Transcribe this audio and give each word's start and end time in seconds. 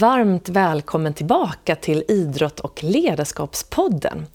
Varmt 0.00 0.48
välkommen 0.48 1.14
tillbaka 1.14 1.76
till 1.76 2.04
Idrott 2.08 2.60
och 2.60 2.84
ledarskapspodden. 2.84 4.26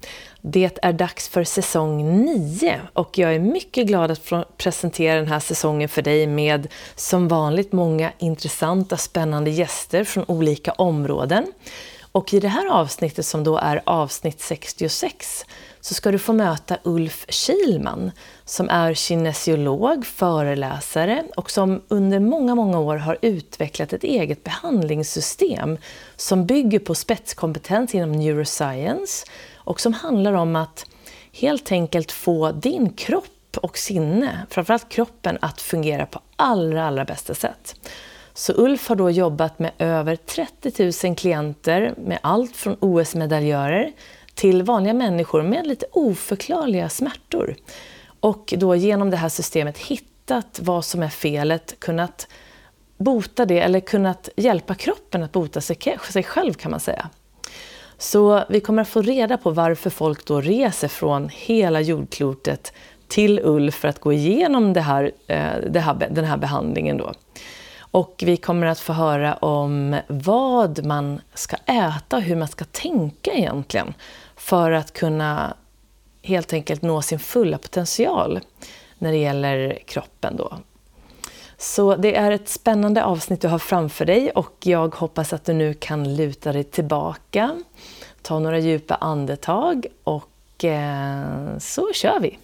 Det 0.42 0.80
är 0.82 0.94
dags 0.94 1.30
för 1.30 1.44
säsong 1.44 2.26
9 2.26 2.82
och 2.94 3.18
jag 3.18 3.36
är 3.36 3.40
mycket 3.40 3.88
glad 3.88 4.12
att 4.12 4.20
få 4.20 4.46
presentera 4.58 5.16
den 5.16 5.28
här 5.28 5.40
säsongen 5.40 5.90
för 5.90 6.02
dig 6.02 6.28
med 6.28 6.68
som 6.96 7.28
vanligt 7.28 7.72
många 7.72 8.12
intressanta 8.18 8.98
spännande 8.98 9.50
gäster 9.50 10.04
från 10.04 10.26
olika 10.28 10.72
områden. 10.72 11.46
Och 12.12 12.34
i 12.34 12.40
det 12.40 12.48
här 12.48 12.68
avsnittet 12.68 13.26
som 13.26 13.44
då 13.44 13.58
är 13.58 13.82
avsnitt 13.86 14.42
66 14.42 15.46
så 15.82 15.94
ska 15.94 16.12
du 16.12 16.20
få 16.20 16.34
möta 16.34 16.78
Ulf 16.84 17.26
Kilman 17.30 18.12
som 18.46 18.70
är 18.70 18.94
kinesiolog, 18.94 20.06
föreläsare 20.06 21.24
och 21.36 21.52
som 21.52 21.82
under 21.88 22.20
många, 22.20 22.56
många 22.56 22.80
år 22.80 22.98
har 22.98 23.18
utvecklat 23.22 23.94
ett 23.94 24.04
eget 24.04 24.44
behandlingssystem 24.44 25.78
som 26.16 26.46
bygger 26.46 26.80
på 26.80 26.96
spetskompetens 26.96 27.96
inom 27.96 28.12
neuroscience 28.12 29.26
och 29.56 29.80
som 29.80 29.94
handlar 29.94 30.34
om 30.34 30.56
att 30.56 30.86
helt 31.34 31.72
enkelt 31.72 32.12
få 32.12 32.52
din 32.52 32.94
kropp 32.94 33.58
och 33.58 33.78
sinne, 33.78 34.46
framförallt 34.50 34.90
kroppen, 34.90 35.38
att 35.42 35.62
fungera 35.62 36.06
på 36.06 36.22
allra, 36.36 36.88
allra 36.88 37.06
bästa 37.06 37.34
sätt. 37.34 37.76
Så 38.34 38.54
Ulf 38.54 38.88
har 38.88 38.96
då 38.96 39.10
jobbat 39.10 39.60
med 39.60 39.72
över 39.78 40.16
30 40.16 41.08
000 41.08 41.16
klienter 41.16 41.94
med 41.98 42.20
allt 42.22 42.56
från 42.56 42.78
OS-medaljörer 42.80 43.92
till 44.40 44.64
vanliga 44.64 44.94
människor 44.94 45.44
med 45.44 45.68
lite 45.68 45.86
oförklarliga 45.92 46.90
smärtor. 46.90 47.56
Och 48.20 48.54
då 48.58 48.76
genom 48.76 49.10
det 49.10 49.18
här 49.18 49.30
systemet 49.30 49.78
hittat 49.78 50.60
vad 50.64 50.86
som 50.86 51.04
är 51.04 51.10
felet, 51.10 51.76
kunnat 51.80 52.28
bota 52.98 53.46
det 53.46 53.60
eller 53.60 53.80
kunnat 53.80 54.30
hjälpa 54.36 54.76
kroppen 54.76 55.24
att 55.24 55.32
bota 55.32 55.62
sig, 55.62 55.78
sig 56.10 56.24
själv 56.24 56.54
kan 56.54 56.72
man 56.72 56.80
säga. 56.80 57.10
Så 57.98 58.44
vi 58.50 58.60
kommer 58.60 58.82
att 58.82 58.90
få 58.90 59.02
reda 59.02 59.38
på 59.38 59.52
varför 59.52 59.90
folk 59.90 60.26
då 60.26 60.42
reser 60.42 60.88
från 60.88 61.30
hela 61.34 61.82
jordklotet 61.82 62.74
till 63.08 63.40
Ulf 63.44 63.76
för 63.76 63.88
att 63.88 64.00
gå 64.00 64.14
igenom 64.14 64.74
det 64.74 64.82
här, 64.82 65.12
eh, 65.28 65.58
det 65.70 65.80
här, 65.80 66.08
den 66.12 66.26
här 66.26 66.38
behandlingen. 66.38 66.98
Då. 66.98 67.14
Och 67.92 68.24
vi 68.26 68.38
kommer 68.38 68.68
att 68.68 68.80
få 68.80 68.94
höra 68.94 69.34
om 69.34 69.96
vad 70.08 70.86
man 70.86 71.22
ska 71.34 71.56
äta 71.56 72.18
och 72.18 72.22
hur 72.22 72.36
man 72.36 72.48
ska 72.48 72.66
tänka 72.66 73.32
egentligen 73.32 73.94
för 74.50 74.72
att 74.72 74.94
kunna 74.94 75.54
helt 76.22 76.54
enkelt 76.54 76.82
nå 76.82 77.02
sin 77.02 77.20
fulla 77.20 77.58
potential 77.58 78.40
när 78.98 79.12
det 79.12 79.18
gäller 79.18 79.80
kroppen. 79.86 80.36
Då. 80.36 80.58
Så 81.58 81.96
det 81.96 82.16
är 82.16 82.32
ett 82.32 82.50
spännande 82.50 83.04
avsnitt 83.04 83.42
du 83.42 83.48
har 83.48 83.60
framför 83.60 84.06
dig 84.06 84.32
och 84.32 84.54
jag 84.64 84.96
hoppas 84.96 85.34
att 85.34 85.46
du 85.46 85.54
nu 85.54 85.74
kan 85.74 86.16
luta 86.16 86.54
dig 86.54 86.64
tillbaka, 86.64 87.64
ta 88.22 88.40
några 88.40 88.60
djupa 88.60 88.96
andetag 88.96 89.86
och 90.04 90.66
eh, 90.66 91.58
så 91.60 91.94
kör 91.94 92.20
vi! 92.20 92.38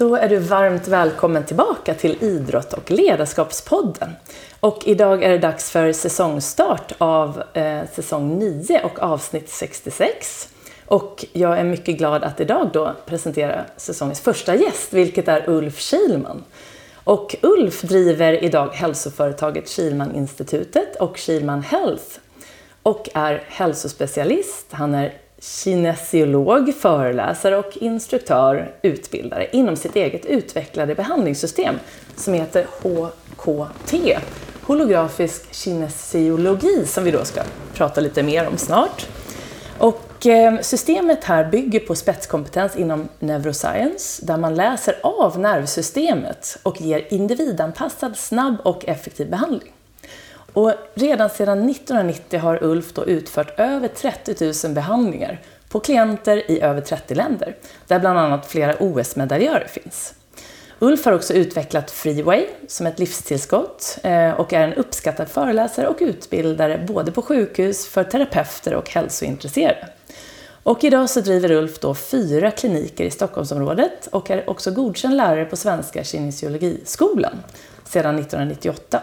Då 0.00 0.16
är 0.16 0.28
du 0.28 0.36
varmt 0.36 0.88
välkommen 0.88 1.44
tillbaka 1.44 1.94
till 1.94 2.24
Idrott 2.24 2.72
och 2.72 2.90
ledarskapspodden. 2.90 4.10
Och 4.60 4.82
idag 4.86 5.22
är 5.22 5.28
det 5.28 5.38
dags 5.38 5.70
för 5.70 5.92
säsongstart 5.92 6.92
av 6.98 7.42
eh, 7.52 7.80
säsong 7.92 8.38
9 8.38 8.80
och 8.84 9.02
avsnitt 9.02 9.48
66. 9.48 10.48
Och 10.86 11.24
jag 11.32 11.58
är 11.58 11.64
mycket 11.64 11.98
glad 11.98 12.24
att 12.24 12.40
idag 12.40 12.70
då 12.72 12.94
presentera 13.06 13.64
säsongens 13.76 14.20
första 14.20 14.54
gäst, 14.54 14.92
vilket 14.92 15.28
är 15.28 15.48
Ulf 15.48 15.80
Kilman. 15.80 16.44
Och 16.94 17.36
Ulf 17.42 17.82
driver 17.82 18.44
idag 18.44 18.68
hälsoföretaget 18.68 19.68
Kilman-institutet 19.68 20.96
och 20.96 21.16
Kilman 21.16 21.62
Health 21.62 22.18
och 22.82 23.08
är 23.14 23.44
hälsospecialist. 23.48 24.66
Han 24.70 24.94
är 24.94 25.12
kinesiolog, 25.40 26.74
föreläsare 26.74 27.56
och 27.56 27.76
instruktör, 27.76 28.74
utbildare 28.82 29.46
inom 29.52 29.76
sitt 29.76 29.96
eget 29.96 30.26
utvecklade 30.26 30.94
behandlingssystem 30.94 31.74
som 32.16 32.34
heter 32.34 32.66
HKT, 33.36 34.18
holografisk 34.62 35.54
kinesiologi, 35.54 36.86
som 36.86 37.04
vi 37.04 37.10
då 37.10 37.24
ska 37.24 37.42
prata 37.74 38.00
lite 38.00 38.22
mer 38.22 38.48
om 38.48 38.56
snart. 38.56 39.06
Och 39.78 40.26
eh, 40.26 40.60
systemet 40.60 41.24
här 41.24 41.50
bygger 41.50 41.80
på 41.80 41.94
spetskompetens 41.94 42.76
inom 42.76 43.08
neuroscience, 43.18 44.26
där 44.26 44.36
man 44.36 44.54
läser 44.54 44.94
av 45.02 45.38
nervsystemet 45.38 46.58
och 46.62 46.80
ger 46.80 47.06
individanpassad, 47.10 48.16
snabb 48.16 48.56
och 48.62 48.88
effektiv 48.88 49.30
behandling. 49.30 49.72
Och 50.52 50.72
redan 50.94 51.30
sedan 51.30 51.70
1990 51.70 52.40
har 52.40 52.64
Ulf 52.64 52.92
då 52.92 53.06
utfört 53.06 53.60
över 53.60 53.88
30 53.88 54.66
000 54.66 54.74
behandlingar 54.74 55.40
på 55.68 55.80
klienter 55.80 56.50
i 56.50 56.60
över 56.60 56.80
30 56.80 57.14
länder, 57.14 57.56
där 57.86 57.98
bland 57.98 58.18
annat 58.18 58.46
flera 58.46 58.74
OS-medaljörer 58.80 59.66
finns. 59.68 60.14
Ulf 60.78 61.04
har 61.04 61.12
också 61.12 61.34
utvecklat 61.34 61.90
Freeway 61.90 62.46
som 62.68 62.86
ett 62.86 62.98
livstillskott 62.98 63.98
eh, 64.02 64.30
och 64.30 64.52
är 64.52 64.60
en 64.60 64.74
uppskattad 64.74 65.28
föreläsare 65.28 65.88
och 65.88 65.96
utbildare 66.00 66.84
både 66.88 67.12
på 67.12 67.22
sjukhus, 67.22 67.86
för 67.86 68.04
terapeuter 68.04 68.74
och 68.74 68.90
hälsointresserade. 68.90 69.88
Och 70.62 70.84
idag 70.84 71.10
så 71.10 71.20
driver 71.20 71.50
Ulf 71.50 71.78
då 71.78 71.94
fyra 71.94 72.50
kliniker 72.50 73.04
i 73.04 73.10
Stockholmsområdet 73.10 74.08
och 74.12 74.30
är 74.30 74.50
också 74.50 74.70
godkänd 74.70 75.16
lärare 75.16 75.44
på 75.44 75.56
Svenska 75.56 76.04
kinesiologiskolan 76.04 77.42
sedan 77.84 78.18
1998. 78.18 79.02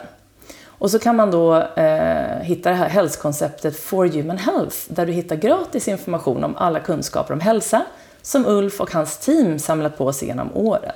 Och 0.79 0.91
så 0.91 0.99
kan 0.99 1.15
man 1.15 1.31
då 1.31 1.55
eh, 1.55 2.39
hitta 2.41 2.69
det 2.69 2.75
här 2.75 2.89
hälsokonceptet 2.89 3.79
For 3.79 4.07
Human 4.07 4.38
Health 4.38 4.77
där 4.88 5.05
du 5.05 5.11
hittar 5.11 5.35
gratis 5.35 5.88
information 5.88 6.43
om 6.43 6.55
alla 6.55 6.79
kunskaper 6.79 7.33
om 7.33 7.39
hälsa 7.39 7.85
som 8.21 8.45
Ulf 8.45 8.81
och 8.81 8.91
hans 8.91 9.17
team 9.17 9.59
samlat 9.59 9.97
på 9.97 10.13
sig 10.13 10.27
genom 10.27 10.57
åren. 10.57 10.91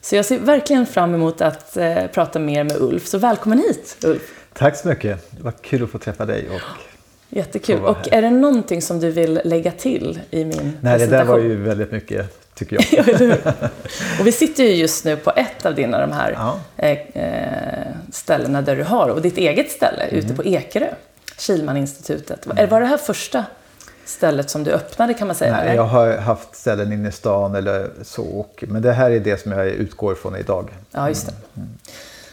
Så 0.00 0.16
jag 0.16 0.24
ser 0.24 0.38
verkligen 0.38 0.86
fram 0.86 1.14
emot 1.14 1.40
att 1.40 1.76
eh, 1.76 2.06
prata 2.06 2.38
mer 2.38 2.64
med 2.64 2.76
Ulf. 2.80 3.06
Så 3.06 3.18
välkommen 3.18 3.58
hit 3.58 3.96
Ulf! 4.04 4.22
Tack 4.52 4.76
så 4.76 4.88
mycket! 4.88 5.30
Det 5.30 5.42
var 5.42 5.52
kul 5.52 5.82
att 5.82 5.90
få 5.90 5.98
träffa 5.98 6.26
dig. 6.26 6.48
Och 6.50 6.60
Jättekul! 7.28 7.84
Och 7.84 8.12
är 8.12 8.22
det 8.22 8.30
någonting 8.30 8.82
som 8.82 9.00
du 9.00 9.10
vill 9.10 9.40
lägga 9.44 9.70
till 9.70 10.20
i 10.30 10.44
min 10.44 10.78
Nej, 10.80 10.98
presentation? 10.98 11.10
det 11.10 11.16
där 11.16 11.24
var 11.24 11.38
ju 11.38 11.56
väldigt 11.56 11.92
mycket 11.92 12.45
tycker 12.56 12.76
jag. 12.76 13.38
och 14.20 14.26
vi 14.26 14.32
sitter 14.32 14.64
ju 14.64 14.74
just 14.74 15.04
nu 15.04 15.16
på 15.16 15.32
ett 15.36 15.66
av 15.66 15.74
dina 15.74 16.00
de 16.00 16.12
här 16.12 16.32
ja. 16.32 16.60
Eh, 16.76 16.90
eh, 16.90 17.86
ställena 18.12 18.62
där 18.62 18.76
du 18.76 18.82
har, 18.82 19.08
och 19.08 19.22
ditt 19.22 19.38
eget 19.38 19.70
ställe 19.70 20.02
mm. 20.02 20.18
ute 20.18 20.34
på 20.34 20.44
Ekerö, 20.44 20.88
Kilmaninstitutet. 21.38 22.46
Mm. 22.46 22.68
Var 22.68 22.80
det 22.80 22.86
här 22.86 22.96
första 22.96 23.44
stället 24.04 24.50
som 24.50 24.64
du 24.64 24.70
öppnade 24.70 25.14
kan 25.14 25.26
man 25.26 25.36
säga? 25.36 25.52
Nej, 25.52 25.76
jag 25.76 25.82
har 25.82 26.16
haft 26.16 26.56
ställen 26.56 26.92
inne 26.92 27.08
i 27.08 27.12
stan 27.12 27.54
eller 27.54 27.90
så, 28.02 28.22
och, 28.22 28.64
men 28.68 28.82
det 28.82 28.92
här 28.92 29.10
är 29.10 29.20
det 29.20 29.40
som 29.40 29.52
jag 29.52 29.66
utgår 29.66 30.12
ifrån 30.12 30.36
idag. 30.36 30.70
Ja, 30.90 31.08
just 31.08 31.26
det. 31.26 31.32
Mm. 31.56 31.68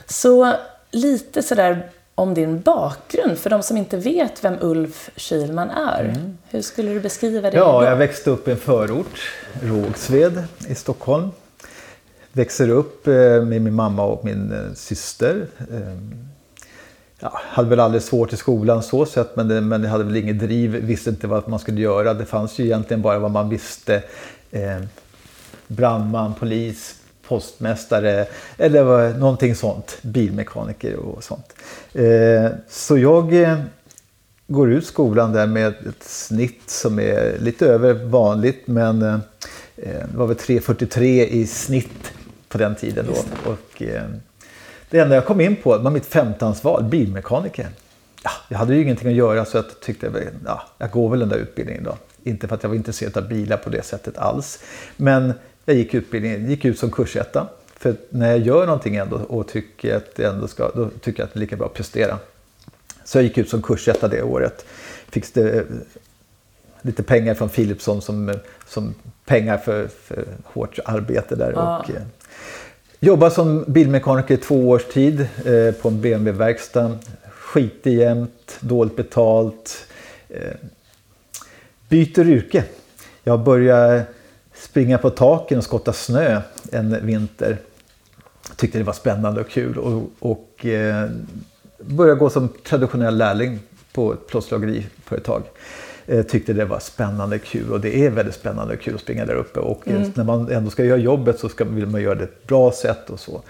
Så 0.06 0.54
lite 0.92 1.44
sådär 1.44 1.90
om 2.16 2.34
din 2.34 2.62
bakgrund, 2.62 3.38
för 3.38 3.50
de 3.50 3.64
som 3.64 3.78
inte 3.78 3.98
vet 3.98 4.44
vem 4.44 4.56
Ulf 4.62 5.10
Kilman 5.16 5.70
är. 5.70 6.04
Mm. 6.04 6.38
Hur 6.50 6.62
skulle 6.62 6.94
du 6.94 7.00
beskriva 7.00 7.52
det? 7.52 7.58
Ja, 7.58 7.86
jag 7.86 7.96
växte 7.96 8.30
upp 8.30 8.48
i 8.48 8.52
en 8.52 8.58
förort, 8.58 9.32
Rågsved 9.62 10.44
i 10.68 10.76
Stockholm. 10.76 11.30
Växer 12.32 12.70
upp 12.70 13.08
eh, 13.08 13.14
med 13.14 13.62
min 13.62 13.74
mamma 13.74 14.04
och 14.04 14.26
min 14.26 14.52
eh, 14.52 14.74
syster. 14.76 15.48
Ehm, 15.60 16.14
ja, 17.20 17.42
hade 17.42 17.70
väl 17.70 17.80
aldrig 17.80 18.04
svårt 18.04 18.34
i 18.34 18.38
skolan 18.38 18.84
så 18.84 19.06
sett, 19.06 19.36
men, 19.36 19.48
det, 19.48 19.62
men 19.62 19.84
jag 19.84 19.90
hade 19.90 20.04
väl 20.04 20.16
inget 20.16 20.40
driv, 20.40 20.72
visste 20.72 21.10
inte 21.10 21.28
vad 21.28 21.50
man 21.50 21.60
skulle 21.60 21.82
göra. 21.82 22.14
Det 22.14 22.26
fanns 22.26 22.60
ju 22.60 22.64
egentligen 22.66 23.02
bara 23.02 23.20
vad 23.20 23.32
man 23.32 23.50
visste. 23.50 24.04
Eh, 24.52 24.82
brandman, 25.68 26.34
polis, 26.34 26.96
postmästare 27.28 28.26
eller 28.58 29.14
någonting 29.14 29.56
sånt. 29.56 29.98
Bilmekaniker 30.02 30.96
och 30.96 31.24
sånt. 31.24 31.54
Eh, 31.94 32.52
så 32.70 32.98
jag 32.98 33.42
eh, 33.42 33.60
går 34.48 34.72
ut 34.72 34.86
skolan 34.86 35.34
där 35.34 35.48
med 35.48 35.68
ett 35.68 36.04
snitt 36.04 36.70
som 36.70 37.00
är 37.00 37.38
lite 37.40 37.68
över 37.68 37.94
vanligt 37.94 38.68
men 38.68 39.02
eh, 39.02 39.20
det 39.76 40.18
var 40.18 40.28
väl 40.28 40.38
3,43 40.38 41.04
i 41.26 41.48
snitt 41.48 42.14
på 42.50 42.58
den 42.58 42.76
tiden 42.76 43.06
då. 43.08 43.50
Och, 43.52 43.84
det 44.90 45.00
enda 45.00 45.16
jag 45.16 45.26
kom 45.26 45.42
in 45.42 45.56
på 45.56 45.78
var 45.78 45.92
mitt 45.92 46.06
femtansval, 46.06 46.84
bilmekaniker. 46.84 47.68
Ja, 48.24 48.32
jag 48.50 48.58
hade 48.58 48.76
ju 48.76 48.82
ingenting 48.82 49.08
att 49.08 49.14
göra 49.14 49.46
så 49.46 49.58
jag 49.58 49.66
tyckte 49.82 50.12
ja, 50.46 50.64
jag 50.78 50.92
går 50.92 51.10
väl 51.10 51.20
den 51.20 51.30
där 51.30 51.38
utbildningen 51.38 51.84
då. 51.84 51.98
Inte 52.24 52.48
för 52.48 52.56
att 52.56 52.64
jag 52.64 52.70
var 52.70 52.76
intresserad 52.76 53.18
av 53.18 53.28
bilar 53.28 53.58
på 53.58 53.70
det 53.70 53.86
sättet 53.86 54.18
alls. 54.18 54.60
Men 54.98 55.34
jag 55.66 55.76
gick 55.76 55.94
utbildningen, 55.94 56.50
gick 56.50 56.66
ut 56.66 56.80
som 56.80 56.92
kursetta 56.92 57.48
För 57.76 57.96
när 58.10 58.32
jag 58.32 58.40
gör 58.40 58.66
någonting 58.66 58.96
ändå 58.96 59.16
och 59.16 59.48
tycker 59.48 59.96
att 59.96 60.16
det 60.16 60.24
ändå 60.24 60.48
ska, 60.48 60.72
då 60.76 60.90
tycker 61.02 61.20
jag 61.20 61.28
att 61.28 61.34
det 61.34 61.38
är 61.38 61.42
lika 61.42 61.56
bra 61.56 61.66
att 61.66 61.74
prestera. 61.74 62.20
Så 63.04 63.18
jag 63.18 63.24
gick 63.24 63.38
ut 63.38 63.50
som 63.50 63.62
kursetta 63.62 64.08
det 64.08 64.22
året. 64.22 64.66
Fick 65.10 65.34
det, 65.34 65.66
lite 66.82 67.04
pengar 67.04 67.34
från 67.34 67.50
Philipsson 67.50 68.02
som, 68.02 68.34
som 68.68 68.94
pengar 69.26 69.58
för, 69.58 69.88
för 69.88 70.26
hårt 70.44 70.80
arbete 70.86 71.36
där. 71.36 71.52
Ja. 71.56 71.80
Och, 71.80 71.90
eh, 71.90 72.02
jobbade 73.00 73.32
som 73.32 73.66
bilmekaniker 73.68 74.34
i 74.34 74.38
två 74.38 74.70
års 74.70 74.86
tid 74.86 75.28
eh, 75.46 75.74
på 75.82 75.88
en 75.88 76.02
BMW-verkstad. 76.02 76.98
Skitig 77.30 77.98
jämt, 77.98 78.58
dåligt 78.60 78.96
betalt. 78.96 79.88
Eh, 80.30 80.54
byter 81.90 82.28
yrke. 82.30 82.64
Jag 83.24 83.40
började 83.40 84.06
springa 84.64 84.98
på 84.98 85.10
taken 85.10 85.58
och 85.58 85.64
skotta 85.64 85.94
snö 85.94 86.42
en 86.72 87.06
vinter. 87.06 87.58
Tyckte 88.56 88.78
det 88.78 88.84
var 88.84 88.94
spännande 88.94 89.42
och 89.42 89.50
kul 89.50 89.78
och, 89.78 90.10
och 90.20 90.66
eh, 90.66 91.10
började 91.80 92.20
gå 92.20 92.30
som 92.30 92.50
traditionell 92.64 93.18
lärling 93.18 93.60
på 93.94 94.14
ett 94.14 94.28
plåtslageriföretag. 94.28 95.44
Eh, 96.06 96.24
tyckte 96.24 96.54
det 96.54 96.66
var 96.66 96.80
spännande 96.80 97.36
och 97.36 97.44
kul 97.44 97.72
och 97.72 97.82
det 97.82 98.06
är 98.06 98.10
väldigt 98.10 98.36
spännande 98.36 98.74
och 98.74 98.82
kul 98.82 98.96
att 98.96 99.02
springa 99.02 99.26
där 99.26 99.36
uppe. 99.36 99.60
Och 99.60 99.88
eh, 99.88 99.96
mm. 99.96 100.12
när 100.16 100.24
man 100.24 100.52
ändå 100.52 100.70
ska 100.70 100.84
göra 100.84 100.98
jobbet 100.98 101.40
så 101.40 101.50
ska, 101.50 101.64
vill 101.64 101.88
man 101.88 102.02
göra 102.02 102.16
det 102.16 102.26
på 102.26 102.34
ett 102.34 102.48
bra 102.48 102.72
sätt 102.72 103.10
och 103.10 103.20
så. 103.20 103.42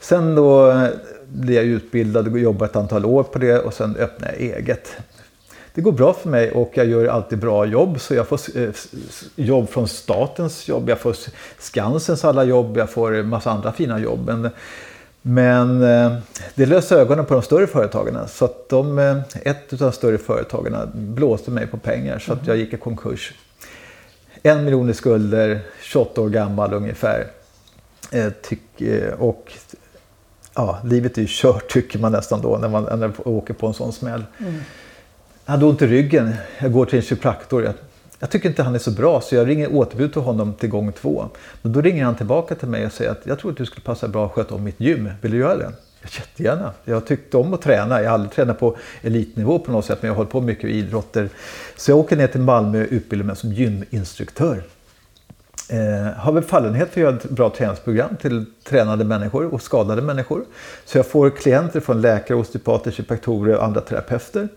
Sen 0.00 0.34
då 0.34 0.70
eh, 0.70 0.88
blev 1.28 1.56
jag 1.56 1.64
utbildad 1.64 2.28
och 2.28 2.38
jobbade 2.38 2.70
ett 2.70 2.76
antal 2.76 3.04
år 3.04 3.22
på 3.22 3.38
det 3.38 3.58
och 3.58 3.74
sen 3.74 3.96
öppnade 3.96 4.32
jag 4.32 4.58
eget 4.58 4.96
det 5.74 5.80
går 5.80 5.92
bra 5.92 6.12
för 6.12 6.28
mig 6.28 6.50
och 6.50 6.70
jag 6.74 6.86
gör 6.86 7.06
alltid 7.06 7.38
bra 7.38 7.66
jobb. 7.66 8.00
Så 8.00 8.14
jag 8.14 8.28
får 8.28 8.40
jobb 9.36 9.68
från 9.68 9.88
statens 9.88 10.68
jobb, 10.68 10.88
jag 10.88 10.98
får 10.98 11.16
Skansens 11.58 12.24
alla 12.24 12.44
jobb, 12.44 12.76
jag 12.76 12.90
får 12.90 13.14
en 13.14 13.28
massa 13.28 13.50
andra 13.50 13.72
fina 13.72 13.98
jobb. 13.98 14.26
Men, 14.26 14.50
men 15.22 15.82
eh, 15.82 16.16
det 16.54 16.66
löser 16.66 16.96
ögonen 16.96 17.26
på 17.26 17.34
de 17.34 17.42
större 17.42 17.66
företagen. 17.66 18.18
Så 18.28 18.44
att 18.44 18.68
de, 18.68 18.98
eh, 18.98 19.18
ett 19.42 19.72
av 19.72 19.78
de 19.78 19.92
större 19.92 20.18
företagen 20.18 20.90
blåste 20.94 21.50
mig 21.50 21.66
på 21.66 21.78
pengar 21.78 22.18
så 22.18 22.32
att 22.32 22.46
jag 22.46 22.56
gick 22.56 22.72
i 22.72 22.76
konkurs. 22.76 23.34
En 24.42 24.64
miljon 24.64 24.90
i 24.90 24.94
skulder, 24.94 25.60
28 25.82 26.20
år 26.20 26.28
gammal 26.28 26.74
ungefär. 26.74 27.26
Eh, 28.10 28.32
och 29.18 29.52
ja, 30.54 30.78
livet 30.84 31.18
är 31.18 31.22
ju 31.22 31.28
kört 31.30 31.72
tycker 31.72 31.98
man 31.98 32.12
nästan 32.12 32.40
då 32.40 32.58
när 32.58 32.68
man, 32.68 32.84
när 32.84 32.96
man 32.96 33.12
åker 33.24 33.54
på 33.54 33.66
en 33.66 33.74
sån 33.74 33.92
smäll. 33.92 34.24
Mm. 34.38 34.54
Jag 35.50 35.52
hade 35.52 35.66
ont 35.66 35.82
i 35.82 35.86
ryggen. 35.86 36.34
Jag 36.58 36.72
går 36.72 36.86
till 36.86 36.96
en 36.98 37.02
kiropraktor. 37.02 37.64
Jag, 37.64 37.74
jag 38.18 38.30
tycker 38.30 38.48
inte 38.48 38.62
han 38.62 38.74
är 38.74 38.78
så 38.78 38.90
bra 38.90 39.20
så 39.20 39.34
jag 39.34 39.48
ringer 39.48 39.72
återbud 39.72 40.12
till 40.12 40.22
honom 40.22 40.54
till 40.54 40.68
gång 40.68 40.92
två. 40.92 41.28
Men 41.62 41.72
då 41.72 41.80
ringer 41.80 42.04
han 42.04 42.14
tillbaka 42.14 42.54
till 42.54 42.68
mig 42.68 42.86
och 42.86 42.92
säger 42.92 43.10
att 43.10 43.20
jag 43.24 43.38
tror 43.38 43.50
att 43.50 43.56
du 43.56 43.66
skulle 43.66 43.84
passa 43.84 44.08
bra 44.08 44.26
att 44.26 44.32
sköta 44.32 44.54
om 44.54 44.64
mitt 44.64 44.80
gym. 44.80 45.10
Vill 45.20 45.32
du 45.32 45.38
göra 45.38 45.56
det? 45.56 45.72
Jättegärna. 46.02 46.72
Jag 46.84 47.06
tyckte 47.06 47.36
om 47.36 47.54
att 47.54 47.62
träna. 47.62 48.02
Jag 48.02 48.10
har 48.10 48.14
aldrig 48.14 48.32
tränat 48.32 48.58
på 48.58 48.76
elitnivå 49.02 49.58
på 49.58 49.72
något 49.72 49.84
sätt 49.84 49.98
men 50.02 50.08
jag 50.08 50.12
har 50.14 50.16
hållit 50.16 50.32
på 50.32 50.40
mycket 50.40 50.64
med 50.64 50.72
idrotter. 50.72 51.28
Så 51.76 51.90
jag 51.90 51.98
åker 51.98 52.16
ner 52.16 52.26
till 52.26 52.40
Malmö 52.40 52.82
och 52.82 52.88
utbildar 52.90 53.26
mig 53.26 53.36
som 53.36 53.52
gyminstruktör. 53.52 54.62
Eh, 55.68 56.12
har 56.16 56.32
väl 56.32 56.42
fallenhet 56.42 56.88
för 56.90 57.00
att 57.00 57.04
göra 57.04 57.16
ett 57.16 57.30
bra 57.30 57.50
träningsprogram 57.50 58.16
till 58.16 58.44
tränade 58.68 59.04
människor 59.04 59.54
och 59.54 59.62
skadade 59.62 60.02
människor. 60.02 60.44
Så 60.84 60.98
jag 60.98 61.06
får 61.06 61.30
klienter 61.30 61.80
från 61.80 62.00
läkare, 62.00 62.38
osteopater, 62.38 62.90
kiropraktorer 62.90 63.56
och 63.56 63.64
andra 63.64 63.80
terapeuter. 63.80 64.48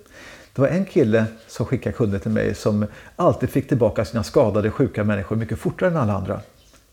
Det 0.54 0.62
var 0.62 0.68
en 0.68 0.86
kille 0.86 1.26
som 1.48 1.66
skickade 1.66 1.96
kunder 1.96 2.20
till 2.20 2.32
mig 2.32 2.56
som 2.56 2.86
alltid 3.16 3.50
fick 3.50 3.68
tillbaka 3.68 4.06
sina 4.06 4.24
skadade, 4.24 4.72
sjuka 4.72 5.04
människor 5.04 5.36
mycket 5.36 5.60
fortare 5.60 5.90
än 5.90 5.98
alla 5.98 6.14
andra. 6.14 6.40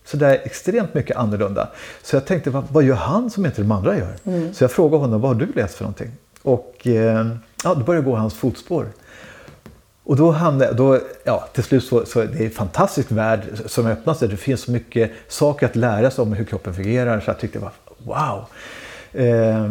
Så 0.05 0.17
det 0.17 0.27
är 0.27 0.41
extremt 0.45 0.95
mycket 0.95 1.17
annorlunda. 1.17 1.69
Så 2.03 2.17
jag 2.17 2.27
tänkte, 2.27 2.51
vad, 2.51 2.65
vad 2.71 2.85
gör 2.85 2.95
han 2.95 3.31
som 3.31 3.47
inte 3.47 3.62
de 3.62 3.73
andra 3.73 3.99
gör? 3.99 4.17
Mm. 4.25 4.55
Så 4.55 4.65
jag 4.65 4.71
frågade 4.71 5.05
honom, 5.05 5.21
vad 5.21 5.31
har 5.31 5.47
du 5.47 5.53
läst 5.53 5.75
för 5.75 5.85
någonting? 5.85 6.11
Och 6.43 6.87
eh, 6.87 7.27
ja, 7.65 7.75
då 7.75 7.85
började 7.85 7.95
jag 7.95 8.05
gå 8.05 8.17
hans 8.17 8.35
fotspår. 8.35 8.87
Och 10.05 10.17
då 10.17 10.31
hamnade 10.31 10.73
då, 10.73 11.01
ja, 11.25 11.49
till 11.53 11.63
slut 11.63 11.85
så, 11.85 12.05
så 12.06 12.25
det 12.25 12.41
är 12.41 12.45
en 12.45 12.51
fantastisk 12.51 13.11
värld 13.11 13.41
som 13.67 13.87
öppnas. 13.87 14.19
Det 14.19 14.37
finns 14.37 14.61
så 14.61 14.71
mycket 14.71 15.13
saker 15.29 15.67
att 15.67 15.77
lära 15.77 16.11
sig 16.11 16.23
om 16.23 16.33
hur 16.33 16.45
kroppen 16.45 16.75
fungerar. 16.75 17.21
Så 17.21 17.31
jag 17.31 17.39
tyckte 17.39 17.61
wow. 17.99 18.45
Eh, 19.13 19.71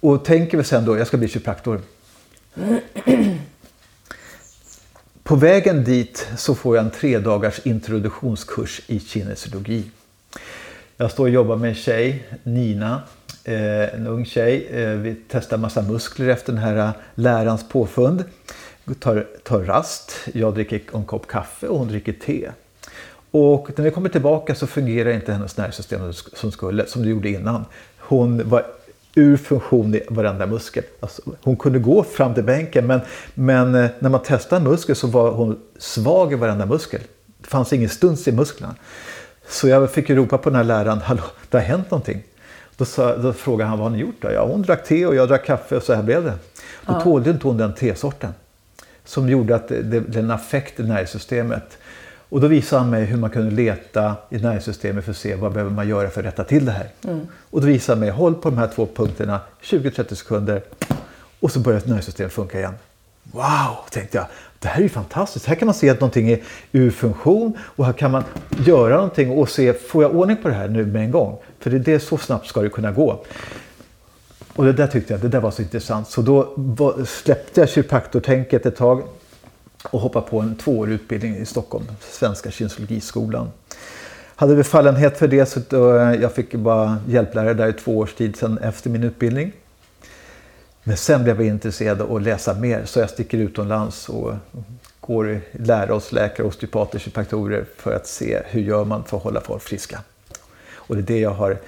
och 0.00 0.24
tänker 0.24 0.58
vi 0.58 0.64
sen 0.64 0.84
då, 0.84 0.98
jag 0.98 1.06
ska 1.06 1.16
bli 1.16 1.28
kiropraktor. 1.28 1.80
På 5.22 5.36
vägen 5.36 5.84
dit 5.84 6.28
så 6.36 6.54
får 6.54 6.76
jag 6.76 6.84
en 6.84 6.90
tre 6.90 7.18
dagars 7.18 7.66
introduktionskurs 7.66 8.80
i 8.86 9.00
kinesiologi. 9.00 9.84
Jag 10.96 11.10
står 11.10 11.24
och 11.24 11.30
jobbar 11.30 11.56
med 11.56 11.68
en 11.68 11.74
tjej, 11.74 12.28
Nina, 12.42 13.02
eh, 13.44 13.94
en 13.94 14.06
ung 14.06 14.24
tjej. 14.24 14.66
Eh, 14.70 14.90
vi 14.90 15.16
testar 15.28 15.56
massa 15.58 15.82
muskler 15.82 16.28
efter 16.28 16.52
den 16.52 16.62
här 16.62 16.76
eh, 16.76 16.90
lärans 17.14 17.68
påfund. 17.68 18.24
Tar, 19.00 19.26
tar 19.42 19.60
rast, 19.60 20.12
jag 20.34 20.54
dricker 20.54 20.80
en 20.94 21.04
kopp 21.04 21.26
kaffe 21.26 21.66
och 21.66 21.78
hon 21.78 21.88
dricker 21.88 22.12
te. 22.12 22.50
Och 23.30 23.70
när 23.76 23.84
vi 23.84 23.90
kommer 23.90 24.08
tillbaka 24.08 24.54
så 24.54 24.66
fungerar 24.66 25.10
inte 25.10 25.32
hennes 25.32 25.56
nervsystem 25.56 26.12
som 26.12 26.52
skulle, 26.52 26.86
som 26.86 27.02
det 27.02 27.08
gjorde 27.08 27.28
innan. 27.28 27.64
Hon 27.98 28.48
var 28.48 28.66
ur 29.18 29.36
funktion 29.36 29.94
i 29.94 30.02
varenda 30.08 30.46
muskel. 30.46 30.84
Alltså, 31.00 31.22
hon 31.42 31.56
kunde 31.56 31.78
gå 31.78 32.04
fram 32.04 32.34
till 32.34 32.44
bänken 32.44 32.86
men, 32.86 33.00
men 33.34 33.74
eh, 33.74 33.90
när 33.98 34.10
man 34.10 34.22
testade 34.22 34.64
muskel 34.64 34.96
så 34.96 35.06
var 35.06 35.30
hon 35.30 35.58
svag 35.78 36.32
i 36.32 36.36
varenda 36.36 36.66
muskel. 36.66 37.00
Det 37.38 37.46
fanns 37.46 37.72
ingen 37.72 37.88
stuns 37.88 38.28
i 38.28 38.32
musklerna. 38.32 38.74
Så 39.48 39.68
jag 39.68 39.90
fick 39.90 40.10
ropa 40.10 40.38
på 40.38 40.50
den 40.50 40.56
här 40.56 40.64
läraren, 40.64 40.98
hallå, 40.98 41.22
det 41.50 41.58
har 41.58 41.64
hänt 41.64 41.90
någonting. 41.90 42.22
Då, 42.76 42.84
sa, 42.84 43.16
då 43.16 43.32
frågade 43.32 43.70
han 43.70 43.78
vad 43.78 43.90
har 43.90 43.96
ni 43.96 44.02
gjort 44.02 44.16
då? 44.20 44.32
Ja, 44.32 44.46
hon 44.46 44.62
drack 44.62 44.84
te 44.84 45.06
och 45.06 45.14
jag 45.14 45.28
drack 45.28 45.46
kaffe 45.46 45.76
och 45.76 45.82
så 45.82 45.94
här 45.94 46.02
blev 46.02 46.24
det. 46.24 46.34
Då 46.86 46.92
ja. 46.92 47.00
tålde 47.00 47.30
inte 47.30 47.46
hon 47.46 47.56
den 47.56 47.74
tesorten. 47.74 48.34
Som 49.04 49.28
gjorde 49.28 49.54
att 49.54 49.68
det 49.68 49.82
blev 49.82 50.18
en 50.18 50.30
affekt 50.30 50.80
i 50.80 50.82
nervsystemet. 50.82 51.78
Och 52.28 52.40
då 52.40 52.46
visade 52.46 52.82
han 52.82 52.90
mig 52.90 53.04
hur 53.04 53.16
man 53.16 53.30
kunde 53.30 53.50
leta 53.50 54.14
i 54.30 54.38
nervsystemet 54.38 55.04
för 55.04 55.10
att 55.10 55.16
se 55.16 55.34
vad 55.34 55.52
behöver 55.52 55.70
man 55.70 55.88
göra 55.88 56.10
för 56.10 56.20
att 56.20 56.26
rätta 56.26 56.44
till 56.44 56.64
det 56.64 56.72
här. 56.72 56.88
Mm. 57.04 57.26
Och 57.50 57.60
då 57.60 57.66
visade 57.66 57.96
han 57.96 58.00
mig, 58.00 58.10
håll 58.10 58.34
på 58.34 58.50
de 58.50 58.58
här 58.58 58.70
två 58.74 58.88
punkterna 58.94 59.40
20-30 59.62 60.14
sekunder 60.14 60.62
och 61.40 61.50
så 61.50 61.60
börjar 61.60 61.82
nervsystemet 61.84 62.32
funka 62.32 62.58
igen. 62.58 62.74
Wow, 63.22 63.76
tänkte 63.90 64.18
jag. 64.18 64.26
Det 64.58 64.68
här 64.68 64.78
är 64.78 64.82
ju 64.82 64.88
fantastiskt. 64.88 65.46
Här 65.46 65.54
kan 65.54 65.66
man 65.66 65.74
se 65.74 65.90
att 65.90 66.00
någonting 66.00 66.30
är 66.30 66.42
ur 66.72 66.90
funktion 66.90 67.58
och 67.60 67.86
här 67.86 67.92
kan 67.92 68.10
man 68.10 68.24
göra 68.66 68.94
någonting 68.94 69.30
och 69.30 69.48
se, 69.48 69.72
får 69.72 70.02
jag 70.02 70.16
ordning 70.16 70.36
på 70.36 70.48
det 70.48 70.54
här 70.54 70.68
nu 70.68 70.86
med 70.86 71.02
en 71.02 71.10
gång? 71.10 71.38
För 71.58 71.70
det, 71.70 71.78
det 71.78 72.00
så 72.00 72.18
snabbt 72.18 72.46
ska 72.46 72.62
det 72.62 72.68
kunna 72.68 72.92
gå. 72.92 73.24
Och 74.56 74.64
det 74.64 74.72
där 74.72 74.86
tyckte 74.86 75.12
jag, 75.12 75.20
det 75.20 75.28
där 75.28 75.40
var 75.40 75.50
så 75.50 75.62
intressant. 75.62 76.08
Så 76.08 76.22
då 76.22 77.04
släppte 77.06 77.60
jag 77.60 77.68
kiropraktortänket 77.68 78.66
ett 78.66 78.76
tag 78.76 79.02
och 79.84 80.00
hoppade 80.00 80.26
på 80.26 80.40
en 80.40 80.56
tvåårig 80.56 80.92
utbildning 80.92 81.36
i 81.36 81.46
Stockholm, 81.46 81.84
Svenska 82.00 82.50
kinesologiskolan. 82.50 83.50
Hade 84.38 84.54
vi 84.54 84.64
fallenhet 84.64 85.18
för 85.18 85.28
det 85.28 85.46
så 85.46 85.60
då, 85.68 85.96
eh, 85.96 86.14
jag 86.14 86.32
fick 86.32 86.54
bara 86.54 86.98
hjälplärare 87.08 87.54
där 87.54 87.68
i 87.68 87.72
två 87.72 87.98
års 87.98 88.14
tid 88.14 88.36
sen 88.36 88.58
efter 88.58 88.90
min 88.90 89.04
utbildning. 89.04 89.52
Men 90.82 90.96
sen 90.96 91.24
blev 91.24 91.40
jag 91.40 91.46
intresserad 91.46 92.02
av 92.02 92.16
att 92.16 92.22
läsa 92.22 92.54
mer 92.54 92.84
så 92.84 93.00
jag 93.00 93.10
sticker 93.10 93.38
utomlands 93.38 94.08
och 94.08 94.34
går 95.00 95.40
lära 95.52 95.94
oss 95.94 96.12
läkare, 96.12 96.46
osteopater, 96.46 96.98
kiropraktorer 96.98 97.64
för 97.76 97.96
att 97.96 98.06
se 98.06 98.42
hur 98.46 98.60
gör 98.60 98.84
man 98.84 99.04
för 99.04 99.16
att 99.16 99.22
hålla 99.22 99.40
folk 99.40 99.62
friska. 99.62 100.00
Och 100.74 100.96
det 100.96 101.00
är 101.00 101.06
det 101.16 101.20
jag 101.20 101.30
har 101.30 101.58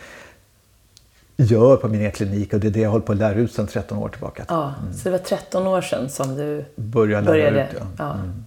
gör 1.39 1.77
på 1.77 1.89
min 1.89 2.13
klinik 2.13 2.53
och 2.53 2.61
det 2.61 2.67
är 2.67 2.71
det 2.71 2.81
jag 2.81 2.91
håller 2.91 3.07
på 3.07 3.13
att 3.13 3.19
lära 3.19 3.35
ut 3.35 3.53
sedan 3.53 3.67
13 3.67 3.99
år 3.99 4.09
tillbaka. 4.09 4.45
Ja, 4.49 4.75
mm. 4.83 4.95
Så 4.95 5.05
det 5.05 5.11
var 5.11 5.19
13 5.19 5.67
år 5.67 5.81
sedan 5.81 6.11
som 6.11 6.37
du 6.37 6.65
började, 6.77 7.27
började. 7.27 7.63
Ut, 7.63 7.69
ja. 7.79 7.87
ja. 7.99 8.13
Mm. 8.13 8.45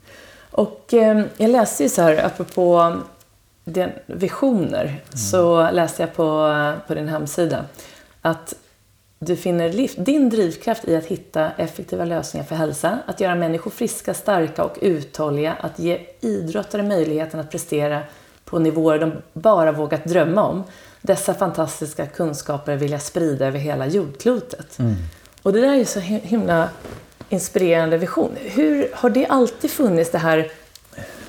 Och 0.52 0.94
eh, 0.94 1.26
jag 1.38 1.52
läste 1.52 1.84
ju 1.84 1.90
så 1.90 2.02
här, 2.02 2.26
apropå 2.26 2.96
den, 3.64 3.90
visioner, 4.06 4.86
mm. 4.86 5.00
så 5.18 5.72
läste 5.72 6.04
jag 6.04 6.16
på, 6.16 6.56
på 6.88 6.94
din 6.94 7.08
hemsida 7.08 7.66
att 8.22 8.54
du 9.20 9.36
finner 9.36 10.04
din 10.04 10.30
drivkraft 10.30 10.88
i 10.88 10.96
att 10.96 11.06
hitta 11.06 11.52
effektiva 11.58 12.06
lösningar 12.06 12.46
för 12.46 12.56
hälsa, 12.56 13.00
att 13.06 13.20
göra 13.20 13.36
människor 13.36 13.72
friska, 13.72 14.14
starka 14.14 14.64
och 14.64 14.78
uthålliga, 14.82 15.54
att 15.54 15.80
ge 15.80 16.00
idrottare 16.22 16.84
möjligheten 16.84 17.40
att 17.40 17.52
prestera 17.52 18.02
på 18.46 18.60
nivåer 18.60 19.00
de 19.00 19.12
bara 19.34 19.72
vågat 19.72 20.06
drömma 20.06 20.44
om 20.44 20.64
dessa 21.02 21.34
fantastiska 21.34 22.06
kunskaper 22.06 22.76
vill 22.76 22.92
jag 22.92 23.02
sprida 23.02 23.48
över 23.48 23.60
hela 23.60 23.88
jordklotet. 23.88 24.80
Mm. 24.80 24.96
Och 25.42 25.54
det 25.54 25.62
där 25.62 25.70
är 25.70 25.76
ju 25.76 25.86
så 25.86 26.00
himla 26.00 26.70
inspirerande 27.30 27.98
vision. 27.98 28.32
Hur 28.40 28.88
Har 28.94 29.10
det 29.10 29.26
alltid 29.26 29.72
funnits 29.72 30.12
det 30.12 30.18
här 30.18 30.52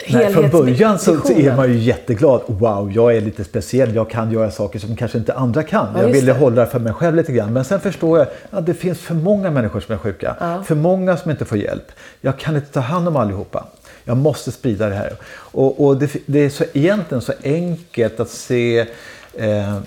Nej, 0.08 0.32
från 0.32 0.50
början 0.50 0.98
så 0.98 1.12
är 1.12 1.56
man 1.56 1.72
ju 1.72 1.78
jätteglad. 1.78 2.42
Wow, 2.46 2.92
jag 2.92 3.16
är 3.16 3.20
lite 3.20 3.44
speciell. 3.44 3.94
Jag 3.94 4.10
kan 4.10 4.32
göra 4.32 4.50
saker 4.50 4.78
som 4.78 4.96
kanske 4.96 5.18
inte 5.18 5.34
andra 5.34 5.62
kan. 5.62 5.88
Ja, 5.94 6.02
jag 6.02 6.08
ville 6.08 6.32
det. 6.32 6.38
hålla 6.38 6.64
det 6.64 6.66
för 6.66 6.78
mig 6.78 6.92
själv 6.92 7.16
lite 7.16 7.32
grann. 7.32 7.52
Men 7.52 7.64
sen 7.64 7.80
förstår 7.80 8.18
jag 8.18 8.28
att 8.50 8.66
det 8.66 8.74
finns 8.74 8.98
för 8.98 9.14
många 9.14 9.50
människor 9.50 9.80
som 9.80 9.94
är 9.94 9.98
sjuka. 9.98 10.36
Ja. 10.40 10.62
För 10.62 10.74
många 10.74 11.16
som 11.16 11.30
inte 11.30 11.44
får 11.44 11.58
hjälp. 11.58 11.92
Jag 12.20 12.38
kan 12.38 12.56
inte 12.56 12.72
ta 12.72 12.80
hand 12.80 13.08
om 13.08 13.16
allihopa. 13.16 13.66
Jag 14.04 14.16
måste 14.16 14.52
sprida 14.52 14.88
det 14.88 14.94
här. 14.94 15.16
Och, 15.34 15.86
och 15.86 15.96
det, 15.96 16.10
det, 16.26 16.38
är 16.38 16.50
så 16.50 16.64
egentligen 16.72 17.22
så 17.22 17.32
enkelt 17.42 18.20
att 18.20 18.30
se 18.30 18.86
eh, 19.34 19.78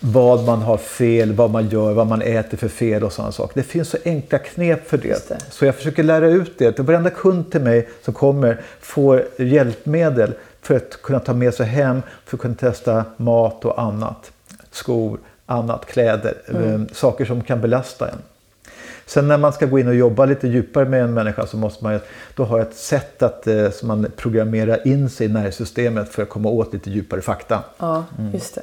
vad 0.00 0.44
man 0.44 0.62
har 0.62 0.76
fel, 0.76 1.32
vad 1.32 1.50
man 1.50 1.68
gör, 1.68 1.92
vad 1.92 2.06
man 2.06 2.22
äter 2.22 2.56
för 2.56 2.68
fel 2.68 3.04
och 3.04 3.12
sådana 3.12 3.32
saker. 3.32 3.54
Det 3.54 3.62
finns 3.62 3.88
så 3.88 3.98
enkla 4.04 4.38
knep 4.38 4.88
för 4.88 4.98
det. 4.98 5.28
det. 5.28 5.38
Så 5.50 5.64
jag 5.64 5.74
försöker 5.74 6.02
lära 6.02 6.26
ut 6.26 6.58
det. 6.58 6.78
Varenda 6.78 7.10
kund 7.10 7.52
till 7.52 7.60
mig 7.60 7.88
som 8.04 8.14
kommer 8.14 8.60
får 8.80 9.24
hjälpmedel 9.38 10.34
för 10.62 10.76
att 10.76 11.02
kunna 11.02 11.20
ta 11.20 11.34
med 11.34 11.54
sig 11.54 11.66
hem, 11.66 12.02
för 12.24 12.36
att 12.36 12.40
kunna 12.40 12.54
testa 12.54 13.04
mat 13.16 13.64
och 13.64 13.82
annat. 13.82 14.32
Skor, 14.70 15.18
annat, 15.46 15.86
kläder, 15.86 16.34
mm. 16.48 16.82
Eh, 16.82 16.92
saker 16.92 17.24
som 17.24 17.42
kan 17.42 17.60
belasta 17.60 18.08
en. 18.08 18.18
Sen 19.12 19.28
när 19.28 19.38
man 19.38 19.52
ska 19.52 19.66
gå 19.66 19.78
in 19.78 19.88
och 19.88 19.94
jobba 19.94 20.24
lite 20.24 20.48
djupare 20.48 20.84
med 20.84 21.04
en 21.04 21.14
människa 21.14 21.46
så 21.46 21.56
måste 21.56 21.84
man 21.84 22.00
då 22.34 22.44
ha 22.44 22.60
ett 22.60 22.74
sätt 22.74 23.22
att 23.22 23.46
eh, 23.46 23.70
som 23.70 23.88
man 23.88 24.06
programmerar 24.16 24.88
in 24.88 25.10
sig 25.10 25.26
i 25.26 25.28
nervsystemet 25.28 26.08
för 26.08 26.22
att 26.22 26.28
komma 26.28 26.48
åt 26.48 26.72
lite 26.72 26.90
djupare 26.90 27.20
fakta. 27.20 27.62
Ja, 27.78 28.04
just 28.32 28.54
det. 28.54 28.62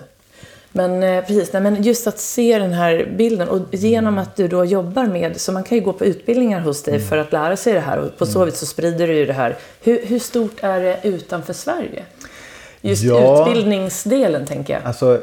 Men 0.71 1.03
eh, 1.03 1.25
precis, 1.25 1.53
nej, 1.53 1.61
men 1.61 1.83
just 1.83 2.07
att 2.07 2.19
se 2.19 2.59
den 2.59 2.73
här 2.73 3.13
bilden 3.17 3.49
och 3.49 3.59
genom 3.71 4.17
att 4.17 4.35
du 4.35 4.47
då 4.47 4.65
jobbar 4.65 5.05
med, 5.05 5.41
så 5.41 5.51
man 5.51 5.63
kan 5.63 5.77
ju 5.77 5.83
gå 5.83 5.93
på 5.93 6.05
utbildningar 6.05 6.59
hos 6.59 6.83
dig 6.83 6.95
mm. 6.95 7.07
för 7.07 7.17
att 7.17 7.31
lära 7.31 7.55
sig 7.55 7.73
det 7.73 7.79
här 7.79 7.97
och 7.97 8.17
på 8.17 8.25
så 8.25 8.39
mm. 8.39 8.45
vis 8.45 8.59
så 8.59 8.65
sprider 8.65 9.07
du 9.07 9.13
ju 9.13 9.25
det 9.25 9.33
här. 9.33 9.57
Hur, 9.83 10.05
hur 10.05 10.19
stort 10.19 10.57
är 10.61 10.79
det 10.79 10.99
utanför 11.03 11.53
Sverige? 11.53 12.03
Just 12.81 13.03
ja, 13.03 13.47
utbildningsdelen 13.47 14.45
tänker 14.45 14.73
jag. 14.73 14.83
Alltså, 14.83 15.21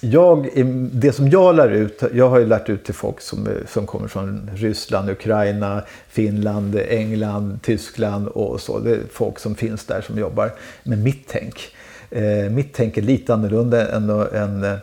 jag, 0.00 0.48
det 0.92 1.12
som 1.12 1.28
jag 1.28 1.56
lär 1.56 1.68
ut, 1.68 2.02
jag 2.14 2.28
har 2.28 2.38
ju 2.38 2.46
lärt 2.46 2.68
ut 2.68 2.84
till 2.84 2.94
folk 2.94 3.20
som, 3.20 3.48
som 3.68 3.86
kommer 3.86 4.08
från 4.08 4.50
Ryssland, 4.54 5.10
Ukraina, 5.10 5.82
Finland, 6.08 6.76
England, 6.88 7.58
Tyskland 7.62 8.28
och 8.28 8.60
så. 8.60 8.78
Det 8.78 8.90
är 8.90 9.00
folk 9.12 9.38
som 9.38 9.54
finns 9.54 9.84
där 9.84 10.00
som 10.00 10.18
jobbar 10.18 10.52
med 10.82 10.98
mitt 10.98 11.28
tänk. 11.28 11.70
Eh, 12.10 12.50
mitt 12.50 12.72
tänk 12.72 12.96
är 12.96 13.02
lite 13.02 13.34
annorlunda 13.34 13.96
än, 13.96 14.10
än, 14.10 14.64
eh, 14.64 14.78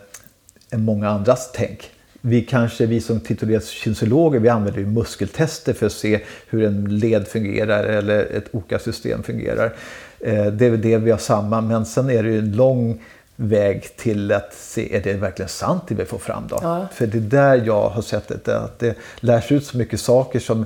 än 0.72 0.84
många 0.84 1.10
andras 1.10 1.51
tänk. 1.53 1.89
Vi 2.22 2.41
kanske, 2.41 2.86
vi 2.86 3.01
som 3.01 3.20
tituleras 3.20 3.67
kinesologer, 3.70 4.39
vi 4.39 4.50
använder 4.50 4.79
ju 4.79 4.86
muskeltester 4.86 5.74
för 5.74 5.86
att 5.86 5.91
se 5.91 6.20
hur 6.50 6.63
en 6.63 7.00
led 7.00 7.27
fungerar 7.27 7.84
eller 7.84 8.20
ett 8.20 8.46
OKA-system 8.51 9.24
fungerar. 9.24 9.74
Eh, 10.20 10.46
det 10.46 10.65
är 10.65 10.70
väl 10.70 10.82
det 10.82 10.98
vi 10.98 11.12
har 11.12 11.17
samma, 11.17 11.62
men 11.62 11.86
sen 11.86 12.10
är 12.10 12.24
det 12.24 12.29
ju 12.29 12.39
en 12.39 12.51
lång 12.51 13.01
väg 13.35 13.97
till 13.97 14.31
att 14.31 14.53
se, 14.53 14.95
är 14.95 15.01
det 15.01 15.13
verkligen 15.13 15.49
sant 15.49 15.83
det 15.87 15.95
vi 15.95 16.05
får 16.05 16.17
fram 16.17 16.47
då? 16.47 16.59
Ja. 16.61 16.87
För 16.93 17.07
det 17.07 17.17
är 17.17 17.21
där 17.21 17.63
jag 17.65 17.89
har 17.89 18.01
sett 18.01 18.45
det, 18.45 18.57
att 18.57 18.79
det 18.79 18.95
lärs 19.19 19.51
ut 19.51 19.65
så 19.65 19.77
mycket 19.77 19.99
saker 19.99 20.39
som, 20.39 20.65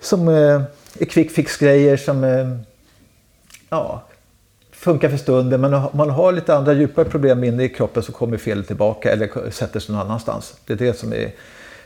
som 0.00 0.28
eh, 0.28 0.62
är 0.98 1.04
quick 1.04 1.30
fix-grejer 1.30 1.96
som 1.96 2.24
eh, 2.24 2.48
ja, 3.68 4.02
funkar 4.72 5.08
för 5.08 5.16
stunden 5.16 5.60
men 5.60 5.74
om 5.74 5.88
man 5.92 6.10
har 6.10 6.32
lite 6.32 6.54
andra 6.54 6.72
djupare 6.72 7.04
problem 7.04 7.44
inne 7.44 7.64
i 7.64 7.68
kroppen 7.68 8.02
så 8.02 8.12
kommer 8.12 8.36
felet 8.36 8.66
tillbaka 8.66 9.12
eller 9.12 9.50
sätter 9.50 9.80
sig 9.80 9.94
någon 9.94 10.04
annanstans. 10.04 10.54
Det 10.66 10.72
är 10.72 10.76
det 10.76 10.98
som 10.98 11.10
vi 11.10 11.32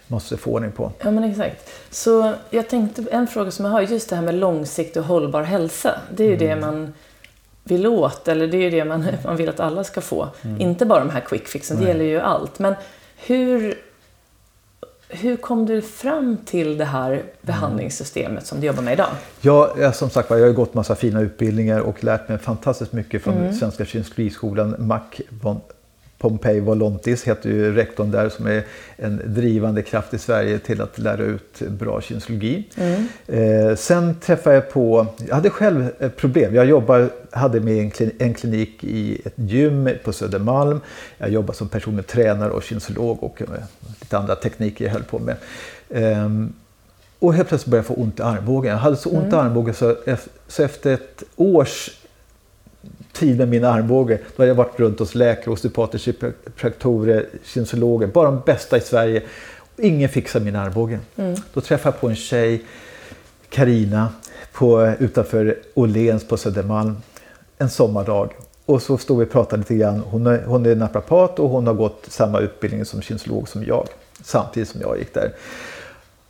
måste 0.06 0.36
få 0.36 0.50
ordning 0.50 0.72
på. 0.72 0.92
Ja 1.00 1.10
men 1.10 1.24
exakt. 1.24 1.70
Så 1.90 2.32
jag 2.50 2.68
tänkte, 2.68 3.04
en 3.10 3.26
fråga 3.26 3.50
som 3.50 3.64
jag 3.64 3.72
har, 3.72 3.82
just 3.82 4.08
det 4.08 4.16
här 4.16 4.22
med 4.22 4.34
långsiktig 4.34 5.02
och 5.02 5.08
hållbar 5.08 5.42
hälsa. 5.42 6.00
Det 6.16 6.24
är 6.24 6.28
ju 6.28 6.34
mm. 6.34 6.48
det 6.48 6.66
man 6.66 6.92
vill 7.68 7.86
åt, 7.86 8.28
eller 8.28 8.46
det 8.46 8.56
är 8.56 8.62
ju 8.62 8.70
det 8.70 8.84
man, 8.84 9.06
man 9.24 9.36
vill 9.36 9.48
att 9.48 9.60
alla 9.60 9.84
ska 9.84 10.00
få. 10.00 10.28
Mm. 10.42 10.60
Inte 10.60 10.86
bara 10.86 10.98
de 10.98 11.10
här 11.10 11.20
quick 11.20 11.48
fixen, 11.48 11.80
det 11.80 11.88
gäller 11.88 12.04
ju 12.04 12.20
allt. 12.20 12.58
Men 12.58 12.74
hur, 13.16 13.74
hur 15.08 15.36
kom 15.36 15.66
du 15.66 15.82
fram 15.82 16.36
till 16.36 16.78
det 16.78 16.84
här 16.84 17.22
behandlingssystemet 17.40 18.46
som 18.46 18.60
du 18.60 18.66
jobbar 18.66 18.82
med 18.82 18.92
idag? 18.92 19.10
Ja, 19.40 19.92
som 19.92 20.10
sagt 20.10 20.30
jag 20.30 20.40
har 20.40 20.52
gått 20.52 20.74
massa 20.74 20.94
fina 20.94 21.20
utbildningar 21.20 21.80
och 21.80 22.04
lärt 22.04 22.28
mig 22.28 22.38
fantastiskt 22.38 22.92
mycket 22.92 23.22
från 23.22 23.34
mm. 23.34 23.54
Svenska 23.54 23.84
Kinesologiskolan. 23.84 24.74
Mac 24.78 25.00
Pompei 26.18 26.60
Volontis 26.60 27.24
heter 27.24 27.50
ju 27.50 27.74
rektorn 27.74 28.10
där 28.10 28.28
som 28.28 28.46
är 28.46 28.64
en 28.96 29.22
drivande 29.24 29.82
kraft 29.82 30.14
i 30.14 30.18
Sverige 30.18 30.58
till 30.58 30.80
att 30.80 30.98
lära 30.98 31.22
ut 31.22 31.62
bra 31.68 32.00
kinesologi. 32.00 32.68
Mm. 32.76 33.08
Eh, 33.26 33.76
sen 33.76 34.14
träffade 34.20 34.56
jag 34.56 34.70
på, 34.70 35.06
jag 35.28 35.34
hade 35.34 35.50
själv 35.50 36.10
problem. 36.16 36.54
Jag 36.54 36.66
jobbar, 36.66 37.10
hade 37.30 37.60
med 37.60 37.92
en, 38.18 38.34
klinik 38.34 38.84
i 38.84 39.20
ett 39.24 39.34
gym 39.36 39.90
på 40.04 40.12
Södermalm. 40.12 40.80
Jag 41.18 41.30
jobbade 41.30 41.58
som 41.58 41.68
personlig 41.68 42.06
tränare 42.06 42.50
och 42.50 42.62
kinesolog 42.62 43.22
och 43.22 43.42
eh, 43.42 43.48
lite 44.00 44.18
andra 44.18 44.34
tekniker 44.34 44.84
jag 44.84 44.92
höll 44.92 45.04
på 45.04 45.18
med. 45.18 45.36
Eh, 45.88 46.28
och 47.18 47.34
helt 47.34 47.48
plötsligt 47.48 47.70
började 47.70 47.88
jag 47.88 47.96
få 47.96 48.02
ont 48.02 48.18
i 48.18 48.22
armbågen. 48.22 48.72
Jag 48.72 48.78
hade 48.78 48.96
så 48.96 49.10
ont 49.10 49.32
mm. 49.32 49.34
i 49.34 49.36
armbågen 49.36 49.74
så, 49.74 49.96
så 50.48 50.62
efter 50.62 50.92
ett 50.94 51.22
års 51.36 51.90
tid 53.18 53.38
med 53.38 53.48
min 53.48 53.64
armbåge. 53.64 54.18
Då 54.36 54.42
har 54.42 54.48
jag 54.48 54.54
varit 54.54 54.80
runt 54.80 54.98
hos 54.98 55.14
läkare, 55.14 55.50
osteopater, 55.50 55.98
kiropraktorer, 55.98 57.26
kinesologer. 57.44 58.06
Bara 58.06 58.30
de 58.30 58.40
bästa 58.46 58.76
i 58.76 58.80
Sverige. 58.80 59.22
Ingen 59.78 60.08
fixar 60.08 60.40
min 60.40 60.56
armbåge. 60.56 60.98
Mm. 61.16 61.36
Då 61.54 61.60
träffade 61.60 61.94
jag 61.94 62.00
på 62.00 62.08
en 62.08 62.16
tjej, 62.16 62.64
Karina 63.48 64.08
utanför 64.98 65.58
Åhléns 65.74 66.28
på 66.28 66.36
Södermalm. 66.36 66.96
En 67.58 67.70
sommardag. 67.70 68.30
Och 68.66 68.82
så 68.82 68.98
stod 68.98 69.18
vi 69.18 69.24
och 69.24 69.30
pratade 69.30 69.60
lite 69.60 69.74
grann. 69.74 69.98
Hon 69.98 70.26
är, 70.26 70.44
hon 70.44 70.66
är 70.66 70.74
naprapat 70.74 71.38
och 71.38 71.50
hon 71.50 71.66
har 71.66 71.74
gått 71.74 72.06
samma 72.08 72.40
utbildning 72.40 72.84
som 72.84 73.02
kinesolog 73.02 73.48
som 73.48 73.64
jag. 73.64 73.88
Samtidigt 74.22 74.68
som 74.68 74.80
jag 74.80 74.98
gick 74.98 75.14
där. 75.14 75.32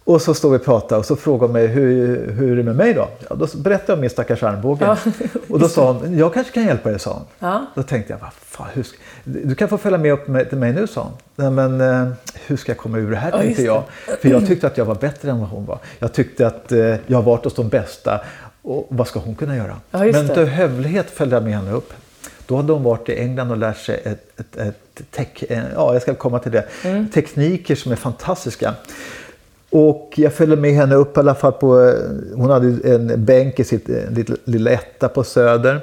Och 0.07 0.23
så 0.23 0.35
står 0.35 0.51
vi 0.51 0.57
och 0.57 0.65
pratar 0.65 0.99
och 0.99 1.05
så 1.05 1.17
frågar 1.17 1.47
hon 1.47 1.53
mig 1.53 1.67
hur, 1.67 2.33
hur 2.33 2.53
är 2.53 2.57
det 2.57 2.63
med 2.63 2.77
mig 2.77 2.95
då? 2.95 3.09
Ja, 3.29 3.37
då 3.37 3.47
berättade 3.57 3.93
jag 3.93 3.95
om 3.95 4.01
min 4.01 4.11
stackars 4.11 4.43
armbåge. 4.43 4.85
Ja, 4.85 4.97
och 5.49 5.59
då 5.59 5.69
sa 5.69 5.93
hon, 5.93 6.19
jag 6.19 6.35
kanske 6.35 6.53
kan 6.53 6.65
hjälpa 6.65 6.91
dig, 6.91 6.99
sa 6.99 7.13
hon. 7.13 7.25
Ja. 7.39 7.67
Då 7.75 7.83
tänkte 7.83 8.13
jag, 8.13 8.21
vad 8.21 8.33
fan, 8.33 8.67
hur 8.73 8.83
ska, 8.83 8.97
du 9.25 9.55
kan 9.55 9.69
få 9.69 9.79
följa 9.79 9.99
med 9.99 10.13
upp 10.13 10.29
med, 10.29 10.49
till 10.49 10.59
mig 10.59 10.73
nu, 10.73 10.87
sa 10.87 11.03
hon. 11.03 11.13
Nej, 11.37 11.51
men 11.51 11.81
eh, 11.81 12.13
hur 12.47 12.57
ska 12.57 12.73
jag 12.73 12.79
komma 12.79 12.99
ur 12.99 13.11
det 13.11 13.17
här, 13.17 13.31
ja, 13.31 13.39
tänkte 13.39 13.63
jag. 13.63 13.83
För 14.21 14.29
jag 14.29 14.47
tyckte 14.47 14.67
att 14.67 14.79
jag 14.79 14.85
var 14.85 14.95
bättre 14.95 15.31
än 15.31 15.41
vad 15.41 15.49
hon 15.49 15.67
var. 15.67 15.79
Jag 15.99 16.13
tyckte 16.13 16.47
att 16.47 16.73
eh, 16.73 16.79
jag 17.07 17.19
har 17.19 17.23
varit 17.23 17.45
hos 17.45 17.55
de 17.55 17.69
bästa. 17.69 18.21
Och 18.63 18.87
vad 18.89 19.09
ska 19.09 19.19
hon 19.19 19.35
kunna 19.35 19.57
göra? 19.57 19.77
Ja, 19.91 19.99
men 19.99 20.29
till 20.29 20.45
hövlighet 20.45 21.11
följde 21.11 21.37
jag 21.37 21.45
med 21.45 21.55
henne 21.55 21.73
upp. 21.73 21.93
Då 22.47 22.57
hade 22.57 22.73
hon 22.73 22.83
varit 22.83 23.09
i 23.09 23.19
England 23.19 23.51
och 23.51 23.57
lärt 23.57 23.79
sig 23.79 24.01
ett, 24.05 24.41
ett, 24.41 24.57
ett 24.57 25.11
tech, 25.11 25.45
ja, 25.75 25.93
jag 25.93 26.03
ska 26.03 26.15
komma 26.15 26.39
till 26.39 26.53
det, 26.53 26.65
mm. 26.85 27.09
tekniker 27.09 27.75
som 27.75 27.93
är 27.93 27.97
fantastiska. 27.97 28.75
Och 29.71 30.13
jag 30.17 30.33
följde 30.33 30.57
med 30.57 30.73
henne 30.73 30.95
upp 30.95 31.17
i 31.17 31.21
alla 31.21 31.35
fall 31.35 31.53
på, 31.53 31.81
eh, 31.81 31.95
hon 32.35 32.51
hade 32.51 32.95
en 32.95 33.25
bänk 33.25 33.61
i 33.61 33.65
sitt 33.65 33.89
eh, 33.89 34.35
lilla, 34.45 34.71
etta 34.71 35.09
på 35.09 35.25
Söder. 35.25 35.81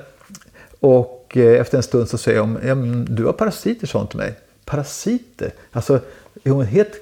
Och 0.80 1.38
eh, 1.38 1.62
efter 1.62 1.78
en 1.78 1.84
stund 1.84 2.10
så 2.10 2.18
säger 2.18 2.40
hon, 2.40 3.06
du 3.10 3.26
har 3.26 3.34
parasiter 3.34 3.88
sa 3.88 4.00
hon 4.00 4.08
till 4.08 4.18
mig. 4.18 4.34
Parasiter? 4.66 5.54
Alltså, 5.72 6.00
är 6.44 6.52
hon 6.52 6.66
helt 6.66 6.94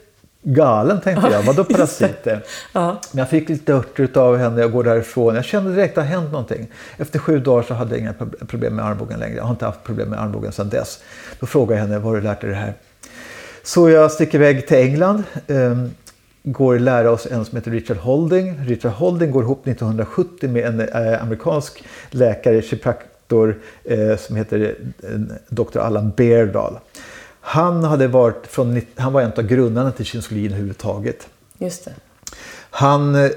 galen 0.43 1.01
tänkte 1.01 1.29
jag. 1.31 1.43
Vadå 1.43 1.63
parasiter? 1.69 2.43
ja. 2.73 3.01
Men 3.11 3.19
jag 3.19 3.29
fick 3.29 3.49
lite 3.49 3.73
örter 3.73 4.17
av 4.17 4.37
henne 4.37 4.65
och 4.65 4.71
går 4.71 4.83
därifrån. 4.83 5.35
Jag 5.35 5.45
kände 5.45 5.75
direkt 5.75 5.97
att 5.97 6.03
det 6.03 6.07
hänt 6.09 6.31
någonting. 6.31 6.67
Efter 6.97 7.19
sju 7.19 7.39
dagar 7.39 7.63
så 7.63 7.73
hade 7.73 7.91
jag 7.91 7.99
inga 7.99 8.13
problem 8.47 8.75
med 8.75 8.85
armbågen 8.85 9.19
längre. 9.19 9.35
Jag 9.35 9.43
har 9.43 9.51
inte 9.51 9.65
haft 9.65 9.83
problem 9.83 10.09
med 10.09 10.21
armbågen 10.21 10.51
sedan 10.51 10.69
dess. 10.69 10.99
Då 11.39 11.45
frågade 11.45 11.81
jag 11.81 11.87
henne, 11.87 11.99
var 11.99 12.11
har 12.11 12.17
du 12.17 12.23
lärt 12.23 12.41
dig 12.41 12.49
det 12.49 12.55
här? 12.55 12.73
Så 13.63 13.89
jag 13.89 14.11
sticker 14.11 14.37
iväg 14.37 14.67
till 14.67 14.77
England. 14.77 15.23
Går 16.43 16.75
att 16.75 16.81
lära 16.81 17.11
oss 17.11 17.27
en 17.31 17.45
som 17.45 17.55
heter 17.55 17.71
Richard 17.71 17.97
Holding. 17.97 18.65
Richard 18.65 18.91
Holding 18.91 19.31
går 19.31 19.43
ihop 19.43 19.67
1970 19.67 20.49
med 20.49 20.65
en 20.65 20.79
eh, 20.79 21.23
amerikansk 21.23 21.83
läkare, 22.09 22.61
kiropraktor, 22.61 23.59
eh, 23.83 24.17
som 24.17 24.35
heter 24.35 24.75
eh, 25.03 25.19
Dr. 25.49 25.79
Allan 25.79 26.11
Beardall. 26.17 26.79
Han, 27.41 27.83
hade 27.83 28.07
varit 28.07 28.47
från, 28.47 28.81
han 28.95 29.13
var 29.13 29.21
en 29.21 29.31
av 29.37 29.43
grundarna 29.43 29.91
till 29.91 30.05
kinesologin 30.05 30.51
överhuvudtaget. 30.51 31.27
Just 31.57 31.85
det. 31.85 31.93
Han 32.69 33.29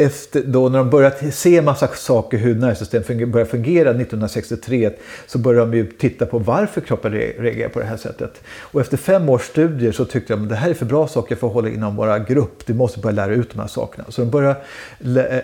efter, 0.00 0.42
då 0.42 0.68
när 0.68 0.78
de 0.78 0.90
började 0.90 1.32
se 1.32 1.62
massa 1.62 1.88
saker 1.88 2.38
hur 2.38 2.54
nervsystemet 2.54 3.28
började 3.28 3.50
fungera 3.50 3.90
1963 3.90 4.90
så 5.26 5.38
började 5.38 5.70
de 5.70 5.76
ju 5.76 5.86
titta 5.86 6.26
på 6.26 6.38
varför 6.38 6.80
kroppen 6.80 7.12
reagerar 7.12 7.68
på 7.68 7.80
det 7.80 7.86
här 7.86 7.96
sättet. 7.96 8.42
Och 8.60 8.80
efter 8.80 8.96
fem 8.96 9.28
års 9.28 9.42
studier 9.42 9.92
så 9.92 10.04
tyckte 10.04 10.32
de 10.32 10.42
att 10.42 10.48
det 10.48 10.54
här 10.54 10.70
är 10.70 10.74
för 10.74 10.86
bra 10.86 11.08
saker 11.08 11.36
för 11.36 11.46
att 11.46 11.52
hålla 11.52 11.68
inom 11.68 11.96
våra 11.96 12.18
grupp. 12.18 12.66
Du 12.66 12.74
måste 12.74 13.00
börja 13.00 13.14
lära 13.14 13.34
ut 13.34 13.50
de 13.52 13.60
här 13.60 13.68
sakerna. 13.68 14.04
Så 14.08 14.20
de 14.20 14.30
började 14.30 14.60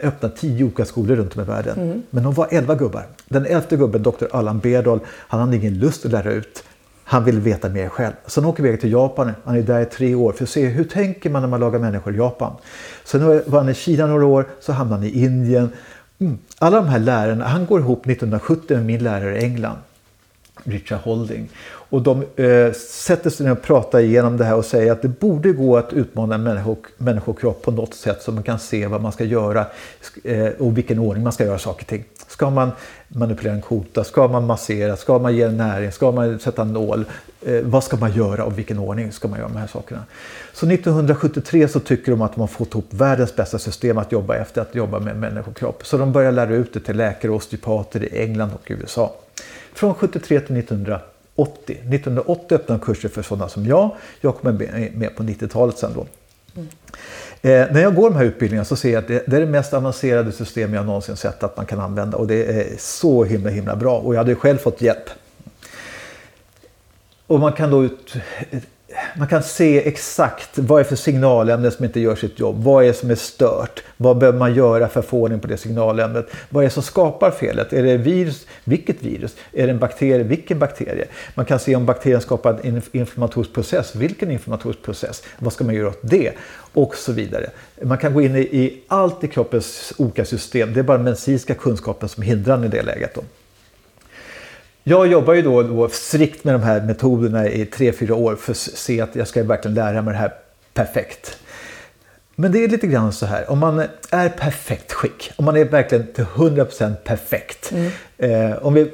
öppna 0.03 0.29
tio 0.29 0.65
olika 0.65 0.85
skolor 0.85 1.17
runt 1.17 1.37
om 1.37 1.43
i 1.43 1.45
världen. 1.45 1.79
Mm. 1.79 2.03
Men 2.11 2.23
de 2.23 2.35
var 2.35 2.49
elva 2.51 2.75
gubbar. 2.75 3.07
Den 3.29 3.47
elfte 3.47 3.77
gubben, 3.77 4.03
Dr. 4.03 4.27
Allan 4.31 4.59
Berdal, 4.59 5.01
han 5.07 5.41
hade 5.41 5.57
ingen 5.57 5.79
lust 5.79 6.07
att 6.07 6.13
lära 6.13 6.33
ut. 6.33 6.65
Han 7.09 7.25
vill 7.25 7.41
veta 7.41 7.69
mer 7.69 7.89
själv. 7.89 8.13
Sen 8.27 8.45
åker 8.45 8.67
iväg 8.67 8.81
till 8.81 8.93
Japan. 8.93 9.33
Han 9.45 9.57
är 9.57 9.63
där 9.63 9.81
i 9.81 9.85
tre 9.85 10.15
år 10.15 10.33
för 10.33 10.45
att 10.45 10.51
se 10.51 10.67
hur 10.67 10.85
tänker 10.85 11.31
man 11.31 11.43
när 11.43 11.49
man 11.49 11.61
lagar 11.61 11.79
människor 11.79 12.15
i 12.15 12.17
Japan. 12.17 12.53
Sen 13.05 13.27
var 13.27 13.59
han 13.59 13.69
i 13.69 13.75
Kina 13.75 14.07
några 14.07 14.27
år, 14.27 14.47
så 14.61 14.73
hamnade 14.73 15.03
han 15.03 15.11
i 15.11 15.25
Indien. 15.25 15.71
Mm. 16.19 16.39
Alla 16.59 16.77
de 16.77 16.89
här 16.89 16.99
lärarna, 16.99 17.45
han 17.45 17.67
går 17.67 17.81
ihop 17.81 18.07
1970 18.07 18.77
med 18.77 18.87
min 18.87 19.05
lärare 19.05 19.41
i 19.41 19.45
England. 19.45 19.79
Richard 20.65 20.99
Holding. 20.99 21.49
Och 21.89 22.03
de 22.03 22.25
eh, 22.37 22.73
sätter 22.73 23.31
sig 23.31 23.47
ner 23.47 23.53
och 23.53 23.63
pratar 23.63 23.99
igenom 23.99 24.37
det 24.37 24.45
här 24.45 24.55
och 24.55 24.65
säger 24.65 24.93
att 24.93 25.03
det 25.03 25.09
borde 25.09 25.53
gå 25.53 25.77
att 25.77 25.93
utmana 25.93 26.35
en 26.35 26.43
människo, 26.43 26.77
människokropp 26.97 27.63
på 27.63 27.71
något 27.71 27.95
sätt 27.95 28.23
så 28.23 28.33
man 28.33 28.43
kan 28.43 28.59
se 28.59 28.87
vad 28.87 29.03
man 29.03 29.13
ska 29.13 29.25
göra 29.25 29.67
eh, 30.25 30.49
och 30.49 30.79
vilken 30.79 30.99
ordning 30.99 31.25
man 31.25 31.33
ska 31.33 31.45
göra 31.45 31.59
saker 31.59 31.83
och 31.83 31.89
ting. 31.89 32.05
Ska 32.29 32.51
man 32.51 32.71
manipulera 33.09 33.55
en 33.55 33.63
kota? 33.63 34.05
Ska 34.05 34.29
man 34.29 34.47
massera? 34.47 34.97
Ska 34.97 35.19
man 35.19 35.37
ge 35.37 35.49
näring? 35.49 35.93
Ska 35.93 36.13
man 36.13 36.39
sätta 36.39 36.63
en 36.63 36.73
nål? 36.73 37.05
Eh, 37.43 37.61
vad 37.63 37.85
ska 37.85 37.97
man 37.97 38.13
göra 38.13 38.45
och 38.45 38.59
vilken 38.59 38.79
ordning 38.79 39.13
ska 39.13 39.29
man 39.29 39.39
göra 39.39 39.49
de 39.49 39.57
här 39.57 39.67
sakerna? 39.67 40.05
Så 40.53 40.67
1973 40.67 41.69
så 41.69 41.81
tycker 41.81 42.13
de 42.13 42.23
att 42.23 42.35
de 42.35 42.41
har 42.41 42.49
fått 42.49 42.71
ihop 42.71 42.87
världens 42.91 43.37
bästa 43.37 43.59
system 43.59 43.99
att 43.99 44.13
jobba 44.13 44.37
efter, 44.37 44.61
att 44.61 44.75
jobba 44.75 44.99
med 44.99 45.17
människokropp. 45.17 45.87
Så 45.87 45.99
de 45.99 46.13
börjar 46.13 46.33
lära 46.33 46.55
ut 46.55 46.73
det 46.73 46.81
till 46.81 46.97
läkare 46.97 47.31
och 47.31 47.37
osteopater 47.37 48.05
i 48.05 48.23
England 48.23 48.51
och 48.55 48.71
USA. 48.71 49.13
Från 49.77 49.95
73 49.95 50.41
till 50.41 50.57
1980. 50.57 51.03
1980 51.67 52.55
öppnade 52.55 52.81
kurser 52.85 53.09
för 53.09 53.23
sådana 53.23 53.49
som 53.49 53.67
jag. 53.67 53.91
Jag 54.21 54.37
kom 54.37 54.57
med 54.95 55.17
på 55.17 55.23
90-talet 55.23 55.79
sen 55.79 55.91
då. 55.95 56.07
Mm. 56.57 56.69
Eh, 57.43 57.75
när 57.75 57.83
jag 57.83 57.95
går 57.95 58.11
de 58.11 58.17
här 58.17 58.25
utbildningarna 58.25 58.65
så 58.65 58.77
ser 58.77 58.93
jag 58.93 58.99
att 59.03 59.09
det, 59.09 59.23
det, 59.27 59.37
är 59.37 59.41
det 59.41 59.47
mest 59.47 59.75
avancerade 59.75 60.33
system 60.33 60.75
jag 60.75 60.87
någonsin 60.87 61.17
sett 61.17 61.43
att 61.43 61.57
man 61.57 61.67
kan 61.67 61.81
använda 61.81 62.17
och 62.17 62.27
det 62.27 62.45
är 62.45 62.67
så 62.79 63.25
himla 63.25 63.51
himla 63.51 63.77
bra 63.77 63.99
och 63.99 64.15
jag 64.15 64.19
hade 64.19 64.35
själv 64.35 64.59
fått 64.59 64.81
hjälp. 64.81 65.11
Och 67.27 67.41
man 67.41 67.53
kan 67.53 67.71
då 67.71 67.85
ut, 67.85 68.15
man 69.17 69.29
kan 69.29 69.43
se 69.43 69.89
exakt 69.89 70.59
vad 70.59 70.81
är 70.81 70.85
för 70.85 70.97
signalämne 70.97 71.71
som 71.71 71.85
inte 71.85 72.01
gör 72.01 72.17
sitt 72.17 72.41
jobb. 72.41 72.65
Vad 72.65 72.85
är 72.85 72.89
det 72.89 72.95
som 72.95 73.11
är 73.11 73.15
stört? 73.15 73.83
Vad 73.97 74.19
behöver 74.19 74.39
man 74.39 74.55
göra 74.55 74.89
för 74.89 75.01
att 75.01 75.07
få 75.07 75.23
ordning 75.23 75.41
på 75.41 75.47
det 75.47 75.57
signalämnet? 75.57 76.27
Vad 76.49 76.65
är 76.65 76.69
det 76.69 76.75
som 76.75 76.83
skapar 76.83 77.31
felet? 77.31 77.73
Är 77.73 77.83
det 77.83 77.97
virus? 77.97 78.47
Vilket 78.65 79.03
virus? 79.03 79.37
Är 79.53 79.67
det 79.67 79.73
en 79.73 79.79
bakterie? 79.79 80.23
Vilken 80.23 80.59
bakterie? 80.59 81.07
Man 81.35 81.47
kan 81.47 81.59
se 81.59 81.77
om 81.77 81.87
bakterien 81.87 82.21
skapar 82.21 82.61
en 82.63 82.83
inflammatorisk 82.93 83.53
process. 83.53 83.95
Vilken 83.95 84.31
inflammatorisk 84.31 84.83
process? 84.83 85.23
Vad 85.39 85.53
ska 85.53 85.65
man 85.65 85.75
göra 85.75 85.89
åt 85.89 86.01
det? 86.03 86.33
Och 86.73 86.97
så 86.97 87.13
vidare. 87.13 87.51
Man 87.83 87.99
kan 87.99 88.15
gå 88.15 88.23
in 88.23 88.37
i 88.37 88.83
allt 88.89 89.25
i 89.25 89.29
kroppens 89.29 89.93
olika 89.97 90.25
system. 90.25 90.73
Det 90.75 90.81
är 90.81 90.85
bara 90.85 90.97
den 90.97 91.05
medicinska 91.05 91.55
kunskapen 91.55 92.09
som 92.09 92.23
hindrar 92.23 92.65
i 92.65 92.69
det 92.69 92.83
läget. 92.83 93.15
Då. 93.15 93.23
Jag 94.89 95.07
jobbar 95.07 95.35
ju 95.35 95.43
då, 95.43 95.63
då 95.63 95.89
strikt 95.89 96.45
med 96.45 96.55
de 96.55 96.63
här 96.63 96.81
metoderna 96.81 97.49
i 97.49 97.67
tre 97.67 97.93
fyra 97.93 98.15
år 98.15 98.37
för 98.37 98.53
att 98.53 98.57
se 98.57 99.01
att 99.01 99.17
jag 99.17 99.29
ska 99.29 99.43
verkligen 99.43 99.75
lära 99.75 100.03
mig 100.03 100.13
det 100.13 100.19
här 100.19 100.35
perfekt. 100.75 101.39
Men 102.35 102.53
det 102.53 102.65
är 102.65 102.69
lite 102.69 102.87
grann 102.87 103.13
så 103.13 103.27
här, 103.27 103.51
om 103.51 103.59
man 103.59 103.83
är 104.11 104.29
perfekt 104.29 104.93
skick, 104.93 105.33
om 105.37 105.45
man 105.45 105.57
är 105.57 105.65
verkligen 105.65 106.07
till 106.13 106.25
100% 106.25 106.95
perfekt. 106.95 107.73
Mm. 107.73 107.91
Eh, 108.19 108.57
om 108.57 108.75
vi 108.75 108.91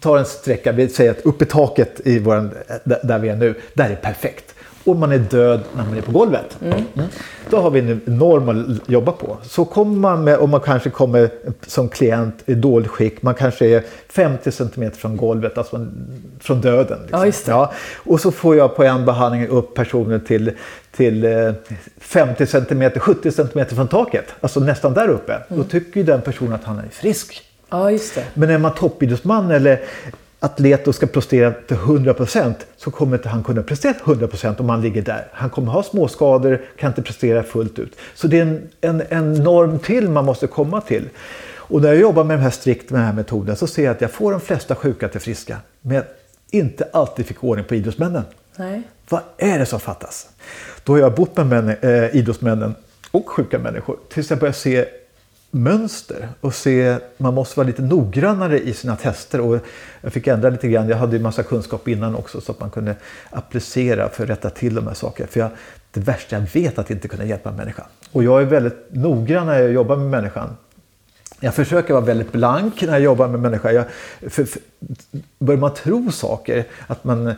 tar 0.00 0.18
en 0.18 0.24
sträcka, 0.24 0.72
vi 0.72 0.88
säger 0.88 1.10
att 1.10 1.20
uppe 1.20 1.44
i 1.44 1.48
taket 1.48 2.00
i 2.04 2.18
våran, 2.18 2.50
där 2.84 3.18
vi 3.18 3.28
är 3.28 3.36
nu, 3.36 3.54
där 3.74 3.90
är 3.90 3.96
perfekt 3.96 4.49
och 4.84 4.96
man 4.96 5.12
är 5.12 5.18
död 5.18 5.60
när 5.76 5.84
man 5.84 5.96
är 5.96 6.02
på 6.02 6.12
golvet. 6.12 6.58
Mm. 6.62 6.84
Mm. 6.94 7.08
Då 7.50 7.60
har 7.60 7.70
vi 7.70 7.80
en 7.80 8.00
norm 8.04 8.48
att 8.48 8.88
jobba 8.88 9.12
på. 9.12 9.36
Så 9.42 9.64
kommer 9.64 9.96
man 9.96 10.24
med, 10.24 10.38
om 10.38 10.50
man 10.50 10.60
kanske 10.60 10.90
kommer 10.90 11.30
som 11.66 11.88
klient 11.88 12.42
i 12.46 12.54
dåligt 12.54 12.90
skick, 12.90 13.22
man 13.22 13.34
kanske 13.34 13.66
är 13.66 13.84
50 14.08 14.52
cm 14.52 14.90
från 14.90 15.16
golvet, 15.16 15.58
alltså 15.58 15.86
från 16.40 16.60
döden. 16.60 16.98
Liksom. 17.02 17.52
Ja, 17.52 17.72
och 17.96 18.20
så 18.20 18.32
får 18.32 18.56
jag 18.56 18.76
på 18.76 18.84
en 18.84 19.04
behandling 19.04 19.48
upp 19.48 19.74
personen 19.74 20.20
till, 20.20 20.52
till 20.96 21.26
50 21.98 22.46
cm, 22.46 22.90
70 22.96 23.32
cm 23.32 23.66
från 23.66 23.88
taket, 23.88 24.34
alltså 24.40 24.60
nästan 24.60 24.94
där 24.94 25.08
uppe. 25.08 25.32
Mm. 25.32 25.44
Då 25.48 25.64
tycker 25.64 26.00
ju 26.00 26.06
den 26.06 26.20
personen 26.20 26.52
att 26.52 26.64
han 26.64 26.78
är 26.78 26.88
frisk. 26.92 27.42
Ja. 27.70 27.90
Men 28.34 28.50
är 28.50 28.58
man 28.58 28.74
toppidrottsman 28.74 29.50
eller 29.50 29.80
atlet 30.40 30.88
och 30.88 30.94
ska 30.94 31.06
prestera 31.06 31.52
till 31.52 31.76
100% 31.76 32.54
så 32.76 32.90
kommer 32.90 33.16
inte 33.16 33.28
han 33.28 33.44
kunna 33.44 33.62
prestera 33.62 33.92
till 33.92 34.02
100% 34.02 34.60
om 34.60 34.68
han 34.68 34.80
ligger 34.80 35.02
där. 35.02 35.26
Han 35.32 35.50
kommer 35.50 35.72
ha 35.72 35.82
småskador, 35.82 36.60
kan 36.76 36.90
inte 36.90 37.02
prestera 37.02 37.42
fullt 37.42 37.78
ut. 37.78 37.96
Så 38.14 38.26
det 38.26 38.38
är 38.38 38.42
en, 38.42 38.68
en, 38.80 39.02
en 39.08 39.34
norm 39.34 39.78
till 39.78 40.08
man 40.08 40.24
måste 40.24 40.46
komma 40.46 40.80
till. 40.80 41.08
Och 41.70 41.82
när 41.82 41.88
jag 41.88 42.00
jobbar 42.00 42.24
med 42.24 42.36
den 42.36 42.42
här 42.42 42.50
strikt 42.50 42.90
med 42.90 43.00
den 43.00 43.06
här 43.06 43.14
metoden 43.14 43.56
så 43.56 43.66
ser 43.66 43.84
jag 43.84 43.92
att 43.92 44.00
jag 44.00 44.10
får 44.10 44.32
de 44.32 44.40
flesta 44.40 44.74
sjuka 44.74 45.08
till 45.08 45.20
friska. 45.20 45.56
Men 45.80 45.94
jag 45.94 46.04
inte 46.50 46.88
alltid 46.92 47.26
fick 47.26 47.44
ordning 47.44 47.64
på 47.64 47.74
idrottsmännen. 47.74 48.22
Nej. 48.56 48.82
Vad 49.08 49.20
är 49.38 49.58
det 49.58 49.66
som 49.66 49.80
fattas? 49.80 50.28
Då 50.84 50.92
har 50.92 50.98
jag 50.98 51.14
bott 51.14 51.36
med 51.36 51.46
män, 51.46 51.76
äh, 51.80 52.16
idrottsmännen 52.16 52.74
och 53.10 53.28
sjuka 53.28 53.58
människor 53.58 53.96
tills 54.08 54.30
jag 54.30 54.38
börjar 54.38 54.52
se 54.52 54.86
mönster 55.50 56.28
och 56.40 56.54
se, 56.54 56.96
man 57.16 57.34
måste 57.34 57.58
vara 57.58 57.66
lite 57.66 57.82
noggrannare 57.82 58.60
i 58.60 58.74
sina 58.74 58.96
tester. 58.96 59.40
Och 59.40 59.58
jag 60.00 60.12
fick 60.12 60.26
ändra 60.26 60.50
lite 60.50 60.68
grann, 60.68 60.88
jag 60.88 60.96
hade 60.96 61.16
ju 61.16 61.22
massa 61.22 61.42
kunskap 61.42 61.88
innan 61.88 62.14
också 62.14 62.40
så 62.40 62.52
att 62.52 62.60
man 62.60 62.70
kunde 62.70 62.96
applicera 63.30 64.08
för 64.08 64.24
att 64.24 64.30
rätta 64.30 64.50
till 64.50 64.74
de 64.74 64.86
här 64.86 64.94
sakerna. 64.94 65.28
För 65.28 65.40
jag, 65.40 65.50
det 65.90 66.00
värsta 66.00 66.36
jag 66.36 66.42
vet 66.52 66.78
är 66.78 66.80
att 66.80 66.90
inte 66.90 67.08
kunna 67.08 67.24
hjälpa 67.24 67.50
en 67.50 67.56
människa. 67.56 67.86
Och 68.12 68.24
jag 68.24 68.42
är 68.42 68.46
väldigt 68.46 68.86
noggrann 68.90 69.46
när 69.46 69.60
jag 69.60 69.72
jobbar 69.72 69.96
med 69.96 70.10
människan. 70.10 70.56
Jag 71.40 71.54
försöker 71.54 71.94
vara 71.94 72.04
väldigt 72.04 72.32
blank 72.32 72.82
när 72.82 72.92
jag 72.92 73.00
jobbar 73.00 73.28
med 73.28 73.40
människan. 73.40 73.74
Jag, 73.74 73.84
för, 74.20 74.44
för, 74.44 74.62
börjar 75.38 75.60
man 75.60 75.74
tro 75.74 76.12
saker, 76.12 76.64
att 76.86 77.04
man 77.04 77.34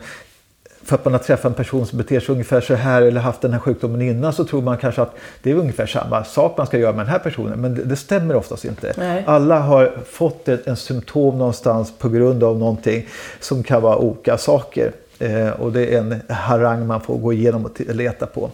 för 0.85 0.95
att 0.95 1.05
man 1.05 1.13
har 1.13 1.19
träffat 1.19 1.45
en 1.45 1.53
person 1.53 1.85
som 1.85 1.97
beter 1.97 2.19
sig 2.19 2.33
ungefär 2.33 2.61
så 2.61 2.75
här 2.75 3.01
eller 3.01 3.21
haft 3.21 3.41
den 3.41 3.53
här 3.53 3.59
sjukdomen 3.59 4.01
innan 4.01 4.33
så 4.33 4.45
tror 4.45 4.61
man 4.61 4.77
kanske 4.77 5.01
att 5.01 5.15
det 5.41 5.51
är 5.51 5.55
ungefär 5.55 5.85
samma 5.85 6.23
sak 6.23 6.57
man 6.57 6.67
ska 6.67 6.77
göra 6.77 6.91
med 6.91 7.05
den 7.05 7.11
här 7.11 7.19
personen. 7.19 7.61
Men 7.61 7.75
det, 7.75 7.83
det 7.83 7.95
stämmer 7.95 8.35
oftast 8.35 8.65
inte. 8.65 8.93
Nej. 8.97 9.23
Alla 9.27 9.59
har 9.59 9.91
fått 10.09 10.47
ett, 10.47 10.67
en 10.67 10.75
symptom 10.75 11.37
någonstans 11.37 11.93
på 11.97 12.09
grund 12.09 12.43
av 12.43 12.59
någonting 12.59 13.07
som 13.39 13.63
kan 13.63 13.81
vara 13.81 13.97
olika 13.97 14.37
saker. 14.37 14.91
Eh, 15.19 15.49
och 15.49 15.71
det 15.71 15.95
är 15.95 15.99
en 15.99 16.21
harang 16.29 16.87
man 16.87 17.01
får 17.01 17.17
gå 17.17 17.33
igenom 17.33 17.65
och 17.65 17.81
leta 17.81 18.25
på. 18.25 18.49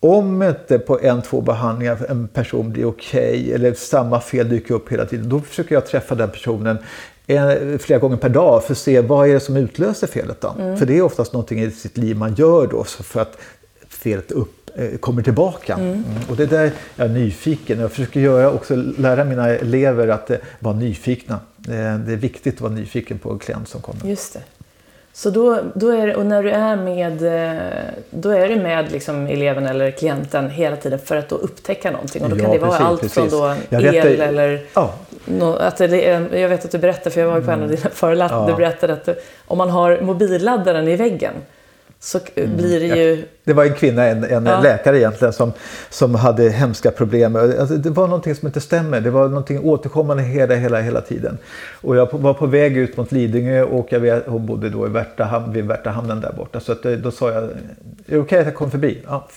Om 0.00 0.42
inte 0.42 0.78
på 0.78 1.00
en, 1.00 1.22
två 1.22 1.40
behandlingar 1.40 1.98
en 2.08 2.28
person 2.28 2.72
blir 2.72 2.84
okej 2.84 3.40
okay, 3.40 3.52
eller 3.52 3.74
samma 3.74 4.20
fel 4.20 4.48
dyker 4.48 4.74
upp 4.74 4.92
hela 4.92 5.06
tiden, 5.06 5.28
då 5.28 5.40
försöker 5.40 5.74
jag 5.74 5.86
träffa 5.86 6.14
den 6.14 6.30
personen 6.30 6.78
flera 7.78 7.98
gånger 7.98 8.16
per 8.16 8.28
dag 8.28 8.64
för 8.64 8.72
att 8.72 8.78
se 8.78 9.00
vad 9.00 9.28
är 9.28 9.34
det 9.34 9.40
som 9.40 9.56
utlöser 9.56 10.06
felet. 10.06 10.40
Då? 10.40 10.54
Mm. 10.58 10.76
För 10.76 10.86
det 10.86 10.98
är 10.98 11.02
oftast 11.02 11.32
någonting 11.32 11.60
i 11.60 11.70
sitt 11.70 11.96
liv 11.96 12.16
man 12.16 12.34
gör 12.34 12.66
då 12.66 12.84
för 12.84 13.20
att 13.20 13.38
felet 13.88 14.32
upp, 14.32 14.70
eh, 14.74 14.98
kommer 14.98 15.22
tillbaka. 15.22 15.74
Mm. 15.74 15.88
Mm. 15.88 16.04
Och 16.28 16.36
det 16.36 16.42
är 16.42 16.46
där 16.46 16.72
jag 16.96 17.06
är 17.06 17.12
nyfiken. 17.12 17.80
Jag 17.80 17.90
försöker 17.90 18.20
göra 18.20 18.50
också, 18.50 18.76
lära 18.76 19.24
mina 19.24 19.48
elever 19.48 20.08
att 20.08 20.30
eh, 20.30 20.36
vara 20.58 20.74
nyfikna. 20.74 21.40
Det 21.56 21.76
är 21.76 22.16
viktigt 22.16 22.54
att 22.54 22.60
vara 22.60 22.72
nyfiken 22.72 23.18
på 23.18 23.30
en 23.30 23.38
klient 23.38 23.68
som 23.68 23.80
kommer. 23.80 24.06
Just 24.06 24.32
det. 24.32 24.40
Så 25.16 25.30
då, 25.30 25.58
då 25.74 25.88
är 25.90 26.16
och 26.16 26.26
när 26.26 26.42
du 26.42 26.50
är 26.50 26.76
med, 26.76 27.22
eh, 27.22 27.62
då 28.10 28.30
är 28.30 28.48
du 28.48 28.56
med 28.56 28.92
liksom 28.92 29.26
eleven 29.26 29.66
eller 29.66 29.90
klienten 29.90 30.50
hela 30.50 30.76
tiden 30.76 30.98
för 30.98 31.16
att 31.16 31.28
då 31.28 31.36
upptäcka 31.36 31.90
någonting. 31.90 32.22
Och 32.22 32.30
då 32.30 32.36
kan 32.36 32.44
ja, 32.44 32.52
det 32.52 32.58
vara 32.58 32.70
precis, 32.70 32.86
allt 32.86 33.00
precis. 33.00 33.14
från 33.14 33.28
då 33.28 33.54
el 33.70 33.82
rätt, 33.82 34.20
eller... 34.20 34.62
Ja. 34.74 34.94
No, 35.24 35.56
att 35.56 35.76
det 35.76 36.08
är, 36.08 36.36
jag 36.36 36.48
vet 36.48 36.64
att 36.64 36.70
du 36.70 36.78
berättade, 36.78 37.10
för 37.10 37.20
jag 37.20 37.28
var 37.28 37.38
ju 37.38 37.44
på 37.44 37.50
en 37.50 37.62
av 37.62 37.68
dina 37.68 37.90
föreläsningar, 37.90 38.44
ja. 38.44 38.50
du 38.50 38.56
berättade 38.56 38.92
att 38.92 39.08
om 39.46 39.58
man 39.58 39.70
har 39.70 40.00
mobilladdaren 40.00 40.88
i 40.88 40.96
väggen 40.96 41.34
så 42.04 42.20
mm. 42.34 42.56
blir 42.56 42.80
det 42.80 42.86
ju... 42.86 43.24
Det 43.44 43.52
var 43.52 43.64
en 43.64 43.74
kvinna, 43.74 44.04
en, 44.04 44.24
en 44.24 44.46
ja. 44.46 44.60
läkare 44.60 44.98
egentligen, 44.98 45.32
som, 45.32 45.52
som 45.90 46.14
hade 46.14 46.48
hemska 46.48 46.90
problem. 46.90 47.36
Alltså, 47.36 47.76
det 47.76 47.90
var 47.90 48.06
någonting 48.06 48.34
som 48.34 48.46
inte 48.46 48.60
stämmer. 48.60 49.00
Det 49.00 49.10
var 49.10 49.28
någonting 49.28 49.60
återkommande 49.60 50.22
hela, 50.22 50.54
hela, 50.54 50.80
hela 50.80 51.00
tiden. 51.00 51.38
Och 51.80 51.96
jag 51.96 52.12
var 52.12 52.34
på 52.34 52.46
väg 52.46 52.76
ut 52.76 52.96
mot 52.96 53.12
Lidingö 53.12 53.62
och 53.62 53.86
jag 53.90 54.00
vet, 54.00 54.26
hon 54.26 54.46
bodde 54.46 54.68
då 54.68 54.86
i 54.86 54.90
Värtahamn, 54.90 55.52
vid 55.52 55.64
Värtahamnen 55.64 56.20
där 56.20 56.32
borta. 56.32 56.60
Så 56.60 56.72
att, 56.72 56.82
då 56.82 57.10
sa 57.10 57.32
jag, 57.32 57.42
är 57.44 57.48
det 57.48 57.54
okej 58.06 58.18
okay 58.18 58.38
att 58.38 58.46
jag 58.46 58.54
kommer 58.54 58.70
förbi? 58.70 58.98
Ja, 59.06 59.28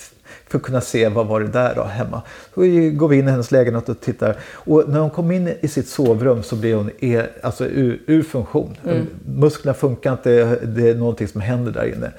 för 0.48 0.58
att 0.58 0.64
kunna 0.64 0.80
se 0.80 1.08
vad 1.08 1.26
var 1.26 1.40
det 1.40 1.48
där 1.48 1.74
då 1.74 1.82
hemma. 1.82 2.22
Så 2.54 2.60
går 2.92 3.08
vi 3.08 3.18
in 3.18 3.28
i 3.28 3.30
hennes 3.30 3.50
lägenhet 3.50 3.88
och 3.88 4.00
tittar. 4.00 4.36
Och 4.52 4.88
när 4.88 5.00
hon 5.00 5.10
kom 5.10 5.30
in 5.30 5.54
i 5.60 5.68
sitt 5.68 5.88
sovrum 5.88 6.42
så 6.42 6.56
blev 6.56 6.76
hon 6.76 6.90
er, 7.00 7.30
alltså 7.42 7.64
ur, 7.64 8.00
ur 8.06 8.22
funktion. 8.22 8.76
Mm. 8.84 9.06
Musklerna 9.26 9.74
funkar 9.74 10.12
inte, 10.12 10.58
det 10.62 10.90
är 10.90 10.94
någonting 10.94 11.28
som 11.28 11.40
händer 11.40 11.72
där 11.72 11.94
inne. 11.94 12.10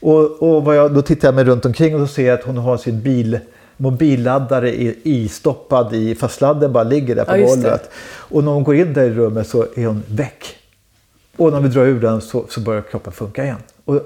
Och, 0.00 0.66
och 0.66 0.74
jag, 0.74 0.94
då 0.94 1.02
tittar 1.02 1.28
jag 1.28 1.34
mig 1.34 1.44
runt 1.44 1.64
omkring 1.64 1.94
och 1.94 2.00
då 2.00 2.06
ser 2.06 2.26
jag 2.26 2.38
att 2.38 2.44
hon 2.44 2.56
har 2.56 2.76
sin 2.76 3.00
bil 3.00 3.38
mobilladdare 3.76 4.74
istoppad 5.02 5.94
i, 5.94 6.14
fast 6.14 6.34
sladden 6.34 6.72
bara 6.72 6.84
ligger 6.84 7.16
där 7.16 7.24
på 7.24 7.36
ja, 7.36 7.46
golvet. 7.46 7.90
Och 8.06 8.44
när 8.44 8.52
hon 8.52 8.64
går 8.64 8.74
in 8.74 8.94
där 8.94 9.04
i 9.04 9.10
rummet 9.10 9.46
så 9.46 9.66
är 9.74 9.86
hon 9.86 10.02
väck. 10.08 10.56
Och 11.36 11.52
när 11.52 11.60
vi 11.60 11.68
drar 11.68 11.84
ur 11.84 12.00
den 12.00 12.20
så, 12.20 12.44
så 12.48 12.60
börjar 12.60 12.82
kroppen 12.82 13.12
funka 13.12 13.44
igen. 13.44 13.56
Och 13.84 14.00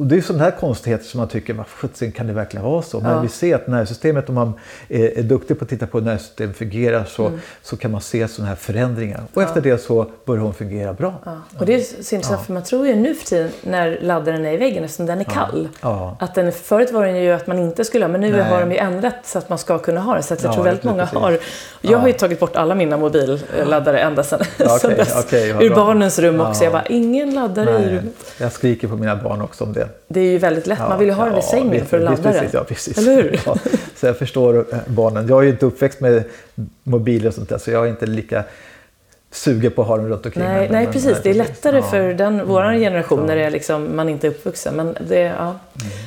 och 0.00 0.06
det 0.06 0.16
är 0.16 0.20
sådana 0.20 0.44
här 0.44 0.50
konstigheter 0.50 1.04
som 1.04 1.18
man 1.18 1.28
tycker, 1.28 1.54
vad 1.54 1.66
sjutton 1.66 2.12
kan 2.12 2.26
det 2.26 2.32
verkligen 2.32 2.64
vara 2.66 2.82
så? 2.82 3.00
Men 3.00 3.10
Ja. 3.12 3.20
vi 3.20 3.28
ser 3.28 3.54
att 3.54 3.66
nervsystemet, 3.66 4.28
om 4.28 4.34
man 4.34 4.52
är, 4.88 5.18
är 5.18 5.22
duktig 5.22 5.58
på 5.58 5.64
att 5.64 5.68
titta 5.68 5.86
på 5.86 5.98
hur 5.98 6.04
nervsystemet 6.04 6.56
fungerar 6.56 7.04
så, 7.04 7.26
Mm. 7.26 7.40
så 7.62 7.76
kan 7.76 7.90
man 7.90 8.00
se 8.00 8.28
sådana 8.28 8.48
här 8.48 8.56
förändringar. 8.56 9.20
Och 9.34 9.42
efter 9.42 9.60
det 9.60 9.78
så 9.78 10.06
börjar 10.24 10.42
hon 10.42 10.54
fungera 10.54 10.92
bra. 10.92 11.14
Ja. 11.24 11.32
Och 11.58 11.66
det 11.66 11.74
är 11.74 12.02
så 12.02 12.14
intressant 12.14 12.46
för 12.46 12.52
man 12.52 12.62
tror 12.62 12.86
ju 12.86 12.94
nu 12.94 13.14
för 13.14 13.26
tiden 13.26 13.50
när 13.62 13.98
laddaren 14.02 14.46
är 14.46 14.52
i 14.52 14.56
väggen 14.56 14.84
eftersom 14.84 15.06
den 15.06 15.20
är 15.20 15.24
kall. 15.24 15.68
Ja. 15.80 16.16
Att 16.20 16.34
den, 16.34 16.52
förut 16.52 16.90
var 16.92 17.06
den 17.06 17.22
ju 17.22 17.30
att 17.32 17.46
man 17.46 17.58
inte 17.58 17.84
skulle 17.84 18.04
ha 18.04 18.08
men 18.12 18.20
nu 18.20 18.32
Nej. 18.32 18.40
har 18.42 18.60
de 18.60 18.70
ju 18.72 18.76
ändrat 18.78 19.14
så 19.24 19.38
att 19.38 19.48
man 19.48 19.58
ska 19.58 19.78
kunna 19.78 20.00
ha 20.00 20.14
det. 20.16 20.22
Så 20.22 20.34
att 20.34 20.42
jag 20.42 20.50
Ja, 20.50 20.54
tror 20.54 20.64
väldigt 20.64 20.84
många 20.84 21.02
precis. 21.06 21.18
har. 21.18 21.38
Jag 21.80 21.98
har 21.98 22.06
ju 22.06 22.12
tagit 22.12 22.40
bort 22.40 22.56
alla 22.56 22.74
mina 22.74 22.96
mobilladdare 22.96 23.98
ända 24.00 24.22
sedan, 24.22 24.40
Ja, 24.58 24.68
sedan 24.78 24.90
okej, 24.92 25.04
dess. 25.04 25.54
vad 25.54 25.62
Ur 25.62 25.74
barnens 25.74 26.18
rum 26.18 26.40
också. 26.40 26.60
Ja. 26.60 26.64
Jag 26.64 26.72
bara, 26.72 26.86
ingen 26.86 27.34
laddare 27.34 27.70
i 27.70 27.72
Nej, 27.72 27.88
rummet. 27.98 28.14
jag 28.38 28.52
skriker 28.52 28.88
på 28.88 28.96
mina 28.96 29.16
barn 29.16 29.40
också 29.42 29.64
om 29.64 29.72
det. 29.72 29.88
Det 30.08 30.20
är 30.20 30.24
ju 30.24 30.38
väldigt 30.38 30.66
lätt. 30.66 30.78
man 30.78 30.98
vill 30.98 31.08
ju 31.08 31.14
ha 31.14 31.24
den 31.24 31.34
Ja, 31.34 31.42
sängen 31.42 31.86
för 31.86 31.96
att 31.96 32.02
ladda 32.02 32.22
precis, 32.22 32.40
den. 32.40 32.50
Ja, 32.52 32.64
precis. 32.64 32.98
Eller 32.98 33.14
hur? 33.22 33.40
Så 33.96 34.06
jag 34.06 34.18
förstår 34.18 34.58
eh, 34.72 34.78
barnen. 34.86 35.28
Jag 35.28 35.38
är 35.38 35.42
ju 35.42 35.50
inte 35.50 35.66
uppväxt 35.66 36.00
med 36.00 36.24
mobiler 36.82 37.28
och 37.28 37.34
sånt 37.34 37.48
där 37.48 37.58
så 37.58 37.70
jag 37.70 37.86
är 37.86 37.90
inte 37.90 38.06
lika 38.06 38.44
sugen 39.32 39.72
på 39.72 39.82
att 39.82 39.88
ha 39.88 39.96
dem 39.96 40.08
runt 40.08 40.26
omkring 40.26 40.44
Nej, 40.44 40.68
nej 40.70 40.86
precis. 40.86 41.18
Det 41.22 41.30
är 41.30 41.34
lättare 41.34 41.76
Ja. 41.76 41.82
för 41.82 42.14
den, 42.14 42.46
våran 42.46 42.78
generation 42.78 43.18
Ja. 43.20 43.26
när 43.26 43.36
det 43.36 43.44
är 43.44 43.50
liksom, 43.50 43.96
man 43.96 44.08
inte 44.08 44.26
är 44.26 44.30
uppvuxen. 44.30 44.74
Men 44.74 44.96
det, 45.08 45.18
ja, 45.20 45.58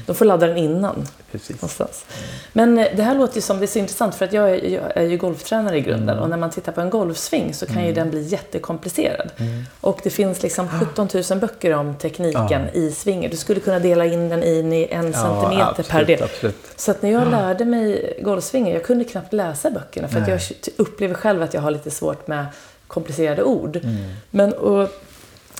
de 0.05 0.15
får 0.15 0.25
ladda 0.25 0.47
den 0.47 0.57
innan. 0.57 1.07
Precis. 1.31 1.49
Någonstans. 1.61 2.05
Men 2.53 2.77
eh, 2.79 2.87
det 2.95 3.03
här 3.03 3.15
låter 3.15 3.35
ju 3.35 3.41
som, 3.41 3.57
det 3.59 3.65
är 3.65 3.67
så 3.67 3.79
intressant 3.79 4.15
för 4.15 4.25
att 4.25 4.33
jag 4.33 4.49
är, 4.49 4.69
jag 4.69 4.97
är 4.97 5.03
ju 5.03 5.17
golftränare 5.17 5.77
i 5.77 5.81
grunden 5.81 6.09
Mm. 6.09 6.23
och 6.23 6.29
när 6.29 6.37
man 6.37 6.49
tittar 6.51 6.71
på 6.71 6.81
en 6.81 6.89
golfsving 6.89 7.53
så 7.53 7.65
kan 7.65 7.85
ju 7.85 7.93
den 7.93 8.09
bli 8.09 8.21
jättekomplicerad. 8.21 9.29
Mm. 9.37 9.63
Och 9.81 9.99
det 10.03 10.09
finns 10.09 10.43
liksom 10.43 10.69
17 10.69 11.07
000 11.29 11.39
böcker 11.39 11.73
om 11.73 11.95
tekniken 11.95 12.69
i 12.73 12.91
svingen. 12.91 13.31
Du 13.31 13.37
skulle 13.37 13.59
kunna 13.59 13.79
dela 13.79 14.05
in 14.05 14.29
den 14.29 14.43
in 14.43 14.73
i 14.73 14.87
en 14.91 15.13
centimeter 15.13 15.65
absolut, 15.69 15.89
per 15.89 16.05
del. 16.05 16.23
Absolut. 16.23 16.55
Så 16.75 16.91
att 16.91 17.01
när 17.01 17.11
jag 17.11 17.27
lärde 17.31 17.65
mig 17.65 18.13
golfsvingen, 18.21 18.73
jag 18.73 18.83
kunde 18.83 19.03
knappt 19.05 19.33
läsa 19.33 19.71
böckerna 19.71 20.07
för 20.07 20.19
att 20.21 20.27
jag 20.27 20.39
upplever 20.77 21.13
själv 21.15 21.41
att 21.43 21.53
jag 21.53 21.61
har 21.61 21.71
lite 21.71 21.91
svårt 21.91 22.27
med 22.27 22.45
komplicerade 22.93 23.43
ord. 23.43 23.75
Mm. 23.75 23.95
Men, 24.31 24.53
och, 24.53 24.81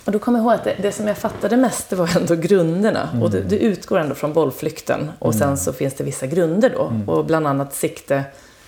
och 0.04 0.12
då 0.12 0.18
kommer 0.18 0.38
jag 0.38 0.44
ihåg 0.44 0.52
att 0.54 0.64
det, 0.64 0.76
det 0.82 0.92
som 0.92 1.06
jag 1.08 1.18
fattade 1.18 1.56
mest 1.56 1.90
det 1.90 1.96
var 1.96 2.16
ändå 2.16 2.34
grunderna. 2.34 3.08
Och 3.22 3.30
det, 3.30 3.40
det 3.40 3.58
utgår 3.58 3.98
ändå 3.98 4.14
från 4.14 4.32
bollflykten. 4.32 5.10
Och 5.18 5.34
sen 5.34 5.56
så 5.56 5.72
finns 5.72 5.94
det 5.94 6.04
vissa 6.04 6.26
grunder 6.26 6.70
då. 6.70 7.12
Och 7.12 7.24
bland 7.24 7.46
annat 7.46 7.74
sikte, 7.74 8.24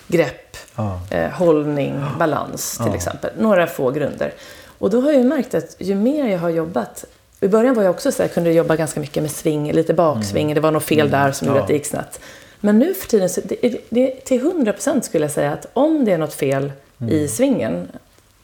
grepp, 0.09 0.57
Ja. 0.77 1.01
eh, 1.11 1.31
hållning, 1.31 2.05
balans 2.19 2.77
till 2.79 2.87
Ja. 2.87 2.95
exempel. 2.95 3.31
Några 3.39 3.67
få 3.67 3.91
grunder. 3.91 4.33
Och 4.79 4.91
då 4.91 5.01
har 5.01 5.11
jag 5.11 5.19
ju 5.23 5.29
märkt 5.29 5.55
att 5.55 5.77
ju 5.79 5.95
mer 5.95 6.27
jag 6.29 6.39
har 6.39 6.49
jobbat 6.51 7.05
i 7.41 7.49
början 7.49 7.75
var 7.75 7.83
jag 7.83 7.91
också 7.91 8.13
så 8.13 8.23
här, 8.23 8.29
kunde 8.29 8.53
jobba 8.53 8.77
ganska 8.77 9.01
mycket 9.01 9.23
med 9.23 9.31
sving, 9.31 9.73
lite 9.73 9.95
baksving, 9.95 10.55
det 10.55 10.61
var 10.61 10.71
något 10.71 10.83
fel 10.85 11.11
där 11.11 11.33
som 11.33 11.47
gjorde 11.49 11.59
Ja. 11.59 11.63
att 11.63 11.69
det 11.69 11.75
gick 11.75 11.87
snett. 11.87 12.21
Men 12.61 12.79
nu 12.79 12.95
för 12.95 13.09
tiden, 13.09 13.29
så 13.29 13.41
det, 13.45 13.79
det, 13.91 14.25
till 14.25 14.41
100% 14.43 15.01
skulle 15.01 15.25
jag 15.25 15.31
säga 15.31 15.53
att 15.53 15.67
om 15.73 16.05
det 16.05 16.13
är 16.13 16.19
något 16.19 16.35
fel 16.35 16.73
i 17.11 17.29
svingen, 17.29 17.89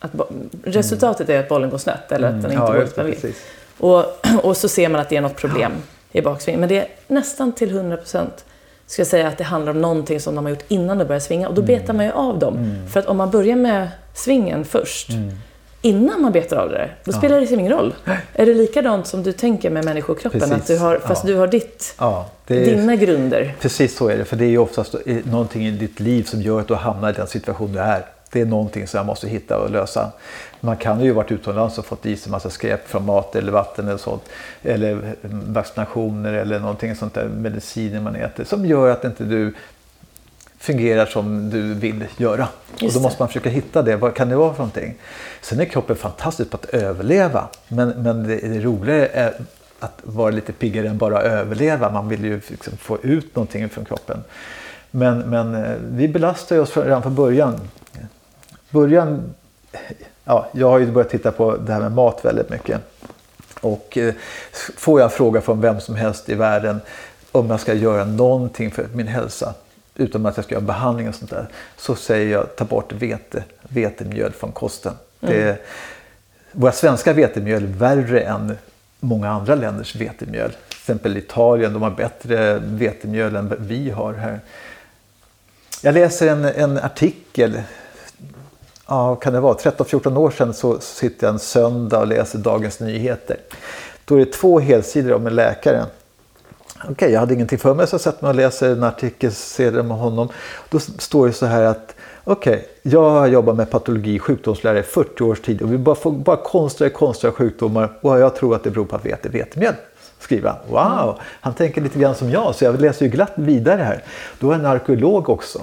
att 0.03 0.11
resultatet 0.65 1.29
är 1.29 1.41
att 1.41 1.49
bollen 1.49 1.71
går 1.71 1.79
snett 1.79 2.13
eller 2.13 2.29
att 2.29 2.43
den 2.43 2.53
inte 2.53 2.65
Ja, 2.65 2.73
går 2.73 2.89
man 2.97 3.07
vill. 3.07 3.35
Och, 3.79 4.05
och 4.43 4.57
så 4.57 4.69
ser 4.69 4.89
man 4.89 5.01
att 5.01 5.09
det 5.09 5.17
är 5.17 5.21
något 5.21 5.37
problem 5.37 5.73
i 6.13 6.23
baksving. 6.23 6.61
Men 6.61 6.69
det 6.69 6.79
är 6.79 6.87
nästan 7.09 7.53
till 7.53 7.71
100% 7.71 8.27
ska 8.87 9.01
jag 9.01 9.07
säga 9.07 9.29
att 9.29 9.39
det 9.39 9.45
handlar 9.45 9.73
om 9.73 9.81
någonting 9.81 10.21
som 10.21 10.35
de 10.35 10.45
har 10.45 10.51
gjort 10.51 10.65
innan 10.69 10.99
de 10.99 11.05
börjar 11.05 11.21
svinga. 11.21 11.49
Och 11.49 11.55
då 11.55 11.63
betar 11.63 11.95
man 11.95 12.05
ju 12.05 12.13
av 12.13 12.39
dem. 12.39 12.77
För 12.93 13.01
att 13.01 13.07
om 13.07 13.17
man 13.17 13.31
börjar 13.31 13.57
med 13.57 13.89
svingen 14.15 14.65
först, 14.65 15.09
innan 15.83 16.23
man 16.23 16.33
betar 16.33 16.57
av 16.57 16.69
det 16.69 16.75
där, 16.75 16.97
då 17.05 17.13
spelar 17.13 17.35
det 17.35 17.41
liksom 17.41 17.61
ingen 17.61 17.73
roll. 17.73 17.95
Är 18.35 18.47
det 18.47 18.55
likadant 18.55 19.07
som 19.07 19.23
du 19.23 19.33
tänker 19.33 19.71
med 19.71 19.85
människokroppen? 19.85 20.41
Precis, 20.41 20.57
Att 20.57 20.67
du 20.67 20.79
har, 20.79 20.99
fast 20.99 21.25
ja. 21.25 21.31
du 21.31 21.37
har 21.37 21.47
ditt, 21.47 21.95
Ja, 21.99 22.31
är, 22.47 22.65
dina 22.65 22.97
grunder. 22.97 23.55
Precis 23.61 23.97
så 23.97 24.09
är 24.09 24.19
det. 24.19 24.25
För 24.25 24.37
det 24.37 24.45
är 24.45 24.49
ju 24.49 24.59
oftast 24.59 24.95
någonting 25.25 25.67
i 25.67 25.71
ditt 25.71 26.01
liv 26.01 26.23
som 26.23 26.43
gör 26.43 26.61
att 26.61 26.69
du 26.69 26.75
hamnar 26.75 27.11
i 27.11 27.13
den 27.13 27.27
situation 27.27 27.73
du 27.73 27.79
är. 27.79 28.07
Det 28.33 28.41
är 28.41 28.47
någonting 28.47 28.87
som 28.87 28.99
jag 28.99 29.07
måste 29.07 29.29
hitta 29.29 29.59
och 29.59 29.71
lösa. 29.71 30.13
Man 30.61 30.77
kan 30.77 31.01
ju 31.01 31.11
ha 31.11 31.17
varit 31.17 31.33
utomlands 31.33 31.79
och 31.79 31.87
fått 31.87 32.07
i 32.07 32.17
sig 32.17 32.33
massa 32.33 32.51
skräp 32.51 32.89
från 32.89 33.07
mat 33.07 33.37
eller 33.37 33.53
vatten 33.53 33.89
eller 33.89 33.99
sånt. 33.99 34.23
Eller 34.63 34.93
eh, 34.93 35.31
vaccinationer 35.31 36.33
eller 36.33 36.61
någonting 36.61 36.97
sånt 36.97 37.15
där, 37.15 37.29
mediciner 37.29 38.01
man 38.01 38.17
äter. 38.17 38.45
Som 38.45 38.67
gör 38.67 38.91
att 38.91 39.05
inte 39.05 39.25
du 39.25 39.55
fungerar 40.59 41.07
som 41.07 41.51
du 41.51 41.75
vill 41.75 42.05
göra. 42.17 42.49
och 42.83 42.93
då 42.93 43.01
måste 43.01 43.23
man 43.23 43.29
försöka 43.29 43.51
hitta 43.51 43.83
det. 43.83 43.97
Vad 43.97 44.15
kan 44.15 44.29
det 44.29 44.37
vara 44.37 44.53
för 44.53 44.59
någonting? 44.59 44.95
Sen 45.41 45.61
är 45.61 45.65
kroppen 45.65 45.97
fantastisk 45.97 46.51
på 46.51 46.57
att 46.57 46.65
överleva. 46.65 47.49
Men, 47.69 47.89
men 47.89 48.29
det, 48.29 48.37
det 48.37 48.61
roliga 48.61 49.09
är 49.09 49.35
att 49.81 50.01
vara 50.03 50.31
lite 50.31 50.53
piggare 50.53 50.89
än 50.89 50.99
bara 50.99 51.23
överleva. 51.23 51.91
Man 51.91 52.09
vill 52.09 52.25
ju 52.25 52.41
liksom 52.49 52.77
få 52.77 52.99
ut 53.03 53.37
någonting 53.37 53.69
från 53.69 53.85
kroppen. 53.85 54.25
Men, 54.91 55.19
men 55.19 55.55
eh, 55.55 55.77
vi 55.91 56.09
belastar 56.09 56.59
oss 56.59 56.77
redan 56.77 57.03
från 57.03 57.15
början. 57.15 57.61
Början, 58.73 59.35
ja, 60.25 60.49
jag 60.53 60.71
har 60.71 60.79
ju 60.79 60.87
börjat 60.87 61.11
titta 61.11 61.33
på 61.33 61.57
det 61.57 61.73
här 61.73 61.81
med 61.81 61.93
mat 61.93 62.25
väldigt 62.25 62.51
mycket. 62.51 62.81
Och 63.61 63.99
eh, 63.99 64.15
får 64.77 65.01
jag 65.01 65.05
en 65.05 65.17
fråga 65.17 65.41
från 65.41 65.61
vem 65.61 65.81
som 65.81 65.95
helst 65.95 66.29
i 66.29 66.35
världen 66.35 66.81
om 67.33 67.51
jag 67.51 67.61
ska 67.61 67.75
göra 67.75 68.05
någonting 68.05 68.71
för 68.71 68.87
min 68.95 69.07
hälsa 69.07 69.55
utan 69.95 70.27
att 70.27 70.37
jag 70.37 70.45
ska 70.45 70.55
göra 70.55 70.65
behandling 70.65 71.09
och 71.09 71.15
sånt 71.15 71.31
där. 71.31 71.49
Så 71.77 71.95
säger 71.95 72.33
jag 72.33 72.57
ta 72.57 72.65
bort 72.65 72.93
vete, 72.93 73.45
vetemjöl 73.63 74.33
från 74.33 74.53
kosten. 74.53 74.95
Det 75.21 75.43
är, 75.43 75.61
våra 76.53 76.73
svenska 76.73 77.13
vetemjöl 77.13 77.63
är 77.63 77.67
värre 77.67 78.21
än 78.21 78.57
många 79.01 79.31
andra 79.31 79.55
länders 79.55 79.97
vetemjöl. 79.97 80.51
Till 80.51 80.79
exempel 80.79 81.17
Italien, 81.17 81.73
de 81.73 81.83
har 81.83 81.91
bättre 81.91 82.59
vetemjöl 82.59 83.37
än 83.37 83.55
vi 83.59 83.91
har 83.91 84.15
här. 84.15 84.41
Jag 85.83 85.95
läser 85.95 86.29
en, 86.29 86.45
en 86.45 86.79
artikel, 86.79 87.63
ja, 88.93 89.09
vad 89.09 89.23
kan 89.23 89.33
det 89.33 89.41
vara, 89.41 89.55
13-14 89.55 90.17
år 90.17 90.31
sedan 90.31 90.55
så 90.55 90.81
sitter 90.81 91.27
jag 91.27 91.33
en 91.33 91.39
söndag 91.39 91.99
och 91.99 92.07
läser 92.07 92.39
Dagens 92.39 92.81
Nyheter. 92.81 93.37
Då 94.05 94.15
är 94.15 94.19
det 94.19 94.33
två 94.33 94.61
helsidor 94.61 95.13
om 95.13 95.27
en 95.27 95.35
läkare. 95.35 95.87
Okej, 96.91 97.13
jag 97.13 97.21
hade 97.21 97.35
ingenting 97.35 97.59
för 97.59 97.75
mig 97.75 97.87
så 97.87 97.95
jag 97.95 98.01
sätter 98.01 98.23
mig 98.23 98.29
och 98.29 98.35
läser 98.35 98.71
en 98.71 98.83
artikel 98.83 99.33
sedan 99.33 99.89
med 99.89 99.97
honom. 99.97 100.29
Då 100.71 100.79
står 100.81 101.27
det 101.27 101.33
så 101.33 101.47
här 101.47 101.63
att 101.63 101.95
okej, 102.25 102.69
jag 102.83 103.11
har 103.11 103.27
jobbat 103.27 103.57
med 103.57 103.71
patologi 103.71 104.19
sjukdomslära 104.19 104.79
i 104.79 104.83
40 104.83 105.23
års 105.25 105.41
tid 105.41 105.63
och 105.63 105.73
vi 105.73 105.79
bara 105.79 105.95
får 105.95 106.11
bara 106.11 106.37
konstiga, 106.37 106.91
konstiga 106.91 107.33
sjukdomar 107.33 107.99
och 108.01 108.19
jag 108.19 108.37
tror 108.37 108.55
att 108.55 108.65
det 108.65 108.71
beror 108.71 108.85
på 108.85 108.97
att 108.97 109.07
vi 109.07 109.11
äter 109.11 109.31
vetemjöl. 109.31 109.75
Skriver 110.19 110.49
han. 110.49 110.59
Wow, 110.69 111.19
han 111.41 111.55
tänker 111.55 111.81
lite 111.81 111.99
grann 111.99 112.15
som 112.15 112.31
jag 112.31 112.55
så 112.55 112.65
jag 112.65 112.81
läser 112.81 113.05
ju 113.05 113.11
glatt 113.11 113.33
vidare 113.35 113.83
här. 113.83 114.05
Då 114.39 114.51
är 114.51 114.57
han 114.57 114.67
arkeolog 114.67 115.29
också. 115.29 115.61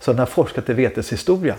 Så 0.00 0.10
han 0.10 0.18
har 0.18 0.26
forskat 0.26 0.68
i 0.68 0.72
veteshistoria. 0.72 1.54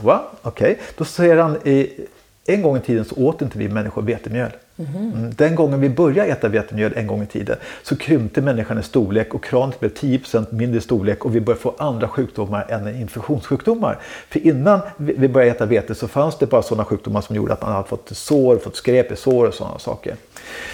Va? 0.00 0.24
Okej, 0.42 0.78
då 0.96 1.04
säger 1.04 1.36
han 1.36 1.56
i, 1.64 2.06
en 2.46 2.62
gång 2.62 2.76
i 2.76 2.80
tiden 2.80 3.04
så 3.04 3.14
åt 3.16 3.42
inte 3.42 3.58
vi 3.58 3.68
människor 3.68 4.02
vetemjöl. 4.02 4.50
Mm. 4.78 5.34
Den 5.34 5.54
gången 5.54 5.80
vi 5.80 5.88
började 5.88 6.30
äta 6.30 6.48
vetemjöl 6.48 6.92
en 6.96 7.06
gång 7.06 7.22
i 7.22 7.26
tiden 7.26 7.56
så 7.82 7.96
krympte 7.96 8.40
människan 8.40 8.78
i 8.78 8.82
storlek 8.82 9.34
och 9.34 9.44
kranet 9.44 9.80
blev 9.80 9.92
10% 9.92 10.54
mindre 10.54 10.78
i 10.78 10.80
storlek 10.80 11.24
och 11.24 11.36
vi 11.36 11.40
började 11.40 11.62
få 11.62 11.74
andra 11.78 12.08
sjukdomar 12.08 12.66
än 12.68 13.00
infektionssjukdomar. 13.00 13.98
För 14.28 14.46
innan 14.46 14.80
vi 14.96 15.14
vi 15.18 15.28
började 15.28 15.50
äta 15.50 15.66
vete 15.66 15.94
så 15.94 16.08
fanns 16.08 16.38
det 16.38 16.46
bara 16.46 16.62
sådana 16.62 16.84
sjukdomar 16.84 17.20
som 17.20 17.36
gjorde 17.36 17.52
att 17.52 17.62
man 17.62 17.72
hade 17.72 17.88
fått 17.88 18.08
sår, 18.12 18.58
fått 18.58 18.76
skräp 18.76 19.12
i 19.12 19.16
sår 19.16 19.46
och 19.46 19.54
sådana 19.54 19.78
saker. 19.78 20.14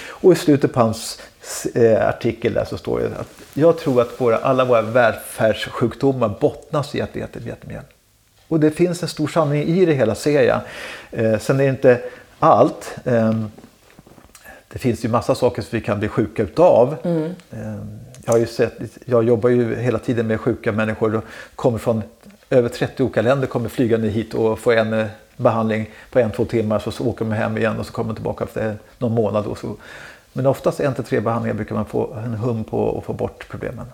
Och 0.09 0.33
i 0.33 0.37
slutet 0.37 0.73
på 0.73 0.81
hans 0.81 1.21
eh, 1.75 2.09
artikel 2.09 2.55
där 2.55 2.65
så 2.65 2.79
står 2.79 3.01
det 3.01 3.07
att 3.07 3.29
jag 3.55 3.79
tror 3.79 4.01
att 4.01 4.21
våra, 4.21 4.37
alla 4.37 4.65
våra 4.65 4.83
välfärdssjukdomar 4.83 6.37
bottnas 6.41 6.95
i 6.95 7.01
att 7.01 7.11
vi 7.13 7.21
äter 7.21 7.41
vetemjöl. 7.41 7.83
Och 8.49 8.61
det 8.61 8.71
finns 8.71 9.03
en 9.03 9.09
stor 9.09 9.29
sanning 9.29 9.63
i 9.63 9.85
det 9.85 9.93
hela 9.93 10.15
ser 10.15 10.43
jag. 10.43 10.61
Eh, 11.11 11.39
sen 11.39 11.61
är 11.61 11.65
det 11.65 11.71
inte 11.71 12.01
allt. 12.39 12.97
Eh, 13.05 13.33
det 14.69 14.79
finns 14.79 15.05
ju 15.05 15.09
massa 15.09 15.35
saker 15.35 15.63
som 15.63 15.79
vi 15.79 15.81
kan 15.81 15.99
bli 15.99 16.09
sjuka 16.09 16.43
utav. 16.43 16.97
Eh, 17.51 17.77
jag, 18.25 18.33
har 18.33 18.39
ju 18.39 18.47
sett, 18.47 18.73
jag 19.05 19.25
jobbar 19.25 19.49
ju 19.49 19.77
hela 19.77 19.99
tiden 19.99 20.27
med 20.27 20.41
sjuka 20.41 20.73
människor 20.73 21.15
och 21.15 21.25
kommer 21.55 21.79
från 21.79 22.03
över 22.51 22.69
30 22.69 23.03
olika 23.03 23.23
länder 23.23 23.47
kommer 23.47 23.69
flygande 23.69 24.09
hit 24.09 24.35
och 24.35 24.59
får 24.59 24.77
en 24.77 24.93
eh, 24.93 25.07
behandling 25.37 25.91
på 26.11 26.19
en, 26.19 26.31
två 26.31 26.45
timmar 26.45 26.79
så, 26.79 26.91
så 26.91 27.07
åker 27.07 27.25
de 27.25 27.33
hem 27.33 27.59
igen 27.59 27.79
och 27.79 27.87
så 27.87 27.93
kommer 27.93 28.09
de 28.09 28.15
tillbaka 28.15 28.45
efter 28.45 28.77
någon 28.99 29.13
månad. 29.13 29.47
Och 29.47 29.59
så. 29.59 29.77
Men 30.33 30.47
oftast 30.47 30.81
en 30.81 30.95
till 30.95 31.05
tre 31.05 31.21
behandlingar 31.21 31.55
brukar 31.55 31.75
man 31.75 31.87
få 31.87 32.15
en 32.15 32.35
hum 32.35 32.65
på 32.65 32.99
att 32.99 33.05
få 33.05 33.13
bort 33.13 33.49
problemen. 33.49 33.87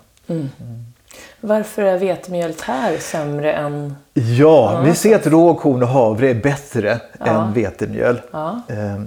Varför 1.41 1.81
är 1.81 1.97
vetemjölet 1.97 2.63
sämre 2.99 3.53
än... 3.53 3.95
Ja, 4.13 4.81
vi 4.85 4.95
ser 4.95 5.15
att 5.15 5.27
råkorn 5.27 5.83
och 5.83 5.89
havre 5.89 6.29
är 6.29 6.33
bättre 6.35 6.99
Ja. 7.19 7.25
än 7.25 7.53
vetemjöl. 7.53 8.21
Ja. 8.31 8.61
Eh, 8.69 9.01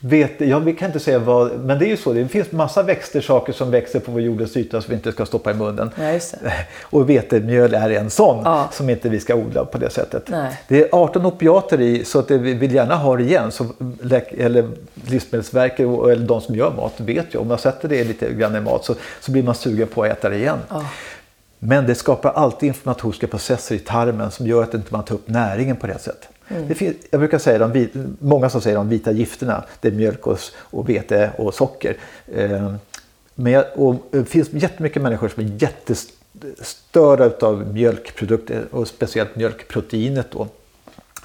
Vete, 0.00 0.44
ja, 0.44 0.58
vi 0.58 0.72
kan 0.74 0.86
inte 0.86 1.00
säga 1.00 1.18
vad, 1.18 1.58
men 1.60 1.78
det 1.78 1.86
är 1.86 1.88
ju 1.88 1.96
så. 1.96 2.12
Det 2.12 2.28
finns 2.28 2.52
massa 2.52 2.82
växter, 2.82 3.20
saker 3.20 3.52
som 3.52 3.70
växer 3.70 4.00
på 4.00 4.12
vår 4.12 4.20
jordens 4.20 4.56
yta 4.56 4.80
som 4.80 4.90
vi 4.90 4.96
inte 4.96 5.12
ska 5.12 5.26
stoppa 5.26 5.50
i 5.50 5.54
munnen. 5.54 5.90
Ja. 5.96 6.20
Och 6.82 7.10
vetemjöl 7.10 7.74
är 7.74 7.90
en 7.90 8.10
sån 8.10 8.42
Ja. 8.44 8.68
som 8.72 8.90
inte 8.90 9.08
vi 9.08 9.20
ska 9.20 9.34
odla 9.34 9.64
på 9.64 9.78
det 9.78 9.90
sättet. 9.90 10.22
Nej. 10.28 10.56
Det 10.68 10.80
är 10.82 10.88
18 10.92 11.26
opiater 11.26 11.80
i 11.80 12.04
så 12.04 12.18
att 12.18 12.30
vi 12.30 12.54
vill 12.54 12.74
gärna 12.74 12.96
ha 12.96 13.16
det 13.16 13.22
igen. 13.22 13.52
Så 13.52 13.66
läk, 14.02 14.32
eller 14.32 14.70
Livsmedelsverket 15.06 15.80
eller 15.80 16.16
de 16.26 16.40
som 16.40 16.54
gör 16.54 16.70
mat 16.70 16.92
vet 16.96 17.34
ju 17.34 17.38
om 17.38 17.48
man 17.48 17.58
sätter 17.58 17.88
det 17.88 18.04
lite 18.04 18.32
grann 18.32 18.56
i 18.56 18.60
mat 18.60 18.84
så, 18.84 18.94
så 19.20 19.32
blir 19.32 19.42
man 19.42 19.54
sugen 19.54 19.88
på 19.88 20.02
att 20.02 20.10
äta 20.10 20.28
det 20.28 20.36
igen. 20.36 20.58
Men 21.58 21.86
det 21.86 21.94
skapar 21.94 22.30
alltid 22.30 22.66
inflammatoriska 22.66 23.26
processer 23.26 23.74
i 23.74 23.78
tarmen 23.78 24.30
som 24.30 24.46
gör 24.46 24.62
att 24.62 24.74
inte 24.74 24.92
man 24.92 25.04
tar 25.04 25.14
upp 25.14 25.28
näringen 25.28 25.76
på 25.76 25.86
rätt 25.86 26.02
sätt. 26.02 26.28
Mm. 26.48 26.68
Det 26.68 26.74
finns, 26.74 26.96
jag 27.10 27.20
brukar 27.20 27.38
säga 27.38 27.68
de 27.68 27.88
många 28.18 28.50
som 28.50 28.60
säger 28.60 28.76
de 28.76 28.88
vita 28.88 29.12
gifterna, 29.12 29.64
det 29.80 29.88
är 29.88 29.92
mjölk 29.92 30.26
och, 30.26 30.38
och 30.58 30.88
vete 30.88 31.30
och 31.38 31.54
socker. 31.54 31.96
Eh, 32.34 32.74
men 33.34 33.52
jag, 33.52 33.64
och 33.74 33.94
det 34.10 34.24
finns 34.24 34.52
jättemycket 34.52 35.02
människor 35.02 35.28
som 35.28 35.44
är 35.44 35.62
jättestörda 35.62 37.46
av 37.46 37.74
mjölkprodukter 37.74 38.64
och 38.70 38.88
speciellt 38.88 39.36
mjölkproteinet. 39.36 40.26
Då. 40.30 40.48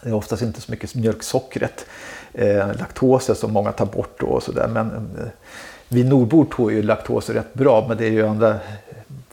Det 0.04 0.10
är 0.10 0.13
oftast 0.13 0.41
inte 0.41 0.62
så 0.62 0.72
mycket 0.72 0.96
mjölksockret, 0.96 1.86
eh, 2.34 2.67
laktoser 2.67 3.34
som 3.34 3.54
många 3.54 3.72
tar 3.72 3.86
bort 3.86 4.19
då 4.19 4.26
och 4.26 4.43
sådär. 4.43 4.67
Men 4.67 4.88
eh, 4.91 5.28
vi 5.88 6.04
nordbor 6.04 6.46
tål 6.46 6.74
ju 6.74 6.84
laktoser 6.84 7.34
rätt 7.34 7.54
bra 7.54 7.86
men 7.88 7.98
det 7.98 8.06
är 8.06 8.12
ju 8.12 8.28
andra 8.28 8.60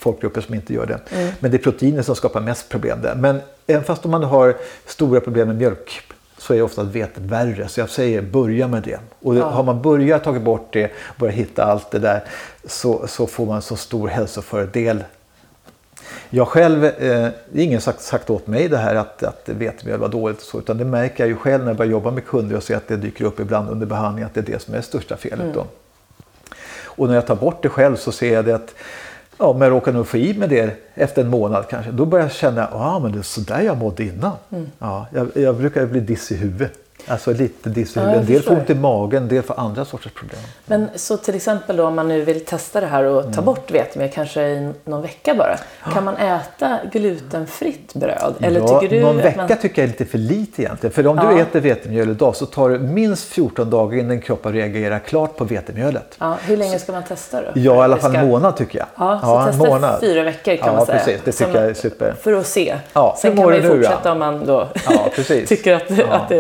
folkgrupper 0.00 0.40
som 0.40 0.54
inte 0.54 0.74
gör 0.74 0.86
det. 0.86 1.00
Men 1.40 1.50
det 1.50 1.56
är 1.56 1.62
proteinet 1.62 2.06
som 2.06 2.16
skapar 2.16 2.40
mest 2.40 2.68
problem 2.68 3.02
där. 3.02 3.14
Men 3.14 3.40
även 3.66 3.84
fast 3.84 4.04
om 4.04 4.10
man 4.10 4.22
har 4.22 4.56
stora 4.86 5.20
problem 5.20 5.48
med 5.48 5.56
mjölk 5.56 6.02
så 6.38 6.54
är 6.54 6.62
ofta 6.62 6.82
vetet 6.82 7.22
värre. 7.22 7.68
Så 7.68 7.80
jag 7.80 7.90
säger 7.90 8.22
börja 8.22 8.68
med 8.68 8.82
det. 8.82 8.98
Och 9.20 9.34
det, 9.34 9.42
har 9.42 9.62
man 9.62 9.82
börjat 9.82 10.24
tagit 10.24 10.42
bort 10.42 10.68
det 10.72 10.84
och 10.84 11.14
börjat 11.18 11.34
hitta 11.34 11.64
allt 11.64 11.90
det 11.90 11.98
där 11.98 12.24
så, 12.64 13.06
så 13.06 13.26
får 13.26 13.46
man 13.46 13.62
så 13.62 13.76
stor 13.76 14.08
hälsofördel 14.08 15.04
jag 16.30 16.48
själv, 16.48 16.84
eh, 16.84 17.28
det 17.52 17.60
är 17.60 17.64
ingen 17.64 17.80
sagt, 17.80 18.00
sagt 18.00 18.30
åt 18.30 18.46
mig 18.46 18.68
det 18.68 18.76
här 18.76 18.94
att, 18.94 19.22
att 19.22 19.48
vetemjöl 19.48 19.98
var 19.98 20.08
dåligt 20.08 20.36
och 20.36 20.42
så, 20.42 20.58
utan 20.58 20.78
det 20.78 20.84
märker 20.84 21.24
jag 21.24 21.28
ju 21.28 21.36
själv 21.36 21.62
när 21.62 21.70
jag 21.70 21.76
börjar 21.76 21.90
jobba 21.90 22.10
med 22.10 22.26
kunder 22.26 22.56
och 22.56 22.62
ser 22.62 22.76
att 22.76 22.88
det 22.88 22.96
dyker 22.96 23.24
upp 23.24 23.40
ibland 23.40 23.70
under 23.70 23.86
behandling 23.86 24.24
att 24.24 24.34
det 24.34 24.40
är 24.40 24.52
det 24.52 24.62
som 24.62 24.74
är 24.74 24.78
det 24.78 24.82
största 24.82 25.16
felet. 25.16 25.54
Då. 25.54 25.66
Och 26.82 27.08
när 27.08 27.14
jag 27.14 27.26
tar 27.26 27.34
bort 27.34 27.62
det 27.62 27.68
själv 27.68 27.96
så 27.96 28.12
ser 28.12 28.34
jag 28.34 28.44
det 28.44 28.54
att 28.54 28.74
ja, 29.40 29.46
om 29.46 29.60
jag 29.62 29.70
råkar 29.70 29.92
nog 29.92 30.06
få 30.06 30.16
i 30.16 30.34
med 30.34 30.48
det 30.48 30.76
efter 30.94 31.22
en 31.22 31.28
månad 31.28 31.68
kanske, 31.70 31.90
då 31.90 32.04
börjar 32.04 32.24
jag 32.24 32.32
känna 32.32 32.64
att 32.64 32.74
ah, 32.74 32.98
men 32.98 33.12
det 33.12 33.18
är 33.18 33.22
så 33.22 33.40
där 33.40 33.60
jag 33.60 33.76
mådde 33.76 34.04
innan. 34.04 34.32
Ja, 34.78 35.06
jag, 35.12 35.28
jag 35.34 35.56
brukar 35.56 35.86
bli 35.86 36.00
diss 36.00 36.32
i 36.32 36.36
huvudet. 36.36 36.72
Alltså 37.08 37.32
lite 37.32 37.68
diss 37.68 37.96
i 37.96 38.00
Ja, 38.00 38.06
En 38.10 38.26
del 38.26 38.42
får 38.42 38.52
ont 38.52 38.70
i 38.70 38.74
magen, 38.74 39.22
en 39.22 39.28
del 39.28 39.42
får 39.42 39.60
andra 39.60 39.84
sorters 39.84 40.12
problem. 40.12 40.40
Men 40.66 40.88
så 40.94 41.16
till 41.16 41.34
exempel 41.34 41.76
då 41.76 41.86
om 41.86 41.94
man 41.94 42.08
nu 42.08 42.20
vill 42.24 42.44
testa 42.44 42.80
det 42.80 42.86
här 42.86 43.04
och 43.04 43.20
Mm. 43.20 43.32
ta 43.32 43.42
bort 43.42 43.70
vetemjöl 43.70 44.10
kanske 44.14 44.42
i 44.42 44.72
någon 44.84 45.02
vecka 45.02 45.34
bara. 45.34 45.56
Kan 45.94 46.04
man 46.04 46.16
äta 46.16 46.78
glutenfritt 46.92 47.94
bröd? 47.94 48.34
Eller 48.40 48.60
ja, 48.60 48.80
tycker 48.80 48.96
du 48.96 49.02
någon 49.02 49.16
vecka 49.16 49.46
man... 49.48 49.58
tycker 49.58 49.82
jag 49.82 49.84
är 49.84 49.92
lite 49.92 50.04
för 50.04 50.18
lite 50.18 50.62
egentligen. 50.62 50.92
För 50.92 51.06
om 51.06 51.16
Ja. 51.22 51.30
du 51.30 51.40
äter 51.40 51.60
vetemjöl 51.60 52.10
idag 52.10 52.36
så 52.36 52.46
tar 52.46 52.70
det 52.70 52.78
minst 52.78 53.24
14 53.24 53.70
dagar 53.70 53.98
innan 53.98 54.20
kroppen 54.20 54.52
reagerar 54.52 54.98
klart 54.98 55.36
på 55.36 55.44
vetemjölet. 55.44 56.16
Ja, 56.18 56.36
hur 56.42 56.56
länge 56.56 56.78
ska 56.78 56.92
man 56.92 57.02
testa 57.02 57.40
då? 57.42 57.48
Ja, 57.54 57.74
i 57.74 57.78
alla 57.84 57.96
fall 57.96 58.10
ska- 58.10 58.20
en 58.20 58.28
månad 58.28 58.56
tycker 58.56 58.78
jag. 58.78 58.86
Ja, 58.96 59.20
så 59.22 59.36
en 59.38 59.46
testa 59.52 59.68
månad. 59.68 60.00
fyra 60.00 60.22
veckor 60.22 60.56
kan 60.56 60.66
ja, 60.68 60.72
man 60.76 60.86
säga. 60.86 60.98
precis. 60.98 61.20
Det 61.24 61.32
Som- 61.32 61.46
tycker 61.46 61.60
jag 61.60 61.70
är 61.70 61.74
super. 61.74 62.14
För 62.22 62.32
att 62.32 62.46
se. 62.46 62.76
Ja, 62.92 63.16
Sen 63.18 63.36
kan 63.36 63.44
man 63.44 63.54
ju 63.54 63.62
fortsätta 63.68 64.12
om 64.12 64.18
man 64.18 64.46
då 64.46 64.68
Ja, 64.90 65.08
tycker 65.46 65.74
att, 65.74 65.90
Ja. 65.90 66.06
att 66.06 66.28
det... 66.28 66.36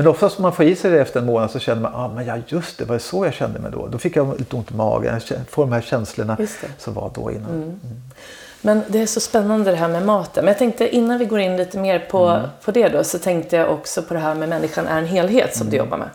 Men 0.00 0.06
oftast 0.08 0.38
om 0.38 0.42
man 0.42 0.52
får 0.52 0.64
i 0.64 0.76
sig 0.76 0.90
det 0.90 1.00
efter 1.00 1.20
en 1.20 1.26
månad 1.26 1.50
så 1.50 1.58
känner 1.58 1.82
man, 1.82 1.94
ah, 1.94 2.08
men 2.08 2.26
ja 2.26 2.36
just 2.46 2.78
det, 2.78 2.84
var 2.84 2.94
det 2.94 3.00
så 3.00 3.24
jag 3.24 3.34
kände 3.34 3.58
mig 3.58 3.70
då? 3.72 3.86
Då 3.86 3.98
fick 3.98 4.16
jag 4.16 4.38
lite 4.38 4.56
ont 4.56 4.70
i 4.70 4.74
magen, 4.74 5.20
jag 5.28 5.38
får 5.50 5.62
de 5.62 5.72
här 5.72 5.80
känslorna 5.80 6.36
som 6.78 6.94
var 6.94 7.10
då 7.14 7.30
innan. 7.30 7.80
Men 8.60 8.82
det 8.88 8.98
är 9.02 9.06
så 9.06 9.20
spännande 9.20 9.70
det 9.70 9.76
här 9.76 9.88
med 9.88 10.06
maten. 10.06 10.44
Men 10.44 10.52
jag 10.52 10.58
tänkte 10.58 10.88
innan 10.96 11.18
vi 11.18 11.24
går 11.24 11.40
in 11.40 11.56
lite 11.56 11.78
mer 11.78 11.98
på, 11.98 12.26
Mm. 12.28 12.48
på 12.64 12.70
det 12.70 12.88
då 12.88 13.04
så 13.04 13.18
tänkte 13.18 13.56
jag 13.56 13.70
också 13.72 14.02
på 14.02 14.14
det 14.14 14.20
här 14.20 14.34
med 14.34 14.48
människan 14.48 14.86
är 14.86 14.98
en 14.98 15.06
helhet 15.06 15.56
som 15.56 15.70
du 15.70 15.76
Mm. 15.76 15.86
jobbar 15.86 15.98
med. 15.98 16.08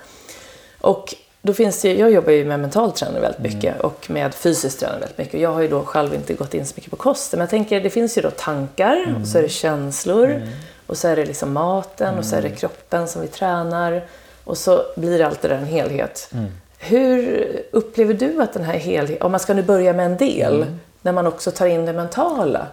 Och 0.81 1.15
då 1.41 1.53
finns 1.53 1.81
det, 1.81 1.93
jag 1.95 2.11
jobbar 2.11 2.31
ju 2.31 2.45
med 2.45 2.59
mental 2.59 2.91
träning 2.91 3.21
väldigt 3.21 3.39
Mm. 3.39 3.53
mycket 3.53 3.79
och 3.81 4.05
med 4.09 4.33
fysisk 4.35 4.79
träning 4.79 4.99
väldigt 4.99 5.17
mycket. 5.17 5.39
Jag 5.41 5.53
har 5.53 5.61
ju 5.61 5.67
då 5.67 5.81
själv 5.83 6.13
inte 6.13 6.33
gått 6.33 6.53
in 6.53 6.65
så 6.65 6.73
mycket 6.75 6.91
på 6.91 6.97
kosten. 6.97 7.37
Men 7.37 7.43
jag 7.43 7.49
tänker 7.49 7.81
det 7.81 7.89
finns 7.89 8.17
ju 8.17 8.21
då 8.21 8.29
tankar 8.31 9.15
och 9.21 9.27
så 9.27 9.37
är 9.37 9.41
det 9.41 9.49
känslor 9.49 10.41
och 10.87 10.97
så 10.97 11.07
är 11.07 11.15
det 11.15 11.25
liksom 11.25 11.53
maten 11.53 12.17
och 12.17 12.25
så 12.25 12.35
är 12.35 12.41
det 12.41 12.49
kroppen 12.49 13.07
som 13.07 13.21
vi 13.21 13.27
tränar. 13.27 14.03
Och 14.43 14.57
så 14.57 14.81
blir 14.95 15.21
allt 15.21 15.41
det 15.41 15.47
där 15.47 15.55
en 15.55 15.65
helhet. 15.65 16.31
Hur 16.77 17.45
upplever 17.71 18.13
du 18.13 18.41
att 18.41 18.53
den 18.53 18.63
här 18.63 18.77
helheten, 18.77 19.25
om 19.25 19.31
man 19.31 19.39
ska 19.39 19.53
nu 19.53 19.63
börja 19.63 19.93
med 19.93 20.05
en 20.05 20.17
del, 20.17 20.65
när 21.01 21.11
man 21.11 21.27
också 21.27 21.51
tar 21.51 21.65
in 21.65 21.85
det 21.85 21.93
mentala. 21.93 22.67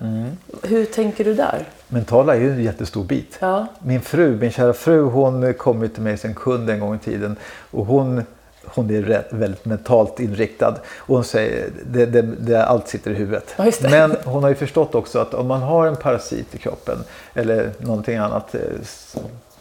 Hur 0.62 0.84
tänker 0.84 1.24
du 1.24 1.34
där? 1.34 1.64
Mentala 1.88 2.34
är 2.34 2.40
ju 2.40 2.50
en 2.50 2.62
jättestor 2.62 3.04
bit. 3.04 3.36
Ja. 3.40 3.66
Min 3.78 4.00
fru, 4.00 4.36
min 4.36 4.50
kära 4.50 4.72
fru, 4.72 5.02
hon 5.02 5.54
kom 5.54 5.82
ju 5.82 5.88
till 5.88 6.02
mig 6.02 6.18
som 6.18 6.34
kund 6.34 6.70
en 6.70 6.80
gång 6.80 6.94
i 6.94 6.98
tiden. 6.98 7.36
Och 7.70 7.86
hon, 7.86 8.24
hon 8.64 8.90
är 8.90 9.24
väldigt 9.30 9.64
mentalt 9.64 10.20
inriktad. 10.20 10.74
Och 10.96 11.14
hon 11.14 11.24
säger 11.24 11.70
det, 11.86 12.06
det, 12.06 12.22
det, 12.22 12.64
allt 12.64 12.88
sitter 12.88 13.10
i 13.10 13.14
huvudet. 13.14 13.54
Ja. 13.56 13.70
Men 13.82 14.16
hon 14.24 14.42
har 14.42 14.50
ju 14.50 14.56
förstått 14.56 14.94
också 14.94 15.18
att 15.18 15.34
om 15.34 15.46
man 15.46 15.62
har 15.62 15.86
en 15.86 15.96
parasit 15.96 16.54
i 16.54 16.58
kroppen 16.58 16.98
eller 17.34 17.70
någonting 17.78 18.16
annat, 18.16 18.54
eh, 18.54 18.60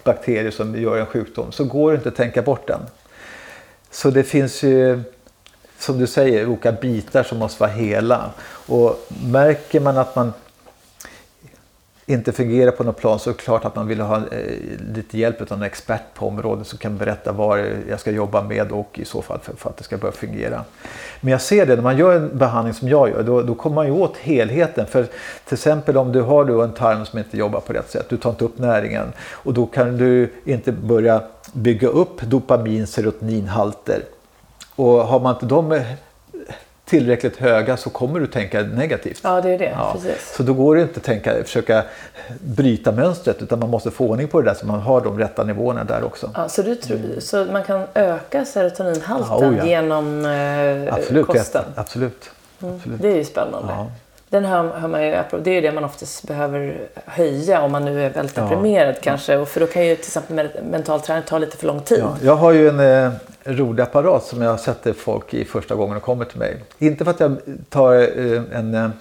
bakterier 0.04 0.52
som 0.52 0.76
gör 0.76 0.98
en 0.98 1.06
sjukdom, 1.06 1.52
så 1.52 1.64
går 1.64 1.92
det 1.92 1.96
inte 1.96 2.10
att 2.10 2.16
tänka 2.16 2.42
bort 2.42 2.68
den. 2.68 2.80
Så 3.92 4.10
det 4.10 4.24
finns 4.24 4.64
ju, 4.64 5.02
som 5.80 6.00
du 6.00 6.08
säger, 6.08 6.48
olika 6.48 6.72
bitar 6.72 7.24
som 7.24 7.38
måste 7.38 7.62
vara 7.62 7.72
hela. 7.72 8.30
Och 8.68 9.08
märker 9.24 9.80
man 9.80 9.98
att 9.98 10.16
man 10.16 10.34
inte 12.12 12.32
fungerar 12.32 12.72
på 12.72 12.84
något 12.84 12.98
plan 12.98 13.20
så 13.20 13.30
är 13.30 13.34
det 13.34 13.40
klart 13.40 13.66
att 13.66 13.76
man 13.76 13.88
vill 13.88 14.02
ha 14.02 14.18
eh, 14.18 14.24
lite 14.96 15.18
hjälp 15.18 15.42
av 15.42 15.58
en 15.58 15.64
expert 15.64 16.02
på 16.14 16.28
området 16.28 16.68
som 16.68 16.78
kan 16.78 16.98
berätta 16.98 17.32
vad 17.32 17.60
jag 17.90 18.00
ska 18.00 18.12
jobba 18.12 18.42
med 18.42 18.72
och 18.72 19.00
i 19.00 19.06
så 19.06 19.22
fall 19.22 19.40
för, 19.40 19.54
för 19.56 19.70
att 19.70 19.78
det 19.78 19.84
ska 19.84 19.98
börja 19.98 20.12
fungera. 20.12 20.64
Men 21.22 21.32
jag 21.32 21.42
ser 21.42 21.66
det, 21.66 21.76
när 21.76 21.84
man 21.84 21.98
gör 21.98 22.16
en 22.16 22.38
behandling 22.38 22.74
som 22.74 22.90
jag 22.90 23.10
gör, 23.10 23.24
då, 23.24 23.42
då 23.42 23.56
kommer 23.56 23.76
man 23.76 23.86
ju 23.86 23.92
åt 23.92 24.18
helheten. 24.18 24.86
För 24.86 25.04
till 25.46 25.54
exempel 25.54 25.98
om 25.98 26.12
du 26.12 26.22
har 26.22 26.46
då 26.46 26.62
en 26.62 26.74
tarm 26.74 27.06
som 27.06 27.20
inte 27.20 27.38
jobbar 27.38 27.60
på 27.60 27.74
rätt 27.74 27.92
sätt, 27.92 28.06
du 28.10 28.18
tar 28.18 28.30
inte 28.30 28.46
upp 28.46 28.60
näringen 28.60 29.14
och 29.32 29.54
då 29.54 29.66
kan 29.66 29.98
du 29.98 30.34
inte 30.46 30.72
börja 30.72 31.22
bygga 31.54 31.88
upp 31.88 32.22
dopamin, 32.22 32.88
serotoninhalter. 32.88 34.04
Och 34.76 35.08
har 35.08 35.20
man 35.20 35.34
inte 35.34 35.46
de 35.46 35.84
tillräckligt 36.92 37.38
höga 37.38 37.78
så 37.78 37.90
kommer 37.90 38.20
du 38.20 38.28
tänka 38.28 38.62
negativt. 38.62 39.20
Ja, 39.24 39.42
det 39.42 39.50
är 39.50 39.58
det. 39.58 39.66
Ja, 39.78 39.94
Precis. 39.94 40.34
Så 40.38 40.44
då 40.44 40.54
går 40.54 40.76
det 40.76 40.82
inte 40.82 40.98
att 40.98 41.04
tänka, 41.04 41.44
försöka 41.44 41.84
bryta 42.40 42.92
mönstret 42.92 43.42
utan 43.42 43.60
man 43.60 43.70
måste 43.70 43.92
få 43.92 44.08
ordning 44.08 44.28
på 44.28 44.42
det 44.42 44.50
där 44.50 44.54
så 44.56 44.66
man 44.66 44.80
har 44.80 45.02
de 45.02 45.20
rätta 45.20 45.44
nivåerna 45.44 45.84
där 45.84 46.04
också. 46.04 46.32
Ja, 46.36 46.50
så, 46.50 46.62
du 46.62 46.76
tror, 46.76 47.00
så 47.20 47.46
man 47.46 47.64
kan 47.64 47.84
öka 47.94 48.46
serotoninhalten 48.46 49.28
Ja, 49.30 49.50
oh 49.50 49.58
ja. 49.58 49.66
genom 49.66 50.26
eh, 50.26 50.94
Absolut, 50.94 51.28
kosten? 51.28 51.64
absolut. 51.76 52.30
absolut. 52.60 53.02
Det 53.02 53.08
är 53.12 53.16
ju 53.16 53.26
spännande. 53.26 53.74
Ja. 53.74 53.92
Den 54.32 54.46
hör, 54.46 54.64
hör 54.80 54.88
man 54.88 55.04
ju, 55.06 55.12
det 55.44 55.50
är 55.52 55.54
ju 55.56 55.62
det 55.62 55.72
man 55.72 55.84
oftast 55.84 56.28
behöver 56.28 56.78
höja 57.06 57.62
om 57.62 57.72
man 57.72 57.86
nu 57.86 58.04
är 58.06 58.10
väldigt 58.10 58.38
Ja. 58.38 58.44
deprimerad 58.44 58.96
kanske. 59.02 59.38
Och 59.38 59.48
för 59.48 59.60
då 59.60 59.68
kan 59.68 59.86
ju 59.88 59.96
till 59.96 60.06
exempel 60.06 60.50
mental 60.72 61.02
träning 61.02 61.24
ta 61.28 61.38
lite 61.38 61.58
för 61.58 61.68
lång 61.68 61.80
tid. 61.82 62.00
Ja, 62.00 62.16
jag 62.24 62.36
har 62.36 62.52
ju 62.52 62.70
en 62.70 62.80
eh, 62.80 63.12
rolig 63.44 63.84
apparat 63.84 64.24
som 64.24 64.42
jag 64.42 64.60
sätter 64.60 64.94
folk 64.94 65.34
i 65.34 65.46
första 65.46 65.76
gången 65.76 65.94
de 65.96 66.00
kommer 66.02 66.26
till 66.26 66.40
mig. 66.40 66.58
Inte 66.80 67.04
för 67.06 67.12
att 67.12 67.20
jag 67.20 67.38
tar 67.70 67.94
eh, 67.96 68.42
en 68.52 68.92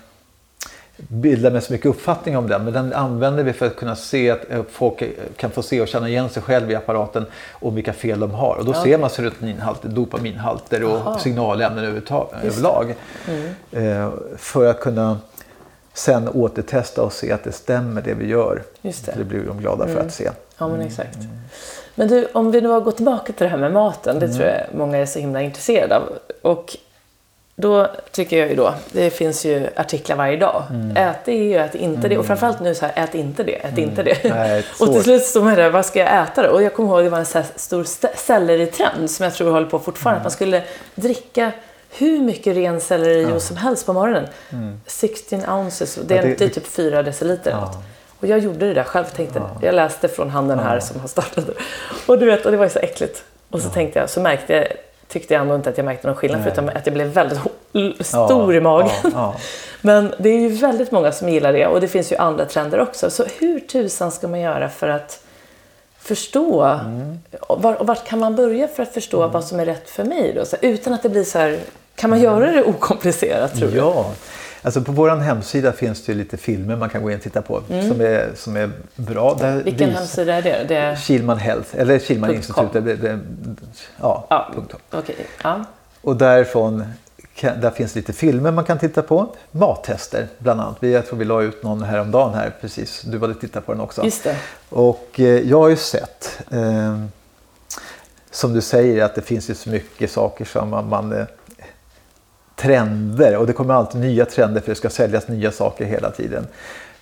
bildar 1.08 1.50
mig 1.50 1.60
så 1.60 1.72
mycket 1.72 1.86
uppfattning 1.86 2.36
om 2.36 2.48
den 2.48 2.64
men 2.64 2.72
den 2.72 2.92
använder 2.92 3.42
vi 3.42 3.52
för 3.52 3.66
att 3.66 3.76
kunna 3.76 3.96
se 3.96 4.30
att 4.30 4.50
eh, 4.50 4.62
folk 4.70 5.02
kan 5.36 5.50
få 5.50 5.62
se 5.62 5.80
och 5.80 5.88
känna 5.88 6.08
igen 6.08 6.28
sig 6.28 6.42
själv 6.42 6.70
i 6.70 6.74
apparaten 6.74 7.26
och 7.52 7.76
vilka 7.76 7.92
fel 7.92 8.20
de 8.20 8.30
har. 8.30 8.56
Och 8.56 8.64
då 8.64 8.72
ser 8.72 8.98
man 8.98 9.10
serotoninhalter, 9.10 9.88
dopaminhalter 9.88 10.84
och 10.84 10.96
Aha. 10.96 11.18
signalämnen 11.18 11.84
överlag. 12.42 12.94
Eh, 13.72 14.10
för 14.36 14.66
att 14.66 14.80
kunna 14.80 15.18
sen 15.94 16.28
återtesta 16.28 17.02
och 17.02 17.12
se 17.12 17.32
att 17.32 17.44
det 17.44 17.52
stämmer 17.52 18.02
det 18.02 18.14
vi 18.14 18.26
gör. 18.26 18.62
Just 18.82 19.06
det. 19.06 19.14
det 19.16 19.24
blir 19.24 19.42
de 19.46 19.60
glada 19.60 19.86
för 19.86 20.00
att 20.00 20.12
se. 20.12 20.30
Ja, 20.58 20.68
men 20.68 20.80
exakt. 20.80 21.18
Men 21.94 22.08
du, 22.08 22.26
om 22.32 22.50
vi 22.50 22.60
nu 22.60 22.68
har 22.68 22.80
gått 22.80 22.96
tillbaka 22.96 23.32
till 23.32 23.44
det 23.44 23.50
här 23.50 23.58
med 23.58 23.72
maten. 23.72 24.16
Mm. 24.16 24.28
Det 24.28 24.36
tror 24.36 24.48
jag 24.48 24.60
många 24.74 24.98
är 24.98 25.06
så 25.06 25.18
himla 25.18 25.42
intresserade 25.42 25.96
av. 25.96 26.02
Och 26.42 26.76
då 27.60 27.90
tycker 28.10 28.38
jag 28.38 28.48
ju 28.48 28.54
då, 28.54 28.74
det 28.92 29.10
finns 29.10 29.44
ju 29.46 29.68
artiklar 29.76 30.16
varje 30.16 30.36
dag. 30.36 30.62
Mm. 30.70 30.96
Ät 30.96 31.16
det 31.24 31.58
och 31.58 31.64
ät 31.64 31.74
inte 31.74 32.08
det. 32.08 32.18
Och 32.18 32.26
framförallt 32.26 32.60
nu 32.60 32.74
så 32.74 32.86
här, 32.86 33.04
ät 33.04 33.14
inte 33.14 33.42
det, 33.42 33.52
ät 33.54 33.78
inte 33.78 34.02
det. 34.02 34.24
Nej, 34.34 34.64
och 34.80 34.92
till 34.92 35.02
slut 35.02 35.22
står 35.22 35.42
man 35.42 35.54
där, 35.54 35.70
vad 35.70 35.86
ska 35.86 35.98
jag 35.98 36.22
äta 36.22 36.42
då? 36.42 36.48
Och 36.48 36.62
jag 36.62 36.74
kommer 36.74 36.88
ihåg, 36.90 37.04
det 37.04 37.10
var 37.10 37.18
en 37.18 37.26
så 37.26 37.42
stor 37.56 37.82
st- 37.82 38.08
selleritrend 38.16 39.10
som 39.10 39.24
jag 39.24 39.34
tror 39.34 39.50
håller 39.50 39.66
på 39.66 39.78
fortfarande. 39.78 40.16
Mm. 40.16 40.20
Att 40.20 40.24
man 40.24 40.30
skulle 40.30 40.62
dricka 40.94 41.52
hur 41.98 42.18
mycket 42.18 42.56
ren 42.56 42.80
sellerijuice 42.80 43.44
som 43.46 43.56
helst 43.56 43.86
på 43.86 43.92
morgonen. 43.92 44.26
16 44.86 45.44
ounces, 45.48 45.94
det 45.94 46.14
är, 46.14 46.18
Mm. 46.18 46.30
Ja, 46.30 46.36
det- 46.38 46.44
det 46.44 46.50
är 46.50 46.54
typ 46.60 46.66
4 46.66 47.02
deciliter. 47.02 47.50
Ja. 47.50 47.74
Och 48.20 48.26
jag 48.26 48.38
gjorde 48.38 48.66
det 48.68 48.74
där 48.74 48.84
själv. 48.84 49.04
Tänkte, 49.04 49.42
Jag 49.62 49.74
läste 49.74 50.08
från 50.08 50.30
han 50.30 50.48
den 50.48 50.58
här 50.58 50.80
som 50.80 51.00
har 51.00 51.08
startat 51.08 51.46
det. 51.46 51.52
Och 52.06 52.18
du 52.18 52.26
vet, 52.26 52.44
och 52.46 52.50
det 52.52 52.56
var 52.56 52.64
ju 52.64 52.70
så 52.70 52.78
äckligt. 52.78 53.24
Och 53.50 53.60
så 53.60 53.68
tänkte 53.68 53.98
jag, 53.98 54.10
så 54.10 54.20
märkte 54.20 54.52
jag 54.54 54.66
tyckte 55.10 55.34
jag 55.34 55.40
ändå 55.40 55.54
inte 55.54 55.70
att 55.70 55.76
jag 55.76 55.84
märkte 55.84 56.06
någon 56.06 56.16
skillnad 56.16 56.42
förutom 56.42 56.68
att 56.68 56.86
jag 56.86 56.94
blev 56.94 57.06
väldigt 57.06 57.40
stor 58.06 58.54
ja, 58.54 58.58
i 58.58 58.60
magen. 58.60 58.90
Ja, 59.02 59.10
ja. 59.14 59.36
Men 59.80 60.14
det 60.18 60.28
är 60.28 60.38
ju 60.38 60.48
väldigt 60.48 60.90
många 60.90 61.12
som 61.12 61.28
gillar 61.28 61.52
det 61.52 61.66
och 61.66 61.80
det 61.80 61.88
finns 61.88 62.12
ju 62.12 62.16
andra 62.16 62.44
trender 62.44 62.80
också. 62.80 63.10
Så 63.10 63.24
hur 63.38 63.60
tusan 63.60 64.12
ska 64.12 64.28
man 64.28 64.40
göra 64.40 64.68
för 64.68 64.88
att 64.88 65.22
förstå? 65.98 66.62
Mm. 66.62 67.18
Var, 67.48 67.76
vart 67.80 68.06
kan 68.06 68.18
man 68.18 68.36
börja 68.36 68.68
för 68.68 68.82
att 68.82 68.94
förstå 68.94 69.20
mm. 69.20 69.32
vad 69.32 69.44
som 69.44 69.60
är 69.60 69.64
rätt 69.64 69.90
för 69.90 70.04
mig? 70.04 70.32
Då? 70.36 70.44
Så, 70.44 70.56
utan 70.60 70.92
att 70.92 71.02
det 71.02 71.08
blir 71.08 71.24
så 71.24 71.38
här, 71.38 71.58
kan 71.94 72.10
man 72.10 72.18
mm. 72.18 72.32
göra 72.32 72.52
det 72.52 72.62
okomplicerat 72.62 73.58
tror 73.58 73.70
du? 73.70 73.76
Ja, 73.76 74.10
Alltså 74.62 74.80
på 74.80 74.92
vår 74.92 75.16
hemsida 75.16 75.72
finns 75.72 76.04
det 76.04 76.14
lite 76.14 76.36
filmer 76.36 76.76
man 76.76 76.88
kan 76.88 77.02
gå 77.02 77.10
in 77.10 77.16
och 77.16 77.22
titta 77.22 77.42
på 77.42 77.62
mm. 77.70 77.88
som, 77.88 78.00
är, 78.00 78.30
som 78.36 78.56
är 78.56 78.70
bra. 78.96 79.34
Där 79.34 79.62
Vilken 79.62 79.88
vis... 79.88 79.98
hemsida 79.98 80.34
är 80.34 80.42
det? 80.42 80.64
det 80.68 80.76
är... 80.76 80.96
Kilman 80.96 81.38
Health, 81.38 81.68
eller 81.72 81.98
Kilman 81.98 82.34
Institut. 82.34 82.72
Det, 82.72 82.80
det, 82.80 83.18
ja, 84.00 84.26
ja. 84.30 84.50
Punkt. 84.54 84.74
Okay. 84.92 85.14
ja. 85.42 85.64
Och 86.00 86.16
därifrån 86.16 86.84
där 87.40 87.70
finns 87.70 87.94
lite 87.94 88.12
filmer 88.12 88.50
man 88.50 88.64
kan 88.64 88.78
titta 88.78 89.02
på. 89.02 89.34
Mattester 89.50 90.28
bland 90.38 90.60
annat. 90.60 90.76
Jag 90.80 91.06
tror 91.06 91.18
vi 91.18 91.24
la 91.24 91.42
ut 91.42 91.62
någon 91.62 91.82
häromdagen 91.82 92.34
här 92.34 92.54
precis. 92.60 93.02
Du 93.02 93.18
hade 93.18 93.34
tittat 93.34 93.66
på 93.66 93.72
den 93.72 93.80
också. 93.80 94.04
Just 94.04 94.24
det. 94.24 94.36
Och 94.68 95.20
eh, 95.20 95.24
jag 95.26 95.60
har 95.60 95.68
ju 95.68 95.76
sett 95.76 96.40
eh, 96.50 97.04
som 98.30 98.52
du 98.52 98.60
säger 98.60 99.04
att 99.04 99.14
det 99.14 99.22
finns 99.22 99.50
ju 99.50 99.54
så 99.54 99.70
mycket 99.70 100.10
saker 100.10 100.44
som 100.44 100.70
man, 100.70 100.88
man 100.88 101.12
eh, 101.12 101.26
trender 102.60 103.36
och 103.36 103.46
det 103.46 103.52
kommer 103.52 103.74
alltid 103.74 104.00
nya 104.00 104.24
trender 104.24 104.60
för 104.60 104.70
det 104.70 104.74
ska 104.74 104.90
säljas 104.90 105.28
nya 105.28 105.52
saker 105.52 105.84
hela 105.84 106.10
tiden. 106.10 106.46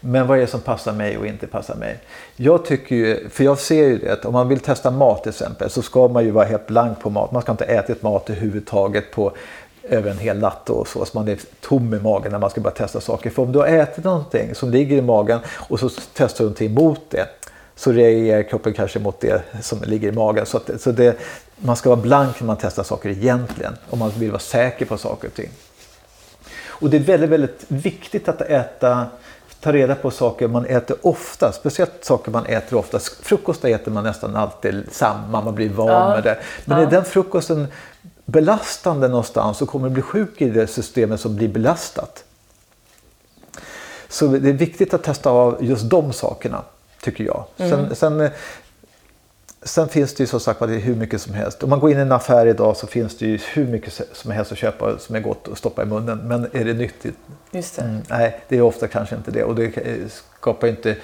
Men 0.01 0.27
vad 0.27 0.37
är 0.37 0.41
det 0.41 0.47
som 0.47 0.61
passar 0.61 0.93
mig 0.93 1.19
och 1.19 1.27
inte 1.27 1.47
passar 1.47 1.75
mig? 1.75 1.99
Jag 2.37 2.65
tycker 2.65 2.97
ju, 2.97 3.29
för 3.29 3.45
jag 3.45 3.59
ser 3.59 3.89
ju 3.89 3.99
det 3.99 4.13
att 4.13 4.25
om 4.25 4.33
man 4.33 4.49
vill 4.49 4.61
testa 4.61 4.91
mat 4.91 5.23
till 5.23 5.31
exempel 5.31 5.71
så 5.71 5.83
ska 5.83 6.09
man 6.09 6.25
ju 6.25 6.31
vara 6.31 6.45
helt 6.45 6.67
blank 6.67 7.01
på 7.01 7.11
mat. 7.11 7.33
Man 7.33 7.43
ska 7.43 7.53
inte 7.53 7.65
äta 7.65 7.95
mat 8.01 8.31
överhuvudtaget 8.31 9.11
på 9.13 9.33
över 9.83 10.11
en 10.11 10.19
hel 10.19 10.39
natt 10.39 10.71
och 10.71 10.89
så, 10.89 11.05
så 11.05 11.19
man 11.19 11.29
är 11.29 11.39
tom 11.61 11.95
i 11.95 11.99
magen 12.01 12.33
när 12.33 12.39
man 12.39 12.51
ska 12.51 12.61
börja 12.61 12.77
testa 12.77 13.01
saker. 13.01 13.31
För 13.31 13.43
om 13.43 13.53
du 13.53 13.59
har 13.59 13.67
ätit 13.67 14.05
någonting 14.05 14.55
som 14.55 14.71
ligger 14.71 14.97
i 14.97 15.03
magen 15.03 15.41
och 15.55 15.81
så 15.81 15.91
testar 16.15 16.39
du 16.39 16.45
någonting 16.45 16.75
mot 16.75 17.11
det 17.11 17.27
så 17.77 17.93
reagerar 17.93 18.43
kroppen 18.43 18.73
kanske 18.73 18.99
mot 18.99 19.21
det 19.21 19.43
som 19.63 19.79
ligger 19.83 20.09
i 20.09 20.13
magen. 20.13 20.47
Så, 20.47 20.57
att, 20.57 20.81
så 20.81 20.93
det, 20.93 21.17
man 21.59 21.77
ska 21.77 21.89
vara 21.89 22.01
blank 22.01 22.41
när 22.41 22.47
man 22.47 22.57
testar 22.61 22.83
saker 22.83 23.09
egentligen 23.09 23.77
om 23.91 23.99
man 23.99 24.11
vill 24.11 24.31
vara 24.31 24.41
säker 24.41 24.87
på 24.87 24.99
saker 24.99 25.29
och 25.29 25.35
ting. 25.35 25.51
Och 26.67 26.91
det 26.91 26.97
är 26.97 27.01
väldigt, 27.01 27.31
väldigt 27.31 27.65
viktigt 27.69 28.29
att 28.29 28.41
äta 28.41 29.07
ta 29.61 29.73
reda 29.73 29.95
på 29.95 30.11
saker 30.11 30.49
man 30.49 30.65
äter 30.65 30.97
ofta, 31.03 31.53
speciellt 31.53 32.05
saker 32.05 32.31
man 32.31 32.47
äter 32.47 32.79
ofta. 32.79 32.99
Frukost 32.99 33.65
äter 33.65 33.93
man 33.93 34.05
nästan 34.05 34.37
alltid 34.37 34.85
samma, 34.93 35.41
man 35.41 35.55
blir 35.55 35.69
van 35.69 35.89
ja, 35.89 36.09
med 36.09 36.25
det. 36.25 36.39
Men 36.65 36.81
ja. 36.81 36.87
är 36.87 36.91
den 36.91 37.05
frukosten 37.05 37.67
belastande 38.25 39.09
någonstans 39.09 39.59
så 39.59 39.67
kommer 39.67 39.89
du 39.89 39.95
bli 39.95 40.03
sjuk 40.03 40.43
i 40.43 40.51
det 40.51 40.67
systemet 40.67 41.21
som 41.21 41.37
blir 41.37 41.49
belastat. 41.49 42.25
Så 44.09 44.27
det 44.27 44.49
är 44.49 44.53
viktigt 44.53 44.95
att 44.95 45.03
testa 45.03 45.31
av 45.31 45.57
just 45.61 45.91
de 45.91 46.13
sakerna, 46.13 46.63
tycker 47.01 47.25
jag. 47.25 47.45
Mm. 47.57 47.95
Sen, 47.95 48.31
sen 49.63 49.89
finns 49.89 50.15
det 50.15 50.23
ju 50.23 50.27
som 50.27 50.41
sagt 50.41 50.63
hur 50.63 50.95
mycket 50.95 51.23
som 51.23 51.35
helst. 51.35 51.63
Om 51.63 51.71
man 51.71 51.81
går 51.81 51.91
in 51.91 51.99
i 51.99 52.01
en 52.01 52.13
affär 52.13 52.47
idag 52.47 52.77
så 52.77 52.87
finns 52.87 53.19
det 53.19 53.27
ju 53.27 53.39
hur 53.55 53.67
mycket 53.67 54.01
som 54.13 54.31
helst 54.31 54.53
att 54.53 54.59
köpa 54.59 54.99
som 54.99 55.17
är 55.17 55.21
gott 55.21 55.49
att 55.53 55.59
stoppa 55.59 55.83
i 55.83 55.87
munnen. 55.87 56.19
Men 56.19 56.45
är 56.53 56.65
det 56.65 56.75
nyttigt? 56.75 57.17
Just 57.51 57.77
det. 57.77 57.83
Mm, 57.83 58.03
nej, 58.09 58.41
det 58.49 58.57
är 58.57 58.63
ofta 58.63 58.89
kanske 58.89 59.17
inte 59.17 59.31
det. 59.31 59.45
Och 59.45 59.55
det 59.55 59.73
skapar 60.41 60.69
inte 60.69 60.97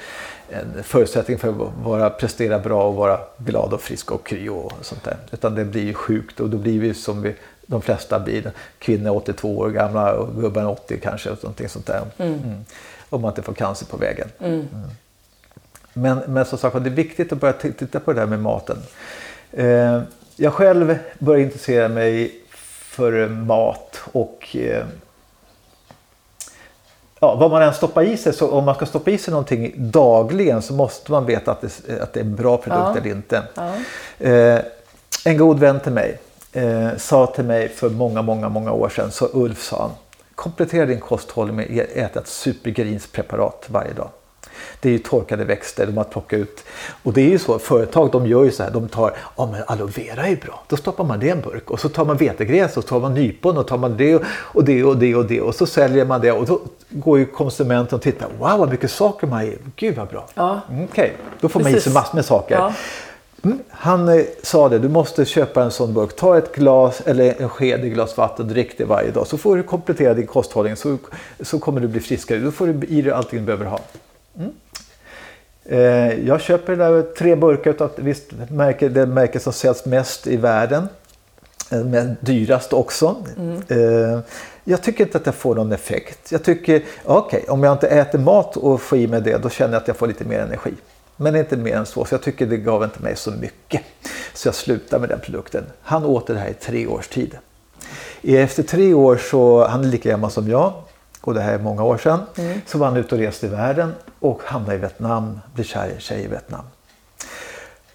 en 0.49 0.83
förutsättning 0.83 1.39
för 1.39 1.49
att 1.49 1.73
vara, 1.85 2.11
prestera 2.11 2.59
bra 2.59 2.85
och 2.85 2.95
vara 2.95 3.21
glad 3.39 3.73
och 3.73 3.81
frisk 3.81 4.11
och 4.11 4.27
kry 4.27 4.49
och 4.49 4.73
sånt 4.81 5.05
där. 5.05 5.17
Utan 5.31 5.55
det 5.55 5.65
blir 5.65 5.85
ju 5.85 5.95
sjukt 5.95 6.41
och 6.41 6.51
då 6.51 6.57
blir 6.57 6.81
vi 6.81 6.95
som 6.95 7.23
vi, 7.23 7.35
de 7.67 7.83
flesta 7.83 8.21
blir. 8.21 8.53
Kvinnor 8.79 9.17
82 9.17 9.59
år 9.59 9.71
gamla 9.71 10.15
och 10.15 10.41
gubben 10.41 10.67
80 10.67 11.01
kanske. 11.03 11.31
Och 11.31 11.39
sånt 11.39 11.87
där. 11.87 12.03
Mm. 12.19 12.33
Mm. 12.35 12.65
Om 13.11 13.21
man 13.21 13.31
inte 13.31 13.43
får 13.43 13.55
cancer 13.55 13.87
på 13.87 13.97
vägen. 13.97 14.29
Men, 15.95 16.19
men 16.27 16.45
som 16.45 16.59
sagt 16.59 16.85
det 16.85 16.89
är 16.89 16.95
viktigt 16.95 17.33
att 17.33 17.41
börja 17.41 17.53
titta 17.53 18.01
på 18.01 18.13
det 18.13 18.21
där 18.21 18.27
med 18.27 18.41
maten. 18.41 18.79
Eh, 19.53 20.03
jag 20.37 20.53
själv 20.53 20.99
började 21.19 21.45
intressera 21.45 21.89
mig 21.89 22.41
för 22.95 23.29
mat 23.29 24.01
och 24.13 24.57
eh, 24.57 24.85
ja, 27.21 27.35
vad 27.35 27.51
man 27.51 27.63
än 27.63 27.75
stoppar 27.75 28.03
i 28.03 28.17
sig, 28.17 28.33
så 28.33 28.51
om 28.51 28.65
man 28.65 28.75
ska 28.75 28.87
stoppa 28.87 29.11
i 29.11 29.19
sig 29.19 29.33
någonting 29.33 29.73
dagligen 29.77 30.63
så 30.63 30.75
måste 30.75 31.13
man 31.13 31.27
veta 31.27 31.51
att 31.51 31.61
det, 31.61 32.03
att 32.03 32.13
det 32.13 32.21
är 32.21 32.25
en 32.25 32.37
bra 32.37 32.57
produkt 32.57 32.91
ja. 32.95 32.97
eller 32.97 33.11
inte. 33.11 33.43
Ja. 33.55 33.73
Eh, 34.29 34.61
en 35.25 35.37
god 35.37 35.59
vän 35.59 35.81
till 35.81 35.93
mig 35.93 36.19
eh, 36.53 36.89
sa 36.97 37.27
till 37.27 37.45
mig 37.45 37.69
för 37.69 37.91
många, 37.91 38.23
många, 38.23 38.49
många 38.49 38.73
år 38.73 38.89
sedan, 38.89 39.11
så 39.11 39.29
Ulf 39.33 39.63
sa 39.63 39.81
han, 39.81 39.91
komplettera 40.35 40.87
din 40.87 41.01
kosthållning 41.01 41.57
med 41.57 41.65
att 41.65 41.97
äta 41.97 42.21
ett 42.21 42.29
supergrinspreparat 42.29 43.67
varje 43.69 43.93
dag 43.93 44.09
det 44.81 44.89
är 44.89 44.93
ju 44.93 44.99
torkade 44.99 45.45
växter 45.45 45.87
de 45.87 45.97
har 45.97 46.05
plockat 46.05 46.39
ut. 46.39 46.65
Och 47.03 47.13
det 47.13 47.21
är 47.21 47.29
ju 47.29 47.39
så, 47.39 47.59
företag 47.59 48.11
de 48.11 48.27
gör 48.27 48.45
ju 48.45 48.51
så 48.51 48.63
här, 48.63 48.71
de 48.71 48.89
tar, 48.89 49.17
ja 49.37 49.49
men 49.53 49.63
aloe 49.67 49.91
vera 49.91 50.27
är 50.27 50.37
bra, 50.37 50.63
då 50.69 50.77
stoppar 50.77 51.05
man 51.05 51.21
det 51.21 51.27
i 51.27 51.31
en 51.31 51.41
burk 51.41 51.71
och 51.71 51.81
så 51.81 51.89
tar 51.89 52.05
man 52.05 52.17
vetegräs 52.17 52.77
och 52.77 52.83
så 52.83 52.89
tar 52.89 53.01
man 53.01 53.15
nypon 53.15 53.59
och 53.59 53.67
tar 53.67 53.79
man 53.79 53.97
det 53.97 54.23
och 54.27 54.65
det 54.65 54.85
och 54.85 54.97
det 54.97 55.15
och 55.15 55.25
det 55.25 55.41
och 55.41 55.55
så 55.55 55.67
säljer 55.67 56.05
man 56.05 56.21
det 56.21 56.33
och 56.33 56.47
då 56.47 56.61
går 56.89 57.19
ju 57.19 57.27
konsumenten 57.27 57.97
och 57.97 58.03
tittar, 58.03 58.29
wow 58.39 58.59
vad 58.59 58.71
mycket 58.71 58.91
saker 58.91 59.27
man 59.27 59.39
har 59.39 59.45
i, 59.45 59.59
gud 59.77 59.97
vad 59.97 60.09
bra. 60.09 60.27
Ja. 60.35 60.61
Mm, 60.71 60.85
Okej, 60.85 61.05
okay. 61.05 61.11
då 61.41 61.49
får 61.49 61.61
Precis. 61.61 61.73
man 61.73 61.79
i 61.79 61.81
sig 61.81 61.93
massor 61.93 62.15
med 62.15 62.25
saker. 62.25 62.55
Ja. 62.55 62.73
Mm. 63.45 63.59
Han 63.71 64.09
eh, 64.09 64.25
sa 64.43 64.69
det, 64.69 64.79
du 64.79 64.89
måste 64.89 65.25
köpa 65.25 65.63
en 65.63 65.71
sån 65.71 65.95
burk. 65.95 66.17
Ta 66.17 66.39
ett 66.39 66.55
glas 66.55 67.01
eller 67.01 67.43
en 67.43 67.49
sked 67.49 67.85
i 67.85 67.91
glas 67.91 68.17
vatten 68.17 68.49
drick 68.49 68.79
det 68.79 68.85
varje 68.85 69.11
dag. 69.11 69.27
Så 69.27 69.39
får 69.39 69.57
du 69.57 69.63
komplettera 69.63 70.15
din 70.15 70.27
kosthållning 70.27 70.77
så, 70.77 70.99
så 71.41 71.59
kommer 71.59 71.81
du 71.81 71.89
bli 71.89 72.01
friskare. 72.01 72.39
Då 72.39 72.51
får 72.51 72.67
du 72.67 72.87
i 72.87 73.03
dig 73.03 73.13
allting 73.13 73.39
du 73.39 73.45
behöver 73.45 73.67
ha. 73.67 73.81
Mm. 74.39 74.53
Eh, 75.65 76.27
jag 76.27 76.41
köper 76.41 76.77
där 76.77 77.03
tre 77.03 77.37
burkar 77.37 77.83
av 77.83 77.91
visst 77.97 78.33
märke, 78.51 78.89
det 78.89 79.07
märke 79.07 79.41
som 79.41 79.53
säljs 79.53 79.85
mest 79.85 80.27
i 80.27 80.37
världen. 80.37 80.89
Eh, 81.71 81.85
men 81.85 82.17
dyrast 82.21 82.73
också. 82.73 83.17
Mm. 83.37 83.63
Eh, 83.69 84.21
jag 84.65 84.83
tycker 84.83 85.05
inte 85.05 85.19
att 85.19 85.27
jag 85.27 85.35
får 85.35 85.55
någon 85.55 85.73
effekt. 85.73 86.33
Jag 86.33 86.43
tycker, 86.43 86.83
okej, 87.05 87.39
okay, 87.39 87.53
om 87.53 87.63
jag 87.63 87.73
inte 87.73 87.89
äter 87.89 88.19
mat 88.19 88.57
och 88.57 88.81
får 88.81 88.99
i 88.99 89.07
mig 89.07 89.21
det, 89.21 89.39
då 89.39 89.51
känner 89.51 89.73
jag 89.73 89.81
att 89.81 89.89
jag 89.89 89.97
får 89.97 90.07
lite 90.07 90.25
mer 90.25 90.39
energi. 90.39 90.75
Men 91.17 91.37
inte 91.37 91.57
mer 91.57 91.77
än 91.77 91.87
så, 91.87 92.05
så 92.05 92.15
jag 92.15 92.23
tycker 92.23 92.47
det 92.47 92.57
gav 92.57 92.85
inte 92.85 93.03
mig 93.03 93.17
så 93.17 93.31
mycket. 93.31 93.83
Så 94.35 94.49
jag 94.49 94.55
slutade 94.55 95.01
med 95.01 95.09
den 95.09 95.21
produkten. 95.21 95.65
Han 95.83 96.05
åt 96.05 96.27
det 96.27 96.39
här 96.39 96.49
i 96.49 96.55
tre 96.55 96.87
års 96.87 97.09
tid. 97.09 97.39
Efter 98.23 98.63
tre 98.63 98.95
år 98.95 99.17
så, 99.17 99.67
han 99.67 99.85
är 99.85 99.89
lika 99.89 100.09
gammal 100.09 100.31
som 100.31 100.49
jag, 100.49 100.73
och 101.21 101.35
det 101.35 101.41
här 101.41 101.55
är 101.55 101.59
många 101.59 101.85
år 101.85 101.99
sedan, 101.99 102.19
mm. 102.37 102.61
så 102.67 102.79
var 102.79 102.87
han 102.87 102.97
ute 102.97 103.15
och 103.15 103.21
reste 103.21 103.47
i 103.47 103.49
världen 103.49 103.93
och 104.25 104.41
hamnar 104.45 104.75
i 104.75 104.77
Vietnam, 104.77 105.41
blir 105.55 105.65
kär 105.65 105.87
i 105.87 105.93
en 105.93 106.01
tjej 106.01 106.25
i 106.25 106.27
Vietnam. 106.27 106.65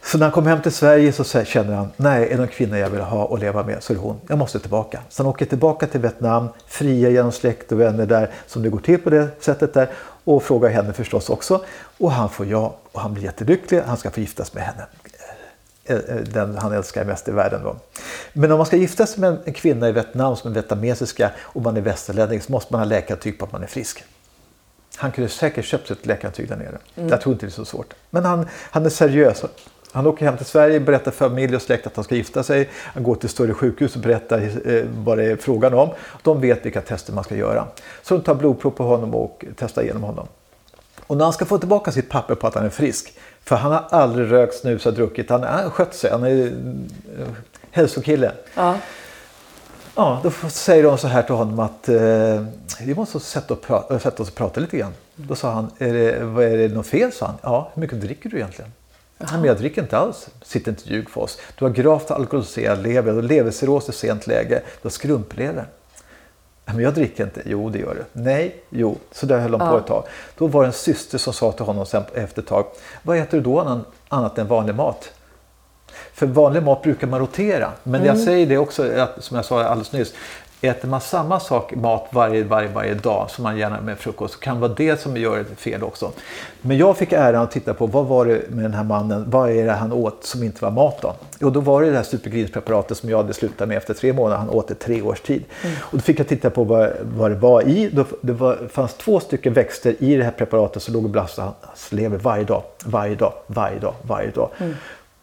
Så 0.03 0.17
när 0.17 0.25
han 0.25 0.33
kom 0.33 0.47
hem 0.47 0.61
till 0.61 0.71
Sverige 0.71 1.13
så 1.13 1.23
känner 1.23 1.75
han, 1.75 1.91
nej, 1.97 2.25
är 2.25 2.29
det 2.29 2.37
någon 2.37 2.47
kvinna 2.47 2.79
jag 2.79 2.89
vill 2.89 3.01
ha 3.01 3.23
och 3.25 3.39
leva 3.39 3.63
med 3.63 3.83
så 3.83 3.93
är 3.93 3.95
det 3.95 4.01
hon. 4.01 4.19
Jag 4.27 4.37
måste 4.37 4.59
tillbaka. 4.59 4.99
Så 5.09 5.23
han 5.23 5.29
åker 5.29 5.45
tillbaka 5.45 5.87
till 5.87 5.99
Vietnam, 5.99 6.49
fria 6.67 7.09
genom 7.09 7.31
släkt 7.31 7.71
och 7.71 7.79
vänner 7.79 8.05
där, 8.05 8.31
som 8.47 8.63
det 8.63 8.69
går 8.69 8.79
till 8.79 8.99
på 8.99 9.09
det 9.09 9.27
sättet 9.39 9.73
där. 9.73 9.89
Och 10.23 10.43
frågar 10.43 10.69
henne 10.69 10.93
förstås 10.93 11.29
också. 11.29 11.65
Och 11.97 12.11
han 12.11 12.29
får 12.29 12.45
ja 12.45 12.75
och 12.91 13.01
han 13.01 13.13
blir 13.13 13.23
jättelycklig. 13.23 13.81
Han 13.81 13.97
ska 13.97 14.11
få 14.11 14.19
giftas 14.19 14.53
med 14.53 14.63
henne. 14.63 14.85
Eh, 15.85 15.95
eh, 15.95 16.15
den 16.15 16.57
han 16.57 16.71
älskar 16.73 17.05
mest 17.05 17.27
i 17.27 17.31
världen. 17.31 17.63
Då. 17.63 17.75
Men 18.33 18.51
om 18.51 18.57
man 18.57 18.65
ska 18.65 18.77
gifta 18.77 19.05
sig 19.05 19.19
med 19.19 19.37
en 19.45 19.53
kvinna 19.53 19.89
i 19.89 19.91
Vietnam 19.91 20.35
som 20.35 20.49
är 20.49 20.53
vietnamesiska 20.53 21.31
och 21.39 21.61
man 21.61 21.77
är 21.77 21.81
västerlänning 21.81 22.41
så 22.41 22.51
måste 22.51 22.73
man 22.73 22.79
ha 22.79 22.85
läkartyg 22.85 23.39
på 23.39 23.45
att 23.45 23.51
man 23.51 23.63
är 23.63 23.67
frisk. 23.67 24.03
Han 24.99 25.11
kunde 25.11 25.29
säkert 25.29 25.65
köpt 25.65 25.91
ett 25.91 26.05
läkarintyg 26.05 26.49
där 26.49 26.55
nere. 26.55 26.77
Mm. 26.95 27.09
Jag 27.09 27.21
tror 27.21 27.33
inte 27.33 27.45
det 27.45 27.49
är 27.49 27.51
så 27.51 27.65
svårt. 27.65 27.93
Men 28.09 28.25
han, 28.25 28.47
han 28.71 28.85
är 28.85 28.89
seriös. 28.89 29.43
Han 29.91 30.07
åker 30.07 30.25
hem 30.25 30.37
till 30.37 30.45
Sverige, 30.45 30.79
berättar 30.79 31.11
för 31.11 31.29
familj 31.29 31.55
och 31.55 31.61
släkt 31.61 31.87
att 31.87 31.95
han 31.95 32.03
ska 32.05 32.15
gifta 32.15 32.43
sig. 32.43 32.69
Han 32.73 33.03
går 33.03 33.15
till 33.15 33.29
större 33.29 33.53
sjukhus 33.53 33.95
och 33.95 34.01
berättar 34.01 34.41
eh, 34.65 34.83
vad 35.05 35.17
det 35.17 35.23
är 35.23 35.35
frågan 35.35 35.73
om. 35.73 35.89
De 36.23 36.41
vet 36.41 36.65
vilka 36.65 36.81
tester 36.81 37.13
man 37.13 37.23
ska 37.23 37.35
göra. 37.35 37.67
Så 38.03 38.15
de 38.15 38.23
tar 38.23 38.35
blodprov 38.35 38.71
på 38.71 38.83
honom 38.83 39.15
och 39.15 39.45
testar 39.55 39.81
igenom 39.81 40.03
honom. 40.03 40.27
Och 41.07 41.17
när 41.17 41.23
han 41.23 41.33
ska 41.33 41.45
få 41.45 41.57
tillbaka 41.57 41.91
sitt 41.91 42.09
papper 42.09 42.35
på 42.35 42.47
att 42.47 42.55
han 42.55 42.65
är 42.65 42.69
frisk, 42.69 43.13
för 43.43 43.55
han 43.55 43.71
har 43.71 43.85
aldrig 43.89 44.31
rökt, 44.31 44.55
snusat, 44.55 44.95
druckit, 44.95 45.29
han 45.29 45.43
har 45.43 45.69
skött 45.69 45.95
sig, 45.95 46.11
han 46.11 46.23
är 46.23 46.45
eh, 46.45 47.27
hälsokille. 47.71 48.31
Ja. 48.55 48.75
Ja, 49.99 50.19
då 50.23 50.49
säger 50.49 50.83
de 50.83 50.97
så 50.97 51.07
här 51.07 51.23
till 51.23 51.35
honom 51.35 51.59
att 51.59 51.89
eh, 51.89 52.43
vi 52.81 52.95
måste 52.95 53.19
sätta, 53.19 53.53
och 53.53 54.01
sätta 54.01 54.23
oss 54.23 54.29
och 54.29 54.35
prata 54.35 54.59
lite 54.59 54.77
grann. 54.77 54.93
Mm. 55.17 55.27
Då 55.27 55.35
sa 55.35 55.51
han, 55.51 55.71
är 55.77 55.93
det, 55.93 56.23
vad 56.23 56.43
är 56.43 56.57
det 56.57 56.67
något 56.67 56.87
fel? 56.87 57.11
sa 57.11 57.25
han. 57.25 57.35
Ja, 57.41 57.71
hur 57.73 57.81
mycket 57.81 58.01
dricker 58.01 58.29
du 58.29 58.37
egentligen? 58.37 58.71
Jaha. 59.17 59.29
men 59.31 59.43
jag 59.43 59.57
dricker 59.57 59.81
inte 59.81 59.97
alls. 59.97 60.29
Sitt 60.41 60.67
inte 60.67 60.83
och 60.83 60.89
ljug 60.89 61.09
för 61.09 61.21
oss. 61.21 61.37
Du 61.57 61.65
har 61.65 61.71
gravt 61.71 62.11
alkoholiserad 62.11 62.83
lever, 62.83 63.11
du 63.11 63.15
har 63.17 63.23
levercirros 63.23 63.89
i 63.89 63.91
sent 63.91 64.27
läge, 64.27 64.61
du 64.81 64.85
har 64.85 64.89
skrumplever. 64.89 65.65
Men 66.65 66.79
jag 66.79 66.93
dricker 66.93 67.23
inte. 67.23 67.41
Jo, 67.45 67.69
det 67.69 67.79
gör 67.79 67.95
du. 67.95 68.21
Nej, 68.21 68.63
jo. 68.69 68.97
Så 69.11 69.25
där 69.25 69.39
höll 69.39 69.51
de 69.51 69.61
ja. 69.61 69.71
på 69.71 69.77
ett 69.77 69.87
tag. 69.87 70.03
Då 70.37 70.47
var 70.47 70.61
det 70.61 70.67
en 70.67 70.73
syster 70.73 71.17
som 71.17 71.33
sa 71.33 71.51
till 71.51 71.65
honom 71.65 71.85
sen 71.85 72.03
efter 72.13 72.41
ett 72.41 72.47
tag. 72.47 72.65
Vad 73.03 73.17
äter 73.17 73.37
du 73.37 73.43
då 73.43 73.83
annat 74.09 74.37
än 74.37 74.47
vanlig 74.47 74.75
mat? 74.75 75.11
För 76.13 76.25
vanlig 76.25 76.63
mat 76.63 76.81
brukar 76.81 77.07
man 77.07 77.19
rotera. 77.19 77.71
Men 77.83 78.05
jag 78.05 78.17
säger 78.17 78.45
det 78.45 78.57
också, 78.57 78.99
att, 78.99 79.23
som 79.23 79.35
jag 79.35 79.45
sa 79.45 79.63
alldeles 79.63 79.91
nyss, 79.91 80.13
Äter 80.61 80.87
man 80.87 81.01
samma 81.01 81.39
sak, 81.39 81.75
mat 81.75 82.07
varje, 82.11 82.43
varje, 82.43 82.67
varje 82.67 82.93
dag 82.93 83.29
som 83.29 83.43
man 83.43 83.57
gärna 83.57 83.81
med 83.81 83.99
frukost 83.99 84.33
så 84.33 84.39
kan 84.39 84.55
det 84.55 84.61
vara 84.61 84.73
det 84.73 85.01
som 85.01 85.17
gör 85.17 85.39
ett 85.39 85.59
fel 85.59 85.83
också. 85.83 86.11
Men 86.61 86.77
jag 86.77 86.97
fick 86.97 87.13
äran 87.13 87.43
att 87.43 87.51
titta 87.51 87.73
på 87.73 87.87
vad 87.87 88.05
var 88.05 88.25
det 88.25 88.49
med 88.49 88.65
den 88.65 88.73
här 88.73 88.83
mannen, 88.83 89.25
vad 89.27 89.51
är 89.51 89.65
det 89.65 89.71
han 89.71 89.91
åt 89.91 90.23
som 90.23 90.43
inte 90.43 90.63
var 90.63 90.71
mat 90.71 91.01
då? 91.01 91.15
Och 91.45 91.51
då 91.51 91.59
var 91.59 91.81
det 91.81 91.89
det 91.89 91.95
här 91.95 92.03
supergrinspreparatet 92.03 92.97
som 92.97 93.09
jag 93.09 93.17
hade 93.17 93.33
slutat 93.33 93.67
med 93.67 93.77
efter 93.77 93.93
tre 93.93 94.13
månader, 94.13 94.37
han 94.37 94.49
åt 94.49 94.67
det 94.67 94.75
tre 94.75 95.01
års 95.01 95.21
tid. 95.21 95.43
Mm. 95.63 95.75
Och 95.81 95.97
då 95.97 96.01
fick 96.01 96.19
jag 96.19 96.27
titta 96.27 96.49
på 96.49 96.63
vad, 96.63 96.89
vad 97.01 97.31
det 97.31 97.37
var 97.37 97.67
i, 97.67 97.89
då, 97.89 98.05
det 98.21 98.33
var, 98.33 98.57
fanns 98.71 98.93
två 98.93 99.19
stycken 99.19 99.53
växter 99.53 99.95
i 99.99 100.15
det 100.15 100.23
här 100.23 100.31
preparatet 100.31 100.83
som 100.83 100.93
låg 100.93 101.03
och 101.03 101.09
belastade 101.09 101.51
hans 101.61 101.91
lever 101.91 102.17
varje 102.17 102.43
dag, 102.43 102.63
varje 102.85 103.15
dag, 103.15 103.33
varje 103.47 103.79
dag, 103.79 103.93
varje 104.01 104.31
dag. 104.31 104.49
Mm. 104.57 104.75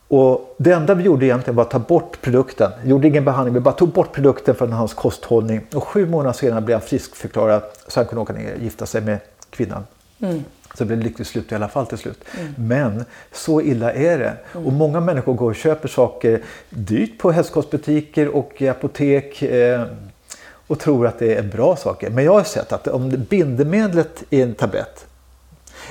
Och 0.08 0.54
det 0.58 0.72
enda 0.72 0.94
vi 0.94 1.04
gjorde 1.04 1.26
egentligen 1.26 1.56
var 1.56 1.64
att 1.64 1.70
ta 1.70 1.78
bort 1.78 2.20
produkten. 2.20 2.70
Vi 2.82 2.90
gjorde 2.90 3.08
ingen 3.08 3.24
behandling, 3.24 3.54
vi 3.54 3.60
bara 3.60 3.74
tog 3.74 3.88
bort 3.88 4.12
produkten 4.12 4.54
från 4.54 4.72
hans 4.72 4.94
kosthållning. 4.94 5.60
Och 5.74 5.84
sju 5.84 6.06
månader 6.06 6.32
senare 6.32 6.60
blev 6.60 6.78
han 6.78 6.88
friskförklarad 6.88 7.62
så 7.88 8.00
han 8.00 8.06
kunde 8.06 8.22
åka 8.22 8.32
ner 8.32 8.54
och 8.54 8.62
gifta 8.62 8.86
sig 8.86 9.00
med 9.00 9.18
kvinnan. 9.50 9.84
Mm. 10.20 10.44
Så 10.74 10.84
det 10.84 10.86
blev 10.86 10.98
lyckligt 10.98 11.28
slut 11.28 11.52
i 11.52 11.54
alla 11.54 11.68
fall 11.68 11.86
till 11.86 11.98
slut. 11.98 12.24
Mm. 12.40 12.54
Men 12.56 13.04
så 13.32 13.60
illa 13.60 13.92
är 13.92 14.18
det. 14.18 14.36
Mm. 14.54 14.66
Och 14.66 14.72
många 14.72 15.00
människor 15.00 15.34
går 15.34 15.50
och 15.50 15.56
köper 15.56 15.88
saker 15.88 16.42
dyrt 16.70 17.18
på 17.18 17.30
hästkostbutiker 17.30 18.28
och 18.28 18.62
apotek. 18.62 19.42
Eh, 19.42 19.84
och 20.66 20.78
tror 20.78 21.06
att 21.06 21.18
det 21.18 21.34
är 21.34 21.42
bra 21.42 21.76
saker. 21.76 22.10
Men 22.10 22.24
jag 22.24 22.32
har 22.32 22.44
sett 22.44 22.72
att 22.72 22.88
om 22.88 23.26
bindemedlet 23.30 24.24
är 24.30 24.42
en 24.42 24.54
tablett 24.54 25.06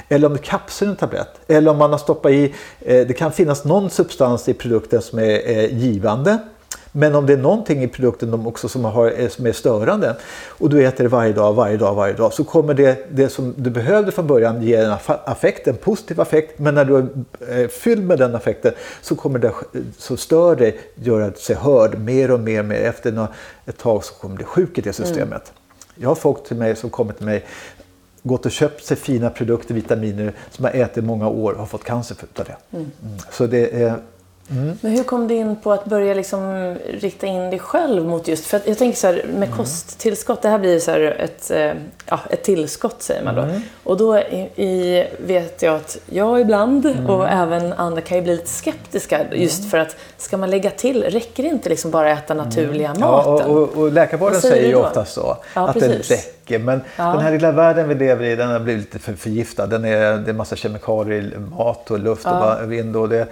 eller 0.09 0.27
om 0.27 0.33
det 0.33 0.39
är 0.39 0.43
kapseln 0.43 0.91
en 0.91 0.97
tablett. 0.97 1.29
Eller 1.47 1.71
om 1.71 1.77
man 1.77 1.91
har 1.91 1.97
stoppat 1.97 2.31
i, 2.31 2.53
eh, 2.79 3.07
det 3.07 3.13
kan 3.13 3.31
finnas 3.31 3.65
någon 3.65 3.89
substans 3.89 4.49
i 4.49 4.53
produkten 4.53 5.01
som 5.01 5.19
är 5.19 5.67
givande. 5.67 6.39
Men 6.97 7.15
om 7.15 7.25
det 7.25 7.33
är 7.33 7.37
någonting 7.37 7.83
i 7.83 7.87
produkten 7.87 8.33
också 8.47 8.69
som, 8.69 8.85
har, 8.85 9.21
eh, 9.21 9.27
som 9.27 9.45
är 9.45 9.51
störande 9.51 10.15
och 10.47 10.69
du 10.69 10.85
äter 10.85 11.03
det 11.03 11.09
varje 11.09 11.33
dag, 11.33 11.53
varje 11.53 11.77
dag, 11.77 11.95
varje 11.95 12.13
dag 12.13 12.33
så 12.33 12.43
kommer 12.43 12.73
det, 12.73 13.07
det 13.11 13.29
som 13.29 13.53
du 13.57 13.69
behövde 13.69 14.11
från 14.11 14.27
början 14.27 14.61
ge 14.61 14.75
en 14.75 14.91
affekt, 15.25 15.67
en 15.67 15.75
positiv 15.75 16.21
affekt. 16.21 16.59
Men 16.59 16.75
när 16.75 16.85
du 16.85 16.97
är 16.97 17.61
eh, 17.61 17.67
fylld 17.67 18.03
med 18.03 18.19
den 18.19 18.35
affekten 18.35 18.73
så 19.01 19.15
kommer 19.15 19.39
det 19.39 19.53
så 19.97 20.17
stör 20.17 20.55
dig 20.55 20.79
göra 20.95 21.33
sig 21.33 21.55
hörd 21.55 21.99
mer 21.99 22.31
och 22.31 22.39
mer. 22.39 22.63
mer. 22.63 22.75
Efter 22.75 23.27
ett 23.65 23.77
tag 23.77 24.03
så 24.03 24.13
kommer 24.13 24.37
du 24.37 24.43
sjuk 24.43 24.77
i 24.77 24.81
det 24.81 24.93
systemet. 24.93 25.29
Mm. 25.29 25.61
Jag 25.95 26.09
har 26.09 26.15
folk 26.15 26.47
till 26.47 26.57
mig 26.57 26.75
som 26.75 26.89
kommer 26.89 27.13
till 27.13 27.25
mig 27.25 27.45
gått 28.25 28.45
och 28.45 28.51
köpt 28.51 28.85
sig 28.85 28.97
fina 28.97 29.29
produkter, 29.29 29.73
vitaminer 29.73 30.33
som 30.51 30.65
har 30.65 30.71
ätit 30.71 31.03
många 31.03 31.27
år 31.27 31.51
och 31.51 31.59
har 31.59 31.65
fått 31.65 31.83
cancer 31.83 32.17
av 32.39 32.45
det. 32.45 32.77
Mm. 32.77 32.91
Så 33.31 33.47
det 33.47 33.83
är 33.83 33.99
Mm. 34.51 34.77
Men 34.81 34.91
hur 34.91 35.03
kom 35.03 35.27
du 35.27 35.35
in 35.35 35.55
på 35.55 35.71
att 35.71 35.85
börja 35.85 36.13
liksom 36.13 36.75
rikta 36.89 37.27
in 37.27 37.49
dig 37.49 37.59
själv 37.59 38.05
mot 38.05 38.27
just... 38.27 38.45
För 38.45 38.61
jag 38.65 38.77
tänker 38.77 38.97
så 38.97 39.07
här, 39.07 39.13
med 39.13 39.35
mm. 39.35 39.57
kosttillskott, 39.57 40.41
det 40.41 40.49
här 40.49 40.59
blir 40.59 40.79
så 40.79 40.91
ett, 40.91 41.51
eh, 41.51 41.71
ja, 42.05 42.19
ett 42.29 42.43
tillskott 42.43 43.01
säger 43.01 43.23
man 43.23 43.35
då. 43.35 43.41
Mm. 43.41 43.61
Och 43.83 43.97
då 43.97 44.17
i, 44.19 45.07
vet 45.17 45.61
jag 45.61 45.75
att 45.75 45.97
jag 46.05 46.41
ibland 46.41 46.85
mm. 46.85 47.09
och 47.09 47.29
även 47.29 47.73
andra 47.73 48.01
kan 48.01 48.17
ju 48.17 48.23
bli 48.23 48.35
lite 48.35 48.49
skeptiska 48.49 49.25
just 49.33 49.59
mm. 49.59 49.69
för 49.69 49.77
att 49.77 49.95
ska 50.17 50.37
man 50.37 50.49
lägga 50.49 50.69
till, 50.69 51.03
räcker 51.03 51.43
det 51.43 51.49
inte 51.49 51.69
liksom 51.69 51.91
bara 51.91 52.09
äta 52.09 52.33
mm. 52.33 52.45
naturliga 52.45 52.89
maten? 52.89 53.01
Ja, 53.01 53.45
och, 53.45 53.61
och, 53.61 53.77
och 53.77 53.91
läkarvården 53.91 54.41
säger, 54.41 54.55
säger 54.55 54.67
ju 54.67 54.75
ofta 54.75 55.05
så, 55.05 55.37
ja, 55.53 55.67
att 55.67 55.73
precis. 55.73 56.07
det 56.07 56.15
räcker. 56.15 56.59
Men 56.59 56.81
ja. 56.97 57.03
den 57.03 57.21
här 57.21 57.31
lilla 57.31 57.51
världen 57.51 57.87
vi 57.87 57.95
lever 57.95 58.25
i, 58.25 58.35
den 58.35 58.49
har 58.49 58.59
blivit 58.59 58.83
lite 58.83 58.99
för 58.99 59.13
förgiftad. 59.13 59.67
Den 59.67 59.85
är, 59.85 60.17
det 60.17 60.31
är 60.31 60.33
massa 60.33 60.55
kemikalier 60.55 61.21
i 61.21 61.39
mat 61.39 61.91
och 61.91 61.99
luft 61.99 62.25
och 62.25 62.71
vind. 62.71 62.95
Och 62.95 63.09
det, 63.09 63.27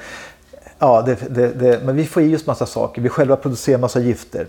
Ja, 0.80 1.02
det, 1.02 1.18
det, 1.30 1.48
det, 1.48 1.80
men 1.84 1.96
vi 1.96 2.06
får 2.06 2.24
i 2.24 2.36
oss 2.36 2.46
massa 2.46 2.66
saker. 2.66 3.02
Vi 3.02 3.10
själva 3.10 3.36
producerar 3.36 3.78
massa 3.78 4.00
gifter. 4.00 4.48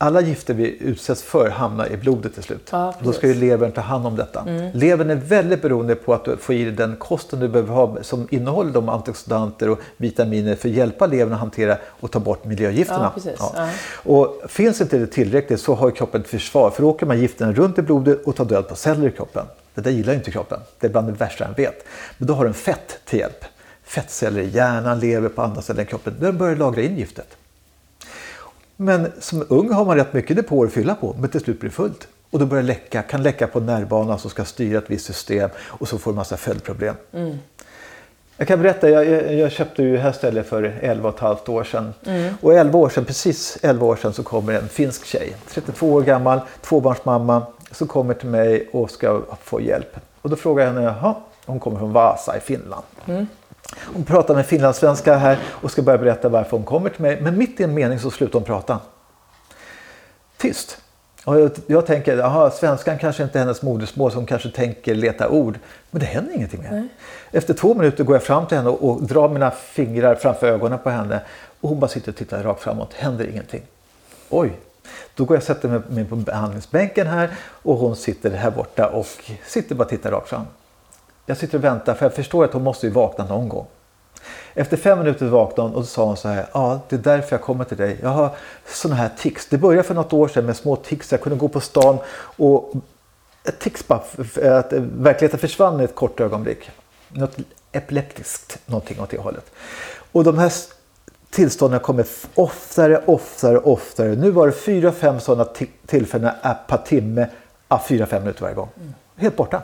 Alla 0.00 0.20
gifter 0.20 0.54
vi 0.54 0.76
utsätts 0.80 1.22
för 1.22 1.50
hamnar 1.50 1.92
i 1.92 1.96
blodet 1.96 2.34
till 2.34 2.42
slut. 2.42 2.68
Ja, 2.72 2.94
Då 3.00 3.12
ska 3.12 3.26
ju 3.26 3.34
levern 3.34 3.72
ta 3.72 3.80
hand 3.80 4.06
om 4.06 4.16
detta. 4.16 4.40
Mm. 4.40 4.70
Levern 4.74 5.10
är 5.10 5.14
väldigt 5.14 5.62
beroende 5.62 5.94
på 5.94 6.14
att 6.14 6.24
du 6.24 6.36
får 6.36 6.54
i 6.54 6.64
dig 6.64 6.72
den 6.72 6.96
kosten 6.96 7.40
du 7.40 7.48
behöver 7.48 7.74
ha 7.74 7.96
som 8.02 8.28
innehåller 8.30 8.72
de 8.72 8.88
antioxidanter 8.88 9.68
och 9.68 9.78
vitaminer 9.96 10.54
för 10.54 10.68
att 10.68 10.74
hjälpa 10.74 11.06
levern 11.06 11.32
att 11.32 11.40
hantera 11.40 11.78
och 11.86 12.10
ta 12.10 12.18
bort 12.18 12.44
miljögifterna. 12.44 13.12
Ja, 13.24 13.32
ja. 13.38 13.52
Ja. 13.54 13.68
Och 14.12 14.50
finns 14.50 14.80
inte 14.80 14.98
det 14.98 15.06
tillräckligt 15.06 15.60
så 15.60 15.74
har 15.74 15.90
kroppen 15.90 16.20
ett 16.20 16.28
försvar 16.28 16.70
för 16.70 16.82
då 16.82 16.90
åker 16.90 17.06
man 17.06 17.20
gifterna 17.20 17.52
runt 17.52 17.78
i 17.78 17.82
blodet 17.82 18.26
och 18.26 18.36
tar 18.36 18.44
död 18.44 18.68
på 18.68 18.76
celler 18.76 19.08
i 19.08 19.10
kroppen. 19.10 19.46
Det 19.74 19.80
där 19.80 19.90
gillar 19.90 20.14
inte 20.14 20.30
kroppen. 20.30 20.60
Det 20.80 20.86
är 20.86 20.90
bland 20.90 21.06
det 21.06 21.12
värsta 21.12 21.44
den 21.44 21.54
vet. 21.54 21.84
Men 22.18 22.26
då 22.26 22.34
har 22.34 22.44
den 22.44 22.54
fett 22.54 22.98
till 23.04 23.18
hjälp 23.18 23.44
fettceller 23.88 24.40
i 24.40 24.48
hjärnan, 24.48 25.00
lever 25.00 25.28
på 25.28 25.42
andra 25.42 25.62
ställen 25.62 25.82
i 25.82 25.86
kroppen. 25.86 26.14
Den 26.20 26.38
börjar 26.38 26.56
lagra 26.56 26.82
in 26.82 26.96
giftet. 26.96 27.36
Men 28.76 29.12
som 29.20 29.46
ung 29.48 29.72
har 29.72 29.84
man 29.84 29.96
rätt 29.96 30.12
mycket 30.12 30.36
depåer 30.36 30.66
att 30.66 30.72
fylla 30.72 30.94
på, 30.94 31.16
men 31.18 31.30
till 31.30 31.40
slut 31.40 31.60
blir 31.60 31.70
det 31.70 31.76
fullt. 31.76 32.08
Och 32.30 32.38
då 32.38 32.46
börjar 32.46 32.62
det 32.62 32.66
läcka, 32.66 33.02
kan 33.02 33.22
läcka 33.22 33.46
på 33.46 33.60
nervbanan 33.60 34.18
som 34.18 34.30
ska 34.30 34.44
styra 34.44 34.78
ett 34.78 34.90
visst 34.90 35.06
system 35.06 35.50
och 35.60 35.88
så 35.88 35.98
får 35.98 36.10
du 36.10 36.16
massa 36.16 36.36
följdproblem. 36.36 36.94
Mm. 37.12 37.38
Jag 38.36 38.48
kan 38.48 38.62
berätta, 38.62 38.90
jag, 38.90 39.34
jag 39.34 39.52
köpte 39.52 39.82
ju 39.82 39.96
häställe 39.96 40.42
för 40.42 40.62
11 40.62 41.08
och 41.08 41.14
ett 41.14 41.20
halvt 41.20 41.48
år 41.48 41.64
sedan. 41.64 41.94
Mm. 42.06 42.34
Och 42.40 42.54
11 42.54 42.78
år 42.78 42.88
sedan, 42.88 43.04
precis 43.04 43.58
11 43.62 43.86
år 43.86 43.96
sedan 43.96 44.12
så 44.12 44.22
kommer 44.22 44.52
en 44.52 44.68
finsk 44.68 45.04
tjej, 45.04 45.36
32 45.48 45.92
år 45.92 46.02
gammal, 46.02 46.40
tvåbarnsmamma, 46.62 47.42
som 47.70 47.88
kommer 47.88 48.14
till 48.14 48.28
mig 48.28 48.68
och 48.72 48.90
ska 48.90 49.22
få 49.42 49.60
hjälp. 49.60 49.96
Och 50.22 50.30
då 50.30 50.36
frågar 50.36 50.64
jag 50.64 50.72
henne, 50.72 50.86
jaha, 50.86 51.14
hon 51.46 51.60
kommer 51.60 51.78
från 51.78 51.92
Vasa 51.92 52.36
i 52.36 52.40
Finland. 52.40 52.84
Mm. 53.06 53.26
Hon 53.76 54.04
pratar 54.04 54.34
med 54.34 54.46
finlandssvenska 54.46 55.16
här 55.16 55.38
och 55.44 55.70
ska 55.70 55.82
börja 55.82 55.98
berätta 55.98 56.28
varför 56.28 56.50
hon 56.50 56.64
kommer 56.64 56.90
till 56.90 57.02
mig. 57.02 57.20
Men 57.20 57.38
mitt 57.38 57.60
i 57.60 57.64
en 57.64 57.74
mening 57.74 57.98
så 57.98 58.10
slutar 58.10 58.38
hon 58.38 58.46
prata. 58.46 58.78
Tyst. 60.36 60.78
Och 61.24 61.40
jag, 61.40 61.50
jag 61.66 61.86
tänker, 61.86 62.18
aha, 62.18 62.50
svenskan 62.50 62.98
kanske 62.98 63.22
inte 63.22 63.38
är 63.38 63.40
hennes 63.40 63.62
modersmål 63.62 64.10
så 64.10 64.16
hon 64.16 64.26
kanske 64.26 64.50
tänker 64.50 64.94
leta 64.94 65.28
ord. 65.28 65.58
Men 65.90 66.00
det 66.00 66.06
händer 66.06 66.34
ingenting 66.34 66.62
mer. 66.62 66.70
Nej. 66.70 66.88
Efter 67.30 67.54
två 67.54 67.74
minuter 67.74 68.04
går 68.04 68.16
jag 68.16 68.22
fram 68.22 68.46
till 68.46 68.56
henne 68.56 68.70
och, 68.70 68.90
och 68.90 69.02
drar 69.02 69.28
mina 69.28 69.50
fingrar 69.50 70.14
framför 70.14 70.46
ögonen 70.46 70.78
på 70.78 70.90
henne. 70.90 71.20
Och 71.60 71.68
hon 71.68 71.80
bara 71.80 71.88
sitter 71.88 72.12
och 72.12 72.16
tittar 72.16 72.42
rakt 72.42 72.62
framåt. 72.62 72.94
Händer 72.94 73.26
ingenting. 73.26 73.62
Oj, 74.28 74.52
då 75.14 75.24
går 75.24 75.36
jag 75.36 75.40
och 75.40 75.46
sätter 75.46 75.82
mig 75.88 76.04
på 76.04 76.16
behandlingsbänken 76.16 77.06
här 77.06 77.30
och 77.40 77.76
hon 77.76 77.96
sitter 77.96 78.30
här 78.30 78.50
borta 78.50 78.88
och 78.88 79.06
sitter 79.46 79.74
bara 79.74 79.84
och 79.84 79.90
tittar 79.90 80.10
rakt 80.10 80.28
fram. 80.28 80.46
Jag 81.28 81.36
sitter 81.36 81.58
och 81.58 81.64
väntar 81.64 81.94
för 81.94 82.04
jag 82.04 82.14
förstår 82.14 82.44
att 82.44 82.52
hon 82.52 82.62
måste 82.62 82.86
ju 82.86 82.92
vakna 82.92 83.24
någon 83.24 83.48
gång. 83.48 83.66
Efter 84.54 84.76
fem 84.76 84.98
minuter 84.98 85.26
vaknade 85.26 85.68
hon 85.68 85.76
och 85.76 85.84
så 85.84 85.90
sa 85.90 86.04
hon 86.04 86.16
så 86.16 86.28
här. 86.28 86.46
Ja, 86.52 86.80
det 86.88 86.96
är 86.96 87.00
därför 87.00 87.36
jag 87.36 87.42
kommer 87.42 87.64
till 87.64 87.76
dig. 87.76 87.98
Jag 88.02 88.08
har 88.08 88.30
sådana 88.66 88.96
här 89.00 89.10
tics. 89.18 89.46
Det 89.46 89.58
började 89.58 89.82
för 89.82 89.94
något 89.94 90.12
år 90.12 90.28
sedan 90.28 90.46
med 90.46 90.56
små 90.56 90.76
tics. 90.76 91.12
Jag 91.12 91.20
kunde 91.20 91.38
gå 91.38 91.48
på 91.48 91.60
stan 91.60 91.98
och 92.18 92.72
tics 93.58 93.86
bara, 93.86 93.98
att 94.58 94.72
verkligheten 94.72 95.40
försvann 95.40 95.80
i 95.80 95.84
ett 95.84 95.94
kort 95.94 96.20
ögonblick. 96.20 96.70
Något 97.08 97.36
epileptiskt, 97.72 98.58
någonting 98.66 99.00
åt 99.00 99.10
det 99.10 99.18
hållet. 99.18 99.50
Och 100.12 100.24
de 100.24 100.38
här 100.38 100.52
tillstånden 101.30 101.80
kommer 101.80 102.06
oftare, 102.34 103.02
oftare, 103.06 103.58
oftare. 103.58 104.08
Nu 104.08 104.30
var 104.30 104.46
det 104.46 104.52
fyra, 104.52 104.92
fem 104.92 105.20
sådana 105.20 105.50
tillfällen 105.86 106.30
per 106.68 106.76
timme, 106.76 107.26
fyra, 107.88 108.06
fem 108.06 108.22
minuter 108.22 108.42
varje 108.42 108.54
gång. 108.54 108.68
Helt 109.16 109.36
borta. 109.36 109.62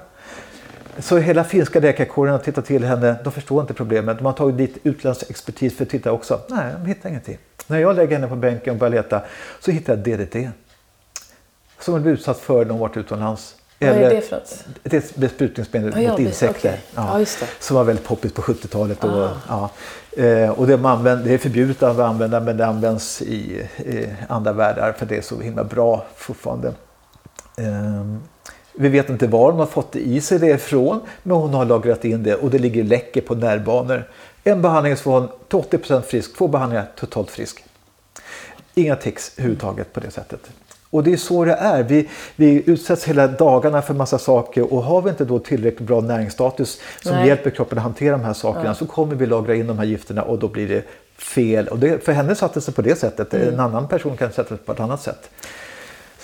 Så 0.98 1.18
hela 1.18 1.44
finska 1.44 1.80
läkarkåren 1.80 2.32
har 2.32 2.38
tittat 2.38 2.66
till 2.66 2.84
henne. 2.84 3.16
De 3.24 3.32
förstår 3.32 3.60
inte 3.60 3.74
problemet. 3.74 4.18
De 4.18 4.26
har 4.26 4.32
tagit 4.32 4.56
dit 4.56 4.78
utländsk 4.82 5.30
expertis 5.30 5.76
för 5.76 5.84
att 5.84 5.90
titta 5.90 6.12
också. 6.12 6.40
Nej, 6.48 6.72
de 6.82 6.86
hittar 6.86 7.08
ingenting. 7.08 7.38
När 7.66 7.78
jag 7.78 7.96
lägger 7.96 8.16
henne 8.16 8.28
på 8.28 8.36
bänken 8.36 8.72
och 8.72 8.78
börjar 8.78 8.92
leta 8.92 9.22
så 9.60 9.70
hittar 9.70 9.96
jag 9.96 10.18
DDT. 10.18 10.50
Som 11.80 11.94
hon 11.94 12.02
blev 12.02 12.14
utsatt 12.14 12.38
för 12.38 12.64
när 12.64 12.70
hon 12.70 12.80
varit 12.80 12.96
utomlands. 12.96 13.54
Vad 13.78 13.90
är 13.90 14.10
det 14.10 14.20
för 14.20 14.36
något? 14.36 14.64
Det 14.82 14.96
är 14.96 15.00
ett 15.00 15.16
besprutningsmedel 15.16 16.02
ja, 16.02 16.10
mot 16.10 16.20
insekter. 16.20 16.68
Okay. 16.68 16.78
Ja, 16.94 17.20
ja, 17.20 17.46
som 17.58 17.76
var 17.76 17.84
väldigt 17.84 18.06
poppis 18.06 18.32
på 18.32 18.42
70-talet. 18.42 19.04
Och, 19.04 19.28
ja. 19.48 19.70
Eh, 20.16 20.50
och 20.50 20.66
det, 20.66 20.74
använder, 20.74 21.24
det 21.24 21.34
är 21.34 21.38
förbjudet 21.38 21.82
att 21.82 21.98
använda 21.98 22.40
men 22.40 22.56
det 22.56 22.66
används 22.66 23.22
i, 23.22 23.68
i 23.76 24.08
andra 24.28 24.52
världar 24.52 24.92
för 24.92 25.06
det 25.06 25.16
är 25.16 25.22
så 25.22 25.40
himla 25.40 25.64
bra 25.64 26.06
fortfarande. 26.16 26.72
Um, 27.56 28.22
vi 28.74 28.88
vet 28.88 29.10
inte 29.10 29.26
var 29.26 29.50
hon 29.50 29.60
har 29.60 29.66
fått 29.66 29.92
det 29.92 30.00
i 30.00 30.20
sig 30.20 30.38
det 30.38 30.50
ifrån, 30.50 31.00
men 31.22 31.36
hon 31.36 31.54
har 31.54 31.64
lagrat 31.64 32.04
in 32.04 32.22
det 32.22 32.34
och 32.34 32.50
det 32.50 32.58
ligger 32.58 32.84
läcker 32.84 33.20
på 33.20 33.34
nervbanor. 33.34 34.08
En 34.44 34.62
behandling 34.62 34.96
så 34.96 35.10
var 35.10 35.20
hon 35.20 35.28
till 35.68 35.78
80% 35.78 36.02
frisk, 36.02 36.36
två 36.36 36.48
behandlingar 36.48 36.86
totalt 36.96 37.30
frisk. 37.30 37.64
Inga 38.74 38.96
tics 38.96 39.32
överhuvudtaget 39.36 39.92
på 39.92 40.00
det 40.00 40.10
sättet. 40.10 40.40
Och 40.90 41.04
det 41.04 41.12
är 41.12 41.16
så 41.16 41.44
det 41.44 41.52
är. 41.52 41.82
Vi, 41.82 42.08
vi 42.36 42.62
utsätts 42.66 43.04
hela 43.04 43.28
dagarna 43.28 43.82
för 43.82 43.94
massa 43.94 44.18
saker 44.18 44.72
och 44.72 44.82
har 44.82 45.02
vi 45.02 45.10
inte 45.10 45.24
då 45.24 45.38
tillräckligt 45.38 45.88
bra 45.88 46.00
näringsstatus 46.00 46.80
som 47.02 47.12
Nej. 47.12 47.28
hjälper 47.28 47.50
kroppen 47.50 47.78
att 47.78 47.84
hantera 47.84 48.16
de 48.16 48.24
här 48.24 48.32
sakerna 48.32 48.66
ja. 48.66 48.74
så 48.74 48.86
kommer 48.86 49.14
vi 49.14 49.26
lagra 49.26 49.54
in 49.54 49.66
de 49.66 49.78
här 49.78 49.84
gifterna 49.84 50.22
och 50.22 50.38
då 50.38 50.48
blir 50.48 50.68
det 50.68 50.84
fel. 51.18 51.68
Och 51.68 51.78
det, 51.78 52.04
för 52.04 52.12
henne 52.12 52.34
satte 52.34 52.60
sig 52.60 52.74
på 52.74 52.82
det 52.82 52.98
sättet, 52.98 53.34
mm. 53.34 53.48
en 53.48 53.60
annan 53.60 53.88
person 53.88 54.16
kan 54.16 54.32
sätta 54.32 54.48
sig 54.48 54.58
på 54.58 54.72
ett 54.72 54.80
annat 54.80 55.02
sätt. 55.02 55.30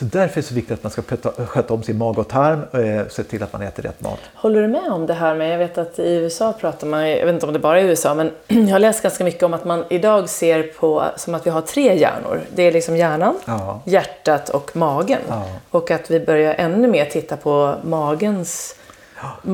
Så 0.01 0.07
därför 0.07 0.38
är 0.38 0.42
det 0.42 0.48
så 0.48 0.55
viktigt 0.55 0.72
att 0.74 0.82
man 0.82 0.92
ska 0.92 1.03
sköta, 1.46 1.74
om 1.74 1.82
sin 1.82 1.98
mage 1.98 2.20
och 2.20 2.28
tarm 2.28 2.61
och 2.70 2.78
eh, 2.78 3.09
se 3.09 3.22
till 3.24 3.42
att 3.42 3.53
man 3.53 3.62
äter 3.62 3.82
rätt 3.82 4.01
mat. 4.01 4.18
Håller 4.34 4.62
du 4.62 4.68
med 4.68 4.92
om 4.92 5.07
det 5.07 5.14
här 5.14 5.34
med, 5.34 5.53
jag 5.53 5.59
vet 5.59 5.78
att 5.78 5.98
i 5.98 6.14
USA 6.14 6.53
pratar 6.53 6.86
man, 6.86 7.11
jag 7.11 7.26
vet 7.26 7.34
inte 7.34 7.46
om 7.46 7.53
det 7.53 7.59
bara 7.59 7.80
är 7.80 7.84
i 7.84 7.86
USA, 7.86 8.14
men 8.14 8.30
jag 8.48 8.68
har 8.68 8.78
läst 8.78 9.03
ganska 9.03 9.24
mycket 9.24 9.42
om 9.42 9.55
att 9.55 9.64
man 9.64 9.84
idag 9.90 10.28
ser 10.28 10.62
på 10.62 11.05
som 11.16 11.34
att 11.34 11.46
vi 11.46 11.51
har 11.51 11.61
tre 11.61 11.94
hjärnor. 11.98 12.40
Det 12.55 12.62
är 12.62 12.72
liksom 12.72 12.96
hjärnan, 12.96 13.34
Ja. 13.44 13.80
hjärtat 13.84 14.48
och 14.48 14.76
magen. 14.76 15.20
Ja. 15.28 15.44
Och 15.70 15.90
att 15.90 16.11
vi 16.11 16.20
börjar 16.20 16.55
ännu 16.55 16.88
mer 16.88 17.05
titta 17.05 17.36
på 17.36 17.74
magens 17.82 18.76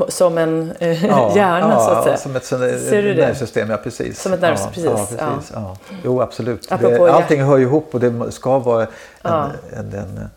som 0.08 0.38
en 0.38 0.72
eh, 0.78 1.02
hjärna 1.36 1.68
ja, 1.70 1.80
så 1.84 1.90
att 1.90 2.04
säga. 2.04 2.16
Som 2.16 2.36
ett 2.36 2.44
sånt- 2.44 2.80
Ser 2.80 3.02
du 3.02 3.14
det? 3.14 3.26
nervsystem, 3.26 3.70
ja 3.70 3.76
precis. 3.76 4.22
Som 4.22 4.32
ett 4.32 4.40
nervsystem, 4.40 4.84
ja, 4.84 4.90
precis, 4.96 5.16
Ja, 5.20 5.34
precis 5.36 5.52
ja. 5.54 5.76
Jo, 6.04 6.20
absolut. 6.20 6.68
Det, 6.80 7.10
allting 7.12 7.42
hör 7.42 7.56
ju 7.56 7.62
ihop 7.64 7.88
och 7.94 8.00
det 8.00 8.32
ska 8.32 8.58
vara 8.58 8.82
en, 8.82 8.88
Ja. 9.22 9.46
en, 9.76 9.92
en, 9.94 10.28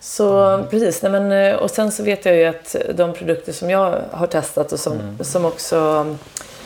Så 0.00 0.58
precis, 0.70 1.02
nej 1.02 1.12
men, 1.12 1.32
eh, 1.32 1.56
och 1.56 1.70
sen 1.70 1.92
så 1.92 2.02
vet 2.02 2.24
jag 2.26 2.36
ju 2.36 2.44
att 2.44 2.76
de 2.94 3.12
produkter 3.12 3.52
som 3.52 3.70
jag 3.70 3.94
har 4.10 4.26
testat 4.26 4.72
och 4.72 4.80
som, 4.80 4.92
Mm. 4.92 5.18
som 5.24 5.44
också 5.44 6.06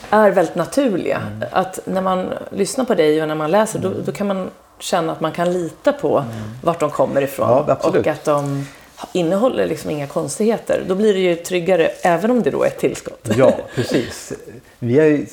är 0.09 0.31
väldigt 0.31 0.55
naturliga. 0.55 1.21
Att 1.51 1.79
när 1.85 2.01
man 2.01 2.33
lyssnar 2.51 2.85
på 2.85 2.95
dig 2.95 3.21
och 3.21 3.27
när 3.27 3.35
man 3.35 3.51
läser 3.51 3.79
då, 3.79 3.87
Mm. 3.87 4.01
då 4.05 4.11
kan 4.11 4.27
man 4.27 4.49
känna 4.79 5.11
att 5.13 5.19
man 5.21 5.31
kan 5.31 5.53
lita 5.53 5.93
på 5.93 6.23
vart 6.63 6.79
de 6.79 6.89
kommer 6.89 7.21
ifrån. 7.21 7.49
Ja, 7.67 7.75
och 7.89 8.07
att 8.07 8.25
de 8.25 8.65
innehåller 9.13 9.67
liksom 9.67 9.89
inga 9.89 10.07
konstigheter. 10.07 10.83
Då 10.87 10.95
blir 10.95 11.13
det 11.13 11.19
ju 11.19 11.35
tryggare 11.35 11.87
även 12.01 12.31
om 12.31 12.43
det 12.43 12.49
då 12.51 12.63
är 12.63 12.67
ett 12.67 12.79
tillskott. 12.79 13.29
Ja, 13.37 13.57
precis. 13.75 14.33
Vi 14.79 14.99
är, 14.99 15.25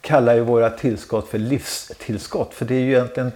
kallar 0.00 0.34
ju 0.34 0.40
våra 0.40 0.70
tillskott 0.70 1.28
för 1.28 1.38
livstillskott. 1.38 2.54
För 2.54 2.64
det 2.64 2.74
är 2.74 2.80
ju 2.80 2.92
egentligen 2.92 3.32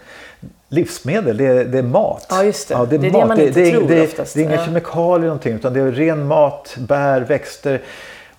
livsmedel, 0.68 1.36
det 1.36 1.45
är, 1.47 1.64
det 1.64 1.78
är 1.78 1.82
mat. 1.82 2.26
Ja, 2.30 2.45
just 2.45 2.68
det. 2.68 2.74
Ja, 2.74 2.84
Det 2.84 2.97
är 2.97 3.01
det 3.01 3.11
man 3.26 3.41
inte 3.41 3.61
det, 3.61 3.70
tror 3.70 3.89
det, 3.89 4.03
oftast. 4.03 4.34
Det 4.34 4.41
är 4.41 4.45
inga 4.45 4.55
Ja. 4.57 4.64
kemikalier 4.64 5.26
någonting 5.26 5.55
utan 5.55 5.72
det 5.72 5.80
är 5.80 5.93
ren 5.93 6.26
mat, 6.26 6.76
bär, 6.78 7.20
växter. 7.20 7.80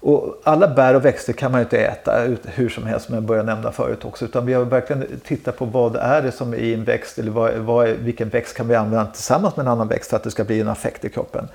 Och 0.01 0.41
alla 0.43 0.67
bär 0.67 0.93
och 0.93 1.05
växter 1.05 1.33
kan 1.33 1.51
man 1.51 1.59
ju 1.59 1.63
inte 1.63 1.77
äta 1.77 2.21
hur 2.45 2.69
som 2.69 2.83
helst 2.83 3.05
som 3.05 3.15
jag 3.15 3.23
började 3.23 3.53
nämna 3.53 3.71
förut 3.71 4.05
också. 4.05 4.25
Utan 4.25 4.45
vi 4.45 4.53
har 4.53 4.65
verkligen 4.65 5.05
tittat 5.25 5.57
på 5.57 5.65
vad 5.65 5.95
är 5.95 6.21
det 6.21 6.31
som 6.31 6.53
är 6.53 6.57
i 6.57 6.73
en 6.73 6.83
växt 6.83 7.19
eller 7.19 7.31
vad, 7.31 7.53
vad 7.53 7.87
är, 7.87 7.93
vilken 7.93 8.29
växt 8.29 8.57
kan 8.57 8.67
vi 8.67 8.75
använda 8.75 9.05
tillsammans 9.05 9.55
med 9.55 9.65
en 9.65 9.71
annan 9.71 9.87
växt 9.87 10.09
för 10.09 10.17
att 10.17 10.23
det 10.23 10.31
ska 10.31 10.43
bli 10.43 10.61
en 10.61 10.67
affekt 10.67 11.05
i 11.05 11.09
kroppen. 11.09 11.47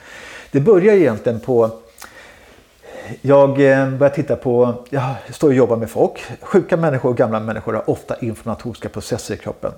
Det 0.51 0.61
börjar 0.61 0.95
egentligen 0.95 1.41
på 1.41 1.71
jag 3.21 3.51
eh, 3.51 3.91
börjar 3.91 4.15
titta 4.15 4.37
på, 4.37 4.85
jag 4.91 5.15
står 5.31 5.49
och 5.49 5.55
jobbar 5.55 5.77
med 5.77 5.91
folk. 5.91 6.25
Sjuka 6.41 6.77
människor 6.77 7.11
och 7.11 7.17
gamla 7.17 7.41
människor 7.41 7.73
har 7.73 7.91
ofta 7.91 8.19
inflammatoriska 8.19 8.89
processer 8.89 9.35
i 9.35 9.37
kroppen. 9.37 9.73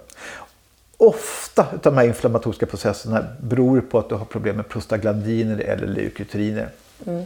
Ofta 0.97 1.63
av 1.63 1.79
de 1.83 1.97
här 1.97 2.05
inflammatoriska 2.05 2.67
processerna 2.67 3.25
beror 3.41 3.81
på 3.81 3.99
att 3.99 4.09
du 4.09 4.15
har 4.15 4.25
problem 4.25 4.57
med 4.57 4.69
prostaglandiner 4.69 5.59
eller 5.59 5.87
leukotriner. 5.87 6.69
Mm. 7.07 7.25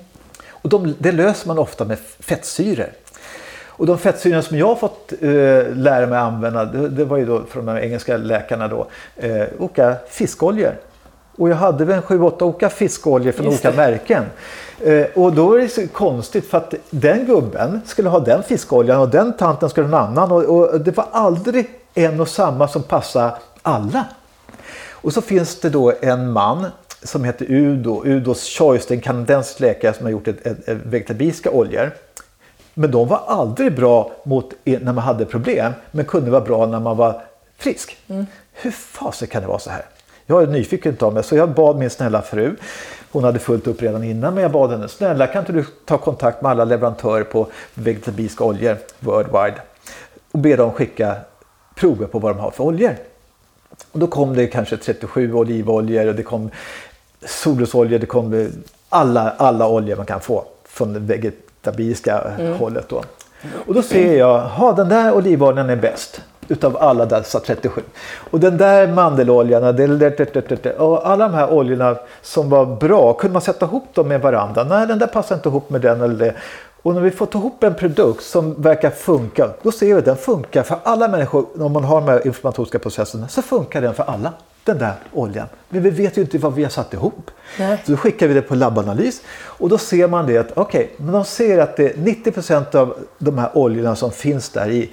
Och 0.63 0.69
de, 0.69 0.95
det 0.99 1.13
löser 1.13 1.49
man 1.49 1.59
ofta 1.59 1.85
med 1.85 1.99
fettsyror. 2.21 2.89
Och 3.81 3.87
de 3.87 3.99
fettsyror 3.99 4.41
som 4.41 4.59
jag 4.59 4.67
har 4.67 4.77
fått 4.77 5.13
eh, 5.21 5.29
lära 5.75 6.07
mig 6.07 6.19
använda, 6.19 6.65
det, 6.65 6.89
det 6.89 7.05
var 7.05 7.17
ju 7.17 7.27
då 7.27 7.43
från 7.51 7.67
de 7.67 7.77
engelska 7.77 8.17
läkarna 8.17 8.69
då, 8.69 8.87
eh, 9.17 9.45
olika 9.59 9.97
fiskoljor. 10.11 10.75
Och 11.37 11.51
jag 11.51 11.57
hade 11.57 11.85
väl 11.85 11.97
en 11.97 12.03
7-8 12.03 12.43
olika 12.43 12.69
fiskoljor 12.69 13.33
från 13.33 13.47
Just 13.47 13.65
olika 13.65 13.77
märken. 13.77 14.25
Eh, 14.81 15.07
och 15.15 15.33
då 15.33 15.55
är 15.55 15.59
det 15.59 15.69
så 15.69 15.89
konstigt 15.89 16.47
för 16.51 16.59
att 16.59 16.75
den 16.91 17.27
gubben 17.27 17.81
skulle 17.87 18.09
ha 18.09 18.21
den 18.21 18.43
fiskoljan 18.43 19.01
och 19.01 19.09
den 19.09 19.33
tanten 19.33 19.71
skulle 19.71 19.87
ha 19.87 19.99
en 19.99 20.09
annan. 20.09 20.33
Och, 20.33 20.45
och 20.45 20.81
det 20.81 20.97
var 20.97 21.07
aldrig 21.13 21.71
en 21.95 22.21
och 22.21 22.29
samma 22.29 22.69
som 22.69 22.83
passade 22.83 23.33
alla. 23.63 24.05
Och 24.91 25.13
så 25.13 25.21
finns 25.21 25.61
det 25.61 25.71
då 25.71 25.93
en 26.01 26.33
man 26.33 26.67
som 27.03 27.25
heter 27.25 27.47
Udo, 27.49 28.03
Udos 28.05 28.49
Choice, 28.49 28.87
det 28.87 28.95
är 28.95 28.97
en 28.97 29.03
kanadensisk 29.03 29.61
läkare 29.61 29.95
som 29.95 30.05
har 30.07 30.11
gjort 30.11 30.29
ett, 30.29 30.47
ett, 30.47 30.69
ett 30.69 30.79
vegetabiliska 30.85 31.51
oljor. 31.51 31.91
Men 32.75 32.91
de 32.91 33.09
var 33.09 33.23
aldrig 33.27 33.77
bra 33.77 34.13
mot 34.25 34.55
när 34.65 34.93
man 34.93 34.99
hade 34.99 35.25
problem, 35.25 35.73
men 35.91 36.05
kunde 36.05 36.31
vara 36.31 36.41
bra 36.41 36.67
när 36.67 36.81
man 36.81 36.97
var 36.97 37.23
frisk. 37.57 37.97
Hur 38.53 38.71
fasen 38.71 39.29
kan 39.29 39.43
det 39.43 39.49
vara 39.49 39.59
så 39.59 39.71
här? 39.71 39.85
Jag 40.27 40.43
är 40.43 40.47
nyfiken 40.47 40.97
av 41.01 41.15
mig, 41.15 41.25
så 41.25 41.37
jag 41.37 41.55
bad 41.55 41.77
min 41.77 41.91
snälla 41.91 42.23
fru, 42.23 42.57
hon 43.13 43.25
hade 43.25 43.39
fullt 43.39 43.67
upp 43.67 43.83
redan 43.83 44.05
innan, 44.05 44.35
men 44.35 44.43
jag 44.43 44.53
bad 44.53 44.71
henne, 44.71 44.89
snälla 44.89 45.27
kan 45.27 45.41
inte 45.43 45.53
du 45.53 45.65
ta 45.85 45.99
kontakt 45.99 46.43
med 46.43 46.51
alla 46.51 46.65
leverantörer 46.65 47.25
på 47.25 47.47
vegetabiliska 47.75 48.45
oljor 48.45 48.77
worldwide 48.99 49.61
och 50.33 50.39
be 50.39 50.57
dem 50.57 50.73
skicka 50.73 51.17
prover 51.75 52.07
på 52.07 52.19
vad 52.19 52.37
de 52.37 52.41
har 52.41 52.51
för 52.51 52.65
oljor. 52.65 52.97
Och 53.93 53.99
då 53.99 54.07
kom 54.07 54.35
det 54.35 54.47
kanske 54.47 54.77
37 54.77 55.35
olivoljor 55.35 56.07
och 56.07 56.15
det 56.15 56.23
kom 56.23 56.51
solrosolja, 57.27 57.99
det 57.99 58.07
kom 58.07 58.53
alla, 58.89 59.31
alla 59.31 59.69
oljor 59.69 59.97
man 59.97 60.07
kan 60.07 60.21
få 60.21 60.45
från 60.65 60.93
det 60.93 61.01
vegetabiliska 61.01 62.23
hållet. 62.59 62.89
Då. 62.89 63.03
Och 63.67 63.75
då 63.75 63.83
ser 63.83 64.19
jag, 64.19 64.41
ha 64.41 64.73
den 64.73 64.89
där 64.89 65.13
olivoljan 65.13 65.71
är 65.71 65.77
bäst 65.77 66.21
utav 66.49 66.77
alla 66.77 67.07
dessa 67.07 67.41
37. 67.41 67.83
Och 68.31 68.41
den 68.41 68.57
där 68.57 68.89
mandeloljan, 68.89 69.63
och 70.79 71.09
alla 71.11 71.29
de 71.29 71.35
här 71.35 71.51
oljorna 71.51 71.97
som 72.23 72.51
var 72.51 72.67
bra, 72.67 73.13
kunde 73.13 73.33
man 73.33 73.43
sätta 73.43 73.67
ihop 73.67 73.95
dem 73.95 74.09
med 74.09 74.21
varandra? 74.21 74.65
Nej, 74.65 74.87
den 74.87 74.99
där 74.99 75.07
passar 75.07 75.35
inte 75.35 75.49
ihop 75.49 75.71
med 75.71 75.81
den 75.81 76.01
eller 76.01 76.15
det. 76.15 76.35
Och 76.83 76.95
när 76.95 77.01
vi 77.01 77.11
får 77.11 77.27
ta 77.27 77.39
ihop 77.39 77.63
en 77.65 77.75
produkt 77.75 78.25
som 78.25 78.63
verkar 78.63 78.91
funka, 78.91 79.51
då 79.63 79.73
ser 79.73 79.87
vi 79.87 79.93
att 79.93 80.05
den 80.05 80.17
funkar 80.17 80.63
för 80.63 80.79
alla 80.83 81.09
människor. 81.09 81.63
Om 81.63 81.73
man 81.73 81.85
har 81.85 82.01
de 82.01 82.09
här 82.09 82.27
inflammatoriska 82.27 82.79
processerna 82.79 83.29
så 83.29 83.43
funkar 83.43 83.81
den 83.81 83.95
för 83.95 84.03
alla, 84.03 84.33
den 84.65 84.79
där 84.79 84.95
oljan. 85.13 85.47
Men 85.69 85.83
vi 85.83 85.91
vet 85.91 86.19
ju 86.19 86.23
inte 86.23 86.39
vad 86.39 86.55
vi 86.55 86.63
har 86.63 86.71
satt 86.71 86.93
ihop. 86.93 87.31
Nej. 87.59 87.83
Så 87.85 87.93
då 87.93 87.97
skickar 87.97 88.29
vi 88.29 88.35
det 88.35 88.43
på 88.43 88.55
labbanalys 88.55 89.23
och 89.31 89.69
då 89.69 89.79
ser 89.79 90.09
man 90.09 90.27
det 90.27 90.39
att 90.39 90.53
okej, 90.55 90.91
men 90.97 91.13
de 91.13 91.25
ser 91.25 91.59
att 91.59 91.77
det 91.77 91.97
90% 91.97 92.77
av 92.77 92.97
de 93.19 93.39
här 93.39 93.51
oljorna 93.59 93.97
som 93.97 94.11
finns 94.13 94.49
där 94.49 94.71
i 94.71 94.91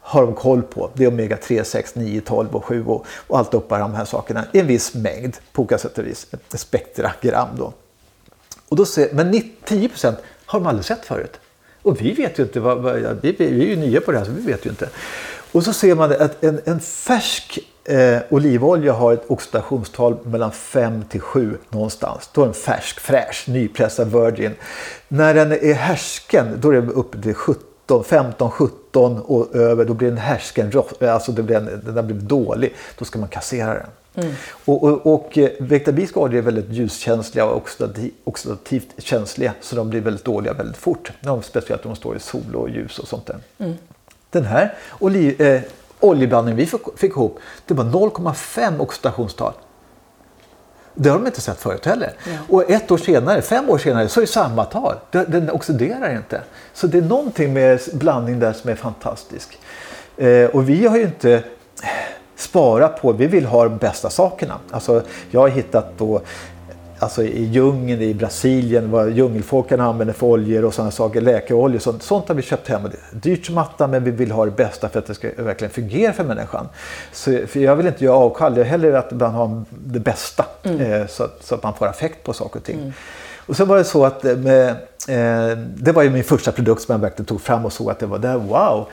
har 0.00 0.22
de 0.22 0.34
koll 0.34 0.62
på. 0.62 0.90
Det 0.94 1.04
är 1.04 1.08
omega 1.08 1.36
3, 1.36 1.64
6, 1.64 1.94
9, 1.94 2.20
12 2.20 2.56
och 2.56 2.64
7 2.64 2.84
och, 2.86 3.06
och 3.26 3.38
allt 3.38 3.54
upp 3.54 3.68
de 3.68 3.94
här 3.94 4.04
sakerna 4.04 4.44
i 4.52 4.60
en 4.60 4.66
viss 4.66 4.94
mängd 4.94 5.36
på 5.52 5.62
olika 5.62 5.78
sätt 5.78 5.98
och 5.98 6.06
vis. 6.06 6.26
Ett 6.30 6.60
spektra 6.60 7.12
gram 7.20 7.48
då. 7.58 7.72
Och 8.68 8.76
då 8.76 8.84
ser, 8.84 9.08
men 9.12 9.30
90, 9.30 9.50
10% 9.64 10.14
har 10.48 10.60
de 10.60 10.66
aldrig 10.66 10.84
sett 10.84 11.04
förut. 11.04 11.40
Och 11.82 12.00
vi 12.00 12.12
vet 12.12 12.38
ju 12.38 12.42
inte, 12.42 12.60
vad, 12.60 12.78
vad, 12.78 13.18
vi, 13.20 13.32
vi 13.32 13.44
är 13.44 13.66
ju 13.66 13.76
nya 13.76 14.00
på 14.00 14.12
det 14.12 14.18
här 14.18 14.24
så 14.24 14.32
vi 14.32 14.52
vet 14.52 14.66
ju 14.66 14.70
inte. 14.70 14.88
Och 15.52 15.64
så 15.64 15.72
ser 15.72 15.94
man 15.94 16.12
att 16.12 16.44
en, 16.44 16.60
en 16.64 16.80
färsk 16.80 17.58
eh, 17.84 18.18
olivolja 18.30 18.92
har 18.92 19.12
ett 19.12 19.24
oxidationstal 19.26 20.16
mellan 20.24 20.52
5 20.52 21.04
till 21.08 21.20
7 21.20 21.58
någonstans. 21.70 22.30
Då 22.32 22.40
är 22.40 22.44
den 22.44 22.54
färsk, 22.54 23.00
fräsch, 23.00 23.44
nypressad 23.48 24.12
virgin. 24.12 24.54
När 25.08 25.34
den 25.34 25.52
är 25.52 25.74
härsken 25.74 26.58
då 26.60 26.70
är 26.70 26.74
den 26.74 26.92
uppe 26.92 27.22
till 27.22 27.34
17, 27.34 28.04
15, 28.04 28.50
17 28.50 29.18
och 29.18 29.56
över. 29.56 29.84
Då 29.84 29.94
blir 29.94 30.08
den 30.08 30.18
härsken, 30.18 30.72
alltså 31.00 31.32
det 31.32 31.42
blir 31.42 31.56
en, 31.56 31.80
den 31.84 31.96
har 31.96 32.02
blivit 32.02 32.28
dålig. 32.28 32.74
Då 32.98 33.04
ska 33.04 33.18
man 33.18 33.28
kassera 33.28 33.74
den. 33.74 33.86
Och, 34.64 34.84
och, 34.84 35.14
och 35.14 35.38
eh, 35.38 35.50
vegetabiliska 35.58 36.20
oljor 36.20 36.38
är 36.38 36.42
väldigt 36.42 36.70
ljuskänsliga 36.70 37.44
och 37.44 37.56
oxidativ, 37.56 38.12
oxidativt 38.24 38.88
känsliga. 38.98 39.52
Så 39.60 39.76
de 39.76 39.90
blir 39.90 40.00
väldigt 40.00 40.24
dåliga 40.24 40.52
väldigt 40.52 40.76
fort. 40.76 41.12
De, 41.20 41.42
speciellt 41.42 41.84
om 41.84 41.90
de 41.90 41.96
står 41.96 42.16
i 42.16 42.20
sol 42.20 42.54
och 42.54 42.70
ljus 42.70 42.98
och 42.98 43.08
sånt 43.08 43.26
där. 43.26 43.38
Den 44.30 44.44
här 44.44 44.74
oli, 44.98 45.36
eh, 45.38 45.60
oljeblandningen 46.00 46.56
vi 46.56 46.66
fick, 46.66 46.80
fick 46.96 47.10
ihop, 47.10 47.38
det 47.66 47.74
var 47.74 47.84
0,5 47.84 48.80
oxidationstal. 48.80 49.52
Det 50.94 51.08
har 51.08 51.18
de 51.18 51.26
inte 51.26 51.40
sett 51.40 51.60
förut 51.60 51.86
heller. 51.86 52.12
Och 52.48 52.70
ett 52.70 52.90
år 52.90 52.98
senare, 52.98 53.42
fem 53.42 53.70
år 53.70 53.78
senare, 53.78 54.08
så 54.08 54.20
är 54.20 54.22
det 54.22 54.32
samma 54.32 54.64
tal. 54.64 54.94
Den 55.10 55.50
oxiderar 55.50 56.16
inte. 56.16 56.42
Så 56.74 56.86
det 56.86 56.98
är 56.98 57.02
någonting 57.02 57.52
med 57.52 57.80
blandning 57.92 58.38
där 58.38 58.52
som 58.52 58.70
är 58.70 58.74
fantastisk. 58.74 59.58
Eh, 60.16 60.44
och 60.44 60.68
vi 60.68 60.86
har 60.86 60.96
ju 60.96 61.02
inte 61.02 61.42
sparat 62.38 63.02
på, 63.02 63.12
vi 63.12 63.26
vill 63.26 63.46
ha 63.46 63.64
de 63.64 63.76
bästa 63.76 64.10
sakerna. 64.10 64.54
Alltså, 64.70 65.02
jag 65.30 65.40
har 65.40 65.48
hittat 65.48 65.98
då 65.98 66.20
Alltså 67.00 67.22
i 67.22 67.44
djungeln 67.44 68.02
i 68.02 68.14
Brasilien, 68.14 68.90
vad 68.90 69.10
djungelfolken 69.10 69.80
använder 69.80 70.14
för 70.14 70.26
oljor 70.26 70.64
och 70.64 70.74
sådana 70.74 70.90
saker, 70.90 71.20
läkeoljor, 71.20 71.78
sånt, 71.78 72.02
sånt 72.02 72.28
har 72.28 72.34
vi 72.34 72.42
köpt 72.42 72.68
hem. 72.68 72.82
Dyrt 73.12 73.46
som 73.46 73.58
attan 73.58 73.90
men 73.90 74.04
vi 74.04 74.10
vill 74.10 74.30
ha 74.30 74.44
det 74.44 74.50
bästa 74.50 74.88
för 74.88 74.98
att 74.98 75.06
det 75.06 75.14
ska 75.14 75.28
verkligen 75.36 75.70
fungera 75.70 76.12
för 76.12 76.24
människan. 76.24 76.68
Så, 77.12 77.46
för 77.46 77.60
jag 77.60 77.76
vill 77.76 77.86
inte 77.86 78.04
göra 78.04 78.16
avkall, 78.16 78.56
jag 78.56 78.64
hellre 78.64 78.98
att 78.98 79.10
man 79.10 79.34
har 79.34 79.62
det 79.70 80.00
bästa 80.00 80.44
eh, 80.62 81.06
så, 81.08 81.24
att, 81.24 81.38
så 81.40 81.54
att 81.54 81.62
man 81.62 81.74
får 81.74 81.88
effekt 81.88 82.24
på 82.24 82.32
saker 82.32 82.58
och 82.58 82.64
ting. 82.64 82.92
Och 83.46 83.56
sen 83.56 83.68
var 83.68 83.76
det 83.76 83.84
så 83.84 84.04
att 84.04 84.24
eh, 84.24 84.36
med, 84.36 84.68
eh, 85.08 85.58
det 85.58 85.92
var 85.92 86.02
ju 86.02 86.10
min 86.10 86.24
första 86.24 86.52
produkt 86.52 86.82
som 86.82 86.92
jag 86.92 86.98
verkligen 86.98 87.26
tog 87.26 87.40
fram 87.40 87.64
och 87.64 87.72
såg 87.72 87.90
att 87.90 87.98
det 87.98 88.06
var 88.06 88.18
där, 88.18 88.36
wow! 88.36 88.86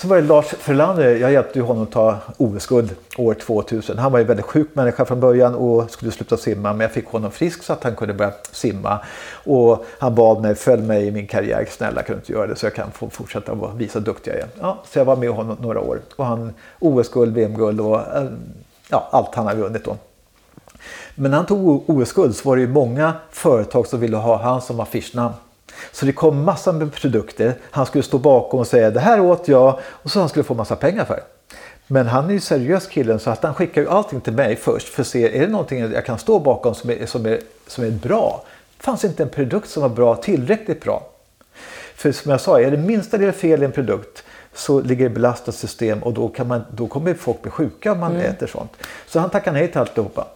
Så 0.00 0.08
var 0.08 0.16
det 0.16 0.22
Lars 0.22 0.46
Frölander, 0.46 1.16
jag 1.16 1.32
hjälpte 1.32 1.58
ju 1.58 1.64
honom 1.64 1.82
att 1.82 1.90
ta 1.90 2.16
OS-guld 2.36 2.90
år 3.16 3.34
2000. 3.34 3.98
Han 3.98 4.12
var 4.12 4.18
ju 4.18 4.22
en 4.22 4.28
väldigt 4.28 4.46
sjuk 4.46 4.68
människa 4.72 5.04
från 5.04 5.20
början 5.20 5.54
och 5.54 5.90
skulle 5.90 6.12
sluta 6.12 6.36
simma 6.36 6.72
men 6.72 6.80
jag 6.80 6.92
fick 6.92 7.06
honom 7.06 7.30
frisk 7.30 7.62
så 7.62 7.72
att 7.72 7.84
han 7.84 7.96
kunde 7.96 8.14
börja 8.14 8.32
simma. 8.52 8.98
Och 9.44 9.84
han 9.98 10.14
bad 10.14 10.42
mig, 10.42 10.54
följ 10.54 10.82
mig 10.82 11.06
i 11.06 11.10
min 11.10 11.26
karriär, 11.26 11.66
snälla 11.70 12.02
kan 12.02 12.14
du 12.14 12.20
inte 12.20 12.32
göra 12.32 12.46
det 12.46 12.56
så 12.56 12.66
jag 12.66 12.74
kan 12.74 12.90
få 12.90 13.10
fortsätta 13.10 13.54
vara 13.54 13.72
visa 13.72 14.00
duktig 14.00 14.30
jag 14.30 14.38
är. 14.38 14.48
Ja, 14.60 14.78
så 14.90 14.98
jag 14.98 15.04
var 15.04 15.16
med 15.16 15.30
honom 15.30 15.56
några 15.60 15.80
år 15.80 16.00
och 16.16 16.26
han 16.26 16.54
OS-guld, 16.78 17.34
VM-guld 17.34 17.80
och 17.80 18.00
eh, 18.00 18.24
ja, 18.88 19.08
allt 19.12 19.34
han 19.34 19.46
har 19.46 19.54
vunnit 19.54 19.84
då. 19.84 19.96
Men 21.14 21.30
när 21.30 21.38
han 21.38 21.46
tog 21.46 21.90
OS-guld 21.90 22.36
så 22.36 22.48
var 22.48 22.56
det 22.56 22.62
ju 22.62 22.68
många 22.68 23.12
företag 23.30 23.86
som 23.86 24.00
ville 24.00 24.16
ha 24.16 24.42
han 24.42 24.62
som 24.62 24.80
affischnamn. 24.80 25.34
Så 25.92 26.06
det 26.06 26.12
kom 26.12 26.44
massor 26.44 26.72
med 26.72 26.92
produkter. 26.92 27.54
Han 27.70 27.86
skulle 27.86 28.04
stå 28.04 28.18
bakom 28.18 28.60
och 28.60 28.66
säga 28.66 28.90
det 28.90 29.00
här 29.00 29.20
åt 29.20 29.48
jag 29.48 29.78
och 29.84 30.10
så 30.10 30.20
han 30.20 30.28
skulle 30.28 30.44
få 30.44 30.54
massa 30.54 30.76
pengar 30.76 31.04
för. 31.04 31.20
Men 31.86 32.06
han 32.06 32.28
är 32.28 32.32
ju 32.32 32.40
seriös 32.40 32.86
killen 32.86 33.20
så 33.20 33.30
att 33.30 33.42
han 33.42 33.54
skickar 33.54 33.82
ju 33.82 33.88
allting 33.88 34.20
till 34.20 34.32
mig 34.32 34.56
först 34.56 34.88
för 34.88 35.02
att 35.02 35.08
se 35.08 35.36
är 35.36 35.40
det 35.40 35.52
någonting 35.52 35.92
jag 35.92 36.06
kan 36.06 36.18
stå 36.18 36.38
bakom 36.38 36.74
som 36.74 36.90
är, 36.90 37.06
som 37.06 37.26
är, 37.26 37.40
som 37.66 37.84
är 37.84 37.90
bra. 37.90 38.44
Det 38.76 38.84
fanns 38.84 39.04
inte 39.04 39.22
en 39.22 39.28
produkt 39.28 39.68
som 39.68 39.82
var 39.82 39.88
bra, 39.88 40.16
tillräckligt 40.16 40.80
bra. 40.80 41.10
För 41.94 42.12
som 42.12 42.30
jag 42.30 42.40
sa, 42.40 42.60
är 42.60 42.70
det 42.70 42.76
minsta 42.76 43.16
lilla 43.16 43.32
fel 43.32 43.62
i 43.62 43.64
en 43.64 43.72
produkt 43.72 44.24
så 44.54 44.80
ligger 44.80 45.08
det 45.08 45.14
belastat 45.14 45.54
system 45.54 46.02
och 46.02 46.12
då, 46.12 46.28
kan 46.28 46.46
man, 46.46 46.64
då 46.70 46.86
kommer 46.86 47.14
folk 47.14 47.42
bli 47.42 47.50
sjuka 47.50 47.92
om 47.92 48.00
man 48.00 48.14
mm. 48.14 48.26
äter 48.26 48.46
sånt. 48.46 48.72
Så 49.06 49.18
han 49.18 49.30
tackade 49.30 49.58
nej 49.58 49.68
till 49.68 49.80
alltihopa. 49.80 50.26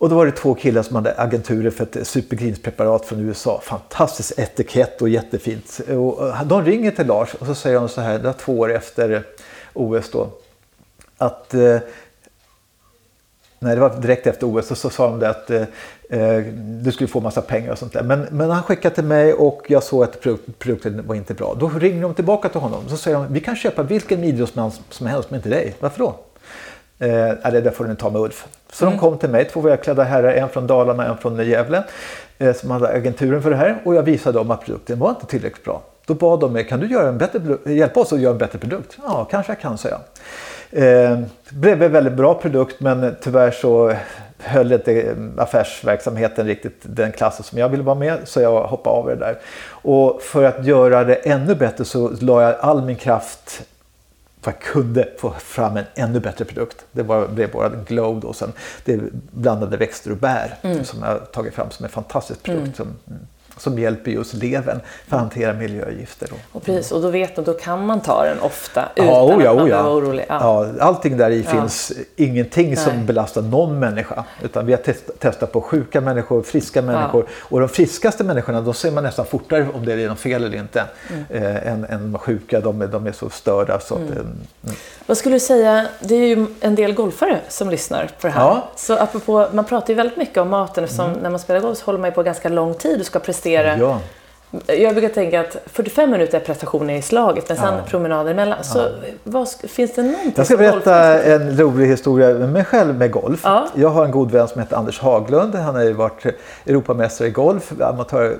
Och 0.00 0.08
då 0.08 0.16
var 0.16 0.26
det 0.26 0.32
två 0.32 0.54
killar 0.54 0.82
som 0.82 0.96
hade 0.96 1.14
agenturer 1.14 1.70
för 1.70 1.84
ett 1.84 2.06
supergreenspreparat 2.06 3.06
från 3.06 3.20
USA. 3.20 3.60
Fantastisk 3.64 4.38
etikett 4.38 5.02
och 5.02 5.08
jättefint. 5.08 5.80
Och 5.88 6.28
eh, 6.28 6.44
de 6.44 6.64
ringer 6.64 6.90
till 6.90 7.06
Lars 7.06 7.34
och 7.34 7.46
så 7.46 7.54
säger 7.54 7.76
de 7.76 7.88
så 7.88 8.00
här, 8.00 8.18
det 8.18 8.24
var 8.24 8.32
två 8.32 8.58
år 8.58 8.72
efter 8.72 9.22
OS 9.72 10.10
då. 10.10 10.28
Att 11.18 11.54
eh, 11.54 11.78
Nej, 13.62 13.74
det 13.74 13.80
var 13.80 14.00
direkt 14.00 14.26
efter 14.26 14.46
OS 14.46 14.70
och 14.70 14.78
så 14.78 14.90
sa 14.90 15.08
de 15.10 15.18
det 15.18 15.28
att 15.28 15.50
eh, 15.50 15.62
eh, 16.10 16.44
du 16.82 16.92
skulle 16.92 17.08
få 17.08 17.20
massa 17.20 17.42
pengar 17.42 17.72
och 17.72 17.78
sånt 17.78 17.92
där. 17.92 18.02
Men, 18.02 18.26
men 18.30 18.50
han 18.50 18.62
skickade 18.62 18.94
till 18.94 19.04
mig 19.04 19.32
och 19.32 19.62
jag 19.68 19.82
såg 19.82 20.04
att 20.04 20.20
produkten 20.58 21.06
var 21.06 21.14
inte 21.14 21.34
bra. 21.34 21.56
Då 21.60 21.68
ringer 21.68 22.02
de 22.02 22.14
tillbaka 22.14 22.48
till 22.48 22.60
honom. 22.60 22.88
Så 22.88 22.96
säger 22.96 23.16
de, 23.16 23.32
vi 23.32 23.40
kan 23.40 23.56
köpa 23.56 23.82
vilken 23.82 24.24
idrottsman 24.24 24.72
som 24.90 25.06
helst 25.06 25.30
men 25.30 25.38
inte 25.38 25.48
dig. 25.48 25.74
Varför 25.80 25.98
då? 25.98 26.14
Eh, 27.00 27.50
det 27.52 27.60
där 27.60 27.70
får 27.70 27.84
du 27.84 27.94
ta 27.94 28.10
med 28.10 28.20
Ulf. 28.20 28.46
Så 28.72 28.84
mm. 28.84 28.96
de 28.96 29.00
kom 29.00 29.18
till 29.18 29.30
mig, 29.30 29.44
två 29.44 29.60
välklädda 29.60 30.02
herrar, 30.02 30.32
en 30.32 30.48
från 30.48 30.66
Dalarna 30.66 31.02
och 31.04 31.10
en 31.10 31.18
från 31.18 31.46
Gävle. 31.46 31.82
Eh, 32.38 32.54
som 32.54 32.70
hade 32.70 32.88
agenturen 32.88 33.42
för 33.42 33.50
det 33.50 33.56
här 33.56 33.76
och 33.84 33.94
jag 33.94 34.02
visade 34.02 34.38
dem 34.38 34.50
att 34.50 34.64
produkten 34.64 34.98
var 34.98 35.10
inte 35.10 35.26
tillräckligt 35.26 35.64
bra. 35.64 35.82
Då 36.06 36.14
bad 36.14 36.40
de 36.40 36.52
mig, 36.52 36.64
kan 36.64 36.80
du 36.80 36.86
göra 36.86 37.08
en 37.08 37.18
bättre, 37.18 37.72
hjälpa 37.72 38.00
oss 38.00 38.12
att 38.12 38.20
göra 38.20 38.32
en 38.32 38.38
bättre 38.38 38.58
produkt? 38.58 38.98
Ja, 39.06 39.28
kanske 39.30 39.52
jag 39.52 39.60
kan, 39.60 39.78
säga. 39.78 40.00
Eh, 40.70 40.82
det 41.48 41.54
blev 41.54 41.82
en 41.82 41.92
väldigt 41.92 42.12
bra 42.12 42.34
produkt 42.34 42.80
men 42.80 43.16
tyvärr 43.20 43.50
så 43.50 43.94
höll 44.38 44.72
inte 44.72 45.14
affärsverksamheten 45.36 46.46
riktigt 46.46 46.80
den 46.82 47.12
klassen 47.12 47.44
som 47.44 47.58
jag 47.58 47.68
ville 47.68 47.82
vara 47.82 47.98
med 47.98 48.18
så 48.24 48.40
jag 48.40 48.62
hoppade 48.62 48.96
av 48.96 49.06
det 49.06 49.16
där. 49.16 49.38
Och 49.68 50.22
för 50.22 50.44
att 50.44 50.66
göra 50.66 51.04
det 51.04 51.14
ännu 51.14 51.54
bättre 51.54 51.84
så 51.84 52.10
la 52.20 52.42
jag 52.42 52.54
all 52.60 52.82
min 52.82 52.96
kraft 52.96 53.62
för 54.42 54.50
jag 54.50 54.60
kunde 54.60 55.08
få 55.18 55.30
fram 55.30 55.76
en 55.76 55.84
ännu 55.94 56.20
bättre 56.20 56.44
produkt. 56.44 56.84
Det 56.92 57.02
var, 57.02 57.28
blev 57.28 57.52
bara 57.52 57.68
Glow 57.68 58.20
då 58.20 58.32
sen. 58.32 58.52
Det 58.84 59.00
blandade 59.30 59.76
växter 59.76 60.10
och 60.10 60.16
bär 60.16 60.58
mm. 60.62 60.84
som 60.84 61.02
jag 61.02 61.32
tagit 61.32 61.54
fram 61.54 61.70
som 61.70 61.84
en 61.84 61.90
fantastisk 61.90 62.42
produkt. 62.42 62.64
Mm. 62.64 62.74
Som, 62.74 62.86
mm 63.08 63.26
som 63.60 63.78
hjälper 63.78 64.10
just 64.10 64.34
levern 64.34 64.80
för 65.08 65.16
att 65.16 65.22
hantera 65.22 65.52
miljögifter. 65.52 66.28
Då. 66.30 66.36
Och 66.52 66.64
precis, 66.64 66.92
och 66.92 67.02
då 67.02 67.08
vet 67.08 67.36
man, 67.36 67.44
då 67.44 67.52
kan 67.52 67.86
man 67.86 68.00
ta 68.00 68.24
den 68.24 68.40
ofta 68.40 68.88
utan 68.94 69.06
ja, 69.06 69.22
oh 69.22 69.44
ja, 69.44 69.50
att 69.50 69.56
man 69.56 69.64
oh 69.66 69.70
ja. 69.70 69.82
vara 69.82 69.94
orolig. 69.94 70.24
Ja. 70.28 70.66
ja. 70.78 70.84
allting 70.84 71.16
där 71.16 71.30
i 71.30 71.42
finns 71.42 71.92
ingenting 72.16 72.66
Nej. 72.66 72.76
som 72.76 73.06
belastar 73.06 73.42
någon 73.42 73.78
människa. 73.78 74.24
Utan 74.42 74.66
vi 74.66 74.72
har 74.72 74.78
test, 74.78 75.10
testat 75.18 75.52
på 75.52 75.60
sjuka 75.60 76.00
människor, 76.00 76.42
friska 76.42 76.82
människor. 76.82 77.26
Och 77.32 77.60
de 77.60 77.68
friskaste 77.68 78.24
människorna, 78.24 78.60
då 78.60 78.72
ser 78.72 78.90
man 78.90 79.04
nästan 79.04 79.26
fortare 79.26 79.66
om 79.74 79.84
det 79.84 79.92
är 79.92 80.08
något 80.08 80.18
fel 80.20 80.44
eller 80.44 80.58
inte. 80.58 80.84
Mm. 81.10 81.24
Eh, 81.28 81.72
än, 81.72 81.84
än 81.84 82.18
sjuka, 82.18 82.60
de, 82.60 82.78
de 82.92 83.06
är 83.06 83.12
så 83.12 83.30
störda. 83.30 83.80
Så 83.80 83.96
mm. 83.96 84.08
att, 84.08 84.16
mm. 84.16 84.76
Vad 85.06 85.18
skulle 85.18 85.34
du 85.34 85.40
säga, 85.40 85.86
det 86.00 86.14
är 86.14 86.26
ju 86.26 86.46
en 86.60 86.74
del 86.74 86.94
golfare 86.94 87.40
som 87.48 87.70
lyssnar 87.70 88.10
på 88.20 88.26
det 88.26 88.32
här. 88.32 88.60
Så 88.76 88.96
apropå, 88.96 89.48
man 89.52 89.64
pratar 89.64 89.88
ju 89.88 89.94
väldigt 89.94 90.16
mycket 90.16 90.38
om 90.38 90.48
maten 90.48 90.84
eftersom 90.84 91.10
mm. 91.10 91.22
när 91.22 91.30
man 91.30 91.40
spelar 91.40 91.60
golf 91.60 91.78
så 91.78 91.84
håller 91.84 91.98
man 91.98 92.10
ju 92.10 92.14
på 92.14 92.22
ganska 92.22 92.48
lång 92.48 92.74
tid 92.74 93.00
och 93.00 93.06
ska 93.06 93.18
prestera 93.18 93.49
prestera. 93.56 93.78
Ja. 93.78 94.00
Jag 94.66 94.94
brukar 94.94 95.08
tänka 95.08 95.40
att 95.40 95.56
45 95.66 96.10
minuter 96.10 96.40
är 96.40 96.44
prestationen 96.44 96.90
i 96.90 97.02
slaget 97.02 97.48
men 97.48 97.58
sen 97.58 97.74
ja. 97.74 97.82
promenader 97.88 98.30
emellan. 98.30 98.64
Så 98.64 98.88
vad, 99.24 99.48
finns 99.48 99.94
det 99.94 100.02
någonting 100.02 100.32
Jag 100.36 100.46
ska 100.46 100.56
berätta 100.56 101.22
en 101.22 101.56
rolig 101.56 101.86
historia 101.86 102.34
med 102.34 102.48
mig 102.48 102.64
själv 102.64 102.94
med 102.94 103.10
golf. 103.10 103.40
Ja. 103.44 103.66
Jag 103.74 103.88
har 103.88 104.04
en 104.04 104.10
god 104.10 104.30
vän 104.30 104.48
som 104.48 104.60
heter 104.60 104.76
Anders 104.76 105.00
Haglund. 105.00 105.54
Han 105.54 105.74
har 105.74 105.82
ju 105.82 105.92
varit 105.92 106.26
Europamästare 106.66 107.28
i 107.28 107.30
golf, 107.30 107.72
amatör. 107.80 108.36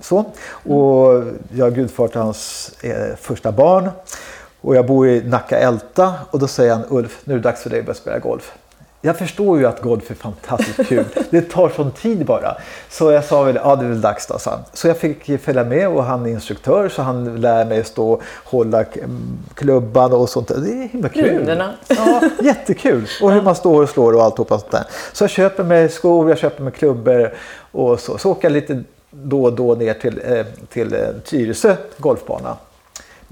Så. 0.00 0.24
Och 0.64 1.24
jag 1.54 1.68
är 1.68 1.70
gudfar 1.70 2.08
till 2.08 2.20
hans 2.20 2.72
eh, 2.82 3.16
första 3.16 3.52
barn. 3.52 3.90
Och 4.60 4.76
jag 4.76 4.86
bor 4.86 5.08
i 5.08 5.22
Nacka 5.22 5.58
Älta 5.58 6.14
och 6.30 6.38
då 6.38 6.46
säger 6.46 6.72
han 6.72 6.84
Ulf, 6.88 7.20
nu 7.24 7.34
är 7.34 7.38
det 7.38 7.42
dags 7.42 7.62
för 7.62 7.70
dig 7.70 7.78
att 7.78 7.86
börja 7.86 7.94
spela 7.94 8.18
golf. 8.18 8.52
Jag 9.04 9.18
förstår 9.18 9.58
ju 9.58 9.66
att 9.66 9.82
golf 9.82 10.10
är 10.10 10.14
fantastiskt 10.14 10.88
kul. 10.88 11.04
Det 11.30 11.40
tar 11.40 11.68
sån 11.68 11.90
tid 11.90 12.26
bara. 12.26 12.56
Så 12.88 13.12
jag 13.12 13.24
sa 13.24 13.42
väl, 13.42 13.58
ja 13.64 13.76
det 13.76 13.84
är 13.84 13.88
väl 13.88 14.00
dags 14.00 14.26
då, 14.26 14.38
så. 14.38 14.50
så 14.72 14.88
jag 14.88 14.96
fick 14.96 15.40
följa 15.40 15.64
med 15.64 15.88
och 15.88 16.04
han 16.04 16.26
är 16.26 16.30
instruktör 16.30 16.88
så 16.88 17.02
han 17.02 17.40
lär 17.40 17.64
mig 17.64 17.84
stå 17.84 18.20
hålla 18.44 18.84
klubban 19.54 20.12
och 20.12 20.28
sånt. 20.28 20.48
Det 20.48 20.54
är 20.54 20.88
himla 20.88 21.08
kul. 21.08 21.34
Grunderna. 21.34 21.74
Ja, 21.88 22.22
jättekul. 22.42 23.06
Och 23.22 23.32
hur 23.32 23.42
man 23.42 23.54
står 23.54 23.82
och 23.82 23.88
slår 23.88 24.12
och 24.12 24.22
allt 24.22 24.38
och 24.38 24.48
sånt 24.48 24.70
där. 24.70 24.84
Så 25.12 25.24
jag 25.24 25.30
köper 25.30 25.64
mig 25.64 25.88
skor, 25.88 26.28
jag 26.28 26.38
köper 26.38 26.62
mig 26.62 26.72
klubbor 26.72 27.34
och 27.72 28.00
så. 28.00 28.18
Så 28.18 28.30
åker 28.30 28.48
jag 28.48 28.52
lite 28.52 28.82
då 29.10 29.44
och 29.44 29.52
då 29.52 29.74
ner 29.74 29.94
till, 29.94 30.20
eh, 30.24 30.46
till 30.68 30.94
eh, 30.94 31.00
Tyresö 31.24 31.76
golfbana. 31.98 32.56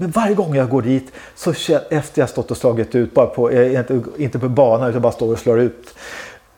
Men 0.01 0.11
varje 0.11 0.35
gång 0.35 0.55
jag 0.55 0.69
går 0.69 0.81
dit, 0.81 1.11
så 1.35 1.53
efter 1.89 2.21
jag 2.21 2.29
stått 2.29 2.51
och 2.51 2.57
slagit 2.57 2.95
ut, 2.95 3.13
bara 3.13 3.25
på, 3.25 3.49
eh, 3.49 3.79
inte, 3.79 4.01
inte 4.17 4.39
på 4.39 4.49
banan 4.49 4.89
utan 4.89 5.01
bara 5.01 5.11
står 5.11 5.31
och 5.31 5.39
slår 5.39 5.59
ut. 5.59 5.93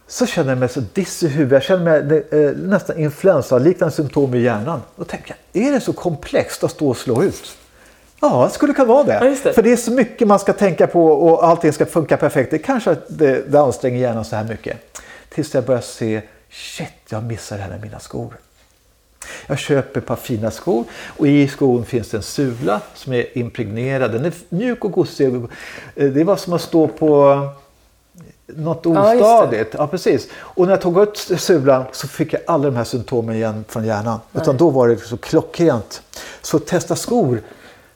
Så 0.07 0.25
känner 0.25 0.49
jag 0.49 0.57
mig 0.57 0.69
så 0.69 0.81
diss 0.93 1.23
i 1.23 1.27
huvudet. 1.27 1.51
Jag 1.51 1.63
känner 1.63 2.03
mig 2.03 2.27
eh, 2.31 2.51
nästan 2.55 2.99
influensaliknande 2.99 3.95
symptom 3.95 4.33
i 4.33 4.39
hjärnan. 4.39 4.81
Och 4.95 5.07
tänker 5.07 5.35
är 5.53 5.71
det 5.71 5.79
så 5.79 5.93
komplext 5.93 6.63
att 6.63 6.71
stå 6.71 6.89
och 6.89 6.97
slå 6.97 7.23
ut? 7.23 7.57
Ja, 8.21 8.45
det 8.47 8.53
skulle 8.53 8.73
kunna 8.73 8.87
vara 8.87 9.03
det. 9.03 9.13
Ja, 9.13 9.35
det. 9.43 9.53
För 9.53 9.61
det 9.61 9.71
är 9.71 9.77
så 9.77 9.91
mycket 9.91 10.27
man 10.27 10.39
ska 10.39 10.53
tänka 10.53 10.87
på 10.87 11.07
och 11.07 11.45
allting 11.45 11.73
ska 11.73 11.85
funka 11.85 12.17
perfekt. 12.17 12.51
Det 12.51 12.57
kanske 12.57 12.95
det, 13.07 13.51
det 13.51 13.59
anstränger 13.59 13.99
hjärnan 13.99 14.25
så 14.25 14.35
här 14.35 14.43
mycket. 14.43 14.77
Tills 15.29 15.53
jag 15.53 15.65
börjar 15.65 15.81
se, 15.81 16.21
shit, 16.49 16.87
jag 17.09 17.23
missar 17.23 17.57
det 17.57 17.63
här 17.63 17.69
med 17.69 17.81
mina 17.81 17.99
skor. 17.99 18.33
Jag 19.47 19.59
köper 19.59 19.99
ett 19.99 20.05
par 20.07 20.15
fina 20.15 20.51
skor 20.51 20.83
och 21.17 21.27
i 21.27 21.47
skon 21.47 21.85
finns 21.85 22.09
det 22.09 22.17
en 22.17 22.23
sula 22.23 22.81
som 22.93 23.13
är 23.13 23.37
impregnerad. 23.37 24.11
Den 24.11 24.25
är 24.25 24.33
mjuk 24.49 24.85
och 24.85 24.91
gosig. 24.91 25.41
Det 25.95 26.23
var 26.23 26.35
som 26.35 26.53
att 26.53 26.61
stå 26.61 26.87
på 26.87 27.39
något 28.47 28.85
ostadigt. 28.85 29.73
Ja, 29.73 29.79
ja, 29.79 29.87
precis. 29.87 30.27
Och 30.35 30.65
när 30.65 30.73
jag 30.73 30.81
tog 30.81 30.99
ut 30.99 31.17
sulan 31.17 31.83
så 31.91 32.07
fick 32.07 32.33
jag 32.33 32.41
alla 32.47 32.63
de 32.63 32.75
här 32.75 32.83
symptomen 32.83 33.35
igen 33.35 33.65
från 33.67 33.85
hjärnan. 33.85 34.19
Nej. 34.31 34.41
Utan 34.41 34.57
då 34.57 34.69
var 34.69 34.87
det 34.87 34.97
så 34.97 35.17
klockrent. 35.17 36.01
Så 36.41 36.59
testa 36.59 36.95
skor 36.95 37.41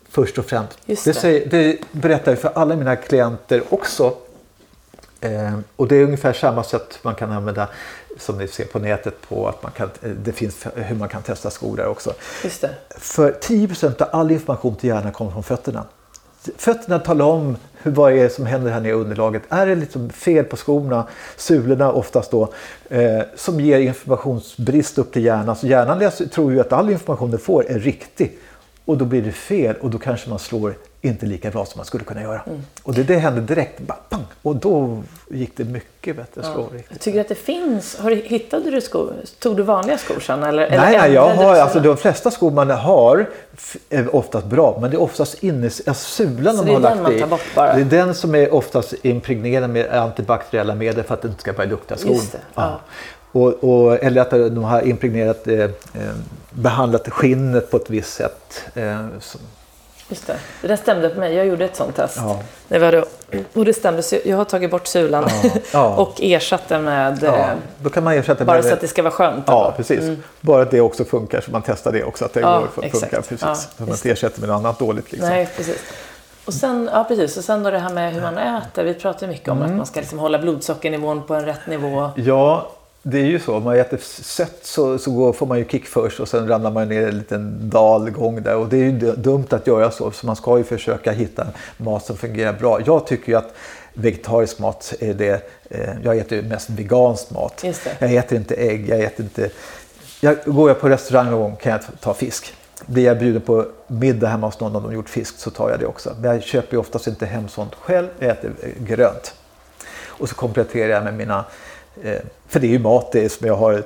först 0.09 0.37
och 0.37 0.45
främst. 0.45 0.77
Det. 0.85 1.03
Det, 1.05 1.13
säger, 1.13 1.49
det 1.49 1.77
berättar 1.91 2.31
jag 2.31 2.39
för 2.39 2.51
alla 2.55 2.75
mina 2.75 2.95
klienter 2.95 3.63
också. 3.69 4.13
Eh, 5.21 5.59
och 5.75 5.87
det 5.87 5.95
är 5.95 6.03
ungefär 6.03 6.33
samma 6.33 6.63
sätt 6.63 6.99
man 7.01 7.15
kan 7.15 7.31
använda 7.31 7.67
som 8.19 8.37
ni 8.37 8.47
ser 8.47 8.65
på 8.65 8.79
nätet 8.79 9.21
på 9.29 9.47
att 9.47 9.63
man 9.63 9.71
kan, 9.71 9.89
det 10.23 10.31
finns 10.31 10.67
hur 10.75 10.95
man 10.95 11.09
kan 11.09 11.21
testa 11.21 11.49
skor 11.49 11.77
där 11.77 11.87
också. 11.87 12.13
Just 12.43 12.61
det. 12.61 12.69
För 12.89 13.31
10% 13.31 14.01
av 14.01 14.07
all 14.11 14.31
information 14.31 14.75
till 14.75 14.89
hjärnan 14.89 15.11
kommer 15.11 15.31
från 15.31 15.43
fötterna. 15.43 15.83
Fötterna 16.57 16.99
talar 16.99 17.25
om 17.25 17.57
hur, 17.73 17.91
vad 17.91 18.13
är 18.13 18.23
det 18.23 18.29
som 18.29 18.45
händer 18.45 18.71
här 18.71 18.79
nere 18.79 18.91
i 18.91 18.95
underlaget. 18.95 19.43
Är 19.49 19.65
det 19.65 19.75
liksom 19.75 20.09
fel 20.09 20.45
på 20.45 20.57
skorna, 20.57 21.07
sulorna 21.37 21.91
oftast 21.91 22.31
då, 22.31 22.53
eh, 22.89 23.21
som 23.35 23.59
ger 23.59 23.79
informationsbrist 23.79 24.97
upp 24.97 25.13
till 25.13 25.25
hjärnan. 25.25 25.55
Så 25.55 25.67
hjärnan 25.67 25.99
läser, 25.99 26.25
tror 26.25 26.51
ju 26.51 26.59
att 26.59 26.73
all 26.73 26.89
information 26.89 27.31
den 27.31 27.39
får 27.39 27.65
är 27.65 27.79
riktig. 27.79 28.39
Och 28.85 28.97
då 28.97 29.05
blir 29.05 29.21
det 29.21 29.31
fel 29.31 29.75
och 29.81 29.89
då 29.89 29.97
kanske 29.97 30.29
man 30.29 30.39
slår 30.39 30.73
inte 31.01 31.25
lika 31.25 31.51
bra 31.51 31.65
som 31.65 31.79
man 31.79 31.85
skulle 31.85 32.03
kunna 32.03 32.21
göra. 32.21 32.41
Mm. 32.47 32.61
Och 32.83 32.93
det, 32.93 33.03
det 33.03 33.17
hände 33.17 33.41
direkt. 33.41 33.79
Bara, 33.79 33.97
pang, 34.09 34.25
och 34.41 34.55
då 34.55 35.03
gick 35.29 35.57
det 35.57 35.63
mycket 35.63 36.15
bättre. 36.15 36.41
Ja. 36.43 36.53
Slå, 36.53 36.69
jag 36.89 36.99
tycker 36.99 37.21
att 37.21 37.27
det 37.27 37.35
finns. 37.35 37.97
Har 37.97 38.09
du, 38.09 38.15
hittade 38.15 38.71
du 38.71 38.81
skor? 38.81 39.13
Tog 39.39 39.57
du 39.57 39.63
vanliga 39.63 39.97
skor 39.97 40.19
sen? 40.19 40.43
Eller, 40.43 40.69
nej, 40.69 40.79
eller 40.79 40.99
nej 40.99 41.13
jag 41.13 41.35
har, 41.35 41.55
alltså, 41.55 41.79
de 41.79 41.97
flesta 41.97 42.31
skor 42.31 42.51
man 42.51 42.69
har 42.69 43.29
är 43.89 44.15
oftast 44.15 44.47
bra. 44.47 44.77
Men 44.81 44.91
det 44.91 44.97
är 44.97 45.01
oftast 45.01 45.43
inne, 45.43 45.65
alltså, 45.65 45.93
sulan 45.93 46.65
de 46.65 46.73
har 46.73 46.79
lagt 46.79 47.11
i. 47.11 47.19
Det 47.55 47.61
är 47.61 48.03
den 48.03 48.15
som 48.15 48.35
är 48.35 48.53
oftast 48.53 48.93
impregnerad 49.01 49.69
med 49.69 49.89
antibakteriella 49.89 50.75
medel 50.75 51.03
för 51.03 51.13
att 51.13 51.21
det 51.21 51.27
inte 51.27 51.41
ska 51.41 51.53
börja 51.53 51.69
lukta 51.69 51.97
skon. 51.97 52.13
Just 52.13 52.31
det, 52.31 52.39
ja. 52.55 52.61
Ja. 52.61 52.79
Och, 53.31 53.63
och, 53.63 54.03
eller 54.03 54.21
att 54.21 54.29
de 54.29 54.63
har 54.63 54.81
impregnerat, 54.81 55.47
eh, 55.47 55.59
eh, 55.59 55.69
behandlat 56.51 57.09
skinnet 57.09 57.71
på 57.71 57.77
ett 57.77 57.89
visst 57.89 58.13
sätt. 58.13 58.61
Eh, 58.75 59.05
som, 59.19 59.41
Just 60.09 60.27
det. 60.27 60.39
det 60.61 60.67
där 60.67 60.75
stämde 60.75 61.09
på 61.09 61.19
mig. 61.19 61.33
Jag 61.33 61.45
gjorde 61.45 61.65
ett 61.65 61.75
sånt 61.75 61.95
test. 61.95 62.17
Ja. 62.17 62.39
Det 62.67 62.79
var 62.79 62.91
då, 62.91 63.05
och 63.53 63.65
det 63.65 63.73
stämde. 63.73 64.03
Så 64.03 64.17
jag 64.25 64.37
har 64.37 64.45
tagit 64.45 64.71
bort 64.71 64.87
sulan 64.87 65.29
ja. 65.43 65.49
Ja. 65.73 65.95
och 65.97 66.21
ersatt 66.21 66.67
den 66.67 66.83
med... 66.83 67.19
Ja. 67.23 67.37
Eh, 67.37 67.47
då 67.81 67.89
kan 67.89 68.03
man 68.03 68.13
ersätta 68.13 68.45
bara 68.45 68.57
med, 68.57 68.65
så 68.65 68.73
att 68.73 68.81
det 68.81 68.87
ska 68.87 69.03
vara 69.03 69.13
skönt. 69.13 69.43
Ja, 69.47 69.73
precis. 69.77 69.99
Mm. 69.99 70.23
Bara 70.41 70.61
att 70.61 70.71
det 70.71 70.81
också 70.81 71.05
funkar 71.05 71.41
så 71.41 71.51
man 71.51 71.61
testar 71.65 71.91
det 71.91 72.03
också. 72.03 72.25
Att 72.25 72.33
det 72.33 72.39
ja, 72.39 72.59
går, 72.59 72.89
funkar. 72.89 73.21
Precis. 73.21 73.41
Ja, 73.41 73.55
så 73.55 73.67
man 73.77 73.89
inte 73.89 74.11
ersätter 74.11 74.39
med 74.39 74.49
något 74.49 74.57
annat 74.57 74.79
dåligt. 74.79 75.11
Liksom. 75.11 75.29
Nej, 75.29 75.49
precis. 75.57 75.77
Och 76.45 76.53
sen, 76.53 76.89
ja, 76.93 77.03
precis. 77.03 77.37
Och 77.37 77.43
sen 77.43 77.63
då 77.63 77.71
det 77.71 77.79
här 77.79 77.93
med 77.93 78.13
hur 78.13 78.21
man 78.21 78.37
äter. 78.37 78.83
Vi 78.83 78.93
pratar 78.93 79.27
mycket 79.27 79.49
om 79.49 79.57
mm. 79.57 79.71
att 79.71 79.77
man 79.77 79.85
ska 79.85 79.99
liksom 79.99 80.19
hålla 80.19 80.39
blodsockernivån 80.39 81.23
på 81.23 81.33
en 81.33 81.45
rätt 81.45 81.67
nivå. 81.67 82.09
Ja, 82.15 82.71
det 83.03 83.19
är 83.19 83.25
ju 83.25 83.39
så. 83.39 83.55
Om 83.55 83.63
man 83.63 83.75
äter 83.75 83.97
sött 84.21 84.59
så, 84.61 84.97
så 84.97 85.11
går, 85.11 85.33
får 85.33 85.45
man 85.45 85.57
ju 85.57 85.65
kick 85.65 85.85
först 85.85 86.19
och 86.19 86.27
sen 86.27 86.47
ramlar 86.47 86.71
man 86.71 86.89
ner 86.89 87.07
en 87.07 87.17
liten 87.17 87.69
dalgång 87.69 88.43
där. 88.43 88.55
Och 88.55 88.69
det 88.69 88.77
är 88.77 88.83
ju 88.83 88.91
dumt 89.15 89.47
att 89.49 89.67
göra 89.67 89.91
så. 89.91 90.11
Så 90.11 90.25
man 90.25 90.35
ska 90.35 90.57
ju 90.57 90.63
försöka 90.63 91.11
hitta 91.11 91.47
mat 91.77 92.05
som 92.05 92.17
fungerar 92.17 92.53
bra. 92.53 92.79
Jag 92.85 93.07
tycker 93.07 93.31
ju 93.31 93.37
att 93.37 93.53
vegetarisk 93.93 94.59
mat 94.59 94.93
är 94.99 95.13
det. 95.13 95.49
Eh, 95.69 95.89
jag 96.03 96.17
äter 96.17 96.37
ju 96.37 96.43
mest 96.43 96.69
vegansk 96.69 97.29
mat. 97.29 97.63
Jag 97.99 98.13
äter 98.13 98.37
inte 98.37 98.55
ägg, 98.55 98.89
jag 98.89 98.99
äter 98.99 99.25
inte... 99.25 99.49
Jag, 100.21 100.37
går 100.45 100.69
jag 100.69 100.79
på 100.79 100.89
restaurang 100.89 101.31
någon 101.31 101.41
gång 101.41 101.55
kan 101.55 101.71
jag 101.71 101.81
ta 101.99 102.13
fisk. 102.13 102.53
Blir 102.85 103.03
jag 103.03 103.19
bjuden 103.19 103.41
på 103.41 103.65
middag 103.87 104.27
hemma 104.27 104.47
hos 104.47 104.59
någon 104.59 104.75
och 104.75 104.81
de 104.81 104.93
gjort 104.93 105.09
fisk 105.09 105.39
så 105.39 105.49
tar 105.49 105.69
jag 105.69 105.79
det 105.79 105.85
också. 105.85 106.15
Men 106.19 106.31
jag 106.31 106.43
köper 106.43 106.73
ju 106.73 106.79
oftast 106.79 107.07
inte 107.07 107.25
hem 107.25 107.47
sånt 107.47 107.75
själv, 107.75 108.07
jag 108.19 108.29
äter 108.29 108.51
grönt. 108.79 109.33
Och 110.05 110.29
så 110.29 110.35
kompletterar 110.35 110.89
jag 110.89 111.03
med 111.03 111.13
mina 111.13 111.37
Eh, 111.39 111.45
för 112.47 112.59
det 112.59 112.67
är 112.67 112.71
ju 112.71 112.79
mat 112.79 113.11
det 113.11 113.29
som 113.29 113.47
jag 113.47 113.55
har 113.55 113.83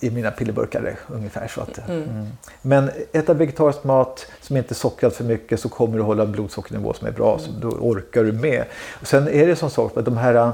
i 0.00 0.10
mina 0.10 0.30
pillerburkar 0.30 0.98
ungefär. 1.08 1.48
Så 1.48 1.60
att, 1.60 1.88
mm. 1.88 2.02
Mm. 2.02 2.26
Men 2.62 2.90
äta 3.12 3.34
vegetarisk 3.34 3.84
mat 3.84 4.26
som 4.40 4.56
inte 4.56 4.72
är 4.72 4.74
sockrad 4.74 5.12
för 5.12 5.24
mycket 5.24 5.60
så 5.60 5.68
kommer 5.68 5.96
du 5.96 6.02
hålla 6.02 6.26
blodsockernivå 6.26 6.92
som 6.92 7.06
är 7.06 7.12
bra. 7.12 7.38
Mm. 7.38 7.40
Så 7.40 7.68
då 7.68 7.68
orkar 7.68 8.24
du 8.24 8.32
med. 8.32 8.64
Och 9.00 9.06
sen 9.06 9.28
är 9.28 9.46
det 9.46 9.56
som 9.56 9.70
sagt 9.70 9.96
att 9.96 10.04
de 10.04 10.16
här 10.16 10.34
äh, 10.34 10.50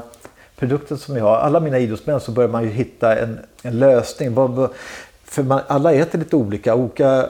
produkterna 0.56 0.98
som 0.98 1.16
jag 1.16 1.24
har, 1.24 1.36
alla 1.36 1.60
mina 1.60 1.78
idrottsmän 1.78 2.20
så 2.20 2.32
börjar 2.32 2.50
man 2.50 2.62
ju 2.62 2.70
hitta 2.70 3.18
en, 3.18 3.38
en 3.62 3.78
lösning. 3.78 4.34
För 5.24 5.42
man, 5.42 5.60
alla 5.66 5.92
äter 5.92 6.18
lite 6.18 6.36
olika. 6.36 6.74
olika, 6.74 7.28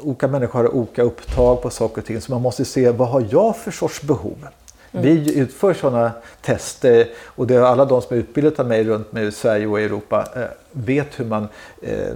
olika 0.00 0.28
människor 0.28 0.58
har 0.58 0.74
olika 0.74 1.02
upptag 1.02 1.62
på 1.62 1.70
saker 1.70 2.00
och 2.00 2.06
ting. 2.06 2.20
Så 2.20 2.32
man 2.32 2.42
måste 2.42 2.64
se 2.64 2.90
vad 2.90 3.08
har 3.08 3.26
jag 3.30 3.56
för 3.56 3.70
sorts 3.70 4.02
behov. 4.02 4.46
Mm. 4.94 5.04
Vi 5.04 5.38
utför 5.38 5.74
sådana 5.74 6.12
tester 6.40 7.06
och 7.24 7.46
det 7.46 7.54
är 7.54 7.60
alla 7.60 7.84
de 7.84 8.02
som 8.02 8.16
är 8.16 8.20
utbildade 8.20 8.62
av 8.62 8.68
mig 8.68 8.84
runt 8.84 9.12
med 9.12 9.34
Sverige 9.34 9.66
och 9.66 9.80
Europa 9.80 10.28
eh, 10.36 10.42
vet 10.72 11.20
hur 11.20 11.24
man 11.24 11.48
eh, 11.82 12.14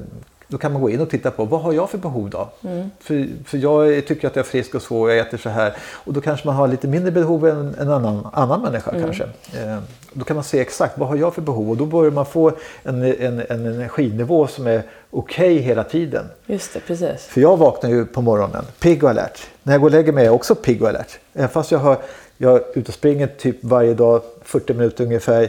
då 0.49 0.59
kan 0.59 0.73
man 0.73 0.83
gå 0.83 0.91
in 0.91 1.01
och 1.01 1.11
titta 1.11 1.31
på 1.31 1.45
vad 1.45 1.61
har 1.61 1.73
jag 1.73 1.91
för 1.91 1.99
behov 1.99 2.31
då? 2.31 2.51
Mm. 2.65 2.91
För, 3.01 3.29
för 3.45 3.59
jag 3.59 4.07
tycker 4.07 4.29
att 4.29 4.37
jag 4.37 4.47
är 4.47 4.49
frisk 4.49 4.75
och 4.75 4.83
så 4.83 5.01
och 5.01 5.11
jag 5.11 5.19
äter 5.19 5.39
så 5.39 5.49
här. 5.49 5.77
Och 5.81 6.13
då 6.13 6.21
kanske 6.21 6.47
man 6.47 6.57
har 6.57 6.69
lite 6.69 6.89
mindre 6.89 7.11
behov 7.11 7.49
än 7.49 7.75
en 7.79 7.91
annan, 7.91 8.29
annan 8.33 8.63
människa 8.63 8.91
mm. 8.91 9.03
kanske. 9.03 9.25
Eh, 9.25 9.79
då 10.13 10.25
kan 10.25 10.37
man 10.37 10.45
se 10.45 10.61
exakt 10.61 10.99
vad 10.99 11.09
har 11.09 11.17
jag 11.17 11.35
för 11.35 11.43
behov 11.43 11.71
och 11.71 11.77
då 11.77 11.87
börjar 11.87 12.11
man 12.11 12.27
få 12.27 12.53
en, 12.83 13.03
en, 13.03 13.43
en 13.49 13.67
energinivå 13.67 14.47
som 14.47 14.67
är 14.67 14.83
okej 15.11 15.55
okay 15.55 15.65
hela 15.65 15.85
tiden. 15.85 16.25
Just 16.47 16.75
det, 16.75 16.81
precis. 16.81 17.25
För 17.25 17.41
jag 17.41 17.57
vaknar 17.57 17.91
ju 17.91 18.07
på 18.07 18.23
morgonen 18.23 18.65
pigg 18.81 19.05
och 19.05 19.11
alert. 19.11 19.47
När 19.63 19.75
jag 19.75 19.81
går 19.81 19.89
och 19.89 19.93
lägger 19.93 20.13
mig 20.13 20.23
är 20.23 20.27
jag 20.27 20.35
också 20.35 20.55
pigg 20.55 20.83
och 20.83 20.89
alert. 20.89 21.19
Även 21.35 21.49
fast 21.49 21.71
jag 21.71 21.79
har 21.79 21.99
jag 22.39 22.57
är 22.57 22.63
ute 22.75 22.89
och 22.89 22.95
springer 22.95 23.27
typ 23.27 23.57
varje 23.61 23.95
dag 23.95 24.23
40 24.43 24.75
minuter 24.75 25.05
ungefär. 25.05 25.49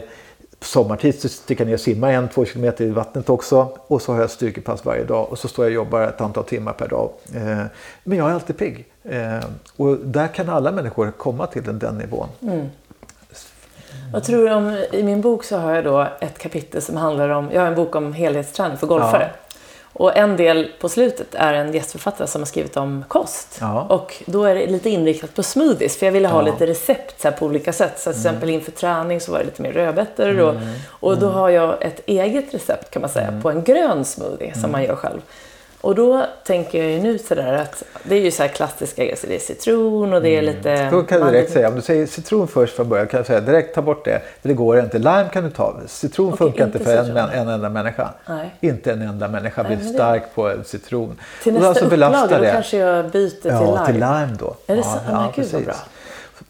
På 0.58 0.66
sommartid 0.66 1.20
så 1.20 1.28
sticker 1.28 1.64
jag 1.64 1.66
ner 1.66 1.74
och 1.74 1.80
simmar 1.80 2.12
en, 2.12 2.28
två 2.28 2.44
kilometer 2.44 2.84
i 2.84 2.90
vattnet 2.90 3.30
också. 3.30 3.68
Och 3.86 4.02
så 4.02 4.12
har 4.12 4.20
jag 4.20 4.30
styrkepass 4.30 4.84
varje 4.84 5.04
dag 5.04 5.30
och 5.30 5.38
så 5.38 5.48
står 5.48 5.64
jag 5.64 5.70
och 5.70 5.74
jobbar 5.74 6.02
ett 6.02 6.20
antal 6.20 6.44
timmar 6.44 6.72
per 6.72 6.88
dag. 6.88 7.10
Eh, 7.34 7.62
men 8.04 8.18
jag 8.18 8.30
är 8.30 8.34
alltid 8.34 8.58
pigg. 8.58 8.86
Eh, 9.04 9.38
och 9.76 9.96
där 9.96 10.28
kan 10.28 10.48
alla 10.48 10.72
människor 10.72 11.10
komma 11.10 11.46
till 11.46 11.62
den, 11.62 11.78
den 11.78 11.94
nivån. 11.94 12.28
Mm. 12.42 12.66
Vad 14.12 14.24
tror 14.24 14.44
du 14.44 14.54
om, 14.54 14.84
i 14.92 15.02
min 15.02 15.20
bok 15.20 15.44
så 15.44 15.56
har 15.56 15.74
jag 15.74 15.84
då 15.84 16.06
ett 16.20 16.38
kapitel 16.38 16.82
som 16.82 16.96
handlar 16.96 17.28
om, 17.28 17.50
jag 17.52 17.60
har 17.60 17.68
en 17.68 17.74
bok 17.74 17.96
om 17.96 18.12
helhetsträning 18.12 18.78
för 18.78 18.86
golfare. 18.86 19.30
Ja. 19.34 19.49
Och 20.00 20.16
en 20.16 20.36
del 20.36 20.70
på 20.80 20.88
slutet 20.88 21.34
är 21.34 21.54
en 21.54 21.74
gästförfattare 21.74 22.28
som 22.28 22.40
har 22.40 22.46
skrivit 22.46 22.76
om 22.76 23.04
kost. 23.08 23.58
Ja. 23.60 23.86
Och 23.88 24.22
då 24.26 24.44
är 24.44 24.54
det 24.54 24.66
lite 24.66 24.90
inriktat 24.90 25.34
på 25.34 25.42
smoothies, 25.42 25.98
för 25.98 26.06
jag 26.06 26.12
ville 26.12 26.28
ha 26.28 26.46
ja. 26.46 26.52
lite 26.52 26.66
recept 26.66 27.20
så 27.20 27.32
på 27.32 27.46
olika 27.46 27.72
sätt. 27.72 27.98
Så 27.98 28.12
till 28.12 28.20
mm. 28.20 28.20
exempel 28.20 28.50
inför 28.50 28.72
träning 28.72 29.20
så 29.20 29.32
var 29.32 29.38
det 29.38 29.44
lite 29.44 29.62
mer 29.62 29.72
rödbetor. 29.72 30.28
Mm. 30.28 30.46
Och, 30.46 31.10
och 31.10 31.18
då 31.18 31.26
mm. 31.26 31.38
har 31.38 31.50
jag 31.50 31.82
ett 31.82 32.00
eget 32.06 32.54
recept 32.54 32.90
kan 32.90 33.02
man 33.02 33.10
säga 33.10 33.28
mm. 33.28 33.42
på 33.42 33.50
en 33.50 33.62
grön 33.62 34.04
smoothie 34.04 34.54
som 34.54 34.72
man 34.72 34.84
gör 34.84 34.96
själv. 34.96 35.20
Och 35.80 35.94
då 35.94 36.26
tänker 36.44 36.78
jag 36.78 36.90
ju 36.90 37.00
nu 37.00 37.18
sådär 37.18 37.52
att 37.52 37.82
det 38.02 38.14
är 38.14 38.20
ju 38.20 38.30
så 38.30 38.42
här 38.42 38.50
klassiska 38.50 39.02
grejer. 39.02 39.18
det 39.28 39.34
är 39.34 39.38
citron 39.38 40.12
och 40.12 40.22
det 40.22 40.28
är 40.28 40.42
mm. 40.42 40.56
lite... 40.56 40.90
Då 40.90 41.02
kan 41.02 41.20
du 41.20 41.30
direkt 41.30 41.52
säga, 41.52 41.68
om 41.68 41.74
du 41.74 41.82
säger 41.82 42.06
citron 42.06 42.48
först 42.48 42.76
från 42.76 42.88
början 42.88 43.06
kan 43.06 43.18
jag 43.18 43.26
säga 43.26 43.40
direkt 43.40 43.74
ta 43.74 43.82
bort 43.82 44.04
det. 44.04 44.22
För 44.42 44.48
det 44.48 44.54
går 44.54 44.78
inte. 44.78 44.98
Lime 44.98 45.28
kan 45.32 45.44
du 45.44 45.50
ta. 45.50 45.76
Citron 45.86 46.26
okay, 46.26 46.38
funkar 46.38 46.66
inte 46.66 46.78
för 46.78 46.96
en, 46.96 47.16
en, 47.16 47.48
enda 47.48 47.68
människa. 47.68 48.10
Nej. 48.26 48.54
Inte 48.60 48.92
en 48.92 49.02
enda 49.02 49.28
människa 49.28 49.64
blir 49.64 49.76
Nej, 49.76 49.94
stark 49.94 50.22
det... 50.22 50.34
på 50.34 50.64
citron. 50.64 51.20
Till 51.42 51.52
nästa 51.52 51.68
alltså 51.68 51.84
upplaga 51.84 52.26
då 52.26 52.44
kanske 52.44 52.76
jag 52.76 53.10
byter 53.10 53.30
till 53.30 53.50
ja, 53.50 53.60
lime. 53.60 53.76
Ja, 53.76 53.86
till 53.86 53.94
lime 53.94 54.36
då. 54.38 54.56
Är 54.66 54.76
det 54.76 54.82
ja, 54.82 54.82
så? 54.82 54.98
Ja, 55.10 55.20
men 55.20 55.30
gud 55.34 55.52
vad 55.52 55.64
bra. 55.64 55.74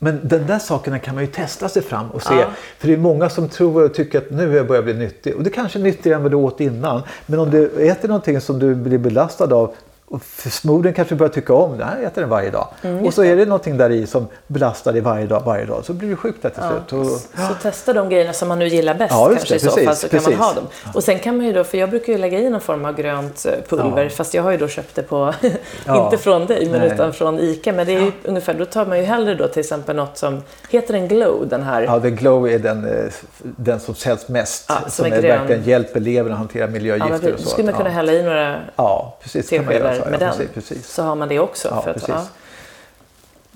Men 0.03 0.21
den 0.23 0.47
där 0.47 0.59
sakerna 0.59 0.99
kan 0.99 1.15
man 1.15 1.25
ju 1.25 1.31
testa 1.31 1.69
sig 1.69 1.83
fram 1.83 2.11
och 2.11 2.23
se. 2.23 2.35
Ja. 2.35 2.47
För 2.79 2.89
det 2.89 2.95
är 2.95 2.99
många 2.99 3.29
som 3.29 3.49
tror 3.49 3.85
och 3.85 3.95
tycker 3.95 4.19
att 4.19 4.31
nu 4.31 4.37
börjar 4.37 4.57
jag 4.57 4.67
börja 4.67 4.83
bli 4.83 4.95
nyttig. 4.95 5.37
Och 5.37 5.43
det 5.43 5.51
kanske 5.51 5.79
är 5.79 5.83
nyttigare 5.83 6.17
än 6.17 6.23
vad 6.23 6.33
du 6.33 6.37
åt 6.37 6.61
innan. 6.61 7.03
Men 7.27 7.39
om 7.39 7.51
du 7.51 7.67
äter 7.67 8.09
någonting 8.09 8.41
som 8.41 8.59
du 8.59 8.75
blir 8.75 8.99
belastad 8.99 9.55
av 9.55 9.75
och 10.11 10.23
förmodligen 10.23 10.95
kanske 10.95 11.15
börjar 11.15 11.33
tycka 11.33 11.55
om 11.55 11.79
det. 11.79 11.89
Jag 11.97 12.05
äter 12.05 12.21
den 12.21 12.31
varje 12.31 12.51
dag. 12.51 12.69
Mm, 12.83 13.07
och 13.07 13.15
så 13.15 13.25
är 13.25 13.37
det 13.37 13.45
någonting 13.45 13.77
där 13.77 13.91
i 13.91 14.07
som 14.07 14.27
belastar 14.47 14.93
dig 14.93 15.01
varje 15.01 15.27
dag, 15.27 15.43
varje 15.47 15.65
dag. 15.65 15.85
Så 15.85 15.93
blir 15.93 16.09
du 16.09 16.17
sjuk 16.17 16.37
där 16.43 16.51
till 16.51 16.63
ja. 16.63 16.71
slut. 16.71 16.93
Och, 16.93 17.21
ja. 17.37 17.49
Så 17.49 17.55
testa 17.55 17.93
de 17.93 18.09
grejerna 18.09 18.33
som 18.33 18.49
man 18.49 18.59
nu 18.59 18.69
gillar 18.69 18.95
bäst 18.95 19.13
ja, 19.13 19.29
kanske 19.29 19.55
det, 19.55 19.57
i 19.57 19.61
så 19.61 19.71
fall. 19.71 19.97
Så 19.97 20.09
precis. 20.09 20.29
kan 20.29 20.39
man 20.39 20.49
ha 20.49 20.55
dem. 20.55 20.65
Och 20.95 21.05
sen 21.05 21.19
kan 21.19 21.37
man 21.37 21.47
ju 21.47 21.53
då, 21.53 21.65
för 21.65 21.79
jag 21.79 21.91
brukar 21.91 22.13
ju 22.13 22.19
lägga 22.19 22.39
i 22.39 22.51
någon 22.51 22.61
form 22.61 22.85
av 22.85 22.97
grönt 22.97 23.47
eh, 23.47 23.53
pulver. 23.69 24.09
Fast 24.09 24.35
jag 24.35 24.43
har 24.43 24.51
ju 24.51 24.57
då 24.57 24.69
köpt 24.69 24.95
det 24.95 25.03
på, 25.03 25.35
inte 25.89 26.19
från 26.19 26.47
dig, 26.47 26.69
men 26.71 26.81
Nej. 26.81 26.91
utan 26.95 27.13
från 27.13 27.39
ICA. 27.39 27.73
Men 27.73 27.87
det 27.87 27.93
är 27.93 28.01
ju 28.01 28.13
ungefär, 28.25 28.55
då 28.55 28.65
tar 28.65 28.87
man 28.87 28.99
ju 28.99 29.05
hellre 29.05 29.35
då 29.35 29.49
till 29.49 29.61
exempel 29.61 29.97
något 29.97 30.19
som, 30.19 30.43
heter 30.71 30.93
den 30.93 31.09
Glow 31.09 31.49
den 31.49 31.63
här? 31.63 31.83
Ja, 31.83 31.99
den 31.99 32.17
Glow 32.17 32.49
är 32.49 32.59
den, 32.59 32.85
eh, 32.85 33.13
den 33.39 33.81
som 33.81 33.95
säljs 33.95 34.29
mest. 34.29 34.67
som, 34.67 34.77
som 34.91 35.07
är, 35.07 35.13
är 35.13 35.23
verkligen 35.23 35.63
hjälper 35.63 36.01
levern 36.01 36.33
att 36.33 36.39
hantera 36.39 36.67
miljögifter 36.67 37.29
ja, 37.29 37.35
och 37.35 37.41
så. 37.41 37.45
Då 37.45 37.51
skulle 37.51 37.71
man 37.71 37.79
kunna 37.79 37.91
hälla 37.91 38.13
i 38.13 38.23
några 38.23 38.61
ja, 38.77 39.17
precis, 39.23 39.49
teskedar 39.49 40.00
med 40.07 40.21
den. 40.21 40.49
Precis 40.55 40.87
så 40.87 41.03
har 41.03 41.17
man 41.17 41.29
det 41.29 41.39
också. 41.39 41.69
Ja, 41.69 41.83
för 41.83 41.91
att, 41.91 41.97
precis. 41.97 42.09
Ja. 42.09 42.27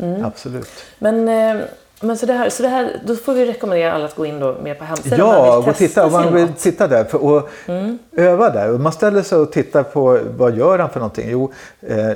Mm. 0.04 0.24
Absolut. 0.24 0.70
Men, 0.98 1.28
eh, 1.28 1.64
men 2.00 2.18
så, 2.18 2.26
det 2.26 2.32
här, 2.32 2.50
så 2.50 2.62
det 2.62 2.68
här, 2.68 3.00
då 3.06 3.16
får 3.16 3.34
vi 3.34 3.46
rekommendera 3.46 3.92
alla 3.92 4.04
att 4.04 4.14
gå 4.14 4.26
in 4.26 4.40
då 4.40 4.56
mer 4.62 4.74
på 4.74 4.84
hemsidan. 4.84 5.18
Ja, 5.18 5.56
och 5.56 5.76
titta, 5.76 6.06
om 6.06 6.12
man 6.12 6.34
vill 6.34 6.52
titta 6.52 6.88
där 6.88 7.04
för, 7.04 7.24
och 7.24 7.48
mm. 7.66 7.98
öva 8.12 8.50
där. 8.50 8.70
Och 8.70 8.80
man 8.80 8.92
ställer 8.92 9.22
sig 9.22 9.38
och 9.38 9.52
tittar 9.52 9.82
på 9.82 10.20
vad 10.36 10.56
gör 10.56 10.78
han 10.78 10.90
för 10.90 11.00
någonting. 11.00 11.30
Jo, 11.30 11.52
eh, 11.80 12.12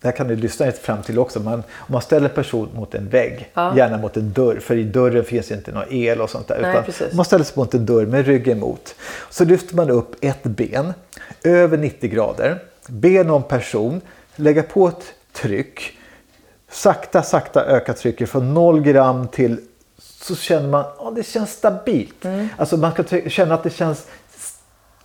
det 0.00 0.08
här 0.08 0.12
kan 0.12 0.28
du 0.28 0.36
lyssna 0.36 0.72
fram 0.72 1.02
till 1.02 1.18
också. 1.18 1.40
Man, 1.40 1.54
om 1.54 1.92
man 1.92 2.02
ställer 2.02 2.28
person 2.28 2.68
mot 2.74 2.94
en 2.94 3.08
vägg, 3.08 3.50
ja. 3.54 3.76
gärna 3.76 3.98
mot 3.98 4.16
en 4.16 4.32
dörr, 4.32 4.60
för 4.60 4.76
i 4.76 4.84
dörren 4.84 5.24
finns 5.24 5.50
inte 5.50 5.72
någon 5.72 5.84
el 5.90 6.20
och 6.20 6.30
sånt 6.30 6.48
där. 6.48 6.58
Nej, 6.62 6.82
utan 6.88 7.16
man 7.16 7.24
ställer 7.24 7.44
sig 7.44 7.54
mot 7.56 7.74
en 7.74 7.86
dörr 7.86 8.06
med 8.06 8.26
ryggen 8.26 8.60
mot. 8.60 8.94
Så 9.30 9.44
lyfter 9.44 9.76
man 9.76 9.90
upp 9.90 10.16
ett 10.20 10.42
ben 10.42 10.92
över 11.44 11.76
90 11.76 12.10
grader, 12.10 12.62
ber 12.90 13.24
någon 13.24 13.42
person 13.42 14.00
lägga 14.36 14.62
på 14.62 14.88
ett 14.88 15.14
tryck. 15.32 15.98
Sakta, 16.70 17.22
sakta 17.22 17.64
öka 17.64 17.92
trycket 17.92 18.30
från 18.30 18.54
0 18.54 18.80
gram 18.80 19.28
till 19.28 19.60
så 19.98 20.36
känner 20.36 20.68
man 20.68 20.80
att 20.80 20.98
oh, 20.98 21.14
det 21.14 21.22
känns 21.22 21.52
stabilt. 21.52 22.24
Mm. 22.24 22.48
Alltså 22.56 22.76
man 22.76 22.92
ska 22.92 23.20
känna 23.28 23.54
att 23.54 23.62
det 23.62 23.70
känns 23.70 24.06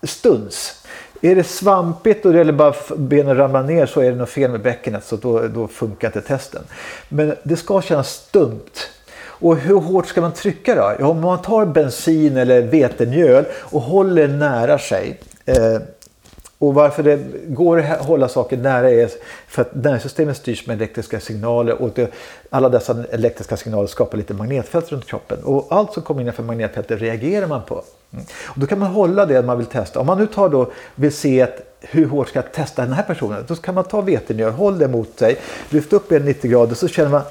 stuns. 0.03 0.85
Är 1.21 1.35
det 1.35 1.43
svampigt 1.43 2.25
och 2.25 2.31
det 2.31 2.37
gäller 2.37 2.53
bara 2.53 2.73
benen 2.95 3.37
ramlar 3.37 3.63
ner 3.63 3.85
så 3.85 4.01
är 4.01 4.11
det 4.11 4.17
något 4.17 4.29
fel 4.29 4.51
med 4.51 4.61
bäckenet 4.61 5.05
så 5.05 5.15
då, 5.15 5.47
då 5.47 5.67
funkar 5.67 6.07
inte 6.07 6.21
testen. 6.21 6.63
Men 7.09 7.35
det 7.43 7.55
ska 7.55 7.81
kännas 7.81 8.09
stumt. 8.09 8.89
Och 9.17 9.57
hur 9.57 9.79
hårt 9.79 10.07
ska 10.07 10.21
man 10.21 10.33
trycka 10.33 10.75
då? 10.75 10.95
Ja, 10.99 11.07
om 11.07 11.21
man 11.21 11.41
tar 11.41 11.65
bensin 11.65 12.37
eller 12.37 12.61
vetemjöl 12.61 13.45
och 13.53 13.81
håller 13.81 14.27
nära 14.27 14.79
sig 14.79 15.19
eh, 15.45 15.77
och 16.57 16.73
varför 16.73 17.03
det 17.03 17.19
går 17.47 17.79
att 17.79 18.05
hålla 18.05 18.27
saker 18.27 18.57
nära 18.57 18.89
är 18.89 19.09
för 19.47 19.61
att 19.61 19.75
nervsystemet 19.75 20.37
styrs 20.37 20.67
med 20.67 20.75
elektriska 20.75 21.19
signaler 21.19 21.81
och 21.81 21.89
det, 21.95 22.11
alla 22.49 22.69
dessa 22.69 23.03
elektriska 23.11 23.57
signaler 23.57 23.87
skapar 23.87 24.17
lite 24.17 24.33
magnetfält 24.33 24.91
runt 24.91 25.05
kroppen. 25.05 25.43
Och 25.43 25.67
allt 25.69 25.93
som 25.93 26.03
kommer 26.03 26.21
innanför 26.21 26.43
magnetfältet 26.43 27.01
reagerar 27.01 27.47
man 27.47 27.61
på. 27.63 27.83
Mm. 28.13 28.25
Och 28.45 28.59
då 28.59 28.67
kan 28.67 28.79
man 28.79 28.91
hålla 28.91 29.25
det 29.25 29.41
man 29.41 29.57
vill 29.57 29.67
testa. 29.67 29.99
Om 29.99 30.05
man 30.05 30.17
nu 30.17 30.27
tar 30.27 30.49
då, 30.49 30.71
vill 30.95 31.13
se 31.13 31.41
att 31.41 31.61
hur 31.81 32.05
hårt 32.05 32.29
ska 32.29 32.39
jag 32.39 32.51
testa 32.51 32.81
den 32.81 32.93
här 32.93 33.03
personen? 33.03 33.45
Då 33.47 33.55
kan 33.55 33.75
man 33.75 33.83
ta 33.83 34.01
vetemjöl, 34.01 34.51
håll 34.51 34.79
det 34.79 34.87
mot 34.87 35.19
sig, 35.19 35.37
lyft 35.69 35.93
upp 35.93 36.11
er 36.11 36.19
90 36.19 36.51
grader 36.51 36.75
så 36.75 36.87
känner 36.87 37.09
man 37.09 37.21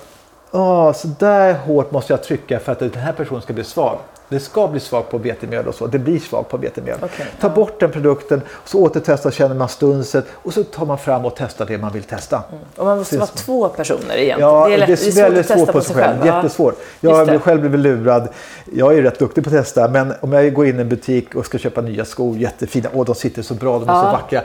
Åh, 0.51 0.93
så 0.93 1.09
där 1.18 1.55
hårt 1.55 1.91
måste 1.91 2.12
jag 2.12 2.22
trycka 2.22 2.61
för 2.61 2.72
att 2.72 2.79
den 2.79 2.95
här 2.95 3.12
personen 3.12 3.43
ska 3.43 3.53
bli 3.53 3.64
svag 3.64 3.99
det 4.35 4.41
ska 4.41 4.68
bli 4.68 4.80
svagt 4.80 5.11
på 5.11 5.18
vetemjöl 5.18 5.68
och 5.68 5.74
så. 5.74 5.87
Det 5.87 5.99
blir 5.99 6.18
svagt 6.18 6.49
på 6.49 6.57
vetemjöl. 6.57 6.99
Okej, 7.03 7.26
Ta 7.41 7.49
bort 7.49 7.80
den 7.80 7.91
produkten, 7.91 8.43
så 8.64 8.78
återtestar 8.78 9.30
känner 9.30 9.55
man 9.55 9.68
stunset 9.68 10.24
och 10.32 10.55
så 10.55 10.64
tar 10.64 10.87
man 10.87 10.99
fram 10.99 11.24
och 11.24 11.35
testar 11.37 11.66
det 11.66 11.78
man 11.78 11.93
vill 11.93 12.03
testa. 12.03 12.43
Och 12.76 12.87
man 12.87 12.99
måste 12.99 13.11
Syns 13.11 13.20
vara 13.20 13.28
man. 13.35 13.37
två 13.37 13.68
personer 13.68 14.14
egentligen. 14.16 14.41
Ja, 14.41 14.68
det 14.68 14.74
är, 14.74 14.78
lätt, 14.78 14.87
det 14.87 14.93
är 14.93 14.97
svårt 14.97 15.24
väldigt 15.24 15.51
att 15.51 15.59
svårt 15.59 15.72
på 15.72 15.80
sig 15.80 15.97
själv. 15.97 16.16
Ja. 16.26 16.37
Jättesvårt. 16.37 16.74
Jag 17.01 17.14
har 17.26 17.39
själv 17.39 17.61
blivit 17.61 17.80
lurad. 17.80 18.28
Jag 18.72 18.99
är 18.99 19.03
rätt 19.03 19.18
duktig 19.18 19.45
på 19.45 19.51
att 19.51 19.57
testa, 19.57 19.89
men 19.89 20.12
om 20.20 20.32
jag 20.32 20.55
går 20.55 20.66
in 20.66 20.78
i 20.78 20.80
en 20.80 20.89
butik 20.89 21.35
och 21.35 21.47
ska 21.47 21.59
köpa 21.59 21.80
nya 21.80 22.05
skor, 22.05 22.37
jättefina, 22.37 22.89
och 22.93 23.05
de 23.05 23.14
sitter 23.14 23.43
så 23.43 23.55
bra, 23.55 23.78
de 23.78 23.89
är 23.89 23.93
så 24.03 24.07
Ja. 24.07 24.12
vackra. 24.12 24.41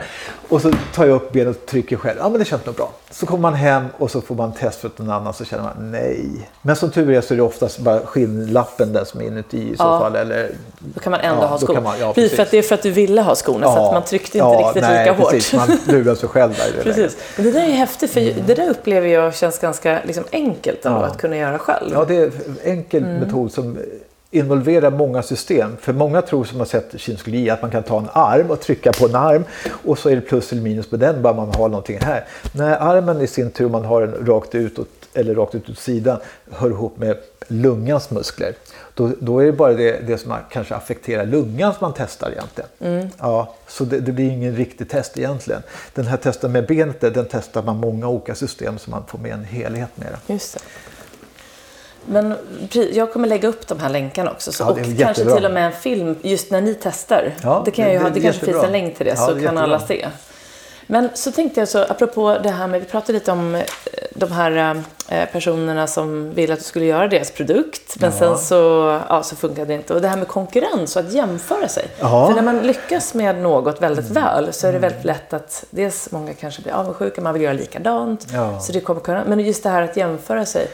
Och 0.48 0.60
så 0.62 0.72
tar 0.94 1.04
jag 1.06 1.14
upp 1.14 1.32
benet 1.32 1.56
och 1.56 1.66
trycker 1.66 1.96
själv. 1.96 2.16
Ja, 2.20 2.28
men 2.28 2.38
det 2.38 2.44
känns 2.44 2.66
nog 2.66 2.74
bra. 2.74 2.90
Så 3.10 3.26
kommer 3.26 3.42
man 3.42 3.54
hem 3.54 3.84
och 3.98 4.10
så 4.10 4.20
får 4.20 4.34
man 4.34 4.52
test 4.52 4.80
för 4.80 4.90
någon 4.96 5.10
annan 5.10 5.34
så 5.34 5.44
känner 5.44 5.62
man 5.64 5.90
nej. 5.90 6.48
Men 6.62 6.76
som 6.76 6.90
tur 6.90 7.10
är 7.10 7.20
så 7.20 7.34
är 7.34 7.36
det 7.36 7.42
oftast 7.42 7.78
bara 7.78 8.00
skinnlappen 8.00 8.92
där 8.92 9.04
som 9.04 9.20
är 9.20 9.24
inuti 9.24 9.74
så 9.80 9.86
Ja. 9.86 9.98
fall. 10.00 10.16
Eller, 10.16 10.50
Då 10.78 11.00
kan 11.00 11.10
man 11.10 11.20
ändå 11.20 11.42
Ja, 11.42 11.46
ha 11.46 11.58
skor. 11.58 11.80
man- 11.80 12.00
ja, 12.00 12.12
precis, 12.12 12.36
för 12.36 12.42
att 12.42 12.50
det 12.50 12.58
är 12.58 12.62
för 12.62 12.74
att 12.74 12.82
du 12.82 12.90
ville 12.90 13.22
ha 13.22 13.34
skorna, 13.34 13.66
så 13.66 13.86
att 13.86 13.92
man 13.92 14.04
tryckte 14.04 14.38
inte 14.38 14.48
ja, 14.52 14.64
riktigt 14.66 14.82
nej, 14.82 14.98
lika 15.04 15.12
hårt. 15.22 15.30
Precis, 15.30 15.52
man 15.52 15.68
lurar 15.86 16.14
sig 16.14 16.28
själv 16.28 16.54
där 16.56 16.68
i 16.68 16.76
det. 16.76 16.82
Precis. 16.82 17.16
Men 17.36 17.44
det 17.46 17.52
där 17.52 17.60
är 17.66 17.70
häftigt, 17.72 18.10
för 18.10 18.20
det 18.46 18.54
där 18.54 18.70
upplever 18.70 19.08
jag 19.08 19.34
känns 19.34 19.58
ganska 19.58 19.98
liksom, 20.04 20.24
enkelt 20.32 20.86
ändå 20.86 21.00
Ja. 21.00 21.04
att 21.06 21.18
kunna 21.18 21.36
göra 21.36 21.58
själv. 21.58 21.90
Ja, 21.92 22.04
det 22.04 22.16
är 22.16 22.24
en 22.26 22.56
enkel 22.64 23.02
Mm. 23.04 23.16
metod 23.16 23.52
som 23.52 23.78
involverar 24.30 24.90
många 24.90 25.22
system. 25.22 25.76
För 25.80 25.92
många 25.92 26.22
tror 26.22 26.44
som 26.44 26.58
har 26.58 26.66
sett 26.66 27.00
kineskologi 27.00 27.50
att 27.50 27.62
man 27.62 27.70
kan 27.70 27.82
ta 27.82 27.98
en 27.98 28.08
arm 28.12 28.50
och 28.50 28.60
trycka 28.60 28.92
på 28.92 29.06
en 29.06 29.14
arm 29.14 29.44
och 29.84 29.98
så 29.98 30.08
är 30.08 30.14
det 30.14 30.20
plus 30.20 30.52
eller 30.52 30.62
minus 30.62 30.90
på 30.90 30.96
den 30.96 31.22
bara 31.22 31.32
man 31.34 31.48
har 31.54 31.68
någonting 31.68 31.98
här. 32.02 32.24
När 32.52 32.76
armen 32.76 33.20
i 33.20 33.26
sin 33.26 33.50
tur, 33.50 33.68
man 33.68 33.84
har 33.84 34.00
den 34.06 34.26
rakt 34.26 34.54
utåt 34.54 34.88
eller 35.14 35.34
rakt 35.34 35.54
ut 35.54 35.68
åt 35.70 35.78
sidan, 35.78 36.16
hör 36.52 36.70
ihop 36.70 36.98
med 36.98 37.16
lungans 37.48 38.10
muskler. 38.10 38.54
Då, 39.00 39.10
då 39.20 39.38
är 39.40 39.46
det 39.46 39.52
bara 39.52 39.72
det, 39.72 40.06
det 40.06 40.18
som 40.18 40.34
kanske 40.52 40.74
affekterar 40.74 41.26
lungan 41.26 41.72
som 41.72 41.78
man 41.80 41.92
testar 41.96 42.30
egentligen. 42.30 42.70
Mm. 42.80 43.08
Ja, 43.18 43.54
så 43.68 43.84
det, 43.84 44.00
det 44.00 44.12
blir 44.12 44.30
ingen 44.30 44.56
riktig 44.56 44.88
test 44.88 45.18
egentligen. 45.18 45.62
Den 45.94 46.06
här 46.06 46.16
testen 46.16 46.52
med 46.52 46.66
benet, 46.66 47.00
den 47.00 47.26
testar 47.30 47.62
man 47.62 47.76
många 47.76 48.08
olika 48.08 48.34
system 48.34 48.78
så 48.78 48.90
man 48.90 49.04
får 49.06 49.18
med 49.18 49.32
en 49.32 49.44
helhet 49.44 49.88
med 49.94 50.06
det. 50.26 50.32
Just 50.32 50.54
det. 50.54 50.60
Men 52.06 52.34
jag 52.92 53.12
kommer 53.12 53.28
lägga 53.28 53.48
upp 53.48 53.66
de 53.66 53.80
här 53.80 53.88
länkarna 53.90 54.30
också. 54.30 54.52
Så, 54.52 54.62
Ja, 54.62 54.70
och 54.70 54.78
kanske 54.98 55.24
till 55.34 55.44
och 55.44 55.52
med 55.52 55.66
en 55.66 55.72
film 55.72 56.16
just 56.22 56.50
när 56.50 56.60
ni 56.60 56.74
testar. 56.82 57.34
Ja, 57.42 57.62
det 57.64 57.70
kan 57.70 57.84
jag 57.84 57.92
ju 57.92 57.98
det- 57.98 58.04
ha, 58.04 58.10
det 58.10 58.20
kanske 58.20 58.40
jättebra. 58.46 58.52
finns 58.62 58.66
en 58.66 58.72
länk 58.72 58.96
till 58.96 59.06
det 59.06 59.12
Ja, 59.12 59.16
så 59.16 59.26
det 59.26 59.32
kan 59.32 59.42
jättebra. 59.42 59.62
alla 59.62 59.80
se. 59.80 60.08
Men 60.90 61.08
så 61.14 61.32
tänkte 61.32 61.60
jag 61.60 61.68
så, 61.68 61.78
apropå 61.82 62.38
det 62.42 62.50
här 62.50 62.66
med, 62.66 62.80
vi 62.80 62.86
pratade 62.86 63.12
lite 63.12 63.32
om 63.32 63.54
eh, 63.54 63.62
de 64.14 64.32
här 64.32 64.82
eh, 65.08 65.24
personerna 65.32 65.86
som 65.86 66.30
ville 66.34 66.52
att 66.52 66.58
du 66.58 66.64
skulle 66.64 66.84
göra 66.84 67.08
deras 67.08 67.30
produkt. 67.30 67.96
Men 68.00 68.10
Ja. 68.10 68.18
sen 68.18 68.38
så, 68.38 68.54
ja, 69.08 69.22
så 69.22 69.36
funkade 69.36 69.66
det 69.66 69.74
inte. 69.74 69.94
Och 69.94 70.00
det 70.00 70.08
här 70.08 70.16
med 70.16 70.28
konkurrens 70.28 70.96
och 70.96 71.02
att 71.02 71.12
jämföra 71.12 71.68
sig. 71.68 71.86
Ja. 72.00 72.26
För 72.28 72.34
när 72.34 72.42
man 72.42 72.58
lyckas 72.58 73.14
med 73.14 73.36
något 73.42 73.82
väldigt 73.82 74.10
väl 74.10 74.52
så 74.52 74.66
är 74.66 74.72
det 74.72 74.78
väldigt 74.78 75.04
lätt 75.04 75.32
att 75.32 75.64
dels 75.70 76.10
många 76.12 76.34
kanske 76.34 76.62
blir 76.62 76.72
avundsjuka, 76.72 77.20
man 77.20 77.32
vill 77.32 77.42
göra 77.42 77.52
likadant. 77.52 78.26
Ja. 78.32 78.60
Så 78.60 78.72
det 78.72 78.80
kommer 78.80 79.00
kunna, 79.00 79.24
men 79.26 79.40
just 79.40 79.62
det 79.62 79.68
här 79.70 79.82
att 79.82 79.96
jämföra 79.96 80.46
sig. 80.46 80.66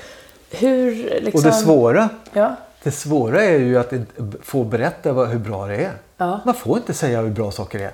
Hur 0.51 0.95
liksom... 1.21 1.39
Och 1.39 1.43
det 1.43 1.53
svåra, 1.53 2.09
Ja. 2.33 2.57
det 2.83 2.91
svåra 2.91 3.43
är 3.45 3.59
ju 3.59 3.79
att 3.79 3.93
få 4.43 4.65
berätta 4.65 5.13
vad, 5.13 5.29
hur 5.29 5.39
bra 5.39 5.67
det 5.67 5.77
är. 5.77 5.93
Man 6.45 6.55
får 6.55 6.77
inte 6.77 6.95
säga 6.95 7.21
hur 7.21 7.31
bra 7.31 7.51
saker 7.51 7.79
är. 7.81 7.93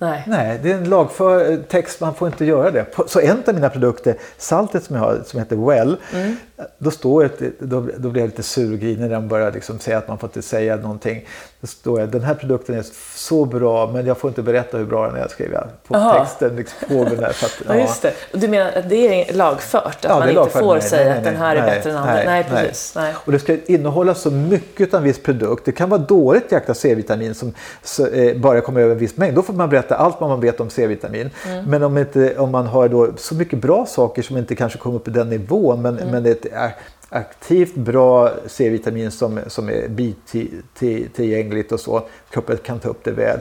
Nej. 0.00 0.22
Nej, 0.26 0.60
det 0.62 0.70
är 0.72 0.74
en 0.74 0.84
lagför 0.88 1.50
eh, 1.52 1.56
text, 1.58 2.00
man 2.00 2.14
får 2.14 2.28
inte 2.28 2.44
göra 2.44 2.70
det. 2.70 2.86
Så 3.06 3.20
en 3.20 3.42
av 3.46 3.54
mina 3.54 3.68
produkter, 3.70 4.14
saltet 4.36 4.84
som 4.84 4.96
jag 4.96 5.02
har, 5.02 5.20
som 5.26 5.38
heter 5.38 5.56
Well, 5.56 5.96
Mm. 6.14 6.36
då, 6.78 6.90
står 6.90 7.30
det, 7.38 7.50
då, 7.58 7.86
då 7.98 8.08
blir 8.08 8.22
jag 8.22 8.28
lite 8.28 8.42
sur 8.42 8.72
och 8.72 8.78
grinig 8.78 9.00
när 9.00 9.08
de 9.08 9.28
börjar 9.28 9.52
liksom 9.52 9.78
säga 9.78 9.98
att 9.98 10.08
man 10.08 10.18
får 10.18 10.26
inte 10.28 10.42
säga 10.42 10.76
någonting. 10.76 11.26
Då 11.60 11.66
står 11.66 12.00
jag, 12.00 12.08
den 12.08 12.22
här 12.22 12.34
produkten 12.34 12.74
är 12.78 12.84
så 13.14 13.44
bra 13.44 13.86
men 13.86 14.06
jag 14.06 14.18
får 14.18 14.28
inte 14.28 14.42
berätta 14.42 14.78
hur 14.78 14.84
bra 14.84 15.06
den 15.10 15.16
är, 15.22 15.28
skriver 15.28 15.54
jag 15.54 15.66
på 15.88 15.94
Aha. 15.94 16.18
texten. 16.24 16.56
Liksom, 16.56 16.88
på 16.88 16.94
den 17.04 17.16
där, 17.16 17.32
för 17.32 17.46
att, 17.46 17.62
Ja, 17.68 17.74
just 17.82 18.02
det. 18.02 18.12
Du 18.32 18.48
menar 18.48 18.72
att 18.76 18.88
det 18.88 19.30
är 19.30 19.34
lagfört? 19.34 19.84
Att 19.86 20.04
Ja, 20.04 20.18
man 20.18 20.26
det 20.34 20.40
inte 20.40 20.50
får 20.58 20.72
Nej, 20.74 20.82
säga 20.82 21.08
nej, 21.08 21.18
att 21.18 21.24
den 21.24 21.32
nej, 21.34 21.42
här 21.42 21.56
är 21.56 21.60
nej, 21.62 21.70
bättre 21.76 21.90
än 21.90 21.96
andra? 21.96 22.14
Nej, 22.24 22.44
precis. 22.50 22.92
Nej. 22.96 23.14
Och 23.24 23.32
det 23.32 23.38
ska 23.38 23.56
innehålla 23.66 24.14
så 24.14 24.30
mycket 24.30 24.94
av 24.94 24.98
en 25.00 25.04
viss 25.04 25.22
produkt. 25.22 25.64
Det 25.64 25.72
kan 25.72 25.88
vara 25.90 26.00
dåligt 26.00 26.52
jäkla 26.52 26.74
C-vitamin 26.74 27.34
som 27.34 27.54
så, 27.82 28.06
eh, 28.06 28.36
bara 28.36 28.60
kommer 28.60 28.80
över 28.80 28.92
en 28.92 28.98
viss 28.98 29.16
mängd. 29.16 29.34
Då 29.34 29.42
får 29.42 29.52
man 29.52 29.68
berätta 29.68 29.87
allt 29.94 30.20
vad 30.20 30.30
man 30.30 30.40
vet 30.40 30.60
om 30.60 30.70
C-vitamin. 30.70 31.30
Mm. 31.46 31.64
Men 31.64 31.82
om, 31.82 31.98
inte, 31.98 32.38
om 32.38 32.50
man 32.50 32.66
har 32.66 32.88
då 32.88 33.08
så 33.16 33.34
mycket 33.34 33.58
bra 33.58 33.86
saker 33.86 34.22
som 34.22 34.36
inte 34.36 34.54
kanske 34.54 34.78
kommer 34.78 34.96
upp 34.96 35.08
i 35.08 35.10
den 35.10 35.28
nivån 35.30 35.82
men, 35.82 35.98
Mm. 35.98 36.10
men 36.10 36.22
det 36.22 36.46
är 36.52 36.74
aktivt 37.08 37.74
bra 37.74 38.30
C-vitamin 38.46 39.10
som, 39.10 39.40
som 39.46 39.68
är 39.68 39.88
bitillgängligt 39.88 41.72
och 41.72 41.80
så. 41.80 42.02
Kroppen 42.30 42.56
kan 42.56 42.78
ta 42.78 42.88
upp 42.88 43.04
det 43.04 43.10
väl. 43.10 43.40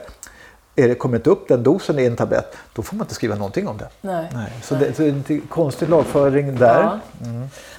Är 0.80 0.88
det, 0.88 0.96
kommer 0.96 1.18
inte 1.18 1.30
upp 1.30 1.48
den 1.48 1.64
dosen 1.64 2.00
i 2.00 2.06
en 2.06 2.16
tablett, 2.16 2.56
då 2.74 2.82
får 2.82 2.96
man 2.96 3.06
inte 3.06 3.14
skriva 3.16 3.36
någonting 3.36 3.68
om 3.68 3.78
det. 3.78 3.88
Nej. 4.02 4.30
Nej, 4.34 4.52
så 4.64 4.76
det, 4.76 4.94
så 4.94 5.02
det 5.02 5.08
är 5.08 5.12
lite 5.12 5.40
konstig 5.50 5.90
lagföring 5.90 6.56
där. 6.56 6.82
Ja. 6.82 7.00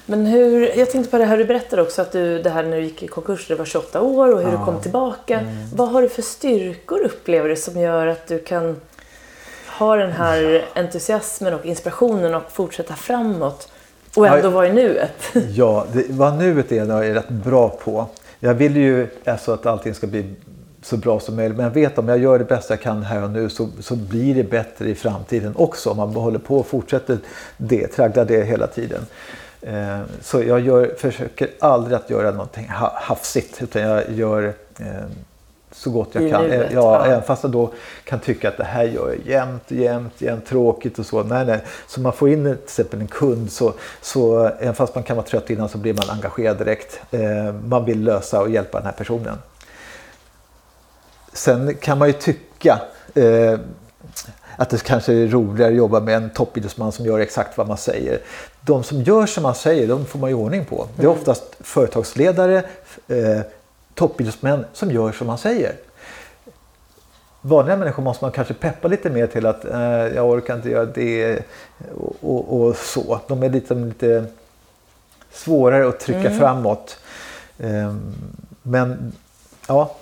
Men 0.05 0.25
hur, 0.25 0.77
jag 0.77 0.91
tänkte 0.91 1.11
på 1.11 1.17
det 1.17 1.25
här 1.25 1.37
du 1.37 1.45
berättade 1.45 1.81
också 1.81 2.01
att 2.01 2.11
du, 2.11 2.41
det 2.41 2.49
här 2.49 2.63
när 2.63 2.77
du 2.77 2.83
gick 2.83 3.03
i 3.03 3.07
konkurs, 3.07 3.47
det 3.47 3.55
var 3.55 3.65
28 3.65 4.01
år 4.01 4.33
och 4.33 4.41
hur 4.41 4.51
du 4.51 4.65
kom 4.65 4.81
tillbaka. 4.81 5.39
Mm. 5.39 5.55
Vad 5.75 5.89
har 5.89 6.01
du 6.01 6.09
för 6.09 6.21
styrkor 6.21 6.99
upplever 6.99 7.49
du 7.49 7.55
som 7.55 7.79
gör 7.79 8.07
att 8.07 8.27
du 8.27 8.39
kan 8.39 8.75
ha 9.67 9.95
den 9.95 10.11
här 10.11 10.65
entusiasmen 10.75 11.53
och 11.53 11.65
inspirationen 11.65 12.35
och 12.35 12.51
fortsätta 12.51 12.95
framåt 12.95 13.71
och 14.15 14.27
ändå 14.27 14.47
Ja. 14.47 14.49
vara 14.49 14.67
i 14.67 14.73
nuet? 14.73 15.31
Ja, 15.55 15.85
det, 15.93 16.05
vad 16.09 16.37
nuet 16.37 16.71
är 16.71 16.85
jag 16.85 17.07
är 17.07 17.13
rätt 17.13 17.29
bra 17.29 17.69
på. 17.69 18.05
Jag 18.39 18.53
vill 18.53 18.77
ju 18.77 19.07
alltså 19.25 19.51
att 19.53 19.65
allting 19.65 19.93
ska 19.93 20.07
bli 20.07 20.35
så 20.81 20.97
bra 20.97 21.19
som 21.19 21.35
möjligt. 21.35 21.57
Men 21.57 21.63
jag 21.63 21.73
vet 21.73 21.97
om 21.97 22.07
jag 22.07 22.19
gör 22.19 22.39
det 22.39 22.45
bästa 22.45 22.73
jag 22.73 22.81
kan 22.81 23.03
här 23.03 23.23
och 23.23 23.29
nu 23.31 23.49
så, 23.49 23.69
så 23.79 23.95
blir 23.95 24.35
det 24.35 24.43
bättre 24.43 24.89
i 24.89 24.95
framtiden 24.95 25.53
också. 25.55 25.89
Om 25.89 25.97
man 25.97 26.09
håller 26.09 26.39
på 26.39 26.59
och 26.59 26.67
fortsätter 26.67 27.17
det, 27.57 27.87
tragglar 27.87 28.25
det 28.25 28.43
hela 28.43 28.67
tiden. 28.67 29.05
Eh, 29.61 29.99
så 30.21 30.43
jag 30.43 30.59
gör, 30.59 30.95
försöker 30.97 31.49
aldrig 31.59 31.97
att 31.97 32.09
göra 32.09 32.31
någonting 32.31 32.69
ha, 32.69 32.93
hafsigt. 32.95 33.61
Utan 33.61 33.81
jag 33.81 34.03
gör 34.11 34.53
eh, 34.79 34.85
så 35.71 35.89
gott 35.91 36.09
jag 36.11 36.23
I 36.23 36.31
kan. 36.31 36.43
nuet, 36.43 36.69
Eh, 36.69 36.73
ja, 36.75 36.95
ja. 36.95 37.05
Även 37.05 37.21
fast 37.21 37.43
jag 37.43 37.51
då 37.51 37.71
kan 38.03 38.19
tycka 38.19 38.49
att 38.49 38.57
det 38.57 38.63
här 38.63 38.83
gör 38.83 39.07
jag 39.09 39.27
jämt, 39.27 39.71
jämt, 39.71 40.21
jämt 40.21 40.45
tråkigt 40.45 40.99
och 40.99 41.05
så. 41.05 41.23
Nej, 41.23 41.45
nej. 41.45 41.59
Så 41.87 42.01
man 42.01 42.13
får 42.13 42.29
in 42.29 42.43
till 42.43 42.53
exempel 42.63 43.01
en 43.01 43.07
kund 43.07 43.51
så, 43.51 43.73
så 44.01 44.45
även 44.59 44.75
fast 44.75 44.95
man 44.95 45.03
kan 45.03 45.15
vara 45.17 45.27
trött 45.27 45.49
innan 45.49 45.69
så 45.69 45.77
blir 45.77 45.93
man 45.93 46.09
engagerad 46.09 46.57
direkt. 46.57 47.01
Eh, 47.11 47.53
man 47.67 47.85
vill 47.85 48.03
lösa 48.03 48.41
och 48.41 48.49
hjälpa 48.49 48.77
den 48.77 48.85
här 48.85 48.93
personen. 48.93 49.37
Sen 51.33 51.75
kan 51.75 51.97
man 51.97 52.07
ju 52.07 52.13
tycka 52.13 52.81
eh, 53.15 53.59
att 54.55 54.69
det 54.69 54.83
kanske 54.83 55.13
är 55.13 55.27
roligare 55.27 55.71
att 55.71 55.77
jobba 55.77 55.99
med 55.99 56.15
en 56.15 56.29
toppidrottsman 56.29 56.91
som 56.91 57.05
gör 57.05 57.19
exakt 57.19 57.57
vad 57.57 57.67
man 57.67 57.77
säger. 57.77 58.19
De 58.61 58.83
som 58.83 59.01
gör 59.01 59.25
som 59.25 59.43
man 59.43 59.55
säger, 59.55 59.87
de 59.87 60.05
får 60.05 60.19
man 60.19 60.29
ju 60.29 60.35
ordning 60.35 60.65
på. 60.65 60.87
Det 60.95 61.03
är 61.03 61.07
oftast 61.07 61.43
företagsledare, 61.59 62.63
eh, 63.07 63.39
toppidrottsmän 63.95 64.65
som 64.73 64.91
gör 64.91 65.11
som 65.11 65.27
man 65.27 65.37
säger. 65.37 65.75
Vanliga 67.41 67.77
människor 67.77 68.03
måste 68.03 68.23
man 68.23 68.31
kanske 68.31 68.53
peppa 68.53 68.87
lite 68.87 69.09
mer 69.09 69.27
till 69.27 69.45
att 69.45 69.65
eh, 69.65 69.81
jag 69.89 70.29
orkar 70.29 70.55
inte 70.55 70.69
göra 70.69 70.85
det 70.85 71.43
och, 71.95 72.15
och, 72.21 72.61
och 72.61 72.75
så. 72.75 73.19
De 73.27 73.43
är 73.43 73.49
lite, 73.49 73.73
lite 73.73 74.25
svårare 75.31 75.87
att 75.87 75.99
trycka 75.99 76.31
framåt. 76.31 76.97
Eh, 77.57 77.95
men 78.63 79.13
ja, 79.67 79.95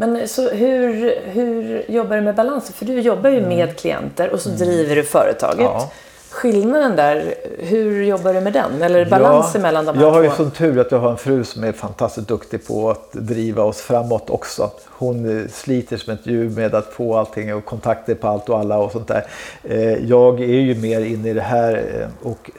Men 0.00 0.28
så 0.28 0.50
hur, 0.50 1.14
hur 1.24 1.84
jobbar 1.90 2.16
du 2.16 2.22
med 2.22 2.34
balansen? 2.34 2.72
För 2.74 2.84
du 2.84 3.00
jobbar 3.00 3.30
ju 3.30 3.40
med 3.46 3.76
klienter 3.76 4.30
och 4.32 4.40
så 4.40 4.48
driver 4.48 4.96
du 4.96 5.02
företaget. 5.04 5.58
Mm. 5.58 5.72
Ja. 5.72 5.90
Skillnaden 6.30 6.96
där, 6.96 7.34
hur 7.58 8.04
jobbar 8.04 8.34
du 8.34 8.40
med 8.40 8.52
den? 8.52 8.82
Eller 8.82 9.04
balansen 9.10 9.62
mellan 9.62 9.86
de 9.86 9.96
här 9.96 10.04
Jag 10.04 10.10
har 10.10 10.22
ju 10.22 10.28
två? 10.28 10.34
sån 10.36 10.50
tur 10.50 10.78
att 10.80 10.92
jag 10.92 10.98
har 10.98 11.10
en 11.10 11.16
fru 11.16 11.44
som 11.44 11.64
är 11.64 11.72
fantastiskt 11.72 12.28
duktig 12.28 12.66
på 12.66 12.90
att 12.90 13.12
driva 13.12 13.62
oss 13.62 13.80
framåt 13.80 14.30
också. 14.30 14.70
Hon 14.86 15.40
eh, 15.42 15.48
sliter 15.48 15.96
som 15.96 16.12
ett 16.12 16.26
djur 16.26 16.50
med 16.50 16.74
att 16.74 16.86
få 16.92 17.16
allting 17.16 17.54
och 17.54 17.64
kontakter 17.64 18.14
på 18.14 18.28
allt 18.28 18.48
och 18.48 18.58
alla 18.58 18.78
och 18.78 18.92
sånt 18.92 19.08
där. 19.08 19.24
Eh, 19.64 19.92
Jag 20.08 20.40
är 20.40 20.46
ju 20.60 20.74
mer 20.74 21.00
inne 21.00 21.28
i 21.28 21.32
det 21.32 21.40
här 21.40 21.72
eh, 21.74 22.26
och 22.28 22.50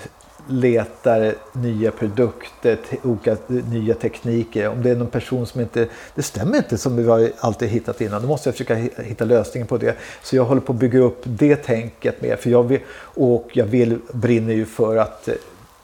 letar 0.50 1.36
nya 1.54 1.92
produkter, 1.92 2.78
olika 3.04 3.38
nya 3.48 3.94
tekniker. 3.94 4.68
Om 4.70 4.84
det 4.84 4.90
är 4.90 4.96
någon 4.96 5.08
person 5.08 5.46
som 5.46 5.62
inte, 5.62 5.88
det 6.16 6.22
stämmer 6.22 6.58
inte 6.58 6.78
som 6.78 6.96
vi 6.96 7.04
har 7.04 7.32
alltid 7.40 7.70
hittat 7.70 8.02
innan, 8.02 8.22
då 8.22 8.28
måste 8.28 8.50
jag 8.50 8.56
försöka 8.56 8.76
hitta 9.04 9.26
lösningen 9.26 9.68
på 9.68 9.78
det. 9.78 9.96
Så 10.24 10.36
jag 10.36 10.46
håller 10.46 10.62
på 10.62 10.74
att 10.74 10.80
bygga 10.80 11.00
upp 11.00 11.22
det 11.24 11.56
tänket 11.56 12.22
mer, 12.22 12.36
för 12.36 12.50
jag 12.50 12.64
vill, 12.64 12.80
och 13.00 13.50
jag 13.54 13.66
vill, 13.66 14.00
brinner 14.12 14.54
ju 14.54 14.66
för 14.66 14.98
att 14.98 15.28
eh, 15.28 15.34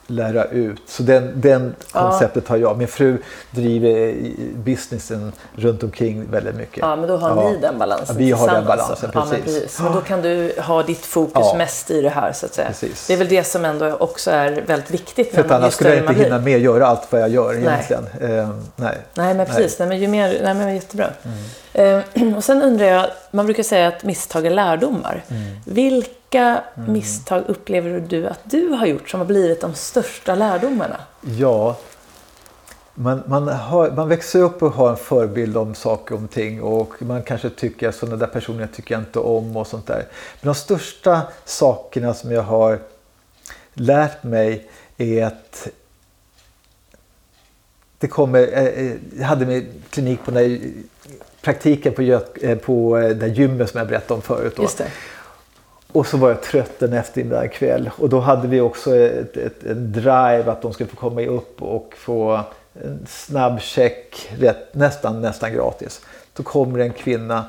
lära 0.08 0.45
ut. 0.45 0.82
Så 0.88 1.03
den, 1.03 1.41
den 1.41 1.76
konceptet 1.91 2.47
har 2.47 2.58
jag. 2.58 2.78
Min 2.78 2.88
fru 2.88 3.18
driver 3.51 4.16
businessen 4.56 5.32
runt 5.56 5.84
omkring 5.84 6.32
väldigt 6.32 6.56
mycket. 6.56 6.78
Ja, 6.78 6.95
men 6.95 7.10
då 7.10 7.18
har 7.18 7.30
ja. 7.30 7.49
ni 7.49 7.58
den 7.58 7.80
balansen 7.80 8.16
ja, 8.16 8.26
vi 8.26 8.32
har 8.32 8.47
den 8.47 8.66
balansen, 8.66 9.12
precis. 9.12 9.32
Ja, 9.32 9.38
precis. 9.43 9.80
Men 9.80 9.93
då 9.93 10.01
kan 10.01 10.22
du 10.22 10.53
ha 10.58 10.84
ditt 10.84 11.06
fokus 11.06 11.34
ja. 11.36 11.56
mest 11.58 11.91
i 11.91 12.01
det 12.01 12.10
här 12.10 12.34
så 12.34 12.45
att 12.45 12.53
säga. 12.53 12.68
Precis. 12.68 13.08
Det 13.08 13.14
är 13.14 13.18
väl 13.18 13.28
det 13.28 13.43
som 13.43 13.66
ändå 13.66 13.93
också 13.93 14.32
är 14.32 14.62
väldigt 14.68 14.91
viktigt. 14.91 15.34
För 15.34 15.41
att 15.41 15.51
annars 15.51 15.74
skulle 15.74 15.89
jag 15.89 15.99
inte 15.99 16.24
hinna 16.24 16.39
med 16.39 16.56
att 16.56 16.62
göra 16.62 16.88
allt 16.88 17.12
vad 17.12 17.22
jag 17.22 17.30
gör 17.30 17.58
egentligen. 17.58 18.06
Nej, 18.20 18.32
eh, 18.32 18.49
nej. 18.76 18.97
nej 19.14 19.34
men 19.34 19.45
precis. 19.45 19.80
Nej. 19.80 19.88
Nej, 19.88 19.97
men 19.97 19.99
ju 19.99 20.08
mer, 20.08 20.39
nej, 20.43 20.53
men 20.53 20.76
jättebra. 20.76 21.10
Mm. 21.24 21.38
Eh, 21.76 22.01
och 22.38 22.43
sen 22.43 22.61
undrar 22.61 22.86
jag, 22.86 23.07
man 23.32 23.45
brukar 23.45 23.63
säga 23.63 23.88
att 23.88 24.03
misstag 24.03 24.45
är 24.45 24.49
lärdomar. 24.49 25.23
Mm. 25.28 25.43
Vilka 25.65 26.61
mm. 26.76 26.93
misstag 26.93 27.43
upplever 27.47 27.99
du 27.99 28.28
att 28.28 28.39
du 28.43 28.67
har 28.67 28.86
gjort 28.86 29.09
som 29.09 29.19
har 29.19 29.28
blivit 29.28 29.61
de 29.61 29.73
största 29.73 30.36
lärdomarna? 30.36 30.97
Ja, 31.21 31.78
man, 32.93 33.23
man, 33.28 33.47
har, 33.47 33.91
man 33.91 34.09
växer 34.09 34.39
upp 34.39 34.63
och 34.63 34.71
har 34.71 34.89
en 34.89 34.97
förebild 34.97 35.57
om 35.57 35.76
saker 35.76 36.23
och 36.23 36.32
ting 36.32 36.61
och 36.61 36.93
man 37.01 37.23
kanske 37.23 37.49
tycker 37.49 37.89
att 37.89 37.95
sådana 37.95 38.17
där 38.17 38.28
personer 38.28 38.67
tycker 38.67 38.95
jag 38.95 39.01
inte 39.01 39.19
om 39.19 39.57
och 39.57 39.67
sånt 39.67 39.88
där. 39.88 40.05
Men 40.41 40.53
de 40.53 40.55
största 40.55 41.21
sakerna 41.45 42.13
som 42.13 42.32
jag 42.32 42.43
har 42.43 42.80
lärt 43.73 44.23
mig 44.23 44.67
är 44.97 45.26
att 45.26 45.67
det 47.97 48.07
kommer, 48.07 48.39
eh, 48.39 48.65
eh, 48.65 48.95
jag 49.17 49.26
hade 49.26 49.45
min 49.45 49.84
klinik 49.89 50.23
på 50.26 50.32
när, 50.32 50.59
praktiken 51.45 51.93
på, 51.93 52.01
eh, 52.01 52.57
på 52.57 52.97
det 53.15 53.27
gymmet 53.27 53.69
som 53.69 53.77
jag 53.77 53.87
berättade 53.87 54.13
om 54.13 54.21
förut. 54.21 54.53
Då. 54.55 54.63
Och 55.91 56.07
så 56.07 56.17
var 56.17 56.29
jag 56.29 56.43
trött 56.43 56.81
en 56.81 56.93
eftermiddag 56.93 57.47
kväll 57.47 57.89
och 57.97 58.09
då 58.09 58.19
hade 58.19 58.47
vi 58.47 58.61
också 58.61 58.95
ett, 58.95 59.37
ett, 59.37 59.63
en 59.63 59.91
drive 59.91 60.43
att 60.51 60.61
de 60.61 60.73
skulle 60.73 60.89
få 60.89 60.95
komma 60.95 61.21
upp 61.21 61.61
och 61.61 61.93
få 61.97 62.39
en 62.83 63.05
snabb 63.07 63.61
check 63.61 64.29
rätt, 64.39 64.73
nästan, 64.73 65.21
nästan 65.21 65.53
gratis. 65.53 66.01
Då 66.33 66.43
kommer 66.43 66.79
en 66.79 66.93
kvinna 66.93 67.45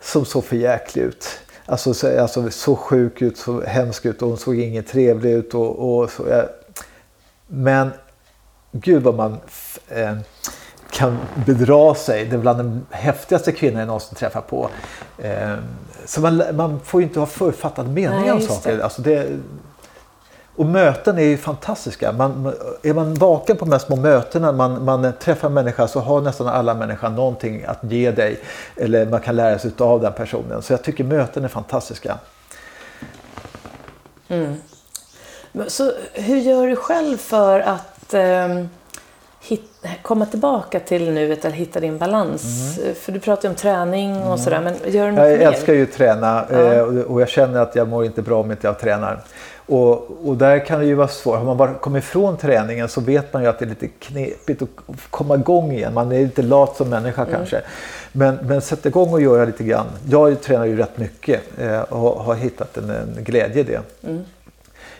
som 0.00 0.24
såg 0.24 0.44
för 0.44 0.56
jäklig 0.56 1.02
ut. 1.02 1.28
Alltså, 1.66 1.94
så, 1.94 2.20
alltså 2.20 2.50
så 2.50 2.76
sjuk 2.76 3.22
ut, 3.22 3.38
så 3.38 3.62
hemsk 3.62 4.06
ut 4.06 4.22
och 4.22 4.28
hon 4.28 4.38
såg 4.38 4.60
inget 4.60 4.88
trevlig 4.88 5.32
ut. 5.32 5.54
Och, 5.54 6.00
och 6.00 6.10
så, 6.10 6.28
ja. 6.30 6.44
Men 7.46 7.90
gud 8.72 9.02
vad 9.02 9.14
man 9.14 9.36
eh, 9.88 10.16
kan 10.92 11.18
bedra 11.34 11.94
sig. 11.94 12.24
Det 12.24 12.36
är 12.36 12.40
bland 12.40 12.58
de 12.58 12.86
häftigaste 12.90 13.52
kvinnorna 13.52 13.80
jag 13.80 13.86
någonsin 13.86 14.14
träffat 14.14 14.46
på. 14.46 14.68
Eh, 15.18 15.54
så 16.04 16.20
man, 16.20 16.42
man 16.52 16.80
får 16.80 17.00
ju 17.00 17.06
inte 17.06 17.20
ha 17.20 17.26
författad 17.26 17.88
mening 17.88 18.32
om 18.32 18.40
saker. 18.40 18.76
Det. 18.76 18.84
Alltså 18.84 19.02
det, 19.02 19.26
och 20.56 20.66
möten 20.66 21.18
är 21.18 21.22
ju 21.22 21.36
fantastiska. 21.36 22.12
Man, 22.12 22.52
är 22.82 22.94
man 22.94 23.14
vaken 23.14 23.56
på 23.56 23.64
de 23.64 23.72
här 23.72 23.78
små 23.78 23.96
mötena, 23.96 24.52
man, 24.52 24.84
man 24.84 25.12
träffar 25.20 25.48
en 25.48 25.54
människa 25.54 25.88
så 25.88 26.00
har 26.00 26.20
nästan 26.20 26.48
alla 26.48 26.74
människor 26.74 27.08
någonting 27.08 27.64
att 27.64 27.78
ge 27.82 28.10
dig. 28.10 28.40
Eller 28.76 29.06
man 29.06 29.20
kan 29.20 29.36
lära 29.36 29.58
sig 29.58 29.70
av 29.78 30.00
den 30.00 30.12
personen. 30.12 30.62
Så 30.62 30.72
jag 30.72 30.82
tycker 30.82 31.04
möten 31.04 31.44
är 31.44 31.48
fantastiska. 31.48 32.18
Mm. 34.28 34.54
Så 35.68 35.92
hur 36.12 36.36
gör 36.36 36.66
du 36.66 36.76
själv 36.76 37.16
för 37.16 37.60
att 37.60 38.14
um 38.14 38.68
hit, 39.42 39.62
komma 40.02 40.26
tillbaka 40.26 40.80
till 40.80 41.12
nuet 41.12 41.44
eller 41.44 41.56
hitta 41.56 41.80
din 41.80 41.98
balans? 41.98 42.78
Mm. 42.78 42.94
För 42.94 43.12
du 43.12 43.20
pratar 43.20 43.42
ju 43.42 43.50
om 43.50 43.56
träning 43.56 44.16
och 44.16 44.26
mm. 44.26 44.38
sådär, 44.38 44.60
men 44.60 44.92
gör 44.92 45.06
du 45.06 45.12
något 45.12 45.28
Jag 45.28 45.38
mer? 45.38 45.46
älskar 45.46 45.72
ju 45.72 45.82
att 45.82 45.92
träna 45.92 46.44
ja. 46.50 46.56
Eh, 46.56 46.82
och 46.82 47.20
jag 47.20 47.28
känner 47.28 47.60
att 47.60 47.76
jag 47.76 47.88
mår 47.88 48.04
inte 48.04 48.22
bra 48.22 48.40
om 48.40 48.50
inte 48.50 48.66
jag 48.66 48.78
tränar. 48.78 49.20
Och, 49.66 50.10
och 50.28 50.36
där 50.36 50.66
kan 50.66 50.80
det 50.80 50.86
ju 50.86 50.94
vara 50.94 51.08
svårt. 51.08 51.38
Har 51.38 51.44
man 51.44 51.56
bara 51.56 51.74
kommit 51.74 52.04
ifrån 52.04 52.36
träningen 52.36 52.88
så 52.88 53.00
vet 53.00 53.32
man 53.32 53.42
ju 53.42 53.48
att 53.48 53.58
det 53.58 53.64
är 53.64 53.68
lite 53.68 53.88
knepigt 53.88 54.62
att 54.62 54.68
komma 55.10 55.34
igång 55.34 55.72
igen. 55.72 55.94
Man 55.94 56.12
är 56.12 56.20
lite 56.20 56.42
lat 56.42 56.76
som 56.76 56.88
människa 56.88 57.22
mm. 57.22 57.34
kanske. 57.34 57.60
Men, 58.12 58.38
men 58.42 58.60
sätt 58.60 58.86
igång 58.86 59.12
och 59.12 59.22
göra 59.22 59.44
lite 59.44 59.64
grann. 59.64 59.86
Jag 60.08 60.42
tränar 60.42 60.64
ju 60.64 60.76
rätt 60.76 60.98
mycket 60.98 61.40
eh, 61.58 61.80
och 61.80 62.24
har 62.24 62.34
hittat 62.34 62.76
en, 62.76 62.90
en 62.90 63.24
glädje 63.24 63.60
i 63.60 63.64
det. 63.64 63.80
Mm 64.08 64.24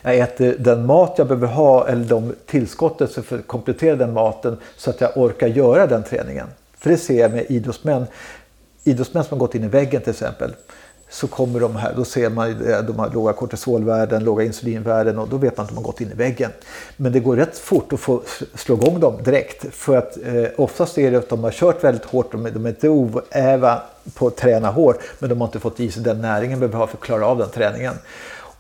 jag 0.02 0.18
äter 0.18 0.56
den 0.58 0.86
mat 0.86 1.14
jag 1.16 1.26
behöver 1.26 1.46
ha 1.46 1.88
eller 1.88 2.04
de 2.04 2.34
tillskottet 2.46 3.12
för 3.12 3.38
att 3.38 3.46
komplettera 3.46 3.96
den 3.96 4.12
maten 4.12 4.56
så 4.76 4.90
att 4.90 5.00
jag 5.00 5.16
orkar 5.16 5.46
göra 5.46 5.86
den 5.86 6.02
träningen. 6.02 6.46
För 6.78 6.90
det 6.90 6.96
ser 6.96 7.20
jag 7.20 7.30
med 7.30 7.46
idrottsmän. 7.48 8.06
Idrottsmän 8.84 9.24
som 9.24 9.38
har 9.38 9.46
gått 9.46 9.54
in 9.54 9.64
i 9.64 9.68
väggen 9.68 10.02
till 10.02 10.10
exempel. 10.10 10.54
Så 11.10 11.26
kommer 11.26 11.60
de 11.60 11.76
här, 11.76 11.92
då 11.96 12.04
ser 12.04 12.30
man 12.30 12.50
att 12.50 12.86
de 12.86 12.98
har 12.98 13.10
låga 13.10 13.32
kortisolvärden, 13.32 14.24
låga 14.24 14.44
insulinvärden 14.44 15.18
och 15.18 15.28
då 15.28 15.36
vet 15.36 15.56
man 15.56 15.64
att 15.64 15.70
de 15.70 15.76
har 15.76 15.84
gått 15.84 16.00
in 16.00 16.10
i 16.10 16.14
väggen. 16.14 16.50
Men 16.96 17.12
det 17.12 17.20
går 17.20 17.36
rätt 17.36 17.58
fort 17.58 17.92
att 17.92 18.00
få 18.00 18.22
slå 18.54 18.74
igång 18.74 19.00
dem 19.00 19.22
direkt. 19.24 19.74
För 19.74 19.96
att 19.96 20.16
eh, 20.16 20.44
oftast 20.56 20.98
är 20.98 21.10
det 21.10 21.18
att 21.18 21.28
de 21.28 21.44
har 21.44 21.50
kört 21.50 21.84
väldigt 21.84 22.04
hårt, 22.04 22.32
de, 22.32 22.48
de 22.54 22.66
är 22.66 22.70
inte 22.70 22.88
oäva 22.88 23.82
på 24.14 24.26
att 24.26 24.36
träna 24.36 24.70
hårt 24.70 25.00
men 25.18 25.30
de 25.30 25.40
har 25.40 25.48
inte 25.48 25.60
fått 25.60 25.80
i 25.80 25.90
sig 25.90 26.02
den 26.02 26.20
näringen 26.20 26.60
de 26.60 26.66
behöver 26.66 26.78
ha 26.78 26.86
för 26.86 26.96
att 26.96 27.02
klara 27.02 27.26
av 27.26 27.38
den 27.38 27.50
träningen. 27.50 27.94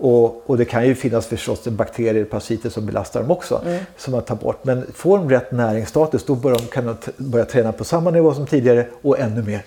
Och, 0.02 0.50
och, 0.50 0.58
det 0.58 0.64
kan 0.64 0.86
ju 0.86 0.94
finnas 0.94 1.26
förstås 1.26 1.64
bakterier, 1.64 2.24
parasiter 2.24 2.70
som 2.70 2.86
belastar 2.86 3.20
dem 3.20 3.30
också. 3.30 3.62
Mm. 3.66 3.84
Som 3.96 4.12
man 4.12 4.22
tar 4.22 4.36
bort. 4.36 4.64
Men 4.64 4.86
får 4.94 5.18
de 5.18 5.30
rätt 5.30 5.52
näringsstatus 5.52 6.24
då 6.24 6.34
bör 6.34 6.50
de, 6.50 6.66
kan 6.66 6.86
de 6.86 6.96
börja 7.16 7.44
träna 7.44 7.72
på 7.72 7.84
samma 7.84 8.10
nivå 8.10 8.34
som 8.34 8.46
tidigare 8.46 8.86
och 9.02 9.18
ännu 9.18 9.42
mer. 9.42 9.64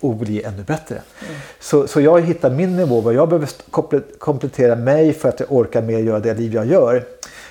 Och 0.00 0.14
bli 0.14 0.42
ännu 0.42 0.62
bättre. 0.62 0.94
Mm. 0.94 1.40
Så, 1.60 1.86
så 1.86 2.00
jag 2.00 2.20
hittar 2.20 2.50
min 2.50 2.76
nivå, 2.76 3.00
vad 3.00 3.14
jag 3.14 3.28
behöver 3.28 4.18
komplettera 4.18 4.76
mig 4.76 5.12
för 5.12 5.28
att 5.28 5.40
jag 5.40 5.52
orkar 5.52 5.82
med 5.82 5.96
att 5.96 6.04
göra 6.04 6.20
det 6.20 6.34
liv 6.34 6.54
jag 6.54 6.66
gör. 6.66 7.04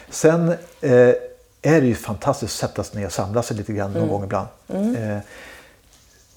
Sen 0.10 0.50
eh, 0.82 1.14
är 1.62 1.82
det 1.82 1.88
ju 1.88 1.96
fantastiskt 1.96 2.64
att 2.64 2.70
sätta 2.70 2.84
sig 2.84 3.00
ner 3.00 3.06
och 3.06 3.14
samla 3.14 3.44
sig 3.44 3.58
lite 3.58 3.74
grann 3.74 3.92
någon 3.92 4.04
mm. 4.04 4.10
gång 4.10 4.24
ibland. 4.24 4.48
Mm. 4.68 4.96
Eh, 4.96 5.18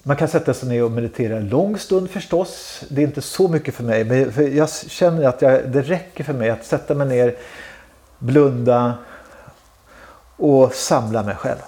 man 0.03 0.17
kan 0.17 0.27
sätta 0.27 0.53
sig 0.53 0.69
ner 0.69 0.83
och 0.83 0.91
meditera 0.91 1.37
en 1.37 1.49
lång 1.49 1.77
stund 1.77 2.09
förstås. 2.09 2.83
Det 2.89 3.01
är 3.01 3.07
inte 3.07 3.21
så 3.21 3.47
mycket 3.47 3.75
för 3.75 3.83
mig. 3.83 4.03
Men 4.03 4.55
jag 4.55 4.69
känner 4.69 5.27
att 5.27 5.41
jag, 5.41 5.69
det 5.69 5.81
räcker 5.81 6.23
för 6.23 6.33
mig 6.33 6.49
att 6.49 6.65
sätta 6.65 6.95
mig 6.95 7.07
ner, 7.07 7.35
blunda 8.19 8.93
och 10.37 10.73
samla 10.73 11.23
mig 11.23 11.35
själv. 11.35 11.59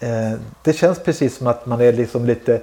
Eh, 0.00 0.38
det 0.62 0.72
känns 0.72 0.98
precis 0.98 1.36
som 1.36 1.46
att 1.46 1.66
man 1.66 1.80
är 1.80 1.92
liksom 1.92 2.26
lite 2.26 2.60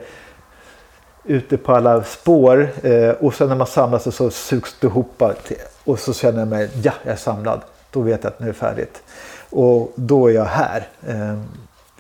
ute 1.24 1.58
på 1.58 1.76
alla 1.76 2.04
spår 2.04 2.70
eh, 2.84 3.10
och 3.10 3.34
sen 3.34 3.50
när 3.50 3.56
man 3.56 3.68
samlar 3.68 4.00
sig 4.00 4.12
så 4.12 4.30
sugs 4.30 4.76
det 4.80 4.88
ihop 4.88 5.24
och 5.84 6.00
så 6.00 6.14
känner 6.14 6.40
jag 6.40 6.48
mig, 6.48 6.70
ja, 6.84 6.94
jag 7.04 7.14
är 7.14 7.18
samlad. 7.18 7.62
Då 7.92 8.02
vet 8.02 8.24
jag 8.24 8.34
att 8.34 8.40
nu 8.40 8.46
är 8.46 8.54
det 8.54 8.60
färdigt. 8.60 9.04
Och 9.50 9.92
då 9.96 10.28
är 10.28 10.34
jag 10.34 10.46
här. 10.46 10.88
Eh, 11.08 11.40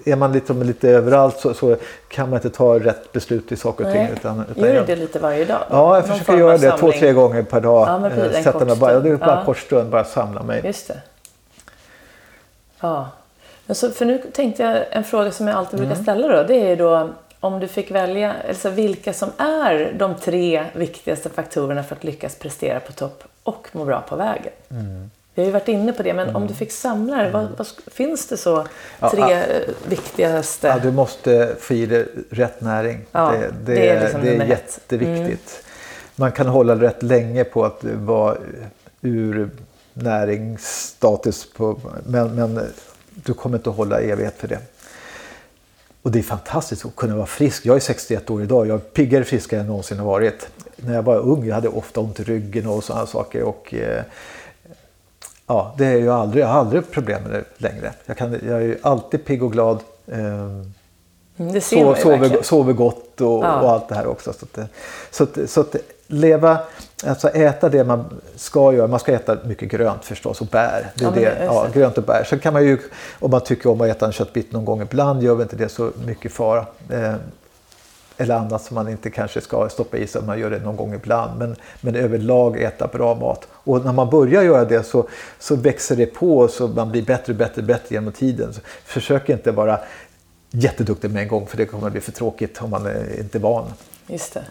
Eh, 0.05 0.11
är 0.11 0.15
man 0.15 0.31
liksom 0.31 0.63
lite 0.63 0.89
överallt 0.89 1.39
så, 1.39 1.53
så, 1.53 1.75
kan 2.07 2.29
man 2.29 2.37
inte 2.37 2.49
ta 2.49 2.79
rätt 2.79 3.11
beslut 3.11 3.51
i 3.51 3.55
saker 3.55 3.85
och 3.85 3.91
ting. 3.91 4.07
Utan, 4.07 4.45
utan 4.51 4.63
gör 4.63 4.79
du 4.79 4.85
det 4.85 4.95
lite 4.95 5.19
varje 5.19 5.45
dag? 5.45 5.59
Ja, 5.69 5.95
jag 5.95 6.07
försöker 6.07 6.37
göra 6.37 6.57
det 6.57 6.77
två, 6.77 6.91
tre 6.91 7.13
gånger 7.13 7.43
per 7.43 7.61
dag. 7.61 7.87
Ja, 7.87 7.99
men 7.99 8.11
precis, 8.11 8.43
Sätta 8.43 8.65
mig 8.65 8.75
bara, 8.75 8.99
det 8.99 9.09
är 9.09 9.15
bara 9.15 9.35
ja. 9.39 9.45
kort 9.45 9.57
stund, 9.57 9.89
bara 9.89 10.03
samla 10.03 10.43
mig. 10.43 10.61
Just 10.65 10.87
det. 10.87 11.01
Ja. 12.79 13.09
Men 13.65 13.75
så, 13.75 13.89
för 13.89 14.05
nu 14.05 14.17
tänkte 14.17 14.63
jag 14.63 14.85
en 14.89 15.03
fråga 15.03 15.31
som 15.31 15.47
jag 15.47 15.57
alltid 15.57 15.79
brukar 15.79 15.93
mm. 15.93 16.03
ställa 16.03 16.27
då. 16.27 16.43
Det 16.43 16.71
är 16.71 16.75
då 16.75 17.09
om 17.39 17.59
du 17.59 17.67
fick 17.67 17.91
välja 17.91 18.33
alltså 18.49 18.69
vilka 18.69 19.13
som 19.13 19.29
är 19.37 19.93
de 19.97 20.15
tre 20.15 20.65
viktigaste 20.73 21.29
faktorerna 21.29 21.83
för 21.83 21.95
att 21.95 22.03
lyckas 22.03 22.35
prestera 22.35 22.79
på 22.79 22.91
topp 22.91 23.23
och 23.43 23.67
må 23.71 23.85
bra 23.85 24.01
på 24.01 24.15
vägen. 24.15 24.53
Mm. 24.69 25.11
Vi 25.35 25.41
har 25.41 25.45
ju 25.45 25.51
varit 25.51 25.67
inne 25.67 25.93
på 25.93 26.03
det, 26.03 26.13
men 26.13 26.29
mm. 26.29 26.35
om 26.35 26.47
du 26.47 26.53
fick 26.53 26.71
samla 26.71 27.23
det, 27.23 27.29
vad, 27.29 27.47
vad, 27.57 27.67
finns 27.87 28.27
det 28.27 28.37
så 28.37 28.67
tre 29.11 29.19
ja, 29.19 29.43
viktigaste? 29.87 30.67
Ja, 30.67 30.79
du 30.79 30.91
måste 30.91 31.55
få 31.59 31.73
i 31.73 31.85
dig 31.85 32.07
rätt 32.29 32.61
näring. 32.61 33.05
Det, 33.11 33.19
det, 33.65 33.73
det, 33.73 33.89
är, 33.89 34.01
liksom 34.01 34.21
det 34.21 34.35
är 34.35 34.45
jätteviktigt. 34.45 35.61
Mm. 35.61 35.65
Man 36.15 36.31
kan 36.31 36.47
hålla 36.47 36.75
rätt 36.75 37.03
länge 37.03 37.43
på 37.43 37.65
att 37.65 37.83
vara 37.83 38.37
ur 39.01 39.49
näringsstatus, 39.93 41.53
på, 41.53 41.79
men, 42.05 42.35
men 42.35 42.61
du 43.13 43.33
kommer 43.33 43.57
inte 43.57 43.69
att 43.69 43.75
hålla 43.75 43.99
evighet 43.99 44.35
för 44.37 44.47
det. 44.47 44.59
Och 46.01 46.11
det 46.11 46.19
är 46.19 46.23
fantastiskt 46.23 46.85
att 46.85 46.95
kunna 46.95 47.15
vara 47.15 47.25
frisk. 47.25 47.65
Jag 47.65 47.75
är 47.75 47.79
61 47.79 48.29
år 48.29 48.43
idag. 48.43 48.67
Jag 48.67 48.75
är 48.75 48.79
piggare 48.79 49.21
och 49.21 49.27
friskare 49.27 49.59
än 49.59 49.67
någonsin 49.67 49.99
har 49.99 50.05
varit. 50.05 50.47
När 50.75 50.93
jag 50.93 51.03
var 51.03 51.17
ung 51.17 51.45
jag 51.45 51.55
hade 51.55 51.67
jag 51.67 51.77
ofta 51.77 51.99
ont 51.99 52.19
i 52.19 52.23
ryggen 52.23 52.67
och 52.67 52.83
sådana 52.83 53.05
saker. 53.05 53.43
Och, 53.43 53.73
eh, 53.73 54.03
ja, 55.47 55.75
det 55.77 55.85
är 55.85 55.97
ju 55.97 56.11
aldrig, 56.11 56.43
jag 56.43 56.47
har 56.47 56.59
aldrig 56.59 56.91
problem 56.91 57.23
med 57.23 57.31
det 57.31 57.43
längre. 57.57 57.93
Jag, 58.05 58.17
kan, 58.17 58.31
jag 58.47 58.63
är 58.63 58.77
alltid 58.81 59.25
pigg 59.25 59.43
och 59.43 59.51
glad. 59.51 59.79
Eh, 60.07 60.17
det 61.37 61.61
ser 61.61 61.95
so, 61.95 62.01
sover, 62.01 62.41
sover 62.41 62.73
gott 62.73 63.21
och, 63.21 63.43
ja. 63.43 63.61
och, 63.61 63.71
allt 63.71 63.89
det 63.89 63.95
här 63.95 64.07
också. 64.07 64.33
Så 64.33 64.45
att, 64.45 64.69
så 65.11 65.23
att, 65.23 65.49
så 65.49 65.61
att 65.61 65.75
leva, 66.07 66.57
alltså 67.05 67.29
äta 67.29 67.69
det 67.69 67.83
man 67.83 68.21
ska 68.35 68.73
göra. 68.73 68.87
Man 68.87 68.99
ska 68.99 69.11
äta 69.13 69.37
mycket 69.45 69.71
grönt 69.71 70.05
förstås 70.05 70.41
och 70.41 70.47
bär. 70.47 70.91
Det 70.95 71.05
är 71.05 71.07
ja, 71.07 71.11
det, 71.15 71.21
det 71.21 71.45
ja, 71.45 71.67
grönt 71.73 71.97
och 71.97 72.03
bär. 72.03 72.23
Sen 72.23 72.39
kan 72.39 72.53
man 72.53 72.63
ju, 72.63 72.77
om 73.19 73.31
man 73.31 73.41
tycker 73.41 73.69
om 73.69 73.81
att 73.81 73.87
äta 73.87 74.05
en 74.05 74.11
köttbit 74.11 74.51
någon 74.51 74.65
gång 74.65 74.81
ibland, 74.81 75.23
gör 75.23 75.35
vi 75.35 75.43
inte 75.43 75.55
det 75.55 75.69
så 75.69 75.91
mycket 76.05 76.31
fara. 76.31 76.65
Eh, 76.89 77.13
eller 78.17 78.35
annat 78.35 78.63
som 78.63 78.75
man 78.75 78.87
inte 78.87 79.09
kanske 79.09 79.41
ska 79.41 79.69
stoppa 79.69 79.97
i 79.97 80.07
sig 80.07 80.21
man 80.21 80.39
gör 80.39 80.49
det 80.49 80.59
någon 80.59 80.75
gång 80.75 80.93
ibland. 80.93 81.39
Men, 81.39 81.55
men 81.81 81.95
överlag 81.95 82.61
äta 82.61 82.87
bra 82.87 83.15
mat. 83.15 83.47
Och 83.51 83.85
när 83.85 83.93
man 83.93 84.09
börjar 84.09 84.43
göra 84.43 84.65
det 84.65 84.83
så, 84.83 85.07
så 85.39 85.55
växer 85.55 85.95
det 85.95 86.05
på 86.05 86.47
så 86.47 86.67
man 86.67 86.91
blir 86.91 87.01
bättre 87.01 87.33
och 87.33 87.37
bättre, 87.37 87.61
bättre 87.61 87.95
genom 87.95 88.13
tiden. 88.13 88.53
Så 88.53 88.61
försök 88.85 89.29
inte 89.29 89.51
vara 89.51 89.79
jätteduktig 90.51 91.11
med 91.11 91.23
en 91.23 91.27
gång 91.27 91.47
för 91.47 91.57
det 91.57 91.65
kommer 91.65 91.87
att 91.87 91.91
bli 91.91 92.01
för 92.01 92.11
tråkigt 92.11 92.61
om 92.61 92.69
man 92.69 92.85
är 92.85 93.19
inte 93.19 93.37
är 93.37 93.39
van. 93.39 93.73
Just 94.07 94.33
det. 94.33 94.43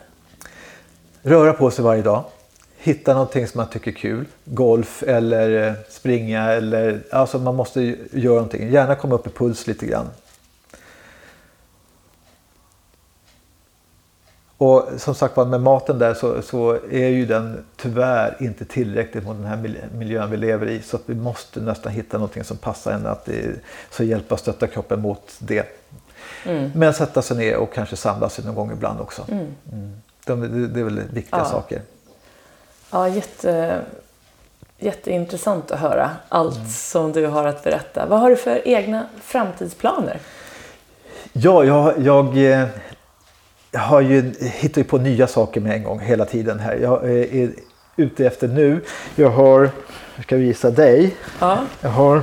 Röra 1.23 1.53
på 1.53 1.71
sig 1.71 1.85
varje 1.85 2.03
dag. 2.03 2.25
Hitta 2.79 3.15
någonting 3.15 3.47
som 3.47 3.59
man 3.59 3.71
tycker 3.71 3.91
är 3.91 3.95
kul. 3.95 4.25
Golf 4.45 5.03
eller 5.03 5.75
springa 5.89 6.53
eller 6.53 7.03
alltså 7.11 7.39
man 7.39 7.55
måste 7.55 7.97
göra 8.13 8.35
någonting. 8.35 8.73
Gärna 8.73 8.95
komma 8.95 9.15
upp 9.15 9.27
i 9.27 9.31
puls 9.31 9.67
lite 9.67 9.87
grann. 9.87 10.07
Och 14.59 14.89
som 14.97 15.15
sagt 15.15 15.37
var 15.37 15.45
med 15.45 15.61
maten 15.61 15.99
där 15.99 16.15
så, 16.15 16.43
så, 16.43 16.79
är 16.91 17.09
ju 17.09 17.27
den 17.27 17.65
tyvärr 17.77 18.37
inte 18.41 18.65
tillräckligt 18.65 19.25
mot 19.25 19.37
den 19.37 19.47
här 19.47 19.89
miljön 19.95 20.31
vi 20.31 20.37
lever 20.37 20.67
i. 20.67 20.83
Så 20.83 20.97
att 20.97 21.03
vi 21.07 21.15
måste 21.15 21.61
nästan 21.61 21.93
hitta 21.93 22.19
någonting 22.19 22.45
som 22.45 22.57
passar 22.57 22.93
en 22.93 23.07
att 23.07 23.25
det, 23.25 23.61
så 23.91 24.05
hjälpa 24.05 24.35
och 24.35 24.41
stötta 24.41 24.67
kroppen 24.67 25.01
mot 25.01 25.35
det. 25.39 25.67
Mm. 26.47 26.71
Men 26.75 26.95
sätta 26.95 27.23
sig 27.23 27.37
ner 27.37 27.57
och 27.57 27.73
kanske 27.73 27.97
samla 27.97 28.29
sig 28.29 28.45
någon 28.45 28.55
gång 28.55 28.73
ibland 28.73 29.01
också. 29.01 29.27
Mm. 29.29 29.47
Mm. 29.73 29.93
De, 30.25 30.73
det 30.73 30.81
är 30.81 30.85
väl 30.85 31.01
viktiga 31.11 31.39
ja. 31.39 31.45
saker. 31.45 31.83
Ja, 32.91 33.09
jätte, 33.09 33.81
jätteintressant 34.79 35.71
att 35.71 35.81
höra 35.81 36.11
allt 36.29 36.57
mm. 36.57 36.69
som 36.69 37.13
du 37.13 37.27
har 37.27 37.45
att 37.45 37.65
berätta. 37.65 38.07
Vad 38.07 38.21
har 38.21 38.31
du 38.31 38.37
för 38.37 38.69
egna 38.69 39.07
framtidsplaner? 39.23 40.21
Ja, 41.33 41.65
jag, 41.65 41.99
jag 41.99 42.37
eh, 42.37 42.43
jag 42.43 42.69
har 43.81 44.01
ju, 44.01 44.35
hittar 44.41 44.81
ju 44.81 44.85
på 44.85 44.99
nya 44.99 45.27
saker 45.27 45.61
med 45.61 45.73
en 45.73 45.85
gång 45.85 46.01
hela 46.01 46.25
tiden 46.25 46.59
här. 46.59 46.77
Jag 46.77 47.11
är 47.11 47.51
ute 47.97 48.27
efter 48.27 48.49
nu. 48.49 48.81
Jag 49.15 49.31
har, 49.31 49.71
jag 50.17 50.25
ska 50.25 50.37
visa 50.37 50.71
dig. 50.71 51.17
Ja. 51.41 51.59
Jag 51.81 51.91
har 51.91 52.23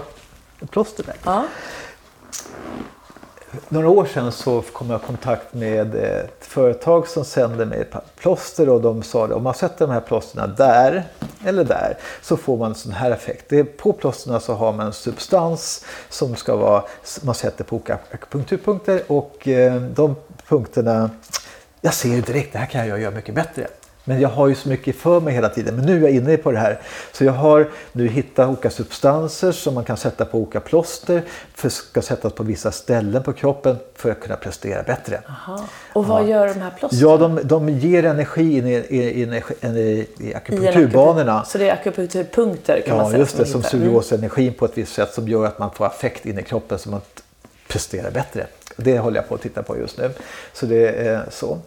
ett 0.62 0.72
plåster 0.72 1.04
där. 1.04 1.16
Ja. 1.26 1.46
Några 3.70 3.90
år 3.90 4.06
sedan 4.06 4.32
så 4.32 4.62
kom 4.62 4.90
jag 4.90 5.02
i 5.02 5.06
kontakt 5.06 5.54
med 5.54 5.96
ett 5.96 6.46
företag 6.46 7.08
som 7.08 7.26
sände 7.26 7.66
mig 7.66 7.86
plåster 8.20 8.70
och 8.70 8.82
de 8.82 9.04
sa 9.04 9.26
att 9.26 9.32
om 9.32 9.44
man 9.44 9.54
sätter 9.54 9.88
de 9.88 9.94
här 9.94 10.02
plåsterna 10.02 10.48
där 10.48 11.04
eller 11.46 11.64
där 11.64 11.98
så 12.22 12.38
får 12.38 12.58
man 12.58 12.72
en 12.72 12.76
sån 12.76 12.92
här 12.92 13.12
effekt. 13.12 13.46
Det 13.50 13.64
på 13.64 13.94
plåsterna 13.94 14.40
så 14.40 14.54
har 14.54 14.74
man 14.74 14.86
en 14.86 14.94
substans 14.94 15.86
som 16.10 16.36
ska 16.36 16.56
vara, 16.56 16.84
man 17.22 17.36
sätter 17.36 17.64
på 17.64 17.82
akupunkturpunkter 18.12 19.02
och 19.08 19.48
eh, 19.48 19.82
de 19.82 20.16
punkterna 20.48 21.10
jag 21.82 21.94
ser 21.94 22.10
ju 22.10 22.22
direkt, 22.22 22.54
det 22.54 22.60
här 22.60 22.66
kan 22.66 22.88
jag 22.88 23.02
göra 23.02 23.12
mycket 23.12 23.36
bättre. 23.36 23.68
Men 24.04 24.22
jag 24.22 24.30
har 24.30 24.48
ju 24.48 24.56
så 24.56 24.70
mycket 24.70 24.96
för 24.96 25.20
mig 25.20 25.34
hela 25.34 25.50
tiden. 25.50 25.76
Men 25.76 25.86
nu 25.86 25.98
är 25.98 26.02
jag 26.02 26.12
inne 26.12 26.38
på 26.38 26.52
det 26.52 26.60
här. 26.60 26.80
Så 27.12 27.24
jag 27.24 27.34
har 27.34 27.70
nu 27.92 28.08
hittat 28.08 28.50
olika 28.50 28.70
substanser 28.70 29.52
som 29.52 29.74
man 29.74 29.84
kan 29.84 29.98
sätta 29.98 30.26
på 30.26 30.38
olika 30.38 30.60
plåster. 30.60 31.24
För 31.54 31.70
ska 31.70 32.02
sättas 32.02 32.34
på 32.34 32.44
vissa 32.44 32.72
ställen 32.72 33.24
på 33.24 33.34
kroppen 33.34 33.76
för 33.96 34.12
att 34.12 34.20
kunna 34.20 34.36
prestera 34.36 34.84
bättre. 34.84 35.22
Aha. 35.28 35.64
Och 35.94 36.08
vad 36.08 36.24
ja. 36.24 36.28
gör 36.28 36.48
de 36.48 36.60
här 36.60 36.72
plåstren? 36.80 37.02
Ja, 37.02 37.18
de, 37.18 37.40
de 37.44 37.70
ger 37.70 38.06
energi 38.06 38.58
in 38.58 38.68
i, 38.68 38.74
i, 38.74 39.24
i, 39.64 40.08
i 40.20 40.34
akupunkturbanorna. 40.34 41.46
Så 41.46 41.58
det 41.58 41.70
är 41.70 41.74
akupunkturpunkter 41.74 42.82
kan 42.82 42.96
ja, 42.96 43.02
man 43.02 43.12
säga? 43.12 43.18
Ja, 43.18 43.22
just 43.22 43.38
det. 43.38 43.46
Som 43.46 43.64
suger 43.64 43.96
åt 43.96 44.06
sig 44.06 44.18
energin 44.18 44.54
på 44.54 44.66
ett 44.66 44.78
visst 44.78 44.94
sätt 44.94 45.14
som 45.14 45.28
gör 45.28 45.46
att 45.46 45.60
man 45.60 45.72
får 45.72 45.86
affekt 45.86 46.26
in 46.26 46.40
i 46.40 46.44
kroppen 46.44 46.80
så 46.80 46.90
man 46.90 47.02
presterar 47.68 48.12
bättre. 48.12 48.48
Det 48.76 49.00
håller 49.00 49.18
jag 49.18 49.30
på 49.30 49.36
att 49.36 49.42
titta 49.42 49.64
på 49.64 49.78
just 49.78 49.98
nu. 49.98 50.12
Så 50.54 50.66
det 50.66 50.88
är 50.88 51.26
så. 51.30 51.60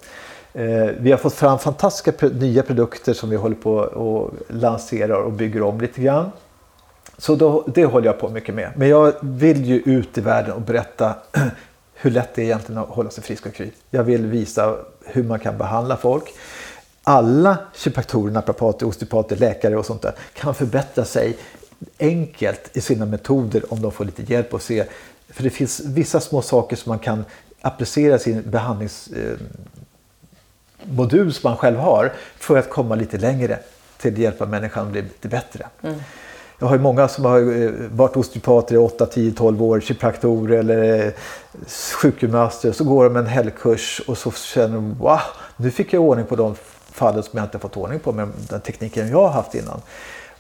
Eh, 0.53 0.91
vi 0.99 1.11
har 1.11 1.19
fått 1.19 1.35
fram 1.35 1.59
fantastiska 1.59 2.29
nya 2.29 2.63
produkter 2.63 3.13
som 3.13 3.31
vi 3.31 3.37
håller 3.37 3.57
på 3.57 3.81
att 3.83 4.55
lansera 4.55 5.19
och 5.19 5.33
bygger 5.33 5.63
om 5.63 5.81
lite 5.81 6.01
grann. 6.01 6.31
Så 7.19 7.37
då, 7.37 7.65
det 7.67 7.85
håller 7.85 8.07
jag 8.07 8.19
på 8.19 8.29
mycket 8.29 8.55
med. 8.55 8.71
Men 8.77 8.89
jag 8.89 9.13
vill 9.21 9.65
ju 9.65 9.77
ut 9.77 10.19
i 10.19 10.21
världen 10.21 10.53
och 10.53 10.61
berätta 10.61 11.15
hur 11.95 12.11
lätt 12.11 12.35
det 12.35 12.43
är 12.43 12.45
egentligen 12.45 12.83
att 12.83 12.89
hålla 12.89 13.11
sig 13.11 13.25
frisk 13.25 13.47
och 13.47 13.55
kry. 13.55 13.71
Jag 13.91 14.05
vill 14.05 14.27
visa 14.27 14.77
hur 15.05 15.23
man 15.23 15.39
kan 15.39 15.59
behandla 15.59 15.97
folk. 15.97 16.25
Alla 17.03 17.59
kiropraktorer, 17.75 18.33
naprapater, 18.33 18.87
osteopater, 18.87 19.37
läkare 19.37 19.77
och 19.77 19.87
sånt 19.87 20.03
där 20.03 20.13
kan 20.33 20.55
förbättra 20.55 21.05
sig 21.05 21.37
enkelt 21.99 22.77
i 22.77 22.81
sina 22.81 23.07
metoder 23.07 23.73
om 23.73 23.83
de 23.83 23.93
får 23.93 24.05
lite 24.05 24.23
hjälp 24.23 24.55
och 24.55 24.63
se 24.63 24.85
för 25.35 25.43
det 25.43 25.51
finns 25.51 25.81
vissa 25.81 26.21
små 26.21 26.43
saker 26.43 26.77
som 26.77 26.91
man 26.91 26.99
kan 26.99 27.25
applicera 27.61 28.19
sin 28.19 28.51
behandlingsmodul 28.51 31.27
eh, 31.27 31.33
som 31.33 31.51
man 31.51 31.57
själv 31.57 31.79
har 31.79 32.13
för 32.37 32.57
att 32.57 32.71
komma 32.71 32.95
lite 32.95 33.19
längre 33.19 33.59
till 33.99 34.13
att 34.13 34.19
hjälpa 34.19 34.47
människan 34.47 34.87
att 34.87 34.93
bli 34.93 35.03
lite 35.03 35.29
bättre. 35.29 35.67
Mm. 35.83 36.01
Jag 36.59 36.67
har 36.67 36.77
ju 36.77 36.83
många 36.83 37.09
som 37.09 37.25
har 37.25 37.63
eh, 37.63 37.71
varit 37.91 38.17
osteopater 38.17 38.75
i 38.75 38.79
8, 38.79 39.07
10, 39.07 39.33
12 39.33 39.63
år, 39.63 39.81
kiropraktorer 39.81 40.59
eller 40.59 41.07
eh, 41.07 41.13
sjukgymnaster. 41.93 42.73
Så 42.73 42.85
går 42.85 43.05
de 43.05 43.17
en 43.17 43.27
helgkurs 43.27 44.01
och 44.07 44.19
så 44.19 44.33
känner 44.33 44.75
de 44.75 44.99
wow, 44.99 45.21
nu 45.57 45.71
fick 45.71 45.93
jag 45.93 46.03
ordning 46.03 46.27
på 46.27 46.37
de 46.37 46.55
fallen 46.93 47.23
som 47.23 47.39
jag 47.39 47.47
inte 47.47 47.59
fått 47.59 47.77
ordning 47.77 48.01
på 48.01 48.13
med 48.13 48.29
den 48.49 48.61
tekniken 48.61 49.09
jag 49.09 49.23
har 49.23 49.31
haft 49.31 49.55
innan. 49.55 49.81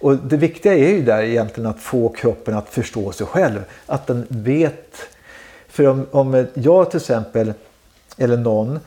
Och 0.04 0.16
det 0.16 0.36
viktiga 0.36 0.74
är 0.74 0.88
ju 0.88 1.02
där 1.02 1.22
egentligen 1.22 1.70
att 1.70 1.80
få 1.80 2.08
kroppen 2.08 2.54
att 2.54 2.68
förstå 2.68 3.12
sig 3.12 3.26
själv. 3.26 3.64
Att 3.86 4.06
den 4.06 4.26
vet. 4.28 4.96
För 5.68 5.86
om, 5.86 6.06
om 6.10 6.46
jag 6.54 6.90
till 6.90 7.00
exempel, 7.00 7.52
eller 8.16 8.36
någon, 8.36 8.80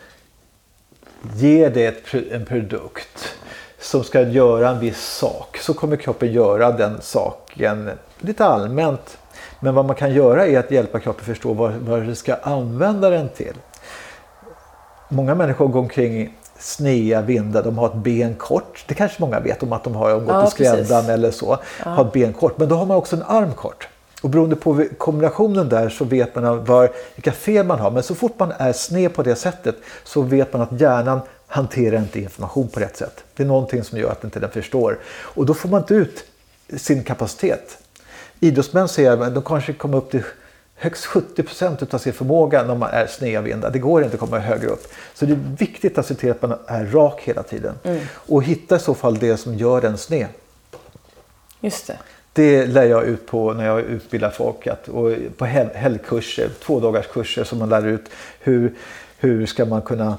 ger 1.35 1.69
det 1.69 2.13
en 2.31 2.45
produkt 2.45 3.35
som 3.79 4.03
ska 4.03 4.21
göra 4.21 4.69
en 4.69 4.79
viss 4.79 5.01
sak 5.01 5.57
så 5.57 5.73
kommer 5.73 5.95
kroppen 5.95 6.31
göra 6.31 6.71
den 6.71 7.01
saken 7.01 7.89
lite 8.19 8.45
allmänt. 8.45 9.17
Men 9.59 9.75
vad 9.75 9.85
man 9.85 9.95
kan 9.95 10.13
göra 10.13 10.47
är 10.47 10.59
att 10.59 10.71
hjälpa 10.71 10.99
kroppen 10.99 11.25
förstå 11.25 11.53
vad, 11.53 11.73
vad 11.73 12.05
det 12.05 12.15
ska 12.15 12.35
använda 12.35 13.09
den 13.09 13.29
till. 13.29 13.55
Många 15.09 15.35
människor 15.35 15.67
går 15.67 15.79
omkring 15.79 16.37
snea 16.59 17.21
vindar, 17.21 17.63
de 17.63 17.77
har 17.77 17.87
ett 17.87 17.95
ben 17.95 18.35
kort. 18.35 18.83
Det 18.87 18.93
kanske 18.93 19.21
många 19.21 19.39
vet 19.39 19.63
om 19.63 19.73
att 19.73 19.83
de 19.83 19.95
har 19.95 20.19
gått 20.19 20.29
ja, 20.29 20.47
i 20.47 20.51
skräddan 20.51 21.09
eller 21.09 21.31
så. 21.31 21.57
Ja. 21.85 21.89
Har 21.89 22.03
ben 22.13 22.33
kort. 22.33 22.57
Men 22.57 22.69
då 22.69 22.75
har 22.75 22.85
man 22.85 22.97
också 22.97 23.15
en 23.15 23.23
arm 23.23 23.53
kort. 23.53 23.87
Och 24.21 24.29
beroende 24.29 24.55
på 24.55 24.85
kombinationen 24.97 25.69
där 25.69 25.89
så 25.89 26.05
vet 26.05 26.35
man 26.35 26.65
var, 26.65 26.91
vilka 27.15 27.31
fel 27.31 27.65
man 27.65 27.79
har. 27.79 27.91
Men 27.91 28.03
så 28.03 28.15
fort 28.15 28.39
man 28.39 28.53
är 28.57 28.73
sned 28.73 29.13
på 29.13 29.23
det 29.23 29.35
sättet 29.35 29.75
så 30.03 30.21
vet 30.21 30.53
man 30.53 30.61
att 30.61 30.81
hjärnan 30.81 31.19
hanterar 31.47 31.97
inte 31.97 32.19
information 32.19 32.67
på 32.67 32.79
rätt 32.79 32.97
sätt. 32.97 33.23
Det 33.35 33.43
är 33.43 33.47
någonting 33.47 33.83
som 33.83 33.97
gör 33.97 34.11
att 34.11 34.23
inte 34.23 34.39
den 34.39 34.51
förstår. 34.51 34.99
Och 35.07 35.45
då 35.45 35.53
får 35.53 35.69
man 35.69 35.81
inte 35.81 35.93
ut 35.93 36.23
sin 36.77 37.03
kapacitet. 37.03 37.77
Idrottsmän 38.39 38.87
säger 38.87 39.23
att 39.23 39.33
de 39.33 39.43
kanske 39.43 39.73
kommer 39.73 39.97
upp 39.97 40.11
till 40.11 40.23
högst 40.77 41.05
70 41.05 41.43
procent 41.43 41.93
av 41.93 41.97
sin 41.97 42.13
förmåga 42.13 42.63
när 42.63 42.75
man 42.75 42.89
är 42.89 43.07
snedvindad. 43.07 43.73
Det 43.73 43.79
går 43.79 44.03
inte 44.03 44.13
att 44.13 44.19
komma 44.19 44.39
högre 44.39 44.67
upp. 44.67 44.87
Så 45.13 45.25
det 45.25 45.31
är 45.31 45.55
viktigt 45.57 45.97
att 45.97 46.05
se 46.05 46.15
till 46.15 46.31
att 46.31 46.41
man 46.41 46.57
är 46.67 46.85
rak 46.85 47.21
hela 47.23 47.43
tiden. 47.43 47.75
Mm. 47.83 47.99
Och 48.11 48.43
hitta 48.43 48.75
i 48.75 48.79
så 48.79 48.93
fall 48.93 49.17
det 49.17 49.37
som 49.37 49.55
gör 49.55 49.81
den 49.81 49.97
sned. 49.97 50.27
Just 51.61 51.87
det. 51.87 51.97
Det 52.33 52.65
lär 52.65 52.83
jag 52.83 53.03
ut 53.03 53.27
på 53.27 53.53
när 53.53 53.65
jag 53.65 53.79
utbildar 53.79 54.29
folk. 54.29 54.67
Att, 54.67 54.87
och 54.87 55.13
på 55.37 55.45
helgkurser, 55.45 56.49
två 56.63 56.79
dagars 56.79 57.07
kurser 57.07 57.43
som 57.43 57.59
man 57.59 57.69
lär 57.69 57.87
ut. 57.87 58.05
Hur, 58.39 58.73
hur 59.17 59.45
ska 59.45 59.65
man 59.65 59.81
kunna 59.81 60.17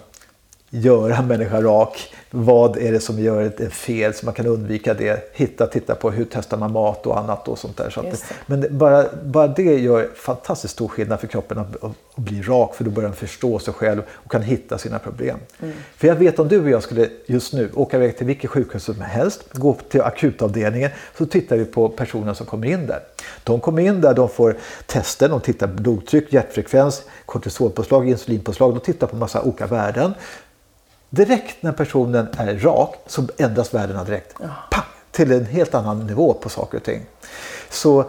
göra 0.71 1.17
en 1.17 1.27
människa 1.27 1.63
rak. 1.63 2.15
Vad 2.31 2.77
är 2.77 2.93
det 2.93 3.01
som 3.01 3.19
gör 3.19 3.43
ett 3.43 3.73
fel 3.73 4.15
så 4.15 4.27
man 4.27 4.35
kan 4.35 4.47
undvika 4.47 4.95
det. 4.95 5.37
Hitta, 5.37 5.67
titta 5.67 5.95
på 5.95 6.11
hur 6.11 6.27
testar 6.31 6.57
man 6.57 6.73
mat 6.73 7.07
och 7.07 7.19
annat 7.19 7.49
och 7.49 7.59
sånt 7.59 7.77
där. 7.77 7.91
Så 7.91 8.01
att, 8.01 8.25
men 8.47 8.67
bara, 8.71 9.05
bara 9.25 9.47
det 9.49 9.79
gör 9.79 10.09
fantastiskt 10.15 10.75
stor 10.75 10.89
skillnad 10.89 11.21
för 11.21 11.27
kroppen 11.27 11.59
att, 11.59 11.85
att, 11.85 11.93
bli 12.17 12.43
rak 12.43 12.75
för 12.75 12.85
då 12.85 12.91
börjar 12.91 13.09
den 13.09 13.17
förstå 13.17 13.59
sig 13.59 13.75
själv 13.75 14.03
och 14.11 14.31
kan 14.31 14.43
hitta 14.43 14.79
sina 14.79 14.99
problem. 14.99 15.39
Mm. 15.63 15.75
För 15.97 16.09
jag 16.09 16.15
vet 16.15 16.39
om 16.39 16.49
du 16.49 16.63
och 16.63 16.71
jag 16.71 16.83
skulle 16.83 17.09
just 17.27 17.53
nu 17.53 17.71
åka 17.75 17.97
iväg 17.97 18.17
till 18.17 18.27
vilket 18.27 18.51
sjukhus 18.51 18.85
som 18.85 19.01
helst, 19.01 19.45
gå 19.53 19.77
till 19.89 20.01
akutavdelningen 20.01 20.91
så 21.19 21.27
tittar 21.27 21.57
vi 21.57 21.65
på 21.65 21.89
personen 21.89 22.35
som 22.35 22.47
kommer 22.47 22.67
in 22.67 22.87
där. 22.87 23.01
De 23.45 23.61
kommer 23.61 23.83
in 23.83 24.01
där, 24.01 24.15
de 24.15 24.29
får 24.29 24.57
tester, 24.87 25.29
de 25.29 25.41
tittar 25.41 25.67
på 25.67 25.75
blodtryck, 25.75 26.33
hjärtfrekvens, 26.33 27.03
kortisolpåslag, 27.27 28.09
insulinpåslag, 28.09 28.75
de 28.75 28.81
tittar 28.81 29.07
på 29.07 29.17
massa 29.17 29.43
olika 29.43 29.67
värden. 29.67 30.15
Direkt 31.11 31.63
när 31.63 31.73
personen 31.73 32.29
är 32.39 32.59
rak 32.59 32.95
så 33.07 33.27
ändras 33.37 33.75
värdena 33.75 34.05
direkt. 34.05 34.35
Ja. 34.41 34.49
Pang, 34.71 34.85
till 35.11 35.33
en 35.33 35.47
helt 35.47 35.75
annan 35.75 36.07
nivå 36.07 36.35
på 36.35 36.49
saker 36.49 36.79
och 36.79 36.85
ting. 36.85 37.07
Så, 37.71 38.05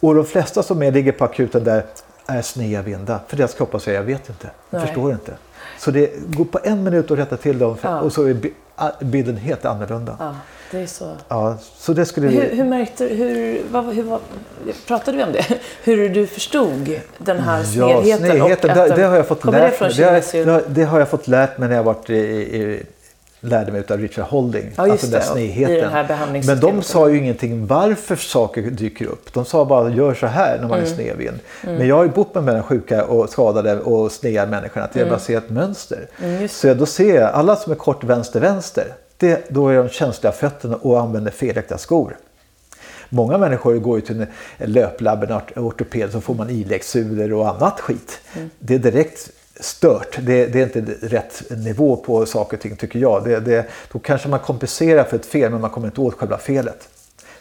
och 0.00 0.14
de 0.14 0.24
flesta 0.24 0.62
som 0.62 0.82
är, 0.82 0.92
ligger 0.92 1.12
på 1.12 1.24
akuten 1.24 1.64
där 1.64 1.84
är 2.26 2.42
sneda 2.42 2.82
vindar. 2.82 3.20
För 3.28 3.36
deras 3.36 3.54
kroppar 3.54 3.78
säger 3.78 3.98
jag 3.98 4.04
vet 4.04 4.28
inte, 4.28 4.50
jag 4.70 4.78
Nej. 4.78 4.86
förstår 4.86 5.12
inte. 5.12 5.32
Så 5.78 5.90
det 5.90 6.12
går 6.36 6.44
på 6.44 6.58
en 6.64 6.84
minut 6.84 7.10
att 7.10 7.18
rätta 7.18 7.36
till 7.36 7.58
dem 7.58 7.76
ja. 7.82 8.00
och 8.00 8.12
så 8.12 8.24
är 8.24 8.36
bilden 9.00 9.36
helt 9.36 9.64
annorlunda. 9.64 10.16
Ja. 10.20 10.34
Det 10.74 10.80
är 10.80 10.86
så... 10.86 11.16
Ja, 11.28 11.56
så 11.76 11.92
det 11.92 12.06
skulle... 12.06 12.28
Hur, 12.28 12.56
hur 12.56 12.64
märkte 12.64 13.04
hur, 13.04 13.62
vad, 13.70 13.84
hur, 13.84 14.02
vad, 14.02 14.20
Pratade 14.86 15.16
vi 15.16 15.22
om 15.22 15.32
det? 15.32 15.44
Hur 15.84 16.08
du 16.08 16.26
förstod 16.26 17.00
den 17.18 17.38
här 17.38 17.62
snedheten? 17.62 18.08
Ja, 18.08 18.16
snedheten, 18.16 18.70
och 18.70 18.88
det, 18.88 18.94
det 18.96 19.02
har 19.02 19.16
jag 19.16 19.26
fått 19.26 19.44
lärt 19.44 19.80
mig. 19.80 19.92
Det, 19.96 20.44
det, 20.44 20.62
det 20.68 20.84
har 20.84 20.98
jag 20.98 21.08
fått 21.08 21.28
lärt 21.28 21.58
mig 21.58 21.68
när 21.68 21.76
jag 21.76 21.82
varit 21.82 22.10
i, 22.10 22.14
i, 22.14 22.82
lärde 23.40 23.72
mig 23.72 23.84
av 23.90 23.98
Richard 23.98 24.24
Holding. 24.24 24.72
Ja, 24.76 24.86
just 24.86 25.02
den 25.02 25.10
där 25.10 25.20
snedheten. 25.20 26.42
Men 26.46 26.60
de 26.60 26.82
sa 26.82 27.08
ju 27.08 27.18
ingenting 27.18 27.66
varför 27.66 28.16
saker 28.16 28.62
dyker 28.62 29.06
upp. 29.06 29.34
De 29.34 29.44
sa 29.44 29.64
bara 29.64 29.90
gör 29.90 30.14
så 30.14 30.26
här 30.26 30.58
när 30.60 30.68
man 30.68 30.78
Mm. 30.78 30.90
är 30.90 30.94
snedvind. 30.94 31.38
Men 31.62 31.86
jag 31.86 31.96
har 31.96 32.04
ju 32.04 32.10
bott 32.10 32.34
med 32.34 32.54
här 32.54 32.62
sjuka 32.62 33.04
och 33.04 33.30
skadade 33.30 33.80
och 33.80 34.12
sneda 34.12 34.46
människorna. 34.46 34.84
Att 34.86 34.96
jag 34.96 35.08
bara 35.08 35.18
ser 35.18 35.38
ett 35.38 35.50
mönster. 35.50 36.06
Mm, 36.22 36.48
så 36.48 36.66
jag, 36.66 36.76
då 36.76 36.86
ser 36.86 37.20
jag 37.20 37.30
alla 37.30 37.56
som 37.56 37.72
är 37.72 37.76
kort 37.76 38.04
vänster-vänster. 38.04 38.86
Det, 39.16 39.46
då 39.48 39.68
är 39.68 39.76
de 39.76 39.88
känsliga 39.88 40.32
fötterna 40.32 40.76
och 40.76 41.00
använder 41.00 41.30
felaktiga 41.30 41.78
skor. 41.78 42.16
Många 43.08 43.38
människor 43.38 43.78
går 43.78 43.96
ju 43.96 44.00
till 44.06 44.26
en 44.58 44.72
löplabb, 44.72 45.22
en 45.22 45.32
ort- 45.32 45.56
ortoped, 45.56 46.12
så 46.12 46.20
får 46.20 46.34
man 46.34 46.50
iläggssulor 46.50 47.32
och 47.32 47.48
annat 47.48 47.80
skit. 47.80 48.20
Det 48.58 48.74
är 48.74 48.78
direkt 48.78 49.30
stört. 49.60 50.18
Det, 50.20 50.46
det 50.46 50.60
är 50.60 50.78
inte 50.78 50.94
rätt 51.06 51.42
nivå 51.50 51.96
på 51.96 52.26
saker 52.26 52.56
och 52.56 52.62
ting 52.62 52.76
tycker 52.76 52.98
jag. 52.98 53.24
Det, 53.24 53.40
det, 53.40 53.66
då 53.92 53.98
kanske 53.98 54.28
man 54.28 54.40
kompenserar 54.40 55.04
för 55.04 55.16
ett 55.16 55.26
fel 55.26 55.50
men 55.52 55.60
man 55.60 55.70
kommer 55.70 55.86
inte 55.86 56.00
åt 56.00 56.14
själva 56.14 56.38
felet. 56.38 56.88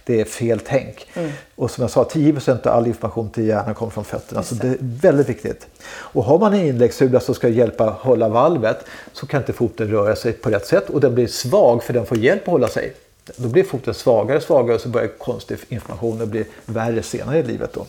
Det 0.05 0.21
är 0.21 0.25
fel 0.25 0.59
tänk. 0.59 1.07
Och 1.55 1.71
som 1.71 1.81
jag 1.81 1.91
sa, 1.91 2.03
10% 2.03 2.67
av 2.67 2.73
all 2.73 2.87
information 2.87 3.29
till 3.29 3.47
hjärnan 3.47 3.75
kommer 3.75 3.91
från 3.91 4.05
fötterna. 4.05 4.43
Så 4.43 4.55
det 4.55 4.67
är 4.67 4.77
väldigt 4.79 5.29
viktigt. 5.29 5.67
Och 5.85 6.23
har 6.23 6.39
man 6.39 6.53
en 6.53 6.61
inläggssula 6.61 7.19
som 7.19 7.35
ska 7.35 7.47
hjälpa 7.47 7.85
hålla 7.85 8.29
valvet 8.29 8.85
så 9.13 9.25
kan 9.27 9.41
inte 9.41 9.53
foten 9.53 9.87
röra 9.87 10.15
sig 10.15 10.33
på 10.33 10.49
rätt 10.49 10.67
sätt 10.67 10.89
och 10.89 10.99
den 10.99 11.15
blir 11.15 11.27
svag 11.27 11.83
för 11.83 11.93
den 11.93 12.05
får 12.05 12.17
hjälp 12.17 12.41
att 12.41 12.51
hålla 12.51 12.67
sig. 12.67 12.93
Då 13.35 13.47
blir 13.49 13.63
foten 13.63 13.93
svagare 13.93 14.37
och 14.37 14.43
svagare 14.43 14.75
och 14.75 14.81
så 14.81 14.89
börjar 14.89 15.07
konstig 15.07 15.57
information 15.69 16.21
och 16.21 16.27
blir 16.27 16.45
värre 16.65 17.03
senare 17.03 17.39
i 17.39 17.43
livet. 17.43 17.73
Då. 17.73 17.85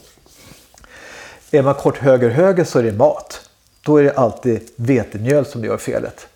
Är 1.51 1.62
man 1.62 1.74
kort 1.74 1.99
höger-höger 1.99 2.65
så 2.65 2.78
är 2.78 2.82
det 2.82 2.93
mat. 2.93 3.51
Då 3.82 3.97
är 3.97 4.05
det 4.05 4.12
alltid 4.12 4.61
vetemjöl 4.77 5.47
som 5.47 5.65
gör 5.65 5.77
felet. 5.77 6.27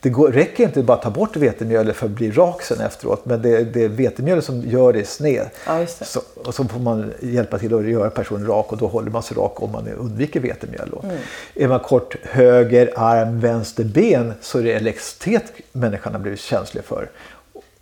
Det 0.00 0.08
går, 0.08 0.32
räcker 0.32 0.64
inte 0.64 0.82
bara 0.82 0.96
att 0.96 1.02
ta 1.02 1.10
bort 1.10 1.36
vetemjölet 1.36 1.96
för 1.96 2.06
att 2.06 2.12
bli 2.12 2.30
rak 2.30 2.62
sen 2.62 2.80
efteråt. 2.80 3.24
Men 3.24 3.42
det, 3.42 3.64
det 3.64 3.84
är 3.84 3.88
vetemjölet 3.88 4.44
som 4.44 4.60
gör 4.60 4.92
det 4.92 5.08
sned. 5.08 5.46
Ja. 5.66 5.86
Så, 5.86 6.20
och 6.44 6.54
så 6.54 6.64
får 6.64 6.80
man 6.80 7.12
hjälpa 7.20 7.58
till 7.58 7.74
att 7.74 7.86
göra 7.86 8.10
personen 8.10 8.46
rak 8.46 8.72
och 8.72 8.78
då 8.78 8.86
håller 8.86 9.10
man 9.10 9.22
sig 9.22 9.36
rak 9.36 9.62
om 9.62 9.72
man 9.72 9.88
undviker 9.88 10.40
vetemjöl. 10.40 10.88
Mm. 11.02 11.16
Är 11.54 11.68
man 11.68 11.80
kort 11.80 12.16
höger 12.22 12.92
arm, 12.96 13.40
vänster 13.40 13.84
ben 13.84 14.32
så 14.40 14.58
är 14.58 14.62
det 14.62 14.72
elektricitet 14.72 15.52
människan 15.72 16.12
har 16.12 16.20
blivit 16.20 16.40
känslig 16.40 16.84
för. 16.84 17.08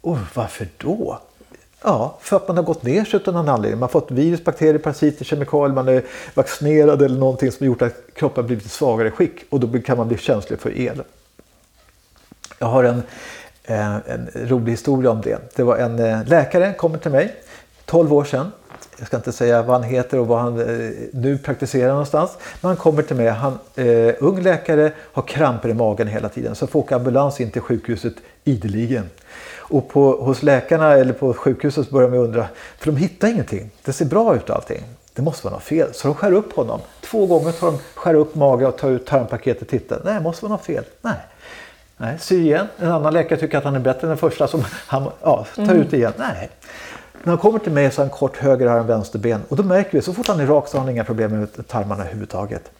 Och 0.01 0.19
varför 0.35 0.69
då? 0.77 1.21
Ja, 1.83 2.19
för 2.21 2.37
att 2.37 2.49
man 2.49 2.57
har 2.57 2.65
gått 2.65 2.83
ner 2.83 3.05
sig 3.05 3.21
utan 3.21 3.35
någon 3.35 3.49
anledning. 3.49 3.81
Man 3.81 3.83
har 3.83 4.01
fått 4.01 4.11
virus, 4.11 4.45
bakterier, 4.45 4.79
parasiter, 4.79 5.25
kemikalier, 5.25 5.75
man 5.75 5.89
är 5.89 6.03
vaccinerad 6.35 7.03
eller 7.03 7.19
någonting 7.19 7.53
som 7.53 7.65
har 7.65 7.67
gjort 7.67 7.83
att 7.83 7.95
kroppen 8.15 8.47
blivit 8.47 8.67
i 8.67 8.69
svagare 8.69 9.11
skick 9.11 9.33
och 9.51 9.61
då 9.61 9.79
kan 9.81 9.99
man 9.99 10.09
bli 10.09 10.19
känslig 10.19 10.59
för 10.59 10.79
el. 10.79 11.03
Jag 12.59 12.67
har 12.67 12.85
en, 12.85 13.03
eh, 13.65 13.95
en 13.95 14.31
rolig 14.35 14.73
historia 14.73 15.11
om 15.11 15.21
det. 15.21 15.57
Det 15.57 15.63
var 15.63 15.77
en 15.77 15.99
eh, 15.99 16.25
läkare 16.25 16.73
kommer 16.73 16.99
till 16.99 17.11
mig 17.11 17.35
12 17.85 18.13
år 18.13 18.25
sedan. 18.25 18.53
Jag 18.99 19.07
ska 19.07 19.17
inte 19.17 19.33
säga 19.33 19.63
vad 19.63 19.81
han 19.81 19.91
heter 19.91 20.19
och 20.19 20.27
vad 20.27 20.41
han 20.41 20.61
eh, 20.61 20.91
nu 21.13 21.39
praktiserar 21.39 21.89
någonstans. 21.89 22.31
Men 22.61 22.69
han 22.69 22.77
kommer 22.77 23.03
till 23.03 23.17
mig, 23.17 23.29
han 23.29 23.59
eh, 23.75 24.15
ung 24.19 24.43
läkare, 24.43 24.93
har 24.99 25.23
kramper 25.23 25.69
i 25.69 25.75
magen 25.75 26.09
hela 26.09 26.29
tiden. 26.29 26.55
Så 26.55 26.67
får 26.67 26.81
åka 26.81 26.97
ambulans 26.97 27.41
in 27.41 27.51
till 27.51 27.63
sjukhuset 27.63 28.15
ideligen. 28.45 29.11
Och 29.69 29.89
på, 29.89 30.13
hos 30.13 30.43
läkarna 30.43 30.93
eller 30.93 31.13
på 31.13 31.35
sjukhuset 31.35 31.91
börjar 31.91 32.09
man 32.09 32.19
undra, 32.19 32.47
för 32.79 32.87
de 32.87 32.97
hittar 32.97 33.29
ingenting. 33.29 33.71
Det 33.85 33.93
ser 33.93 34.05
bra 34.05 34.37
ut 34.37 34.51
allting. 34.51 34.83
Det 35.15 35.23
måste 35.23 35.47
vara 35.47 35.55
något 35.55 35.65
fel. 35.65 35.95
Så 35.95 36.09
de 36.09 36.15
skär 36.15 36.33
upp 36.33 36.57
honom. 36.57 36.81
Två 37.01 37.27
gånger 37.27 37.53
tar 37.53 37.67
de 37.67 37.79
skär 37.95 38.15
upp 38.15 38.35
magen 38.35 38.67
och 38.67 38.79
tar 38.79 38.91
ut 38.91 39.07
tarmpaketet 39.07 39.63
och 39.63 39.69
tittar. 39.69 40.01
Nej, 40.05 40.15
det 40.15 40.21
måste 40.21 40.45
vara 40.45 40.53
något 40.53 40.65
fel. 40.65 40.85
Nej. 41.01 41.15
Nej, 41.97 42.19
sy 42.19 42.41
igen. 42.43 42.67
En 42.79 42.93
annan 42.93 43.13
läkare 43.13 43.39
tycker 43.39 43.59
att 43.59 43.65
han 43.65 43.75
är 43.75 43.81
bättre 43.81 44.01
än 44.03 44.09
den 44.09 44.19
första 44.19 44.49
som 44.49 44.65
han 44.87 45.11
ja, 45.23 45.47
tar 45.57 45.75
ut 45.75 45.93
igen. 45.93 46.13
Nej. 46.19 46.51
När 47.23 47.31
han 47.31 47.39
kommer 47.39 47.59
till 47.59 47.73
mig 47.73 47.91
så 47.91 48.01
har 48.03 48.07
han 48.07 48.19
kort 48.19 48.37
höger 48.37 48.67
arm, 48.67 48.87
vänster 48.87 49.19
ben. 49.19 49.43
Och 49.49 49.57
då 49.57 49.63
märker 49.63 49.93
vi 49.93 50.03
så 50.03 50.13
fort 50.13 50.29
han 50.29 50.41
är 50.41 50.47
rak 50.47 50.69
så 50.69 50.77
har 50.77 50.85
han 50.85 50.93
inga 50.93 51.05
problem 51.05 51.41
med 51.41 51.69
tarmarna 51.69 52.03
överhuvudtaget. 52.03 52.71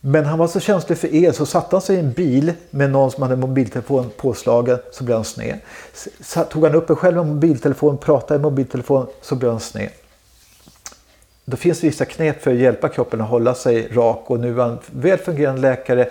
Men 0.00 0.24
han 0.24 0.38
var 0.38 0.48
så 0.48 0.60
känslig 0.60 0.98
för 0.98 1.14
el 1.14 1.34
så 1.34 1.46
satte 1.46 1.76
han 1.76 1.80
sig 1.80 1.96
i 1.96 1.98
en 1.98 2.12
bil 2.12 2.52
med 2.70 2.90
någon 2.90 3.10
som 3.10 3.22
hade 3.22 3.36
mobiltelefon 3.36 4.10
påslagen 4.16 4.78
så 4.92 5.04
blev 5.04 5.16
han 5.16 5.24
sned. 5.24 5.58
Så 6.20 6.44
tog 6.44 6.64
han 6.64 6.74
upp 6.74 6.90
en 6.90 6.96
själv 6.96 7.16
med 7.16 7.26
mobiltelefon, 7.26 7.98
pratade 7.98 8.40
i 8.40 8.42
mobiltelefon 8.42 9.06
så 9.20 9.34
blev 9.34 9.50
han 9.50 9.60
sned. 9.60 9.88
Då 11.44 11.56
finns 11.56 11.80
det 11.80 11.86
vissa 11.86 12.04
knep 12.04 12.42
för 12.42 12.50
att 12.52 12.58
hjälpa 12.58 12.88
kroppen 12.88 13.20
att 13.20 13.28
hålla 13.28 13.54
sig 13.54 13.88
rak 13.92 14.24
och 14.26 14.40
nu 14.40 14.60
är 14.60 14.64
han 14.64 14.78
väl 14.86 15.18
fungerande 15.18 15.60
läkare 15.60 16.08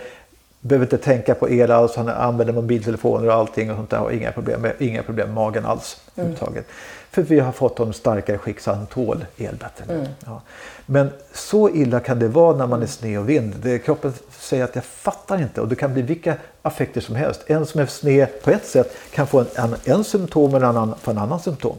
behöver 0.67 0.85
inte 0.85 0.97
tänka 0.97 1.35
på 1.35 1.49
el 1.49 1.71
alls, 1.71 1.95
han 1.95 2.09
använder 2.09 2.53
mobiltelefoner 2.53 3.27
och 3.27 3.33
allting 3.33 3.71
och 3.71 3.77
sånt 3.77 3.89
där 3.89 4.01
och 4.01 4.13
inga 4.13 4.31
problem 4.31 4.61
med, 4.61 4.73
inga 4.79 5.03
problem 5.03 5.27
med 5.27 5.35
magen 5.35 5.65
alls. 5.65 6.01
överhuvudtaget. 6.15 6.65
För 7.11 7.21
vi 7.21 7.39
har 7.39 7.51
fått 7.51 7.77
honom 7.77 7.93
starkare 7.93 8.37
skick 8.37 8.59
så 8.59 8.71
han 8.71 8.85
tål 8.85 9.25
el 9.37 9.55
bättre. 9.55 9.85
nu. 9.87 10.07
Ja. 10.25 10.41
Men 10.85 11.09
så 11.33 11.69
illa 11.69 11.99
kan 11.99 12.19
det 12.19 12.27
vara 12.27 12.57
när 12.57 12.67
man 12.67 12.83
är 12.83 12.87
sned 12.87 13.19
och 13.19 13.29
vind. 13.29 13.55
Det, 13.63 13.79
kroppen 13.79 14.13
säger 14.39 14.63
att 14.63 14.75
jag 14.75 14.83
fattar 14.83 15.41
inte 15.41 15.61
och 15.61 15.67
det 15.67 15.75
kan 15.75 15.93
bli 15.93 16.01
vilka 16.01 16.35
affekter 16.61 17.01
som 17.01 17.15
helst. 17.15 17.43
En 17.47 17.65
som 17.65 17.81
är 17.81 17.85
sned 17.85 18.27
på 18.43 18.51
ett 18.51 18.65
sätt 18.65 18.95
kan 19.11 19.27
få 19.27 19.39
en, 19.39 19.47
en, 19.55 19.75
en 19.83 20.03
symptom 20.03 20.51
och 20.51 20.57
en 20.57 20.65
annan 20.65 20.95
få 21.01 21.11
en 21.11 21.17
annan 21.17 21.39
symptom. 21.39 21.75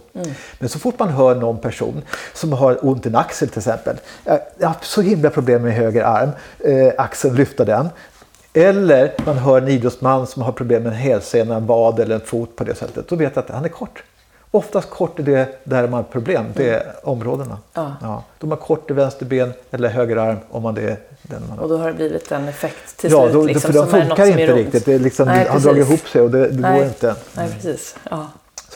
Men 0.58 0.68
så 0.68 0.78
fort 0.78 0.98
man 0.98 1.08
hör 1.08 1.34
någon 1.34 1.58
person 1.58 2.02
som 2.34 2.52
har 2.52 2.86
ont 2.86 3.06
i 3.06 3.08
en 3.08 3.16
axel 3.16 3.48
till 3.48 3.58
exempel. 3.58 3.96
Jag 4.24 4.40
jag 4.58 4.68
har 4.68 4.76
så 4.82 5.00
himla 5.00 5.30
problem 5.30 5.62
med 5.62 5.72
höger 5.72 6.04
arm, 6.04 6.30
eh, 6.58 6.92
axeln 6.98 7.36
lyfta 7.36 7.64
den. 7.64 7.88
Eller 8.56 9.12
man 9.26 9.38
hör 9.38 9.58
en 9.60 9.68
idrottsman 9.68 10.26
som 10.26 10.42
har 10.42 10.52
problem 10.52 10.82
med 10.82 10.92
en 10.92 10.98
hälsena, 10.98 11.56
en 11.56 11.66
vad 11.66 12.00
eller 12.00 12.14
en 12.14 12.20
fot 12.20 12.56
på 12.56 12.64
det 12.64 12.74
sättet. 12.74 13.08
Då 13.08 13.16
vet 13.16 13.36
jag 13.36 13.42
att 13.44 13.50
han 13.50 13.64
är 13.64 13.68
kort. 13.68 14.02
Oftast 14.50 14.90
kort 14.90 15.18
är 15.18 15.22
det 15.22 15.48
där 15.64 15.82
man 15.82 15.92
har 15.92 16.02
problem, 16.02 16.44
det 16.54 16.70
är 16.70 16.92
områdena. 17.02 17.58
Ja. 17.74 17.92
Ja, 18.02 18.22
de 18.38 18.50
har 18.50 18.56
kort 18.56 18.90
i 18.90 18.94
vänster 18.94 19.26
ben 19.26 19.52
eller 19.70 19.88
höger 19.88 20.16
arm 20.16 20.36
om 20.50 20.62
man 20.62 20.74
det 20.74 20.82
är 20.82 20.96
den 21.22 21.42
man 21.48 21.58
har. 21.58 21.64
Och 21.64 21.70
då 21.70 21.76
har 21.76 21.88
det 21.88 21.94
blivit 21.94 22.32
en 22.32 22.48
effekt 22.48 22.96
till 22.96 23.10
Ja, 23.10 23.22
slut. 23.22 23.32
då, 23.32 23.42
liksom, 23.42 23.72
för 23.72 23.80
de 23.80 23.88
funkar 23.90 24.26
inte 24.26 24.54
riktigt. 24.54 24.84
Det 24.84 24.98
liksom, 24.98 25.28
Nej, 25.28 25.48
har 25.48 25.60
dragit 25.60 25.88
ihop 25.88 26.08
sig 26.08 26.20
och 26.22 26.30
det, 26.30 26.48
det 26.48 26.60
Nej. 26.60 26.78
går 26.78 26.86
inte. 26.86 27.14
Nej, 27.36 27.48
precis. 27.54 27.96
Ja. 28.10 28.26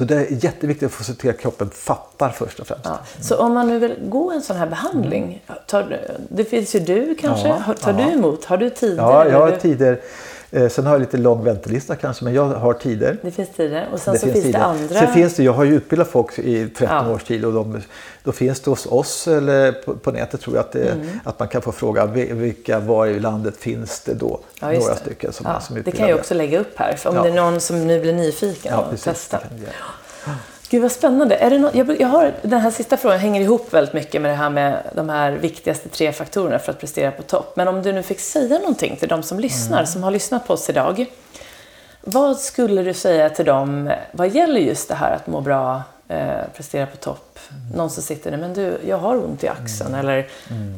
Så 0.00 0.04
det 0.06 0.14
är 0.16 0.44
jätteviktigt 0.44 0.86
att 0.86 0.92
få 0.92 1.04
se 1.04 1.12
till 1.14 1.30
att 1.30 1.38
kroppen 1.38 1.70
fattar 1.70 2.28
först 2.30 2.60
och 2.60 2.66
främst. 2.66 2.84
Ja. 2.84 2.98
Så 3.20 3.36
om 3.36 3.54
man 3.54 3.68
nu 3.68 3.78
vill 3.78 3.94
gå 4.08 4.30
en 4.30 4.42
sån 4.42 4.56
här 4.56 4.66
behandling, 4.66 5.42
tar, 5.66 5.98
det 6.28 6.44
finns 6.44 6.74
ju 6.74 6.80
du 6.80 7.14
kanske, 7.14 7.48
Ja, 7.48 7.74
tar 7.80 7.92
ja. 8.00 8.06
du 8.06 8.12
emot? 8.12 8.44
Har 8.44 8.56
du 8.56 8.70
tider? 8.70 9.02
Ja, 9.02 9.28
jag 9.28 9.38
har 9.38 9.50
du- 9.50 9.56
tider. 9.56 10.00
Eh, 10.52 10.68
sen 10.68 10.86
har 10.86 10.92
jag 10.94 11.00
lite 11.00 11.16
lång 11.16 11.44
väntelista 11.44 11.96
kanske, 11.96 12.24
men 12.24 12.34
jag 12.34 12.44
har 12.44 12.72
tider. 12.74 13.16
Det 13.22 13.30
finns 13.30 13.48
tider. 13.56 13.88
Och 13.92 14.00
sen 14.00 14.18
så 14.18 14.26
finns 14.26 14.42
tider. 14.44 14.58
det 14.58 14.64
andra. 14.64 14.94
Sen 14.94 15.12
finns 15.12 15.34
det, 15.34 15.42
jag 15.42 15.52
har 15.52 15.64
ju 15.64 15.74
utbildat 15.74 16.08
folk 16.08 16.38
i 16.38 16.68
13 16.68 17.06
Ja. 17.06 17.14
års 17.14 17.24
tid 17.24 17.44
och 17.44 17.52
de, 17.52 17.80
då 18.24 18.32
finns 18.32 18.60
det 18.60 18.70
hos 18.70 18.86
oss 18.86 19.28
eller 19.28 19.72
på, 19.72 19.94
på 19.96 20.10
nätet 20.12 20.40
tror 20.40 20.56
jag 20.56 20.60
att, 20.64 20.72
det, 20.72 20.88
Mm. 20.90 21.06
att 21.24 21.38
man 21.38 21.48
kan 21.48 21.62
få 21.62 21.72
fråga 21.72 22.06
vi- 22.06 22.32
vilka, 22.32 22.78
var 22.78 23.06
i 23.06 23.20
landet 23.20 23.56
finns 23.56 24.00
det 24.00 24.14
då? 24.14 24.40
Ja, 24.60 24.66
Några 24.72 24.94
det. 24.94 25.00
stycken 25.00 25.32
som, 25.32 25.46
ja, 25.48 25.60
som 25.60 25.74
det 25.74 25.80
utbildar 25.80 25.98
kan 25.98 26.08
jag 26.08 26.18
också 26.18 26.34
lägga 26.34 26.60
upp 26.60 26.72
här. 26.78 26.98
Om 27.04 27.14
det 27.14 27.28
är 27.28 27.34
någon 27.34 27.60
som 27.60 27.86
nu 27.86 28.00
blir 28.00 28.12
nyfiken 28.12 28.72
Ja, 28.72 28.78
och 28.78 28.90
precis. 28.90 29.04
testar. 29.04 29.40
Gud 30.70 30.82
vad 30.82 30.92
spännande. 30.92 31.36
Är 31.36 31.50
det 31.50 31.58
nå- 31.58 31.70
jag, 31.72 32.00
jag 32.00 32.08
har, 32.08 32.32
den 32.42 32.60
här 32.60 32.70
sista 32.70 32.96
frågan 32.96 33.18
hänger 33.18 33.40
ihop 33.40 33.74
väldigt 33.74 33.94
mycket 33.94 34.22
med 34.22 34.30
det 34.30 34.34
här 34.36 34.50
med 34.50 34.76
de 34.94 35.08
här 35.08 35.32
viktigaste 35.32 35.88
tre 35.88 36.12
faktorerna 36.12 36.58
för 36.58 36.72
att 36.72 36.80
prestera 36.80 37.10
på 37.10 37.22
topp. 37.22 37.52
Men 37.56 37.68
om 37.68 37.82
du 37.82 37.92
nu 37.92 38.02
fick 38.02 38.20
säga 38.20 38.58
någonting 38.58 38.96
till 38.96 39.08
de 39.08 39.22
som 39.22 39.40
lyssnar, 39.40 39.76
Mm. 39.78 39.86
som 39.86 40.02
har 40.02 40.10
lyssnat 40.10 40.46
på 40.46 40.52
oss 40.52 40.70
idag. 40.70 41.06
Vad 42.00 42.38
skulle 42.38 42.82
du 42.82 42.94
säga 42.94 43.28
till 43.30 43.44
dem 43.44 43.90
vad 44.12 44.28
gäller 44.28 44.60
just 44.60 44.88
det 44.88 44.94
här 44.94 45.16
att 45.16 45.26
må 45.26 45.40
bra, 45.40 45.82
eh, 46.10 46.38
prestera 46.56 46.86
på 46.86 46.96
topp? 46.96 47.38
Mm. 47.50 47.76
Någon 47.76 47.90
som 47.90 48.02
sitter 48.02 48.30
där, 48.30 48.38
men 48.38 48.54
du, 48.54 48.78
jag 48.86 48.96
har 48.96 49.24
ont 49.24 49.44
i 49.44 49.48
axeln 49.48 49.94
eller 49.94 50.28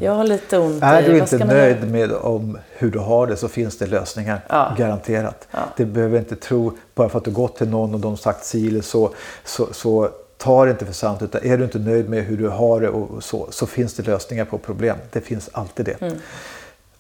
jag 0.01 0.13
har 0.13 0.25
lite 0.25 0.59
ont 0.59 0.83
Är 0.83 1.03
i... 1.03 1.07
du 1.07 1.19
inte 1.19 1.45
nöjd 1.45 1.91
med 1.91 2.13
om 2.13 2.59
hur 2.71 2.91
du 2.91 2.99
har 2.99 3.27
det 3.27 3.37
så 3.37 3.49
finns 3.49 3.79
det 3.79 3.87
lösningar. 3.87 4.41
Ja. 4.49 4.75
Garanterat. 4.79 5.49
Ja. 5.51 5.59
Det 5.77 5.85
behöver 5.85 6.19
inte 6.19 6.37
tro, 6.37 6.73
bara 6.95 7.09
för 7.09 7.19
att 7.19 7.25
du 7.25 7.31
gått 7.31 7.57
till 7.57 7.69
någon 7.69 7.95
och 7.95 8.01
de 8.01 8.17
sagt 8.17 8.45
si 8.45 8.69
eller 8.69 8.81
så, 8.81 9.15
så, 9.45 9.69
så 9.73 10.11
ta 10.39 10.65
det 10.65 10.71
inte 10.71 10.87
för 10.87 10.93
sant. 10.93 11.23
Utan 11.23 11.45
är 11.45 11.59
du 11.59 11.65
inte 11.65 11.79
nöjd 11.79 12.09
med 12.09 12.25
hur 12.25 12.37
du 12.37 12.49
har 12.49 12.81
det 12.81 12.89
och 12.89 13.25
så, 13.25 13.47
så 13.51 13.67
finns 13.67 13.95
det 13.95 14.03
lösningar 14.03 14.45
på 14.45 14.59
problem. 14.59 14.97
Det 15.11 15.21
finns 15.21 15.51
alltid 15.53 15.87
det. 15.87 16.03
Mm. 16.03 16.19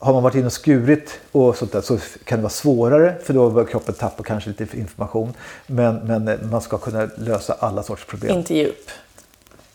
Har 0.02 0.12
man 0.12 0.22
varit 0.22 0.34
inne 0.34 0.46
och 0.46 0.52
skurit 0.52 1.20
och 1.32 1.56
sånt 1.56 1.72
där 1.72 1.80
så 1.80 1.98
kan 2.24 2.38
det 2.38 2.42
vara 2.42 2.50
svårare 2.50 3.14
för 3.24 3.34
då 3.34 3.50
bör 3.50 3.64
kroppen 3.64 3.94
tappa 3.94 4.22
kanske 4.22 4.50
lite 4.50 4.78
information. 4.78 5.34
Men, 5.66 5.96
men 5.96 6.38
man 6.50 6.60
ska 6.60 6.78
kunna 6.78 7.08
lösa 7.16 7.56
alla 7.58 7.82
sorts 7.82 8.04
problem. 8.04 8.38
Inte 8.38 8.54
ge 8.54 8.66
upp. 8.66 8.90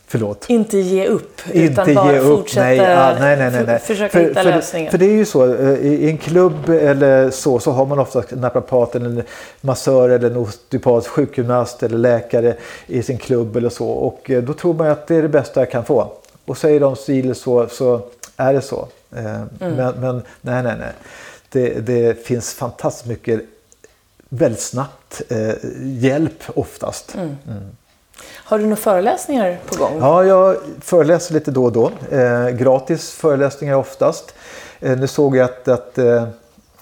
Förlåt. 0.09 0.45
Inte 0.49 0.77
ge 0.77 1.07
upp, 1.07 1.41
inte 1.51 1.81
utan 1.81 1.95
bara 1.95 2.13
ge 2.13 2.19
upp. 2.19 2.37
fortsätta 2.37 2.65
Nej, 2.65 2.77
ja, 2.77 3.15
nej, 3.19 3.37
nej, 3.37 3.51
nej, 3.51 3.63
nej. 3.67 3.79
försöka 3.79 4.09
för, 4.09 4.19
hitta 4.19 4.43
för, 4.43 4.49
lösningar. 4.49 4.91
För 4.91 4.97
det 4.97 5.05
är 5.05 5.15
ju 5.15 5.25
så, 5.25 5.53
eh, 5.53 5.69
i 5.69 6.09
en 6.09 6.17
klubb 6.17 6.69
eller 6.69 7.29
så, 7.29 7.59
så 7.59 7.71
har 7.71 7.85
man 7.85 7.99
ofta 7.99 8.23
naprapat 8.31 8.95
eller 8.95 9.05
en 9.05 9.23
massör 9.61 10.09
eller 10.09 10.31
en 10.31 10.37
osteopat, 10.37 11.07
sjukgymnast 11.07 11.83
eller 11.83 11.97
läkare 11.97 12.55
i 12.87 13.03
sin 13.03 13.17
klubb 13.17 13.57
eller 13.57 13.69
så. 13.69 13.87
Och 13.87 14.31
eh, 14.31 14.43
då 14.43 14.53
tror 14.53 14.73
man 14.73 14.87
att 14.87 15.07
det 15.07 15.15
är 15.15 15.21
det 15.21 15.29
bästa 15.29 15.61
jag 15.61 15.71
kan 15.71 15.85
få. 15.85 16.11
Och 16.45 16.57
säger 16.57 16.79
de 16.79 16.95
stil 16.95 17.35
så, 17.35 17.67
så 17.67 18.01
är 18.37 18.53
det 18.53 18.61
så. 18.61 18.87
Eh, 19.15 19.41
Mm. 19.59 19.75
Men, 19.75 19.93
men 20.01 20.21
nej, 20.41 20.63
nej, 20.63 20.75
nej. 20.79 20.91
Det, 21.49 21.69
det 21.79 22.25
finns 22.25 22.53
fantastiskt 22.53 23.05
mycket 23.05 23.41
väldigt 24.29 24.61
snabbt 24.61 25.21
eh, 25.29 25.53
hjälp 25.81 26.43
oftast. 26.55 27.15
Mm. 27.15 27.35
Har 28.33 28.57
du 28.57 28.63
några 28.63 28.75
föreläsningar 28.75 29.57
på 29.65 29.75
gång? 29.75 29.99
Ja, 29.99 30.23
jag 30.23 30.57
föreläser 30.81 31.33
lite 31.33 31.51
då 31.51 31.63
och 31.63 31.71
då. 31.71 31.91
Eh, 32.11 32.49
gratis 32.49 33.11
föreläsningar 33.11 33.75
oftast. 33.75 34.33
Eh, 34.79 34.97
nu 34.97 35.07
såg 35.07 35.35
jag 35.37 35.45
att, 35.45 35.67
att, 35.67 35.97
eh, 35.97 36.27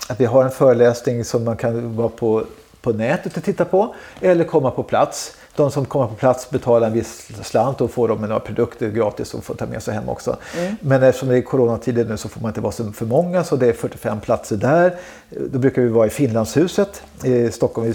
att 0.08 0.20
vi 0.20 0.26
har 0.26 0.44
en 0.44 0.52
föreläsning 0.52 1.26
som 1.26 1.44
man 1.44 1.58
kan 1.58 1.96
vara 1.96 2.10
på, 2.10 2.44
på 2.82 2.92
nätet 2.92 3.38
och 3.38 3.44
titta 3.44 3.66
på 3.66 3.96
eller 4.22 4.44
komma 4.44 4.72
på 4.72 4.84
plats. 4.84 5.36
De 5.56 5.72
som 5.72 5.86
kommer 5.86 6.08
på 6.08 6.16
plats 6.16 6.50
betalar 6.50 6.88
en 6.88 6.94
viss 6.94 7.28
slant 7.44 7.82
och 7.82 7.92
får 7.92 8.08
de 8.08 8.22
några 8.22 8.40
produkter 8.40 8.90
gratis 8.90 9.34
och 9.34 9.44
får 9.44 9.56
ta 9.56 9.66
med 9.66 9.84
sig 9.84 9.94
hem 9.94 10.10
också. 10.10 10.38
Men 10.80 11.04
eftersom 11.04 11.30
det 11.30 11.38
är 11.38 11.42
coronatider 11.42 12.06
nu 12.06 12.18
så 12.18 12.30
får 12.30 12.42
man 12.42 12.50
inte 12.50 12.62
vara 12.62 12.72
så 12.72 12.92
för 12.92 13.06
många 13.06 13.44
så 13.44 13.56
det 13.56 13.68
är 13.68 13.74
45 13.74 14.20
platser 14.20 14.56
där. 14.58 14.96
Då 15.30 15.60
brukar 15.60 15.82
vi 15.82 15.88
vara 15.88 16.08
i 16.08 16.10
Finlandshuset 16.10 17.04
i 17.24 17.52
Stockholm. 17.52 17.94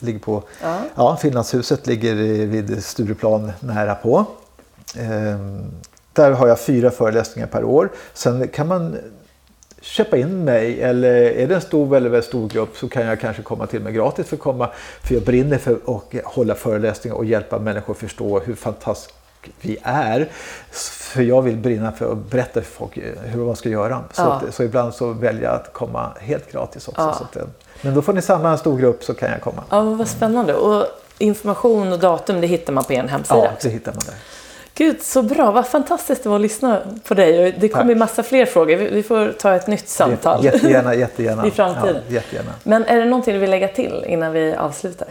Ligger 0.00 0.18
på, 0.18 0.42
Ja. 0.62 0.78
ja. 0.94 1.16
Finlandshuset 1.16 1.86
ligger 1.86 2.14
vid 2.46 2.84
Stureplan 2.84 3.52
nära 3.60 3.94
på. 3.94 4.24
Ehm, 4.98 5.64
där 6.12 6.30
har 6.30 6.48
jag 6.48 6.60
fyra 6.60 6.90
föreläsningar 6.90 7.46
per 7.46 7.64
år. 7.64 7.92
Sen 8.14 8.48
kan 8.48 8.66
man 8.66 8.96
köpa 9.86 10.16
in 10.16 10.44
mig 10.44 10.82
eller 10.82 11.12
är 11.14 11.46
det 11.48 11.54
en 11.54 11.60
stor 11.60 11.86
väldigt, 11.86 12.12
väldigt 12.12 12.28
stor 12.28 12.48
grupp 12.48 12.76
så 12.76 12.88
kan 12.88 13.06
jag 13.06 13.20
kanske 13.20 13.42
komma 13.42 13.66
till 13.66 13.80
mig 13.80 13.92
gratis 13.92 14.26
för 14.28 14.36
att 14.36 14.42
komma. 14.42 14.70
För 15.02 15.14
jag 15.14 15.22
brinner 15.22 15.58
för 15.58 15.72
att 15.86 16.24
hålla 16.24 16.54
föreläsningar 16.54 17.16
och 17.16 17.24
hjälpa 17.24 17.58
människor 17.58 17.92
att 17.92 17.98
förstå 17.98 18.38
hur 18.40 18.54
fantastiskt 18.54 19.14
vi 19.60 19.78
är. 19.82 20.28
För 21.14 21.22
jag 21.22 21.42
vill 21.42 21.56
brinna 21.56 21.92
för 21.92 22.12
att 22.12 22.18
berätta 22.30 22.62
för 22.62 22.70
folk 22.70 22.98
hur 23.24 23.44
man 23.44 23.56
ska 23.56 23.68
göra. 23.68 24.00
Så, 24.12 24.22
Ja. 24.22 24.26
att, 24.48 24.54
så 24.54 24.62
ibland 24.62 24.94
så 24.94 25.12
väljer 25.12 25.42
jag 25.42 25.54
att 25.54 25.72
komma 25.72 26.10
helt 26.20 26.52
gratis 26.52 26.88
också. 26.88 27.00
Ja. 27.02 27.14
Så 27.32 27.40
att, 27.40 27.48
men 27.82 27.94
då 27.94 28.02
får 28.02 28.12
ni 28.12 28.22
samla 28.22 28.50
en 28.50 28.58
stor 28.58 28.78
grupp 28.78 29.04
så 29.04 29.14
kan 29.14 29.30
jag 29.30 29.40
komma. 29.40 29.64
Ja, 29.70 29.82
vad 29.82 30.08
spännande. 30.08 30.54
Och 30.54 30.86
information 31.18 31.92
och 31.92 31.98
datum 31.98 32.40
det 32.40 32.46
hittar 32.46 32.72
man 32.72 32.84
på 32.84 32.92
en 32.92 33.08
hemsida. 33.08 33.44
Ja, 33.44 33.50
det 33.62 33.68
hittar 33.68 33.92
man 33.92 34.02
där. 34.06 34.14
Gud, 34.78 35.02
så 35.02 35.22
bra. 35.22 35.50
Vad 35.50 35.66
fantastiskt 35.66 36.22
det 36.22 36.28
var 36.28 36.36
att 36.36 36.42
lyssna 36.42 36.80
på 37.08 37.14
dig. 37.14 37.54
Det 37.60 37.68
kommer 37.68 37.84
Tack. 37.94 37.98
massa 37.98 38.22
fler 38.22 38.46
frågor. 38.46 38.76
Vi- 38.76 39.02
får 39.02 39.32
ta 39.32 39.54
ett 39.54 39.66
nytt 39.66 39.88
samtal. 39.88 40.44
Jättegärna, 40.44 40.94
jättegärna. 41.04 41.46
I 41.46 41.50
framtiden. 41.50 41.96
Ja, 42.08 42.14
jättegärna. 42.14 42.50
Men 42.62 42.84
är 42.84 42.96
det 42.98 43.04
någonting 43.04 43.34
du 43.34 43.40
vill 43.40 43.50
lägga 43.50 43.68
till 43.68 44.04
innan 44.08 44.32
vi 44.32 44.54
avslutar? 44.54 45.08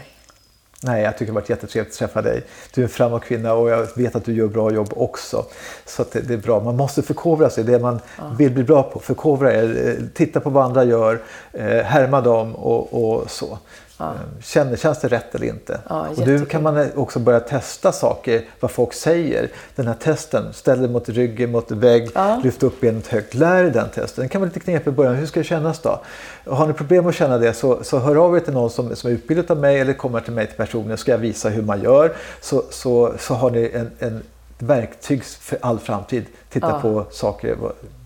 Nej, 0.83 1.03
jag 1.03 1.13
tycker 1.13 1.25
det 1.25 1.31
har 1.31 1.41
varit 1.41 1.49
jättetrevligt 1.49 1.93
att 1.93 1.99
träffa 1.99 2.21
dig. 2.21 2.41
Du 2.73 2.81
är 2.81 2.85
en 2.85 2.89
framåt 2.89 3.23
kvinna 3.23 3.53
och 3.53 3.69
jag 3.69 3.87
vet 3.95 4.15
att 4.15 4.25
du 4.25 4.33
gör 4.33 4.47
bra 4.47 4.71
jobb 4.71 4.93
också. 4.95 5.45
Så 5.85 6.05
det, 6.11 6.33
är 6.33 6.37
bra. 6.37 6.59
Man 6.59 6.75
måste 6.75 7.01
förkovra 7.01 7.49
sig. 7.49 7.63
Det 7.63 7.79
man 7.79 7.99
vill 8.37 8.51
bli 8.51 8.63
bra 8.63 8.83
på. 8.83 8.99
Förkovra 8.99 9.53
er. 9.53 9.87
eh, 9.87 10.05
Titta 10.13 10.39
på 10.39 10.49
vad 10.49 10.65
andra 10.65 10.83
gör. 10.83 11.21
eh, 11.53 11.65
Härma 11.65 12.21
dem 12.21 12.55
och, 12.55 13.03
och 13.13 13.31
så. 13.31 13.57
Eh, 13.99 14.11
Känner, 14.41 14.75
känns 14.77 14.99
det 15.01 15.07
rätt 15.07 15.35
eller 15.35 15.47
inte? 15.47 15.79
Ja, 15.89 16.07
och 16.09 16.27
nu 16.27 16.45
kan 16.45 16.63
man 16.63 16.87
också 16.95 17.19
börja 17.19 17.39
testa 17.39 17.91
saker, 17.91 18.45
vad 18.59 18.71
folk 18.71 18.93
säger. 18.93 19.49
Den 19.75 19.87
här 19.87 19.93
testen, 19.93 20.53
ställ 20.53 20.79
dig 20.79 20.89
mot 20.89 21.09
ryggen, 21.09 21.51
mot 21.51 21.71
vägg, 21.71 22.09
Ja. 22.15 22.41
lyft 22.43 22.63
upp 22.63 22.81
benet 22.81 23.07
högt. 23.07 23.33
Lär 23.33 23.63
dig 23.63 23.71
den 23.71 23.89
testen. 23.89 24.21
Den 24.21 24.29
kan 24.29 24.41
vara 24.41 24.47
lite 24.47 24.59
knepig 24.59 24.91
i 24.91 24.93
början. 24.93 25.15
Hur 25.15 25.25
ska 25.25 25.39
det 25.39 25.43
kännas 25.43 25.79
då? 25.79 25.99
Har 26.45 26.67
ni 26.67 26.73
problem 26.73 27.07
att 27.07 27.15
känna 27.15 27.37
det 27.37 27.53
så, 27.53 27.83
så 27.83 27.99
hör 27.99 28.15
av 28.15 28.35
er 28.35 28.39
till 28.39 28.53
någon 28.53 28.69
som, 28.69 28.95
som 28.95 29.09
är 29.09 29.13
utbildad 29.13 29.51
av 29.51 29.57
mig 29.57 29.79
eller 29.79 29.93
kommer 29.93 30.19
till 30.21 30.33
mig 30.33 30.47
till 30.47 30.57
personen 30.57 30.97
ska 30.97 31.11
jag 31.11 31.17
visa 31.17 31.49
hur 31.49 31.61
man 31.61 31.81
gör. 31.81 32.13
Så, 32.41 32.63
så, 32.69 33.13
så 33.19 33.33
har 33.33 33.49
ni 33.51 33.71
en, 33.73 33.91
en 33.99 34.23
verktyg 34.59 35.23
för 35.23 35.57
all 35.61 35.79
framtid. 35.79 36.25
Titta 36.49 36.67
Ja. 36.69 36.79
på 36.81 37.05
saker 37.11 37.57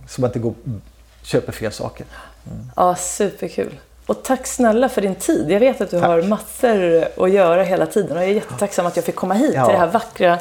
så 0.07 0.21
man 0.21 0.27
inte 0.29 0.39
går, 0.39 0.53
köper 1.23 1.51
fel 1.51 1.71
saker. 1.71 2.05
Ja, 2.75 2.95
superkul. 2.95 3.79
Och 4.09 4.23
tack 4.23 4.47
snälla 4.47 4.89
för 4.89 5.01
din 5.01 5.15
tid. 5.15 5.51
Jag 5.51 5.59
vet 5.59 5.81
att 5.81 5.91
du 5.91 5.99
Tack. 5.99 6.07
har 6.09 6.21
massor 6.21 7.07
att 7.25 7.31
göra 7.31 7.63
hela 7.63 7.85
tiden 7.85 8.17
och 8.17 8.23
jag 8.23 8.29
är 8.29 8.33
jättetacksam 8.33 8.85
att 8.85 8.95
jag 8.95 9.05
fick 9.05 9.15
komma 9.15 9.33
hit 9.33 9.51
Ja. 9.55 9.65
till 9.65 9.73
det 9.73 9.79
här 9.79 9.87
vackra 9.87 10.37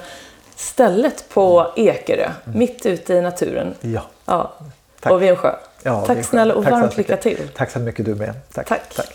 stället 0.57 1.24
på 1.28 1.73
Ekerö, 1.77 2.31
mitt 2.55 2.86
ute 2.86 3.15
i 3.15 3.20
naturen. 3.20 3.74
Ja. 3.81 4.03
Ja. 4.24 4.53
Tack. 5.01 5.12
Och 5.12 5.23
vid 5.23 5.28
en 5.31 5.36
sjö. 5.36 5.55
Ja, 5.82 6.07
tack 6.07 6.24
snälla 6.24 6.55
och 6.55 6.65
varmt 6.65 6.97
lycka 6.97 7.16
till. 7.16 7.49
Tack 7.57 7.70
så 7.70 7.78
mycket 7.78 8.05
du 8.07 8.15
med. 8.15 8.35
Tack. 8.53 8.69
Tack. 8.69 8.95
Tack. 8.95 9.11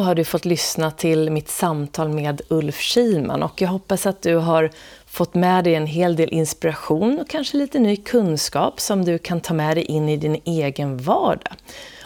Då 0.00 0.04
har 0.04 0.14
du 0.14 0.24
fått 0.24 0.44
lyssna 0.44 0.90
till 0.90 1.30
mitt 1.30 1.48
samtal 1.48 2.08
med 2.08 2.40
Ulf 2.48 2.80
Kihlman 2.80 3.42
och 3.42 3.62
jag 3.62 3.68
hoppas 3.68 4.06
att 4.06 4.22
du 4.22 4.36
har 4.36 4.70
fått 5.06 5.34
med 5.34 5.64
dig 5.64 5.74
en 5.74 5.86
hel 5.86 6.16
del 6.16 6.28
inspiration 6.28 7.20
och 7.20 7.28
kanske 7.28 7.56
lite 7.56 7.78
ny 7.78 7.96
kunskap 7.96 8.80
som 8.80 9.04
du 9.04 9.18
kan 9.18 9.40
ta 9.40 9.54
med 9.54 9.76
dig 9.76 9.84
in 9.84 10.08
i 10.08 10.16
din 10.16 10.40
egen 10.44 10.98
vardag. 10.98 11.54